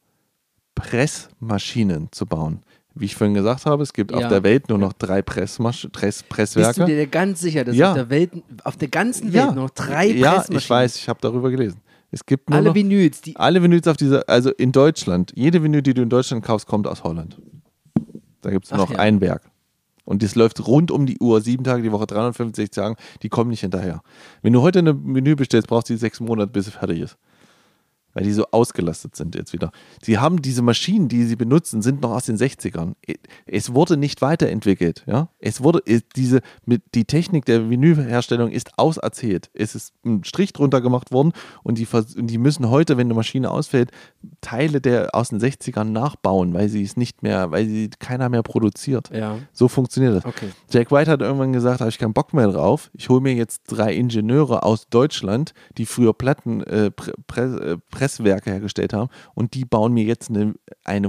Pressmaschinen 0.74 2.08
zu 2.12 2.26
bauen. 2.26 2.62
Wie 2.94 3.06
ich 3.06 3.14
vorhin 3.16 3.34
gesagt 3.34 3.64
habe, 3.66 3.82
es 3.82 3.92
gibt 3.92 4.10
Ja. 4.10 4.18
auf 4.18 4.28
der 4.28 4.42
Welt 4.42 4.68
nur 4.68 4.78
noch 4.78 4.92
drei 4.92 5.22
Pressmasch 5.22 5.88
Press 5.92 6.22
Bist 6.22 6.30
du 6.30 6.34
Presswerke. 6.34 6.84
dir 6.86 7.06
ganz 7.06 7.40
sicher, 7.40 7.64
dass 7.64 7.74
Ja. 7.74 7.90
auf, 7.90 7.94
der 7.96 8.10
Welt, 8.10 8.30
auf 8.64 8.76
der 8.76 8.88
ganzen 8.88 9.32
Welt 9.32 9.54
noch 9.54 9.70
drei 9.70 10.06
Ja, 10.08 10.32
Pressmaschinen 10.34 10.58
ich 10.58 10.70
weiß, 10.70 10.96
ich 10.96 11.08
habe 11.08 11.18
darüber 11.22 11.50
gelesen. 11.50 11.80
Es 12.10 12.26
gibt 12.26 12.50
nur 12.50 12.58
Alle 12.58 12.68
noch 12.68 12.74
Vinyls, 12.74 13.22
die. 13.22 13.34
alle 13.36 13.62
Vinyls 13.62 13.88
auf 13.88 13.96
dieser, 13.96 14.28
also 14.28 14.50
in 14.50 14.70
Deutschland, 14.72 15.32
jede 15.34 15.62
Vinyl, 15.62 15.80
die 15.80 15.94
du 15.94 16.02
in 16.02 16.10
Deutschland 16.10 16.44
kaufst, 16.44 16.66
kommt 16.66 16.86
aus 16.86 17.02
Holland. 17.04 17.38
Da 18.42 18.50
gibt 18.50 18.66
es 18.66 18.70
noch 18.72 18.90
ja. 18.90 18.98
ein 18.98 19.20
Werk. 19.22 19.42
Und 20.04 20.22
das 20.22 20.34
läuft 20.34 20.66
rund 20.66 20.90
um 20.90 21.06
die 21.06 21.18
Uhr, 21.20 21.40
sieben 21.40 21.62
Tage 21.64 21.82
die 21.82 21.92
Woche, 21.92 22.06
365 22.06 22.70
Tage, 22.70 22.96
die 23.22 23.28
kommen 23.28 23.50
nicht 23.50 23.60
hinterher. 23.60 24.02
Wenn 24.42 24.52
du 24.52 24.60
heute 24.60 24.80
eine 24.80 24.92
Menü 24.92 25.36
bestellst, 25.36 25.68
brauchst 25.68 25.88
du 25.88 25.94
die 25.94 25.98
sechs 25.98 26.20
Monate, 26.20 26.50
bis 26.50 26.66
sie 26.66 26.72
fertig 26.72 27.00
ist. 27.00 27.16
Weil 28.14 28.24
die 28.24 28.32
so 28.32 28.44
ausgelastet 28.50 29.16
sind 29.16 29.34
jetzt 29.34 29.52
wieder. 29.52 29.70
Sie 30.02 30.18
haben 30.18 30.42
diese 30.42 30.60
Maschinen, 30.62 31.08
die 31.08 31.24
sie 31.24 31.36
benutzen, 31.36 31.80
sind 31.80 32.02
noch 32.02 32.10
aus 32.10 32.26
den 32.26 32.36
60ern. 32.36 32.92
Es 33.46 33.72
wurde 33.72 33.96
nicht 33.96 34.20
weiterentwickelt. 34.20 35.04
Ja? 35.06 35.28
Es 35.38 35.62
wurde, 35.62 35.80
es- 35.86 36.02
diese, 36.14 36.40
mit, 36.66 36.82
die 36.94 37.04
Technik 37.06 37.44
der 37.46 37.70
Vinylherstellung 37.70 38.50
ist 38.50 38.78
auserzählt. 38.78 39.50
Es 39.54 39.74
ist 39.74 39.94
ein 40.04 40.24
Strich 40.24 40.52
drunter 40.52 40.80
gemacht 40.80 41.10
worden 41.12 41.32
und 41.62 41.78
die, 41.78 41.86
und 41.90 42.26
die 42.26 42.38
müssen 42.38 42.68
heute, 42.68 42.96
wenn 42.96 43.06
eine 43.06 43.14
Maschine 43.14 43.50
ausfällt, 43.50 43.90
Teile 44.40 44.80
der 44.80 45.14
aus 45.14 45.30
den 45.30 45.40
60ern 45.40 45.84
nachbauen, 45.84 46.52
weil 46.54 46.68
sie 46.68 46.82
es 46.82 46.96
nicht 46.96 47.22
mehr, 47.22 47.50
weil 47.50 47.66
sie 47.66 47.90
keiner 47.98 48.28
mehr 48.28 48.42
produziert. 48.42 49.10
Ja. 49.14 49.38
So 49.52 49.68
funktioniert 49.68 50.16
das. 50.16 50.26
Okay. 50.26 50.48
Jack 50.70 50.90
White 50.92 51.10
hat 51.10 51.20
irgendwann 51.22 51.52
gesagt, 51.52 51.80
habe 51.80 51.88
ich 51.90 51.98
keinen 51.98 52.12
Bock 52.12 52.34
mehr 52.34 52.48
drauf. 52.48 52.90
Ich 52.94 53.08
hole 53.08 53.20
mir 53.20 53.34
jetzt 53.34 53.62
drei 53.68 53.94
Ingenieure 53.94 54.62
aus 54.64 54.88
Deutschland, 54.90 55.54
die 55.78 55.86
früher 55.86 56.12
Platten, 56.12 56.62
äh, 56.64 56.90
Pre 56.90 57.12
Pre 57.26 57.42
äh, 57.72 57.76
Presswerke 58.02 58.50
hergestellt 58.50 58.92
haben 58.92 59.10
und 59.34 59.54
die 59.54 59.64
bauen 59.64 59.92
mir 59.92 60.02
jetzt 60.04 60.28
eine, 60.30 60.54
eine, 60.84 61.08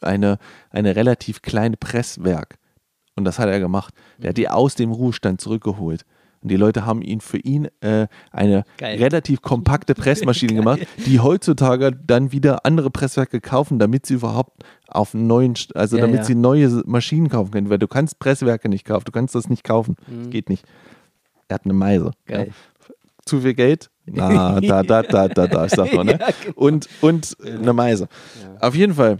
eine, 0.00 0.38
eine 0.70 0.96
relativ 0.96 1.40
kleine 1.42 1.76
Presswerk. 1.76 2.56
Und 3.14 3.24
das 3.24 3.38
hat 3.38 3.48
er 3.48 3.60
gemacht. 3.60 3.94
Der 4.18 4.30
hat 4.30 4.36
die 4.38 4.48
aus 4.48 4.74
dem 4.74 4.90
Ruhestand 4.90 5.40
zurückgeholt. 5.40 6.04
Und 6.40 6.50
die 6.50 6.56
Leute 6.56 6.84
haben 6.84 7.02
ihn 7.02 7.20
für 7.20 7.38
ihn 7.38 7.68
äh, 7.82 8.08
eine 8.32 8.64
Geil. 8.78 8.98
relativ 8.98 9.42
kompakte 9.42 9.94
Pressmaschine 10.02 10.54
gemacht, 10.54 10.80
die 11.06 11.20
heutzutage 11.20 11.92
dann 11.92 12.32
wieder 12.32 12.66
andere 12.66 12.90
Presswerke 12.90 13.40
kaufen, 13.40 13.78
damit 13.78 14.06
sie 14.06 14.14
überhaupt 14.14 14.64
auf 14.88 15.14
neuen, 15.14 15.54
also 15.76 15.96
Ja, 15.98 16.02
damit 16.02 16.16
ja. 16.20 16.24
sie 16.24 16.34
neue 16.34 16.68
Maschinen 16.86 17.28
kaufen 17.28 17.52
können, 17.52 17.70
weil 17.70 17.78
du 17.78 17.86
kannst 17.86 18.18
Presswerke 18.18 18.68
nicht 18.68 18.84
kaufen, 18.84 19.04
du 19.04 19.12
kannst 19.12 19.36
das 19.36 19.48
nicht 19.48 19.62
kaufen, 19.62 19.94
Mhm. 20.08 20.30
geht 20.30 20.48
nicht. 20.48 20.64
Er 21.46 21.54
hat 21.56 21.64
eine 21.64 21.74
Meise. 21.74 22.10
Geil. 22.26 22.46
Ja. 22.48 22.54
Zu 23.24 23.40
viel 23.40 23.54
Geld? 23.54 23.88
Na, 24.06 24.60
da, 24.60 24.82
da, 24.82 25.02
da, 25.02 25.28
da, 25.28 25.46
da, 25.46 25.68
sagt 25.68 25.94
man, 25.94 26.06
ne? 26.06 26.18
Ja, 26.20 26.26
genau. 26.44 26.54
Und, 26.56 26.88
und 27.00 27.36
eine 27.44 27.72
Meise. 27.72 28.08
Auf 28.60 28.74
jeden 28.74 28.94
Fall. 28.94 29.18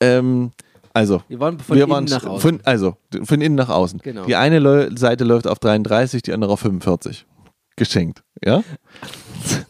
Ähm, 0.00 0.50
also, 0.92 1.22
Wir 1.28 1.38
waren 1.40 1.58
von 1.60 1.76
wir 1.76 1.84
innen 1.84 1.92
waren 1.92 2.04
nach 2.04 2.24
außen. 2.24 2.40
Von, 2.40 2.60
also, 2.64 2.96
von 3.22 3.40
innen 3.40 3.54
nach 3.54 3.68
außen. 3.68 4.00
Genau. 4.00 4.24
Die 4.26 4.34
eine 4.36 4.58
Leu- 4.58 4.90
Seite 4.96 5.24
läuft 5.24 5.46
auf 5.46 5.58
33, 5.60 6.22
die 6.22 6.32
andere 6.32 6.52
auf 6.52 6.60
45. 6.60 7.26
Geschenkt, 7.76 8.22
ja? 8.44 8.62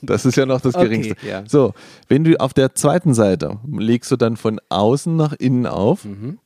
Das 0.02 0.24
ist 0.26 0.36
ja 0.36 0.46
noch 0.46 0.60
das 0.60 0.74
Okay, 0.74 0.84
Geringste. 0.84 1.16
ja. 1.26 1.42
So, 1.48 1.72
wenn 2.08 2.22
du 2.24 2.38
auf 2.38 2.52
der 2.54 2.74
zweiten 2.74 3.12
Seite 3.14 3.58
legst 3.66 4.10
du 4.12 4.16
dann 4.16 4.36
von 4.36 4.60
außen 4.68 5.16
nach 5.16 5.32
innen 5.32 5.66
auf. 5.66 6.04
Mhm. 6.04 6.38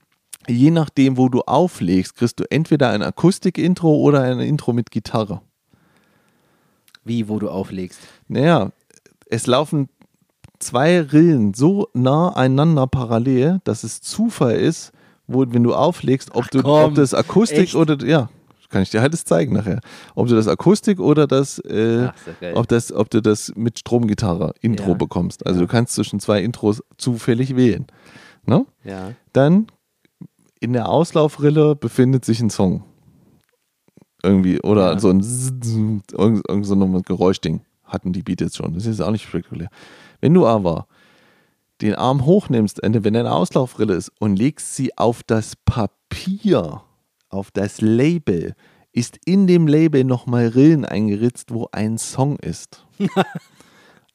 Je 0.46 0.70
nachdem, 0.70 1.18
wo 1.18 1.28
du 1.28 1.42
auflegst, 1.42 2.14
kriegst 2.14 2.40
du 2.40 2.44
entweder 2.50 2.88
ein 2.90 3.02
Akustik-Intro 3.02 3.96
oder 3.96 4.22
ein 4.22 4.40
Intro 4.40 4.72
mit 4.72 4.90
Gitarre. 4.90 5.42
Wie, 7.08 7.28
wo 7.28 7.38
du 7.38 7.48
auflegst. 7.50 7.98
Naja, 8.28 8.70
es 9.30 9.46
laufen 9.46 9.88
zwei 10.58 11.00
Rillen 11.00 11.54
so 11.54 11.88
nah 11.94 12.30
einander 12.34 12.86
parallel, 12.86 13.60
dass 13.64 13.84
es 13.84 14.00
Zufall 14.00 14.56
ist, 14.56 14.92
wo, 15.26 15.44
wenn 15.48 15.62
du 15.62 15.74
auflegst, 15.74 16.34
ob, 16.34 16.44
Ach 16.44 16.48
du, 16.48 16.62
komm, 16.62 16.72
ob 16.90 16.94
das 16.94 17.14
Akustik 17.14 17.58
echt? 17.58 17.74
oder, 17.74 18.04
ja, 18.06 18.28
kann 18.70 18.82
ich 18.82 18.90
dir 18.90 19.00
halt 19.00 19.12
das 19.12 19.24
zeigen 19.24 19.54
nachher. 19.54 19.80
Ob 20.14 20.28
du 20.28 20.34
das 20.34 20.46
Akustik 20.48 21.00
oder 21.00 21.26
das, 21.26 21.58
äh, 21.60 22.08
Ach, 22.10 22.14
ob, 22.54 22.68
das 22.68 22.92
ob 22.92 23.08
du 23.10 23.22
das 23.22 23.52
mit 23.56 23.78
Stromgitarre 23.78 24.52
Intro 24.60 24.88
Ja. 24.90 24.94
bekommst. 24.94 25.46
Also 25.46 25.60
Ja. 25.60 25.66
du 25.66 25.70
kannst 25.72 25.94
zwischen 25.94 26.20
zwei 26.20 26.42
Intros 26.42 26.82
zufällig 26.98 27.56
wählen. 27.56 27.86
Ne? 28.44 28.66
Ja. 28.84 29.12
Dann 29.32 29.68
in 30.60 30.72
der 30.72 30.88
Auslaufrille 30.88 31.76
befindet 31.76 32.24
sich 32.24 32.40
ein 32.40 32.50
Song. 32.50 32.82
Irgendwie, 34.22 34.60
oder 34.62 34.92
Ja. 34.92 34.98
so 34.98 35.10
ein 35.10 35.20
irgend, 36.12 36.48
irgend 36.48 36.66
so 36.66 36.74
ein 36.74 37.02
Geräuschding 37.02 37.60
hatten 37.84 38.12
die 38.12 38.22
Beats 38.22 38.42
jetzt 38.42 38.56
schon. 38.56 38.74
Das 38.74 38.86
ist 38.86 39.00
auch 39.00 39.10
nicht 39.10 39.26
spektakulär. 39.26 39.68
Wenn 40.20 40.34
du 40.34 40.46
aber 40.46 40.86
den 41.80 41.94
Arm 41.94 42.24
hochnimmst, 42.24 42.80
wenn 42.82 43.16
eine 43.16 43.32
Auslaufrille 43.32 43.94
ist 43.94 44.10
und 44.18 44.36
legst 44.36 44.74
sie 44.74 44.96
auf 44.98 45.22
das 45.22 45.54
Papier, 45.56 46.82
auf 47.28 47.50
das 47.52 47.80
Label, 47.80 48.54
ist 48.92 49.18
in 49.24 49.46
dem 49.46 49.66
Label 49.68 50.02
nochmal 50.02 50.48
Rillen 50.48 50.84
eingeritzt, 50.84 51.52
wo 51.54 51.68
ein 51.72 51.98
Song 51.98 52.36
ist. 52.40 52.84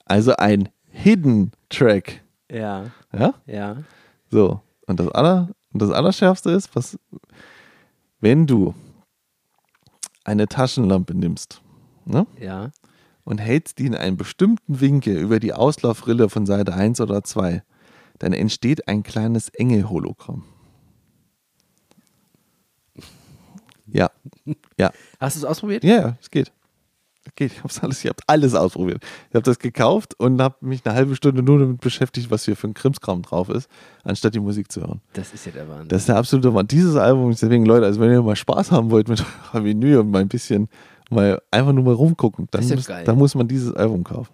also 0.05 0.35
ein 0.35 0.69
Hidden 0.89 1.51
Track. 1.69 2.21
Ja. 2.51 2.91
Ja? 3.17 3.33
Ja. 3.45 3.77
So, 4.29 4.59
und 4.87 4.99
das, 4.99 5.07
aller, 5.09 5.49
und 5.71 5.81
das 5.81 5.91
Allerschärfste 5.91 6.51
ist, 6.51 6.75
was, 6.75 6.99
wenn 8.19 8.45
du 8.45 8.73
eine 10.23 10.47
Taschenlampe 10.47 11.13
nimmst 11.15 11.61
ne, 12.05 12.25
Ja. 12.39 12.71
und 13.23 13.39
hältst 13.39 13.79
die 13.79 13.85
in 13.85 13.95
einen 13.95 14.17
bestimmten 14.17 14.79
Winkel 14.79 15.17
über 15.17 15.39
die 15.39 15.53
Auslaufrille 15.53 16.29
von 16.29 16.45
Seite 16.45 16.73
1 16.73 17.01
oder 17.01 17.23
2, 17.23 17.63
dann 18.19 18.33
entsteht 18.33 18.87
ein 18.87 19.03
kleines 19.03 19.49
Engelhologramm. 19.49 20.43
Ja, 23.85 24.09
ja, 24.77 24.91
Hast 25.19 25.35
du 25.35 25.39
es 25.39 25.45
ausprobiert? 25.45 25.83
ja, 25.83 25.95
ja, 25.95 26.17
es 26.21 26.31
geht. 26.31 26.51
Geht. 27.35 27.53
Ich 27.53 27.63
hab's 27.63 27.81
alles, 27.81 28.03
ich 28.03 28.09
habe 28.09 28.21
alles 28.27 28.53
ausprobiert. 28.53 29.03
Ich 29.29 29.35
habe 29.35 29.43
das 29.43 29.57
gekauft 29.57 30.13
und 30.19 30.41
habe 30.41 30.55
mich 30.61 30.85
eine 30.85 30.93
halbe 30.93 31.15
Stunde 31.15 31.41
nur 31.41 31.59
damit 31.59 31.81
beschäftigt, 31.81 32.29
was 32.29 32.45
hier 32.45 32.55
für 32.55 32.67
ein 32.67 32.73
Krimskram 32.73 33.21
drauf 33.21 33.49
ist, 33.49 33.69
anstatt 34.03 34.35
die 34.35 34.39
Musik 34.39 34.71
zu 34.71 34.81
hören. 34.81 35.01
Das 35.13 35.33
ist 35.33 35.45
ja 35.45 35.51
der 35.51 35.67
Wahnsinn. 35.67 35.87
Das 35.87 36.01
ist 36.01 36.09
der 36.09 36.17
absolute 36.17 36.53
Wahnsinn. 36.53 36.67
Dieses 36.79 36.95
Album, 36.95 37.31
deswegen 37.31 37.65
Leute, 37.65 37.85
also 37.85 37.99
wenn 38.01 38.11
ihr 38.11 38.21
mal 38.21 38.35
Spaß 38.35 38.71
haben 38.71 38.91
wollt 38.91 39.07
mit 39.07 39.23
eurer 39.53 39.63
Vinyl 39.63 39.99
und 39.99 40.11
mal 40.11 40.21
ein 40.21 40.27
bisschen, 40.27 40.67
mal 41.09 41.41
einfach 41.49 41.73
nur 41.73 41.83
mal 41.83 41.93
rumgucken, 41.93 42.47
dann, 42.51 42.67
ja 42.67 42.75
muss, 42.75 42.85
dann 42.85 43.17
muss 43.17 43.35
man 43.35 43.47
dieses 43.47 43.73
Album 43.73 44.03
kaufen. 44.03 44.33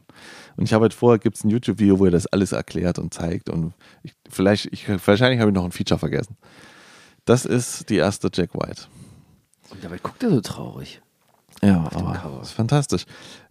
Und 0.58 0.66
ich 0.66 0.74
habe 0.74 0.84
halt 0.84 0.94
vorher, 0.94 1.20
gibt 1.20 1.38
es 1.38 1.44
ein 1.44 1.50
YouTube-Video, 1.50 2.00
wo 2.00 2.06
er 2.06 2.12
das 2.12 2.28
alles 2.28 2.52
erklärt 2.52 3.00
und 3.00 3.14
zeigt 3.14 3.50
und 3.50 3.74
ich, 4.04 4.14
vielleicht, 4.30 4.66
ich, 4.74 4.90
wahrscheinlich 5.08 5.40
habe 5.40 5.52
ich 5.52 5.56
noch 5.56 5.64
ein 5.64 5.72
Feature 5.72 6.00
vergessen. 6.00 6.38
Das 7.26 7.46
ist 7.46 7.90
die 7.90 7.98
erste 7.98 8.30
Jack 8.34 8.56
White. 8.56 8.84
Und 9.70 9.84
dabei 9.84 10.00
guckt 10.00 10.24
er 10.24 10.32
so 10.32 10.42
traurig. 10.42 11.02
Ja, 11.62 11.90
aber 11.94 12.14
Cover. 12.14 12.38
das 12.40 12.50
ist 12.50 12.54
fantastisch. 12.54 13.06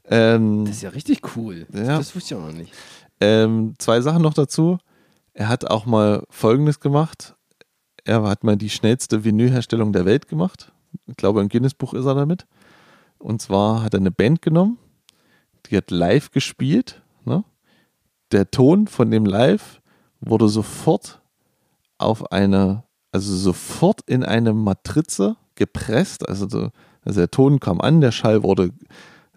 Ähm, 0.05 0.64
Das 0.64 0.76
ist 0.76 0.82
ja 0.82 0.90
richtig 0.90 1.36
cool. 1.36 1.66
Ja. 1.72 1.98
Das 1.98 2.14
wusste 2.14 2.35
ich 2.35 2.40
auch 2.40 2.47
noch 2.47 2.52
nicht. 2.55 2.72
Ähm, 3.20 3.74
zwei 3.78 4.01
Sachen 4.01 4.22
noch 4.22 4.35
dazu. 4.35 4.78
Er 5.35 5.48
hat 5.48 5.66
auch 5.70 5.86
mal 5.86 6.24
Folgendes 6.30 6.80
gemacht. 6.80 7.35
Er 8.05 8.22
hat 8.22 8.44
mal 8.44 8.56
die 8.56 8.70
schnellste 8.70 9.24
Vinylherstellung 9.24 9.93
der 9.93 10.05
Welt 10.05 10.28
gemacht. 10.28 10.72
Ich 11.06 11.16
glaube, 11.16 11.40
im 11.40 11.48
Guinness-Buch 11.48 11.94
ist 11.94 12.06
er 12.06 12.14
damit. 12.14 12.47
Und 13.18 13.43
zwar 13.43 13.82
hat 13.82 13.94
er 13.94 14.01
eine 14.01 14.10
Band 14.10 14.43
genommen, 14.43 14.78
die 15.66 15.76
hat 15.76 15.90
live 15.90 16.30
gespielt. 16.30 17.02
Ne? 17.24 17.44
Der 18.32 18.51
Ton 18.51 18.86
von 18.86 19.10
dem 19.10 19.26
Live 19.26 19.80
wurde 20.20 20.48
sofort 20.48 21.20
auf 21.98 22.30
eine, 22.32 22.85
also 23.12 23.35
sofort 23.36 24.01
in 24.06 24.24
eine 24.24 24.55
Matrize 24.55 25.36
gepresst. 25.56 26.28
Also, 26.28 26.48
so, 26.48 26.70
also 27.05 27.20
der 27.20 27.31
Ton 27.31 27.61
kam 27.61 27.81
an, 27.81 28.01
der 28.01 28.12
Schall 28.12 28.43
wurde 28.43 28.70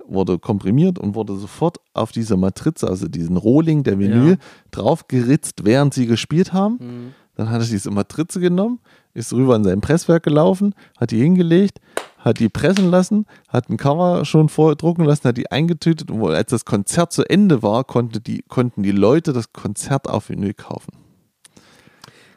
wurde 0.08 0.40
komprimiert 0.40 1.00
und 1.00 1.16
wurde 1.16 1.38
sofort 1.38 1.78
auf 1.94 2.12
diese 2.12 2.36
Matrize, 2.36 2.86
also 2.86 3.08
diesen 3.08 3.38
Rohling 3.38 3.84
der 3.84 3.98
Vinyl, 3.98 4.32
Ja. 4.32 4.38
drauf 4.72 5.08
geritzt, 5.08 5.64
während 5.64 5.94
sie 5.94 6.06
gespielt 6.06 6.52
haben. 6.52 6.74
Mhm. 6.82 7.14
Dann 7.36 7.50
hat 7.50 7.62
er 7.62 7.68
diese 7.68 7.92
Matrize 7.92 8.42
genommen, 8.42 8.80
ist 9.14 9.32
rüber 9.32 9.56
in 9.56 9.64
sein 9.64 9.80
Presswerk 9.80 10.24
gelaufen, 10.24 10.76
hat 10.98 11.12
die 11.12 11.22
hingelegt, 11.22 11.80
hat 12.18 12.40
die 12.40 12.50
pressen 12.50 12.92
lassen, 12.92 13.26
hat 13.48 13.70
ein 13.70 13.78
Cover 13.78 14.26
schon 14.26 14.50
vordrucken 14.50 15.06
lassen, 15.06 15.30
hat 15.30 15.38
die 15.38 15.50
eingetütet 15.50 16.12
und 16.12 16.26
als 16.26 16.50
das 16.50 16.66
Konzert 16.66 17.14
zu 17.14 17.24
Ende 17.24 17.64
war, 17.64 17.86
konnte 17.86 18.20
die, 18.20 18.44
konnten 18.50 18.84
die 18.84 18.92
Leute 18.92 19.32
das 19.32 19.54
Konzert 19.54 20.10
auf 20.10 20.28
Vinyl 20.30 20.54
kaufen. 20.54 20.92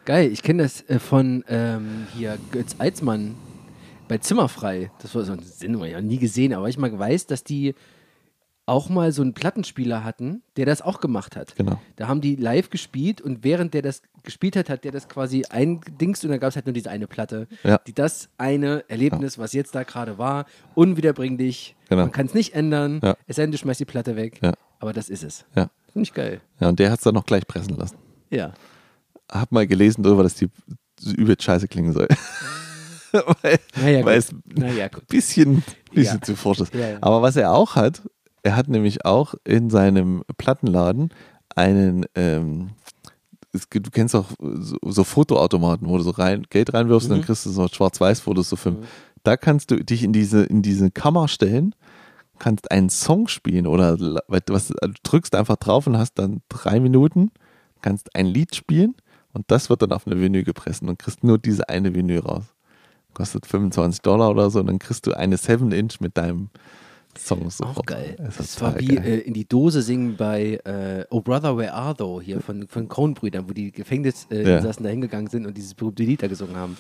Geil, 0.05 0.31
ich 0.31 0.45
kenne 0.45 0.63
das 0.63 0.83
äh, 0.89 1.01
von 1.01 1.45
ähm, 1.49 2.07
hier 2.17 2.39
Götz 2.53 2.77
Eitzmann. 2.79 3.35
Bei 4.09 4.19
Zimmerfrei, 4.19 4.91
das 5.01 5.15
war 5.15 5.25
so 5.25 5.33
ein 5.33 5.41
Sendung, 5.43 5.85
ich 5.85 5.95
habe 5.95 6.05
nie 6.05 6.19
gesehen, 6.19 6.53
aber 6.55 6.69
ich 6.69 6.79
mal 6.79 6.97
weiß, 6.99 7.27
dass 7.27 7.45
die 7.45 7.75
auch 8.67 8.89
mal 8.89 9.13
so 9.13 9.21
einen 9.21 9.35
Plattenspieler 9.35 10.05
hatten, 10.05 10.43
der 10.57 10.65
das 10.65 10.81
auch 10.81 11.01
gemacht 11.01 11.37
hat. 11.37 11.55
Genau. 11.57 11.79
Da 11.97 12.09
haben 12.09 12.23
die 12.23 12.35
live 12.35 12.71
gespielt 12.71 13.21
und 13.21 13.45
während 13.45 13.75
der 13.75 13.83
das 13.83 14.01
gespielt 14.23 14.57
hat, 14.57 14.71
hat 14.71 14.85
der 14.85 14.93
das 14.93 15.07
quasi 15.07 15.45
eingedingst 15.51 16.25
und 16.25 16.31
dann 16.31 16.41
gab 16.41 16.49
es 16.49 16.57
halt 16.57 16.65
nur 16.65 16.73
diese 16.73 16.89
eine 16.89 17.07
Platte, 17.07 17.47
Ja. 17.63 17.77
die 17.87 17.93
das 17.93 18.31
eine 18.39 18.83
Erlebnis, 18.89 19.39
was 19.39 19.53
jetzt 19.53 19.75
da 19.75 19.83
gerade 19.83 20.17
war, 20.17 20.47
unwiederbringlich, 20.75 21.77
Genau. 21.91 22.03
man 22.05 22.13
kann 22.13 22.25
es 22.25 22.33
nicht 22.33 22.55
ändern, 22.55 23.01
Ja. 23.03 23.17
es 23.27 23.37
sei 23.37 23.43
denn, 23.43 23.53
du 23.53 23.59
schmeißt 23.59 23.81
die 23.81 23.85
Platte 23.85 24.17
weg, 24.17 24.41
Ja. 24.43 24.55
aber 24.79 24.95
das 24.95 25.11
ist 25.11 25.25
es. 25.25 25.45
Ja. 25.55 25.69
Finde 25.93 26.05
ich 26.09 26.15
geil. 26.15 26.41
ja, 26.59 26.69
und 26.71 26.79
der 26.79 26.91
hat 26.91 27.01
es 27.01 27.05
dann 27.05 27.15
noch 27.15 27.27
gleich 27.27 27.47
pressen 27.47 27.77
lassen. 27.77 27.97
Ja. 28.31 28.55
Hab 29.31 29.53
mal 29.53 29.67
gelesen 29.67 30.03
darüber, 30.03 30.23
dass 30.23 30.37
die 30.37 30.49
übel 31.17 31.37
scheiße 31.39 31.69
klingen 31.69 31.93
soll. 31.93 32.09
weil, 33.43 33.59
Naja, 33.81 34.05
weil 34.05 34.19
es 34.19 34.33
ein 34.33 34.43
Naja, 34.57 34.89
gut. 34.89 35.07
bisschen, 35.09 35.63
bisschen 35.93 36.17
Ja. 36.19 36.23
zu 36.23 36.37
forsch 36.37 36.61
ist. 36.61 36.75
Ja, 36.75 36.89
ja. 36.91 36.99
Aber 37.01 37.23
was 37.23 37.37
er 37.37 37.53
auch 37.53 37.77
hat, 37.77 38.03
er 38.43 38.57
hat 38.57 38.69
nämlich 38.69 39.05
auch 39.05 39.35
in 39.45 39.71
seinem 39.71 40.23
Plattenladen 40.37 41.11
einen, 41.57 42.05
ähm, 42.15 42.71
es 43.53 43.69
du 43.71 43.91
kennst 43.91 44.15
auch 44.17 44.27
so, 44.41 44.77
so 44.85 45.05
Fotoautomaten, 45.05 45.89
wo 45.89 45.97
du 45.97 46.03
so 46.03 46.11
rein, 46.11 46.45
Geld 46.51 46.75
reinwirfst 46.75 47.09
und 47.09 47.17
Mhm. 47.17 47.21
dann 47.21 47.27
kriegst 47.27 47.47
du 47.47 47.51
so 47.51 47.69
Schwarz-Weiß-Fotos 47.69 48.49
so 48.49 48.57
filmen. 48.57 48.85
Da 49.23 49.37
kannst 49.37 49.71
du 49.71 49.83
dich 49.83 50.03
in 50.03 50.13
diese, 50.13 50.45
in 50.45 50.61
diese 50.63 50.91
Kammer 50.91 51.29
stellen, 51.29 51.75
kannst 52.39 52.71
einen 52.71 52.91
Song 52.91 53.29
spielen 53.29 53.67
oder 53.67 53.97
was, 54.29 54.67
du 54.69 54.93
drückst 55.05 55.35
einfach 55.37 55.57
drauf 55.57 55.87
und 55.87 55.97
hast 55.97 56.19
dann 56.19 56.43
drei 56.49 56.81
Minuten, 56.81 57.31
kannst 57.81 58.15
ein 58.17 58.27
Lied 58.27 58.55
spielen 58.57 58.95
und 59.33 59.45
das 59.51 59.71
wird 59.71 59.81
dann 59.83 59.93
auf 59.93 60.07
eine 60.07 60.21
Vinyl 60.21 60.43
gepresst 60.45 60.83
und 60.83 60.99
kriegst 60.99 61.23
nur 61.25 61.39
diese 61.39 61.69
eine 61.69 61.95
Vinyl 61.95 62.19
raus. 62.21 62.45
Kostet 63.15 63.47
25 63.47 64.03
Dollar 64.03 64.31
oder 64.31 64.51
so 64.51 64.61
und 64.61 64.67
dann 64.67 64.79
kriegst 64.79 65.07
du 65.07 65.13
eine 65.13 65.37
7-Inch 65.37 66.01
mit 66.01 66.17
deinem 66.17 66.51
Song 67.17 67.47
Auch 67.47 67.51
sofort. 67.53 67.87
geil. 67.87 68.17
Das, 68.19 68.37
Das 68.39 68.61
war 68.61 68.79
wie 68.81 68.97
äh, 68.97 69.21
in 69.21 69.35
die 69.35 69.47
Dose 69.47 69.83
singen 69.83 70.17
bei 70.17 70.55
äh, 70.65 71.05
Oh 71.11 71.21
Brother, 71.21 71.57
Where 71.57 71.73
Are 71.73 71.95
Thou 71.97 72.21
hier 72.21 72.41
von, 72.41 72.67
von 72.67 72.89
Coen-Brüdern, 72.89 73.49
wo 73.49 73.53
die 73.53 73.71
Gefängnisinsassen 73.71 74.83
Ja. 74.85 74.89
da 74.89 74.89
hingegangen 74.89 75.29
sind 75.29 75.47
und 75.47 75.57
dieses 75.57 75.75
berühmte 75.75 76.03
Lied 76.03 76.23
da 76.25 76.27
gesungen 76.27 76.57
haben. 76.57 76.77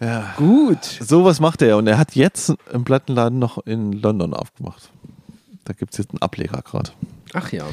ja. 0.00 0.32
Gut. 0.38 0.82
Sowas 0.84 1.38
macht 1.38 1.60
er 1.60 1.76
und 1.76 1.86
er 1.86 1.98
hat 1.98 2.16
jetzt 2.16 2.54
im 2.72 2.84
Plattenladen 2.84 3.38
noch 3.38 3.58
in 3.66 3.92
London 3.92 4.32
aufgemacht. 4.32 4.90
Da 5.64 5.74
gibt 5.74 5.92
es 5.92 5.98
jetzt 5.98 6.12
einen 6.12 6.22
Ableger 6.22 6.62
gerade. 6.62 6.90
Ach 7.34 7.52
ja. 7.52 7.66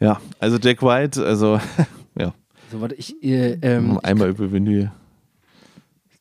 Ja, 0.00 0.20
also 0.40 0.56
Jack 0.56 0.82
White, 0.82 1.22
also 1.22 1.60
ja, 2.18 2.32
So, 2.72 2.80
warte, 2.80 2.94
ich, 2.94 3.22
äh, 3.22 3.58
ähm, 3.60 4.00
einmal 4.02 4.30
über 4.30 4.50
Vinyl. 4.50 4.90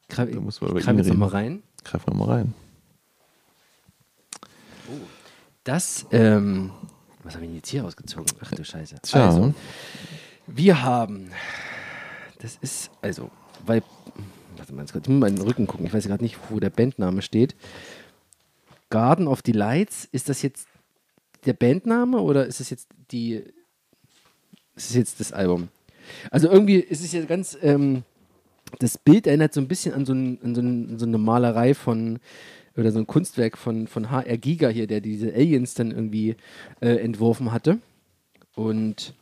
Ich 0.07 0.15
greif, 0.15 0.31
Da 0.31 0.39
muss 0.39 0.61
man 0.61 0.77
ich 0.77 0.83
greif 0.83 0.97
jetzt 0.97 1.07
nochmal 1.07 1.29
rein. 1.29 1.63
Greif 1.83 2.05
mal 2.07 2.27
rein. 2.27 2.53
Das, 5.63 6.05
ähm, 6.11 6.71
was 7.23 7.35
habe 7.35 7.43
ich 7.43 7.49
denn 7.49 7.57
jetzt 7.57 7.69
hier 7.69 7.83
rausgezogen? 7.83 8.31
Ach 8.39 8.51
du 8.51 8.63
Scheiße. 8.63 8.95
Tja. 9.01 9.25
Also, 9.25 9.53
wir 10.47 10.81
haben, 10.81 11.29
das 12.39 12.57
ist, 12.61 12.89
also, 13.01 13.29
weil, 13.65 13.83
warte 14.55 14.73
mal, 14.73 14.85
ich 14.85 14.93
muss 14.93 15.07
mal 15.07 15.27
in 15.27 15.35
den 15.35 15.45
Rücken 15.45 15.67
gucken, 15.67 15.85
ich 15.85 15.93
weiß 15.93 16.05
gerade 16.07 16.23
nicht, 16.23 16.37
wo 16.49 16.59
der 16.59 16.69
Bandname 16.69 17.21
steht. 17.21 17.55
Garden 18.89 19.27
of 19.27 19.41
Delights, 19.41 20.07
ist 20.11 20.29
das 20.29 20.41
jetzt 20.41 20.67
der 21.45 21.53
Bandname 21.53 22.21
oder 22.21 22.45
ist 22.45 22.61
es 22.61 22.69
jetzt 22.69 22.87
die, 23.11 23.43
ist 24.75 24.89
es 24.89 24.95
jetzt 24.95 25.19
das 25.19 25.33
Album? 25.33 25.67
Also 26.31 26.49
irgendwie 26.49 26.77
ist 26.77 27.03
es 27.03 27.11
ja 27.11 27.25
ganz, 27.25 27.57
ähm, 27.61 28.03
das 28.79 28.97
Bild 28.97 29.27
erinnert 29.27 29.53
so 29.53 29.61
ein 29.61 29.67
bisschen 29.67 29.93
an 29.93 30.05
so, 30.05 30.13
ein, 30.13 30.39
an 30.43 30.55
so, 30.55 30.61
ein, 30.61 30.99
so 30.99 31.05
eine 31.05 31.17
Malerei 31.17 31.73
von, 31.73 32.19
oder 32.75 32.91
so 32.91 32.99
ein 32.99 33.07
Kunstwerk 33.07 33.57
von, 33.57 33.87
von 33.87 34.11
HR 34.11 34.37
Giga 34.37 34.69
hier, 34.69 34.87
der 34.87 35.01
diese 35.01 35.33
Aliens 35.33 35.73
dann 35.73 35.91
irgendwie 35.91 36.35
äh, 36.81 36.95
entworfen 36.97 37.51
hatte. 37.51 37.79
Und 38.55 39.13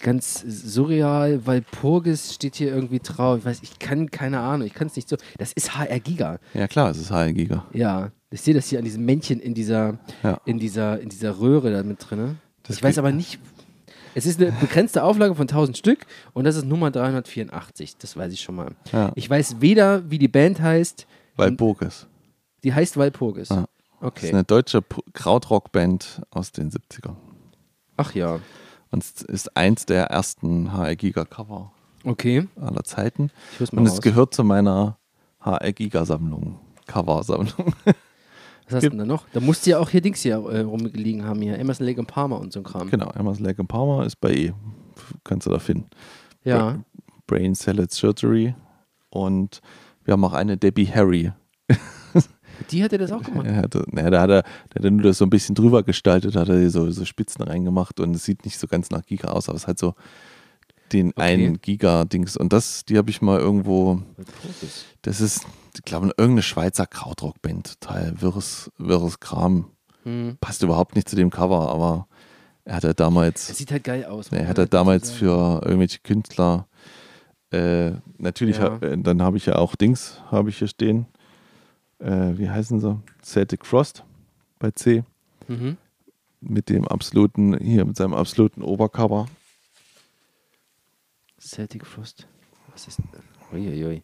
ganz 0.00 0.44
surreal, 0.46 1.46
weil 1.46 1.62
Purgis 1.62 2.34
steht 2.34 2.56
hier 2.56 2.68
irgendwie 2.74 2.98
drauf. 2.98 3.38
Ich 3.38 3.44
weiß, 3.46 3.60
ich 3.62 3.78
kann 3.78 4.10
keine 4.10 4.40
Ahnung, 4.40 4.66
ich 4.66 4.74
kann 4.74 4.88
es 4.88 4.96
nicht 4.96 5.08
so. 5.08 5.16
Das 5.38 5.52
ist 5.52 5.76
HR 5.78 6.00
Giga. 6.00 6.38
Ja 6.52 6.68
klar, 6.68 6.90
es 6.90 6.98
ist 6.98 7.10
HR 7.10 7.32
Giga. 7.32 7.66
Ja, 7.72 8.10
ich 8.30 8.42
sehe 8.42 8.52
das 8.52 8.68
hier 8.68 8.78
an 8.78 8.84
diesem 8.84 9.04
Männchen 9.06 9.40
in 9.40 9.54
dieser, 9.54 9.98
Ja. 10.22 10.40
in 10.44 10.58
dieser, 10.58 11.00
in 11.00 11.08
dieser 11.08 11.40
Röhre 11.40 11.72
da 11.72 11.82
mit 11.82 11.98
drin. 12.10 12.36
Ich 12.68 12.82
weiß 12.82 12.98
aber 12.98 13.10
nicht. 13.10 13.38
Es 14.14 14.26
ist 14.26 14.40
eine 14.40 14.52
begrenzte 14.52 15.02
Auflage 15.04 15.34
von 15.34 15.42
1000 15.48 15.76
Stück 15.76 16.06
und 16.32 16.44
das 16.44 16.56
ist 16.56 16.64
Nummer 16.64 16.90
384. 16.90 17.96
Das 17.98 18.16
weiß 18.16 18.32
ich 18.32 18.40
schon 18.40 18.56
mal. 18.56 18.72
Ja. 18.92 19.12
Ich 19.14 19.28
weiß 19.30 19.60
weder, 19.60 20.08
wie 20.10 20.18
die 20.18 20.28
Band 20.28 20.60
heißt. 20.60 21.06
Weil 21.36 21.52
Burges. 21.52 22.06
Die 22.64 22.74
heißt 22.74 22.96
Walpurgis. 22.96 23.48
Das 23.48 23.64
Okay. 24.02 24.26
ist 24.28 24.32
eine 24.34 24.44
deutsche 24.44 24.82
Krautrock-Band 25.12 26.22
aus 26.30 26.52
den 26.52 26.70
70ern. 26.70 27.16
Ach 27.96 28.14
ja. 28.14 28.40
Und 28.90 29.04
es 29.04 29.22
ist 29.22 29.56
eins 29.56 29.86
der 29.86 30.06
ersten 30.06 30.72
HR 30.72 30.96
Giga 30.96 31.24
Cover 31.24 31.70
Okay. 32.04 32.48
aller 32.60 32.82
Zeiten. 32.84 33.30
Ich 33.52 33.60
hör's 33.60 33.72
mal 33.72 33.80
Und 33.80 33.86
es 33.86 33.92
raus. 33.94 34.00
gehört 34.00 34.34
zu 34.34 34.42
meiner 34.42 34.96
HR 35.40 35.72
Giga 35.72 36.04
Sammlung. 36.04 36.58
Cover-Sammlung. 36.86 37.74
Was 38.70 38.76
hast 38.76 38.84
du 38.84 38.90
denn 38.90 38.98
da 39.00 39.04
noch? 39.04 39.26
Da 39.32 39.40
musste 39.40 39.70
ja 39.70 39.78
auch 39.78 39.90
hier 39.90 40.00
Dings 40.00 40.22
hier 40.22 40.34
äh, 40.34 40.60
rumgelegen 40.60 41.24
haben 41.24 41.42
hier. 41.42 41.58
Emerson 41.58 41.86
Lake 41.86 41.98
und 41.98 42.06
Palmer 42.06 42.38
und 42.40 42.52
so 42.52 42.60
ein 42.60 42.64
Kram. 42.64 42.88
genau, 42.88 43.10
Emerson 43.10 43.44
Lake 43.44 43.62
Palmer 43.64 44.06
ist 44.06 44.16
bei 44.16 44.32
E. 44.32 44.52
Kannst 45.24 45.46
du 45.46 45.50
da 45.50 45.58
finden. 45.58 45.88
Ja. 46.44 46.78
Brain 47.26 47.54
Salad 47.54 47.90
Surgery. 47.90 48.54
Und 49.10 49.60
wir 50.04 50.12
haben 50.12 50.24
auch 50.24 50.32
eine 50.32 50.56
Debbie 50.56 50.86
Harry. 50.86 51.32
Die 52.70 52.84
hat 52.84 52.92
er 52.92 52.98
das 52.98 53.10
auch 53.10 53.22
gemacht. 53.22 53.46
Er 53.46 53.56
hatte, 53.56 53.84
naja, 53.90 54.10
da 54.10 54.20
hat 54.20 54.30
er, 54.30 54.42
der 54.42 54.74
hat 54.76 54.84
er 54.84 54.90
nur 54.90 55.02
das 55.02 55.18
so 55.18 55.24
ein 55.24 55.30
bisschen 55.30 55.54
drüber 55.54 55.82
gestaltet, 55.82 56.36
hat 56.36 56.48
er 56.48 56.70
so, 56.70 56.90
so 56.90 57.04
Spitzen 57.04 57.42
reingemacht 57.42 58.00
und 58.00 58.14
es 58.14 58.24
sieht 58.24 58.44
nicht 58.44 58.58
so 58.58 58.66
ganz 58.66 58.90
nach 58.90 59.02
Giga 59.02 59.28
aus, 59.28 59.48
aber 59.48 59.56
es 59.56 59.66
hat 59.66 59.78
so 59.78 59.94
den 60.92 61.08
Okay. 61.10 61.22
einen 61.22 61.60
Giga-Dings. 61.60 62.36
Und 62.36 62.52
das, 62.52 62.84
die 62.84 62.98
habe 62.98 63.10
ich 63.10 63.22
mal 63.22 63.38
irgendwo, 63.38 64.02
das 65.02 65.20
ist, 65.20 65.46
ich 65.74 65.82
glaube, 65.82 66.06
irgendeine 66.16 66.42
Schweizer 66.42 66.86
Krautrock-Band, 66.86 67.80
total 67.80 68.20
wirres, 68.20 68.70
wirres 68.78 69.20
Kram. 69.20 69.70
Hm. 70.04 70.36
Passt 70.40 70.62
überhaupt 70.62 70.96
nicht 70.96 71.08
zu 71.08 71.16
dem 71.16 71.30
Cover, 71.30 71.70
aber 71.70 72.06
er 72.64 72.76
hat 72.76 72.84
ja 72.84 72.90
Das 72.90 72.96
damals, 72.96 73.46
sieht 73.56 73.70
halt 73.72 73.84
geil 73.84 74.04
aus. 74.04 74.28
er 74.32 74.46
hat 74.48 74.58
ja 74.58 74.66
damals 74.66 75.10
für 75.10 75.60
irgendwelche 75.64 75.98
Künstler, 76.00 76.66
äh, 77.52 77.92
natürlich, 78.18 78.58
Ja. 78.58 78.76
äh, 78.78 78.96
dann 78.98 79.22
habe 79.22 79.36
ich 79.36 79.46
ja 79.46 79.56
auch 79.56 79.74
Dings, 79.76 80.20
habe 80.30 80.50
ich 80.50 80.58
hier 80.58 80.68
stehen. 80.68 81.06
Äh, 81.98 82.38
wie 82.38 82.48
heißen 82.48 82.80
sie? 82.80 82.98
Celtic 83.22 83.66
Frost 83.66 84.04
bei 84.58 84.70
C. 84.70 85.04
Mhm. 85.48 85.76
mit 86.42 86.68
dem 86.70 86.86
absoluten, 86.88 87.58
hier 87.58 87.84
mit 87.84 87.96
seinem 87.96 88.14
absoluten 88.14 88.62
Obercover. 88.62 89.26
Celtic 91.50 91.86
Frost. 91.86 92.26
Was 92.72 92.86
ist. 92.88 93.00
Uiuiui. 93.52 94.02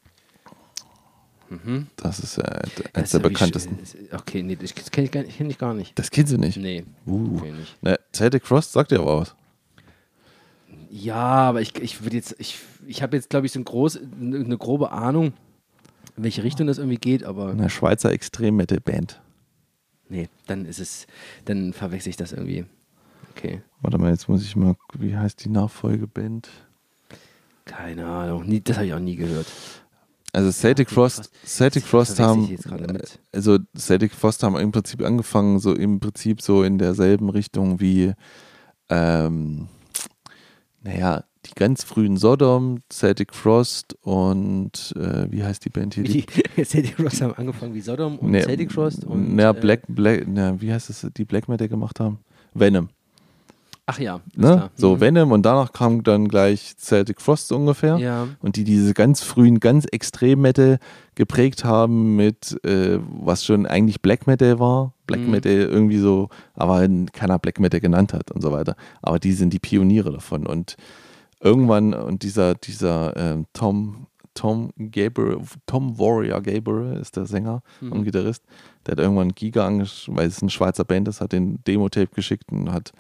Mhm. 1.49 1.87
Das 1.97 2.19
ist 2.19 2.39
äh, 2.39 2.43
eins 2.43 2.73
Das 2.93 3.11
der 3.13 3.21
ich 3.21 3.27
bekanntesten. 3.29 3.79
sch- 3.85 4.13
Okay, 4.19 4.43
nee, 4.43 4.57
das 4.57 4.75
kenne 4.75 5.05
ich, 5.07 5.13
gar 5.13 5.23
nicht- 5.23 5.37
kenn 5.37 5.49
ich 5.49 5.59
gar 5.59 5.75
nicht. 5.75 5.97
Das 5.97 6.11
kennst 6.11 6.33
du 6.33 6.39
nicht. 6.39 6.57
Nee. 6.57 6.85
Uh. 7.07 7.41
nicht. 7.45 7.81
Ne, 7.83 7.99
Celtic 8.13 8.45
Frost 8.45 8.73
sagt 8.73 8.91
dir 8.91 8.99
aber 9.01 9.21
was. 9.21 9.37
Ja, 10.91 11.15
aber 11.15 11.61
ich, 11.61 11.77
ich 11.81 12.03
würde 12.03 12.17
jetzt, 12.17 12.35
ich, 12.39 12.59
ich 12.87 13.03
habe 13.03 13.17
jetzt, 13.17 13.31
glaube 13.31 13.47
ich, 13.47 13.53
so 13.53 13.61
ein 13.61 13.65
groß, 13.65 14.01
eine 14.21 14.57
grobe 14.59 14.91
Ahnung, 14.91 15.35
in 16.17 16.25
welche 16.25 16.43
Richtung 16.43 16.67
das 16.67 16.79
irgendwie 16.79 16.97
geht, 16.99 17.23
aber 17.25 17.51
Eine 17.51 17.71
Schweizer 17.71 18.11
Extrem-Metal-Band. 18.13 19.21
nee, 20.09 20.29
dann 20.47 20.65
ist 20.65 20.79
es, 20.81 21.07
dann 21.45 21.73
verwechsel 21.73 22.11
ich 22.11 22.17
das 22.17 22.33
irgendwie. 22.33 22.65
Okay, 23.37 23.63
Warte 23.83 23.99
mal, 23.99 24.11
jetzt 24.11 24.29
muss 24.29 24.43
ich 24.43 24.57
mal, 24.57 24.75
wie 24.99 25.17
heißt 25.17 25.45
die 25.45 25.51
Nachfolgeband? 25.51 26.49
Keine 27.67 28.07
Ahnung, 28.07 28.47
nie, 28.47 28.61
das 28.61 28.77
habe 28.77 28.87
ich 28.87 28.95
auch 28.95 28.99
nie 28.99 29.17
gehört. 29.17 29.47
Also 30.33 30.51
Celtic 30.51 30.91
Frost, 30.91 31.31
Celtic 31.47 31.83
Frost 31.85 32.21
haben, 32.21 32.57
also 33.33 33.59
Celtic 33.77 34.13
Frost 34.13 34.43
haben 34.43 34.57
im 34.57 34.71
Prinzip 34.71 35.03
angefangen, 35.03 35.61
so 35.61 35.75
im 35.75 35.99
Prinzip 35.99 36.43
so 36.43 36.63
in 36.63 36.79
derselben 36.79 37.31
Richtung 37.31 37.81
wie, 37.81 38.13
ähm, 38.91 39.69
naja, 40.83 41.25
die 41.47 41.55
ganz 41.55 41.85
frühen 41.85 42.17
Sodom, 42.17 42.83
Celtic 42.93 43.35
Frost 43.35 43.97
und 44.03 44.95
äh, 44.97 45.31
wie 45.31 45.43
heißt 45.43 45.65
die 45.65 45.71
Band 45.71 45.95
hier? 45.95 46.05
Wie 46.05 46.27
die 46.57 46.65
Celtic 46.65 46.97
Frost 46.97 47.23
haben 47.23 47.33
angefangen 47.35 47.75
wie 47.75 47.81
Sodom 47.81 48.19
und 48.19 48.31
Nee, 48.31 48.43
Celtic 48.43 48.73
Frost 48.73 49.05
und. 49.05 49.39
Ja, 49.39 49.51
äh, 49.51 49.55
Black, 49.55 49.85
Black, 49.89 50.27
na, 50.29 50.61
wie 50.61 50.73
heißt 50.73 50.91
es, 50.91 51.07
die 51.17 51.25
Black 51.25 51.49
Metal 51.49 51.69
gemacht 51.69 51.99
haben? 51.99 52.19
Venom. 52.53 52.91
Ach 53.89 54.01
ja, 54.01 54.21
Ne? 54.35 54.69
So 54.75 54.97
Mhm. 54.97 55.01
Venom 55.01 55.33
und 55.33 55.43
danach 55.47 55.73
kam 55.73 56.03
dann 56.03 56.27
gleich 56.27 56.75
Celtic 56.77 57.21
Frost 57.21 57.47
so 57.49 57.57
ungefähr. 57.57 57.99
Ja, 57.99 58.27
Und 58.41 58.57
die 58.57 58.65
diese 58.65 58.95
ganz 58.95 59.23
frühen, 59.23 59.61
ganz 59.61 59.87
extrem 59.93 60.41
Metal 60.41 60.79
geprägt 61.15 61.65
haben 61.65 62.17
mit, 62.17 62.59
äh, 62.65 62.99
was 63.21 63.45
schon 63.45 63.65
eigentlich 63.65 64.03
Black 64.03 64.27
Metal 64.27 64.59
war. 64.59 64.93
Black 65.07 65.21
Mhm. 65.21 65.31
Metal 65.31 65.53
irgendwie 65.53 65.99
so, 65.99 66.31
aber 66.55 66.87
keiner 67.13 67.39
Black 67.39 67.61
Metal 67.61 67.79
genannt 67.81 68.13
hat 68.13 68.33
und 68.33 68.43
so 68.43 68.51
weiter. 68.51 68.75
Aber 69.03 69.21
die 69.21 69.33
sind 69.33 69.53
die 69.53 69.61
Pioniere 69.61 70.11
davon. 70.13 70.47
Und 70.49 70.77
irgendwann, 71.41 71.95
und 71.95 72.25
dieser, 72.25 72.57
dieser 72.57 73.17
ähm, 73.17 73.47
Tom, 73.53 74.09
Tom 74.35 74.71
Gabriel, 74.77 75.39
Tom 75.67 75.97
Warrior 75.99 76.43
Gabriel 76.43 76.99
ist 77.01 77.17
der 77.17 77.25
Sänger 77.27 77.63
und 77.81 78.03
Gitarrist. 78.05 78.43
Der 78.85 78.93
hat 78.93 78.99
irgendwann 78.99 79.33
Giga 79.35 79.65
angeschrieben, 79.67 80.19
weil 80.19 80.27
es 80.27 80.43
ein 80.43 80.51
Schweizer 80.51 80.85
Band 80.85 81.07
ist, 81.09 81.21
hat 81.21 81.33
den 81.33 81.63
Demo-Tape 81.65 82.11
geschickt 82.15 82.51
und 82.53 82.71
hat 82.73 82.93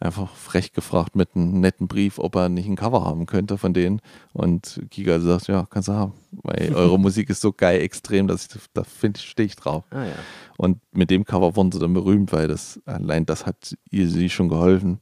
einfach 0.00 0.34
frech 0.34 0.72
gefragt 0.72 1.16
mit 1.16 1.30
einem 1.34 1.60
netten 1.60 1.88
Brief, 1.88 2.18
ob 2.18 2.36
er 2.36 2.48
nicht 2.48 2.68
ein 2.68 2.76
Cover 2.76 3.04
haben 3.04 3.26
könnte 3.26 3.58
von 3.58 3.74
denen. 3.74 4.00
Und 4.32 4.82
Giga 4.90 5.20
sagt, 5.20 5.46
ja, 5.48 5.66
kannst 5.68 5.88
du 5.88 5.92
haben. 5.92 6.12
Weil 6.42 6.72
eure 6.74 6.98
Musik 6.98 7.30
ist 7.30 7.40
so 7.40 7.52
geil 7.52 7.80
extrem, 7.80 8.26
dass 8.26 8.46
ich, 8.46 8.60
da 8.72 8.84
finde 8.84 9.20
ich, 9.20 9.28
stehe 9.28 9.46
ich 9.46 9.56
drauf. 9.56 9.84
Ah 9.90 10.04
ja. 10.04 10.14
Und 10.56 10.78
mit 10.92 11.10
dem 11.10 11.24
Cover 11.24 11.56
wurden 11.56 11.72
sie 11.72 11.78
dann 11.78 11.94
berühmt, 11.94 12.32
weil 12.32 12.48
das 12.48 12.80
allein 12.86 13.26
das 13.26 13.46
hat 13.46 13.76
ihr 13.90 14.08
sie 14.08 14.28
schon 14.28 14.48
geholfen. 14.48 15.00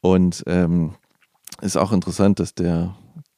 Und 0.00 0.44
ähm, 0.46 0.94
ist 1.60 1.76
auch 1.76 1.92
interessant, 1.92 2.38
dass 2.40 2.54
der 2.54 2.94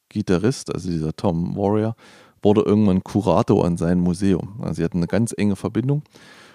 Gitarrist, 0.09 0.73
also 0.73 0.89
dieser 0.89 1.15
Tom 1.15 1.55
Warrior, 1.55 1.95
wurde 2.43 2.61
irgendwann 2.61 3.03
Kurator 3.03 3.65
an 3.65 3.77
seinem 3.77 4.01
Museum. 4.01 4.59
Also 4.61 4.75
sie 4.75 4.83
hatten 4.83 4.97
eine 4.97 5.07
ganz 5.07 5.33
enge 5.35 5.55
Verbindung. 5.55 6.03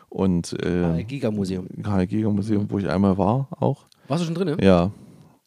Und 0.09 0.53
äh, 0.65 1.03
Giga-Museum. 1.05 1.67
Karl 1.83 2.07
Giger 2.07 2.31
Museum, 2.31 2.71
wo 2.71 2.79
ich 2.79 2.89
einmal 2.89 3.19
war, 3.19 3.49
auch. 3.51 3.87
Warst 4.09 4.23
du 4.23 4.27
schon 4.27 4.35
drin? 4.35 4.57
Ja, 4.61 4.91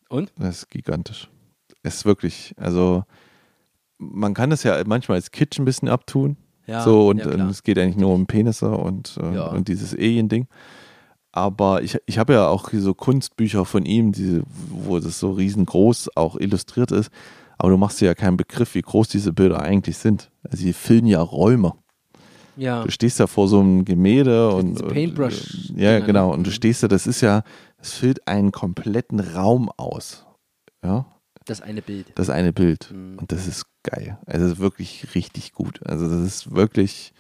Und? 0.10 0.31
das 0.38 0.60
ist 0.60 0.69
gigantisch. 0.69 1.30
Es 1.84 1.95
ist 1.95 2.06
wirklich, 2.06 2.53
also 2.57 3.03
man 3.98 4.34
kann 4.34 4.52
es 4.52 4.64
ja 4.64 4.81
manchmal 4.86 5.15
als 5.18 5.31
Kitsch 5.31 5.60
ein 5.60 5.65
bisschen 5.65 5.88
abtun. 5.90 6.38
Ja, 6.68 6.84
so, 6.84 7.07
und, 7.10 7.18
ja, 7.19 7.27
und 7.30 7.41
es 7.49 7.64
geht 7.64 7.80
eigentlich 7.80 7.98
nur 7.98 8.14
um 8.14 8.27
Penisse 8.27 8.69
und, 8.72 9.18
äh, 9.22 9.34
Ja. 9.36 9.48
und 9.48 9.68
dieses 9.68 9.94
Alien-Ding. 9.94 10.48
Aber 11.31 11.81
ich, 11.84 11.98
ich 12.06 12.18
habe 12.19 12.34
ja 12.34 12.48
auch 12.48 12.69
so 12.72 12.94
Kunstbücher 12.94 13.65
von 13.65 13.86
ihm, 13.86 14.11
diese, 14.11 14.44
wo 14.69 14.99
das 14.99 15.19
so 15.19 15.31
riesengroß 15.31 16.15
auch 16.15 16.36
illustriert 16.38 16.91
ist. 16.91 17.11
Aber 17.57 17.72
du 17.72 17.77
machst 17.77 18.02
dir 18.02 18.06
ja 18.06 18.15
keinen 18.15 18.38
Begriff, 18.38 18.73
wie 18.76 18.81
groß 18.81 19.07
diese 19.10 19.34
Bilder 19.34 19.61
eigentlich 19.61 19.98
sind. 19.98 20.31
Also 20.44 20.64
die 20.64 20.73
füllen 20.73 21.06
ja 21.06 21.22
Räume. 21.22 21.73
Ja. 22.56 22.84
Du 22.84 22.91
stehst 22.91 23.19
ja 23.19 23.27
vor 23.27 23.48
so 23.48 23.60
einem 23.60 23.86
Gemälde 23.86 24.49
und. 24.52 24.81
und- 24.81 24.91
Paintbrush- 24.94 25.72
Ja, 25.76 25.94
Dinger, 25.95 26.06
genau. 26.06 26.27
ne? 26.30 26.34
Und 26.34 26.48
du 26.48 26.52
stehst 26.52 26.84
da, 26.84 26.88
das 26.88 27.07
ist 27.07 27.22
ja, 27.22 27.44
das 27.80 27.93
füllt 27.93 28.27
einen 28.27 28.51
kompletten 28.51 29.19
Raum 29.19 29.69
aus. 29.77 30.26
Ja, 30.84 31.06
Das 31.45 31.61
eine 31.61 31.81
Bild. 31.81 32.07
das 32.15 32.30
eine 32.30 32.53
Bild. 32.53 32.91
Mhm. 32.91 33.18
Und 33.19 33.31
das 33.31 33.47
ist 33.47 33.65
geil. 33.84 34.18
Also 34.26 34.45
ist 34.45 34.60
wirklich 34.60 35.15
richtig 35.15 35.53
gut. 35.53 35.81
Also 35.85 36.07
das 36.10 36.22
ist 36.22 36.51
wirklich, 36.56 37.14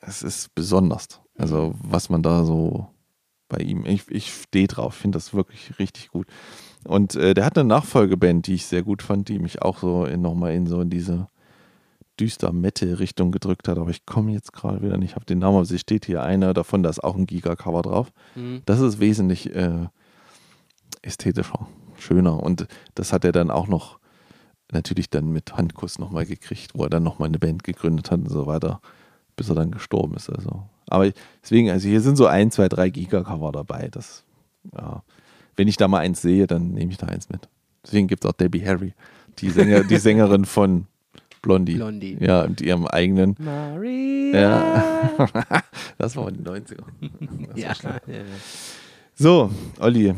es 0.00 0.22
ist 0.22 0.54
besonders. 0.54 1.20
Also 1.36 1.74
was 1.82 2.08
man 2.08 2.22
da 2.22 2.44
so 2.44 2.86
bei 3.48 3.58
ihm, 3.58 3.84
ich, 3.84 4.08
ich 4.10 4.32
stehe 4.32 4.66
drauf, 4.66 4.94
finde 4.94 5.16
das 5.16 5.34
wirklich 5.34 5.78
richtig 5.78 6.08
gut. 6.08 6.26
Und 6.84 7.14
äh, 7.14 7.34
der 7.34 7.44
hat 7.44 7.56
eine 7.58 7.68
Nachfolgeband, 7.68 8.46
die 8.46 8.54
ich 8.54 8.66
sehr 8.66 8.82
gut 8.82 9.02
fand, 9.02 9.28
die 9.28 9.38
mich 9.38 9.62
auch 9.62 9.78
so 9.78 10.06
nochmal 10.06 10.52
in 10.54 10.66
so 10.66 10.80
in 10.80 10.90
diese 10.90 11.28
düster 12.18 12.52
Metal-Richtung 12.52 13.32
gedrückt 13.32 13.68
hat, 13.68 13.78
aber 13.78 13.90
ich 13.90 14.06
komme 14.06 14.32
jetzt 14.32 14.52
gerade 14.52 14.82
wieder 14.82 14.96
nicht 14.96 15.16
auf 15.16 15.24
den 15.24 15.38
Namen, 15.38 15.56
aber 15.56 15.64
sie 15.64 15.78
steht 15.78 16.06
hier 16.06 16.22
einer 16.22 16.54
davon, 16.54 16.82
da 16.82 16.90
ist 16.90 17.02
auch 17.02 17.16
ein 17.16 17.26
Giga-Cover 17.26 17.82
drauf. 17.82 18.12
Mhm. 18.34 18.62
Das 18.64 18.80
ist 18.80 19.00
wesentlich 19.00 19.54
äh, 19.54 19.86
ästhetischer, 21.02 21.68
schöner. 21.98 22.42
Und 22.42 22.66
das 22.94 23.12
hat 23.12 23.24
er 23.24 23.32
dann 23.32 23.50
auch 23.50 23.68
noch 23.68 23.98
natürlich 24.72 25.10
dann 25.10 25.32
mit 25.32 25.56
Handkuss 25.56 25.98
nochmal 25.98 26.26
gekriegt, 26.26 26.72
wo 26.74 26.84
er 26.84 26.90
dann 26.90 27.02
nochmal 27.02 27.28
eine 27.28 27.38
Band 27.38 27.64
gegründet 27.64 28.10
hat 28.10 28.20
und 28.20 28.30
so 28.30 28.46
weiter, 28.46 28.80
bis 29.36 29.48
er 29.48 29.54
dann 29.54 29.70
gestorben 29.70 30.14
ist. 30.16 30.30
Also. 30.30 30.64
Aber 30.88 31.10
deswegen, 31.42 31.70
also 31.70 31.88
hier 31.88 32.00
sind 32.00 32.16
so 32.16 32.26
ein, 32.26 32.50
zwei, 32.50 32.68
drei 32.68 32.90
Giga-Cover 32.90 33.52
dabei. 33.52 33.88
Das, 33.90 34.24
ja, 34.76 35.02
wenn 35.56 35.68
ich 35.68 35.76
da 35.76 35.88
mal 35.88 36.00
eins 36.00 36.22
sehe, 36.22 36.46
dann 36.46 36.72
nehme 36.72 36.90
ich 36.92 36.98
da 36.98 37.06
eins 37.06 37.28
mit. 37.28 37.48
Deswegen 37.84 38.08
gibt 38.08 38.24
es 38.24 38.30
auch 38.30 38.34
Debbie 38.34 38.66
Harry, 38.66 38.94
die, 39.38 39.50
Sänger, 39.50 39.84
die 39.84 39.96
Sängerin 39.98 40.44
von 40.44 40.86
Blondie. 41.46 41.74
Blondie. 41.74 42.16
Ja, 42.20 42.46
mit 42.46 42.60
ihrem 42.60 42.86
eigenen. 42.86 43.36
Maria. 43.38 44.40
Ja. 44.40 45.62
das 45.98 46.16
war 46.16 46.28
in 46.28 46.42
den 46.42 46.46
90er. 46.46 46.82
Das 47.50 47.82
Ja. 47.82 47.94
So, 49.18 49.50
Olli, 49.80 50.12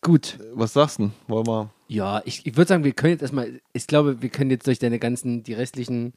Gut. 0.00 0.38
was 0.54 0.72
sagst 0.72 1.00
du? 1.00 1.10
Wollen 1.26 1.46
wir. 1.46 1.70
Ja, 1.88 2.22
ich, 2.24 2.46
ich 2.46 2.56
würde 2.56 2.68
sagen, 2.68 2.82
wir 2.84 2.92
können 2.92 3.12
jetzt 3.12 3.20
erstmal, 3.22 3.60
ich 3.74 3.86
glaube, 3.86 4.22
wir 4.22 4.28
können 4.30 4.50
jetzt 4.50 4.66
durch 4.66 4.78
deine 4.78 4.98
ganzen, 4.98 5.42
die 5.42 5.52
restlichen 5.52 6.14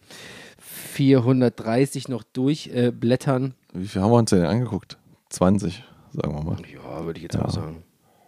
430 0.59 2.07
noch 2.07 2.23
durchblättern. 2.23 3.53
Äh. 3.73 3.79
Wie 3.79 3.87
viel 3.87 4.01
haben 4.01 4.11
wir 4.11 4.17
uns 4.17 4.29
denn 4.29 4.45
angeguckt? 4.45 4.97
20, 5.29 5.83
sagen 6.13 6.33
wir 6.35 6.43
mal. 6.43 6.57
ja, 6.73 7.05
würde 7.05 7.17
ich 7.17 7.23
jetzt 7.23 7.35
Ja. 7.35 7.45
auch 7.45 7.49
sagen. 7.49 7.83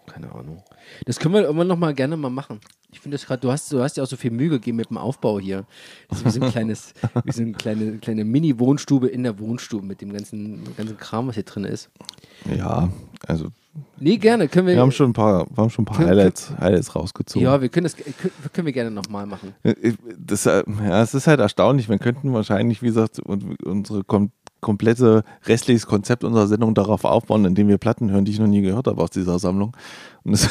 Keine 0.05 0.31
Ahnung. 0.33 0.61
Das 1.05 1.19
können 1.19 1.33
wir 1.33 1.41
irgendwann 1.43 1.67
noch 1.67 1.77
mal 1.77 1.93
gerne 1.93 2.17
mal 2.17 2.29
machen. 2.29 2.59
Ich 2.91 2.99
finde 2.99 3.15
das 3.17 3.25
gerade, 3.25 3.39
du 3.41 3.51
hast, 3.51 3.71
du 3.71 3.81
hast 3.81 3.97
ja 3.97 4.03
auch 4.03 4.07
so 4.07 4.17
viel 4.17 4.29
Mühe 4.31 4.49
gegeben 4.49 4.77
mit 4.77 4.89
dem 4.89 4.97
Aufbau 4.97 5.39
hier. 5.39 5.65
Das 6.09 6.19
ist 6.19 6.25
wie 6.25 6.29
so 6.29 6.41
ein 6.41 6.51
kleines, 6.51 6.93
wie 7.23 7.31
so 7.31 7.41
eine 7.41 7.53
kleine, 7.53 7.97
kleine 7.97 8.23
Mini-Wohnstube 8.25 9.07
in 9.07 9.23
der 9.23 9.39
Wohnstube 9.39 9.85
mit 9.85 10.01
dem 10.01 10.13
ganzen, 10.13 10.63
ganzen 10.75 10.97
Kram, 10.97 11.27
was 11.27 11.35
hier 11.35 11.43
drin 11.43 11.63
ist. 11.65 11.89
Ja, 12.55 12.89
also 13.27 13.47
Nee, 13.99 14.17
gerne. 14.17 14.47
Können 14.49 14.67
wir, 14.67 14.75
wir 14.75 14.81
haben 14.81 14.91
schon 14.91 15.09
ein 15.09 15.13
paar, 15.13 15.47
wir 15.49 15.57
haben 15.63 15.71
schon 15.71 15.81
ein 15.83 15.85
paar 15.87 15.97
Können- 15.97 16.09
Highlights, 16.09 16.51
Highlights 16.59 16.95
rausgezogen. 16.95 17.41
ja, 17.43 17.59
wir 17.59 17.69
können 17.69 17.85
das 17.85 17.95
können, 17.95 18.65
wir 18.67 18.71
gerne 18.73 18.91
nochmal 18.91 19.25
machen. 19.25 19.55
Das, 20.19 20.45
äh, 20.45 20.63
ja, 20.85 21.01
es 21.01 21.15
ist 21.15 21.25
halt 21.25 21.39
erstaunlich. 21.39 21.89
Wir 21.89 21.97
könnten 21.97 22.31
wahrscheinlich, 22.33 22.83
wie 22.83 22.87
gesagt, 22.87 23.19
un- 23.25 23.55
unsere 23.65 24.03
kom 24.03 24.29
komplette 24.63 25.23
restliches 25.45 25.85
Konzept 25.85 26.23
unserer 26.23 26.47
Sendung 26.47 26.73
darauf 26.73 27.05
aufbauen, 27.05 27.45
indem 27.45 27.67
wir 27.67 27.77
Platten 27.77 28.09
hören, 28.09 28.25
die 28.25 28.31
ich 28.31 28.39
noch 28.39 28.47
nie 28.47 28.61
gehört 28.61 28.87
habe 28.87 29.01
aus 29.01 29.11
dieser 29.11 29.37
Sammlung. 29.37 29.77
Und 30.23 30.33
es, 30.33 30.49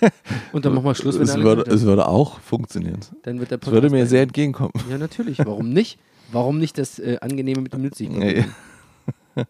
Und 0.52 0.64
dann 0.64 0.74
machen 0.74 0.84
wir 0.84 0.94
Schluss, 0.94 1.16
wenn 1.16 1.24
es, 1.24 1.36
würde, 1.36 1.62
es 1.70 1.82
würde 1.82 2.06
auch 2.06 2.38
funktionieren. 2.40 3.00
Dann 3.22 3.40
wird 3.40 3.50
der 3.50 3.58
Es 3.60 3.70
würde 3.70 3.90
mir 3.90 4.06
sehr 4.06 4.22
entgegenkommen. 4.22 4.72
Ja, 4.88 4.98
natürlich. 4.98 5.38
Warum 5.38 5.70
nicht? 5.70 5.98
Warum 6.30 6.58
nicht 6.58 6.78
das 6.78 6.98
äh, 6.98 7.18
Angenehme 7.20 7.62
mit 7.62 7.72
dem 7.72 7.82
Nützlichen? 7.82 8.18
Nee. 8.18 8.44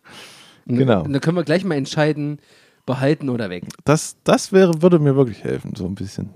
Genau. 0.66 1.02
Und 1.02 1.12
dann 1.12 1.20
können 1.20 1.36
wir 1.36 1.44
gleich 1.44 1.62
mal 1.62 1.74
entscheiden, 1.74 2.38
behalten 2.86 3.28
oder 3.28 3.50
weg. 3.50 3.64
Das, 3.84 4.16
das 4.24 4.50
wäre, 4.50 4.80
würde 4.80 4.98
mir 4.98 5.14
wirklich 5.14 5.44
helfen, 5.44 5.74
so 5.76 5.84
ein 5.84 5.94
bisschen. 5.94 6.30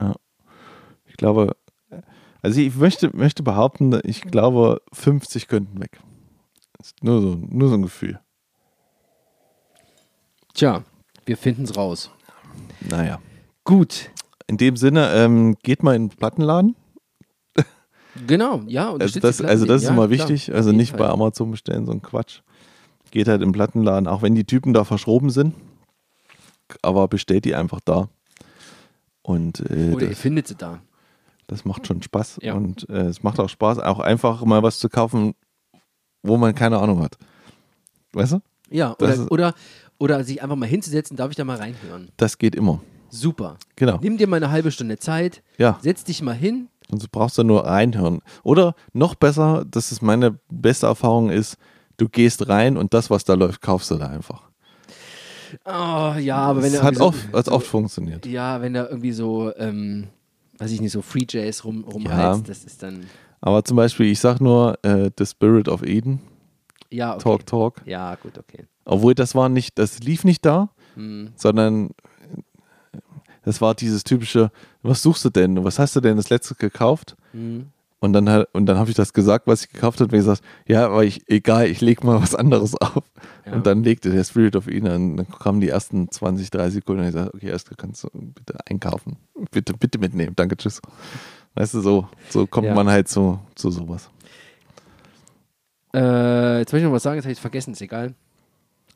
Ja. 0.00 0.14
Ich 1.06 1.16
glaube, 1.16 1.56
also 2.42 2.60
ich 2.60 2.76
möchte, 2.76 3.10
möchte 3.16 3.42
behaupten, 3.42 3.98
ich 4.04 4.22
glaube, 4.22 4.82
50 4.92 5.48
könnten 5.48 5.80
weg. 5.80 5.98
Ist 6.80 7.02
nur 7.02 7.20
so, 7.20 7.38
nur 7.48 7.68
so 7.68 7.74
ein 7.74 7.82
Gefühl. 7.82 8.20
Tja, 10.54 10.84
wir 11.24 11.36
finden 11.36 11.64
es 11.64 11.76
raus. 11.76 12.10
Naja. 12.80 13.20
Gut. 13.64 14.10
In 14.46 14.56
dem 14.56 14.76
Sinne, 14.76 15.12
ähm, 15.12 15.56
geht 15.62 15.82
mal 15.82 15.96
in 15.96 16.08
den 16.08 16.16
Plattenladen. 16.16 16.76
Genau, 18.26 18.62
ja. 18.66 18.94
Also 18.94 19.20
das, 19.20 19.42
also 19.42 19.66
das 19.66 19.82
ist 19.82 19.88
immer 19.88 20.08
ja, 20.08 20.16
klar, 20.16 20.28
wichtig. 20.28 20.50
auf 20.50 20.56
also 20.56 20.72
nicht 20.72 20.90
Fall. 20.90 21.00
bei 21.00 21.08
Amazon 21.08 21.50
bestellen, 21.50 21.84
so 21.84 21.92
ein 21.92 22.02
Quatsch. 22.02 22.40
Geht 23.10 23.28
halt 23.28 23.42
im 23.42 23.52
Plattenladen, 23.52 24.08
auch 24.08 24.22
wenn 24.22 24.34
die 24.34 24.44
Typen 24.44 24.72
da 24.72 24.84
verschroben 24.84 25.30
sind. 25.30 25.54
Aber 26.82 27.08
bestellt 27.08 27.44
die 27.44 27.54
einfach 27.54 27.80
da. 27.84 28.08
Und 29.22 29.60
äh, 29.70 29.92
Oder 29.94 30.08
ihr 30.08 30.16
findet 30.16 30.48
sie 30.48 30.54
da. 30.54 30.80
das 31.46 31.64
macht 31.64 31.86
schon 31.86 32.02
Spaß. 32.02 32.38
Ja. 32.42 32.54
Und 32.54 32.88
äh, 32.88 33.06
es 33.06 33.22
macht 33.22 33.38
auch 33.38 33.48
Spaß, 33.48 33.80
auch 33.80 34.00
einfach 34.00 34.44
mal 34.44 34.62
was 34.62 34.78
zu 34.78 34.88
kaufen, 34.88 35.34
wo 36.22 36.36
man 36.36 36.54
keine 36.54 36.78
Ahnung 36.78 37.02
hat. 37.02 37.16
Weißt 38.12 38.32
du? 38.32 38.40
Ja, 38.70 38.94
oder, 38.98 39.14
ist- 39.14 39.30
oder, 39.30 39.54
oder 39.98 40.24
sich 40.24 40.42
einfach 40.42 40.56
mal 40.56 40.66
hinzusetzen, 40.66 41.16
darf 41.16 41.30
ich 41.30 41.36
da 41.36 41.44
mal 41.44 41.56
reinhören. 41.58 42.08
Das 42.16 42.38
geht 42.38 42.54
immer. 42.54 42.80
Super. 43.10 43.56
Genau. 43.76 43.98
Nimm 44.02 44.16
dir 44.18 44.26
mal 44.26 44.36
eine 44.36 44.50
halbe 44.50 44.70
Stunde 44.72 44.98
Zeit, 44.98 45.42
Ja. 45.58 45.78
setz 45.82 46.04
dich 46.04 46.22
mal 46.22 46.34
hin. 46.34 46.68
Und 46.90 47.02
du 47.02 47.06
brauchst 47.10 47.38
da 47.38 47.44
nur 47.44 47.64
reinhören. 47.64 48.20
Oder 48.42 48.74
noch 48.92 49.14
besser, 49.14 49.64
das 49.70 49.92
ist 49.92 50.02
meine 50.02 50.38
beste 50.50 50.86
Erfahrung, 50.86 51.30
ist, 51.30 51.56
du 51.96 52.08
gehst 52.08 52.48
rein 52.48 52.76
und 52.76 52.94
das, 52.94 53.10
was 53.10 53.24
da 53.24 53.34
läuft, 53.34 53.60
kaufst 53.62 53.90
du 53.90 53.96
da 53.96 54.06
einfach. 54.08 54.42
Oh, 55.64 56.14
ja, 56.18 56.36
aber 56.38 56.62
wenn 56.62 56.72
das 56.72 56.80
da 56.80 56.86
hat 56.86 56.94
irgendwie 56.98 57.02
oft, 57.28 57.32
hat 57.32 57.48
oft 57.48 57.66
funktioniert. 57.66 58.26
Ja, 58.26 58.60
wenn 58.60 58.74
da 58.74 58.88
irgendwie 58.88 59.12
so, 59.12 59.52
ähm, 59.56 60.08
weiß 60.58 60.72
ich 60.72 60.80
nicht, 60.80 60.92
so 60.92 61.02
Free 61.02 61.24
Jazz 61.28 61.64
rum, 61.64 61.84
rumheizt, 61.84 62.40
Ja. 62.42 62.44
das 62.46 62.64
ist 62.64 62.82
dann, 62.82 63.06
Aber 63.40 63.64
zum 63.64 63.76
Beispiel, 63.76 64.06
ich 64.06 64.20
sag 64.20 64.40
nur 64.40 64.78
äh, 64.82 65.10
The 65.18 65.26
Spirit 65.26 65.68
of 65.68 65.82
Eden, 65.82 66.20
ja, 66.90 67.14
okay. 67.14 67.22
Talk 67.22 67.46
Talk. 67.46 67.82
Ja, 67.84 68.14
gut, 68.16 68.38
okay. 68.38 68.64
Obwohl 68.84 69.14
das 69.14 69.34
war 69.34 69.48
nicht, 69.48 69.78
das 69.78 70.00
lief 70.00 70.24
nicht 70.24 70.44
da, 70.46 70.70
Hm. 70.94 71.32
sondern 71.36 71.90
das 73.42 73.60
war 73.60 73.74
dieses 73.74 74.02
typische, 74.04 74.50
was 74.82 75.02
suchst 75.02 75.24
du 75.24 75.30
denn? 75.30 75.62
Was 75.64 75.78
hast 75.78 75.94
du 75.96 76.00
denn 76.00 76.16
das 76.16 76.30
letzte 76.30 76.54
gekauft? 76.54 77.16
Hm. 77.32 77.66
Und 77.98 78.12
dann, 78.12 78.28
hat- 78.28 78.48
und 78.52 78.66
dann 78.66 78.76
habe 78.78 78.90
ich 78.90 78.96
das 78.96 79.12
gesagt, 79.12 79.46
was 79.46 79.64
ich 79.64 79.72
gekauft 79.72 80.00
habe, 80.00 80.12
und 80.12 80.18
gesagt, 80.18 80.42
ja, 80.66 80.86
aber 80.86 81.04
ich, 81.04 81.28
egal, 81.28 81.66
ich 81.66 81.80
leg 81.80 82.04
mal 82.04 82.20
was 82.20 82.34
anderes 82.34 82.74
auf. 82.80 83.02
Ja. 83.46 83.52
Und 83.52 83.66
dann 83.66 83.82
legte 83.82 84.10
der 84.10 84.22
Spirit 84.24 84.54
of 84.54 84.68
Eden 84.68 84.86
an, 84.88 85.16
dann 85.16 85.28
kamen 85.28 85.60
die 85.60 85.68
ersten 85.70 86.10
20, 86.10 86.50
30 86.50 86.74
Sekunden 86.74 87.02
und 87.02 87.08
ich 87.08 87.14
sagte, 87.14 87.34
okay, 87.34 87.48
erst 87.48 87.76
kannst 87.76 88.04
du 88.04 88.08
bitte 88.12 88.58
einkaufen. 88.68 89.16
Bitte, 89.50 89.72
bitte 89.74 89.98
mitnehmen, 89.98 90.34
danke, 90.36 90.56
tschüss. 90.56 90.80
Weißt 91.56 91.74
du, 91.74 91.80
so, 91.80 92.08
so 92.30 92.46
kommt 92.46 92.66
Ja. 92.68 92.74
man 92.74 92.88
halt 92.88 93.08
zu, 93.08 93.38
zu 93.54 93.70
sowas. 93.70 94.08
Äh, 95.94 96.58
jetzt 96.58 96.72
wollte 96.72 96.82
ich 96.82 96.88
noch 96.88 96.92
was 96.92 97.02
sagen, 97.02 97.16
jetzt 97.16 97.24
habe 97.24 97.32
ich 97.32 97.38
es 97.38 97.40
vergessen, 97.40 97.72
ist 97.72 97.80
egal. 97.80 98.14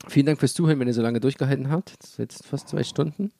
Vielen 0.08 0.26
Dank 0.26 0.38
fürs 0.38 0.54
Zuhören, 0.54 0.78
wenn 0.78 0.86
ihr 0.88 0.94
so 0.94 1.02
lange 1.02 1.20
durchgehalten 1.20 1.70
habt. 1.70 1.94
Das 2.00 2.10
ist 2.10 2.18
jetzt 2.18 2.46
fast 2.46 2.68
zwei 2.68 2.82
Stunden. 2.84 3.32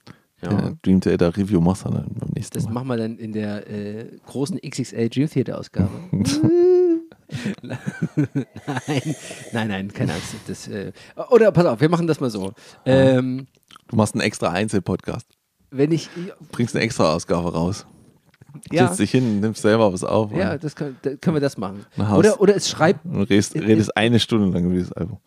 Ja. 0.43 0.51
Ja, 0.53 0.73
Dream 0.83 1.01
Theater 1.03 1.37
Review 1.37 1.61
machst 1.61 1.85
du 1.85 1.91
dann 1.91 2.07
beim 2.15 2.31
nächsten 2.35 2.55
Das 2.55 2.65
Mal. 2.65 2.73
machen 2.73 2.89
wir 2.89 2.97
dann 2.97 3.19
in 3.19 3.33
der 3.33 3.69
äh, 3.71 4.07
großen 4.27 4.59
XXL 4.59 5.09
Dream 5.11 5.29
Theater 5.29 5.59
Ausgabe. 5.59 5.91
nein, 7.63 7.79
nein, 9.53 9.69
nein, 9.69 9.93
keine 9.93 10.15
Angst. 10.15 10.35
Das, 10.47 10.67
äh, 10.69 10.93
oder 11.31 11.53
pass 11.53 11.67
auf, 11.67 11.81
wir 11.81 11.89
machen 11.91 12.07
das 12.07 12.21
mal 12.21 12.31
so. 12.31 12.53
Ähm, 12.87 13.47
Du 13.89 13.97
machst 13.97 14.15
einen 14.15 14.23
extra 14.23 14.51
Einzelpodcast. 14.51 15.27
wenn 15.71 15.93
ich, 15.93 16.09
Bringst 16.53 16.75
eine 16.77 16.85
extra 16.85 17.13
Ausgabe 17.13 17.53
raus. 17.53 17.87
Ja, 18.72 18.86
Setzt 18.86 19.01
dich 19.01 19.10
hin, 19.10 19.40
nimmst 19.40 19.62
selber 19.62 19.93
was 19.93 20.05
auf 20.05 20.32
ja, 20.32 20.59
das 20.59 20.77
können, 20.77 20.97
da 21.02 21.14
können 21.16 21.36
wir 21.36 21.40
das 21.40 21.59
machen. 21.59 21.85
Oder, 22.16 22.40
oder 22.40 22.56
es 22.56 22.68
schreibt, 22.68 23.05
und 23.05 23.22
redest, 23.22 23.55
redest 23.55 23.97
eine 23.97 24.20
Stunde 24.20 24.52
lang 24.52 24.64
über 24.64 24.74
dieses 24.74 24.93
Album. 24.93 25.18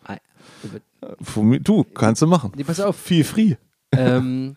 Du, 1.60 1.84
kannst 1.84 2.22
du 2.22 2.26
machen. 2.26 2.52
nee, 2.56 2.64
pass 2.64 2.80
auf, 2.80 2.96
Viel 2.96 3.24
free. 3.24 3.56
ähm, 3.92 4.56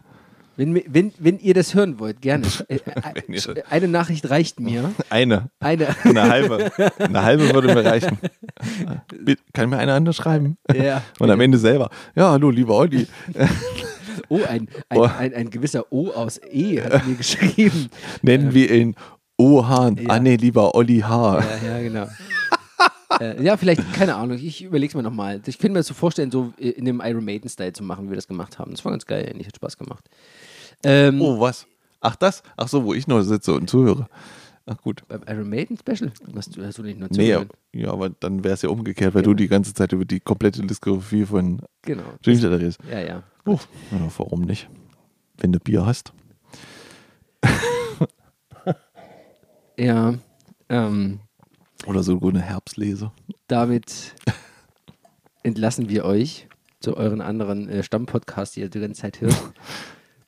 wenn, 0.58 0.82
wenn, 0.88 1.14
wenn 1.20 1.38
ihr 1.40 1.54
das 1.54 1.76
hören 1.76 2.00
wollt, 2.00 2.22
gerne. 2.22 2.48
Äh, 2.68 2.78
äh, 2.78 3.64
eine 3.70 3.88
Nachricht 3.88 4.30
reicht 4.30 4.60
mir. 4.60 4.92
Eine. 5.10 5.50
Eine, 5.60 5.96
Eine 6.04 6.30
halbe. 6.30 6.72
Eine 6.98 7.24
halbe 7.24 7.54
würde 7.54 7.74
mir 7.74 7.86
reichen. 7.86 8.18
Kann 9.54 9.70
mir 9.70 9.78
einer 9.78 9.94
anders 9.94 10.16
schreiben? 10.16 10.58
ja. 10.74 11.04
Und 11.20 11.30
am 11.30 11.40
Ende 11.40 11.60
selber. 11.60 11.90
Ja, 12.16 12.32
hallo, 12.32 12.50
lieber 12.50 12.76
Olli. 12.76 13.08
Oh, 14.30 14.40
ein, 14.48 14.68
ein, 14.90 14.98
Oh. 14.98 15.04
ein, 15.04 15.34
ein 15.34 15.50
gewisser 15.50 15.92
O 15.92 16.10
aus 16.10 16.40
E 16.52 16.82
hat 16.82 17.06
mir 17.08 17.16
geschrieben. 17.18 17.90
Nennen 18.22 18.54
wir 18.54 18.72
ihn 18.72 18.96
O. 19.38 19.66
Hahn. 19.68 19.98
Ja. 19.98 20.10
Ah, 20.10 20.20
nee, 20.20 20.36
lieber 20.36 20.76
Olli 20.76 21.00
H. 21.00 21.40
Ja, 21.64 21.68
ja, 21.78 21.82
genau. 21.84 22.08
äh, 23.20 23.42
ja, 23.44 23.58
vielleicht, 23.58 23.94
keine 23.94 24.16
Ahnung, 24.16 24.38
ich 24.38 24.64
überlege 24.64 24.90
es 24.92 24.96
mir 24.96 25.04
nochmal. 25.04 25.42
Ich 25.46 25.58
könnte 25.60 25.74
mir 25.74 25.80
das 25.80 25.88
so 25.88 25.94
vorstellen, 25.94 26.32
so 26.32 26.54
in 26.58 26.86
dem 26.86 27.02
Iron 27.04 27.24
Maiden-Style 27.26 27.74
zu 27.74 27.84
machen, 27.84 28.06
wie 28.06 28.10
wir 28.12 28.16
das 28.16 28.28
gemacht 28.28 28.60
haben. 28.60 28.72
Das 28.72 28.84
war 28.86 28.92
ganz 28.92 29.06
geil, 29.06 29.26
eigentlich, 29.30 29.48
hat 29.48 29.56
Spaß 29.56 29.78
gemacht. 29.78 30.06
Ähm, 30.84 31.22
Oh, 31.22 31.40
was? 31.40 31.66
Ach, 32.02 32.16
das? 32.16 32.44
Ach 32.56 32.68
so, 32.68 32.84
wo 32.86 32.94
ich 32.94 33.08
noch 33.08 33.22
sitze 33.22 33.54
und 33.54 33.70
zuhöre. 33.70 34.08
Ach 34.70 34.78
gut. 34.82 35.02
Beim 35.08 35.22
Iron 35.28 35.50
Maiden-Special? 35.50 36.12
Hast 36.36 36.56
du, 36.58 36.66
hast 36.66 36.78
du 36.78 36.84
nicht 36.84 37.00
nur 37.00 37.08
Nee, 37.10 37.16
zugehört? 37.16 37.52
ja, 37.74 37.90
aber 37.92 38.10
dann 38.10 38.44
wäre 38.44 38.54
es 38.54 38.62
ja 38.64 38.70
umgekehrt, 38.70 39.16
weil 39.16 39.24
du 39.24 39.34
die 39.34 39.48
ganze 39.48 39.74
Zeit 39.74 39.94
über 39.94 40.04
die 40.06 40.20
komplette 40.20 40.62
Diskografie 40.62 41.26
von 41.26 41.62
Genau. 41.84 42.04
Theater 42.22 42.52
redest. 42.52 42.80
Ja, 42.92 43.00
ja. 43.00 43.24
Oh, 43.48 43.60
ja, 43.92 44.08
warum 44.18 44.42
nicht? 44.42 44.70
Wenn 45.38 45.52
du 45.52 45.60
Bier 45.60 45.86
hast. 45.86 46.14
Ja, 49.80 50.16
ähm, 50.70 51.20
Oder 51.86 52.02
so 52.02 52.20
eine 52.20 52.42
Herbstlese. 52.42 53.12
damit 53.48 54.16
entlassen 55.44 55.88
wir 55.88 56.04
euch 56.04 56.48
zu 56.80 56.98
euren 56.98 57.22
anderen 57.22 57.70
äh, 57.70 57.84
Stammpodcasts, 57.84 58.56
die 58.56 58.62
ihr 58.62 58.70
die 58.70 58.80
ganze 58.80 59.02
Zeit 59.02 59.22
hört. 59.22 59.36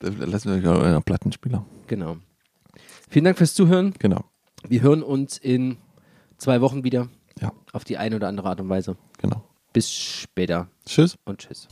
Lassen 0.00 0.62
wir 0.62 0.70
euch 0.70 0.84
einen 0.84 1.02
Plattenspieler. 1.02 1.64
genau. 1.88 2.18
Vielen 3.08 3.24
Dank 3.24 3.38
fürs 3.38 3.54
Zuhören. 3.54 3.92
Genau. 3.98 4.24
Wir 4.68 4.82
hören 4.82 5.02
uns 5.02 5.36
in 5.36 5.78
zwei 6.38 6.60
Wochen 6.60 6.84
wieder 6.84 7.08
Ja, 7.40 7.52
auf 7.72 7.82
die 7.82 7.98
eine 7.98 8.14
oder 8.16 8.28
andere 8.28 8.48
Art 8.50 8.60
und 8.60 8.68
Weise. 8.68 8.96
genau. 9.18 9.42
Bis 9.72 9.90
später 9.92 10.68
Tschüss. 10.86 11.18
und 11.24 11.38
tschüss. 11.40 11.66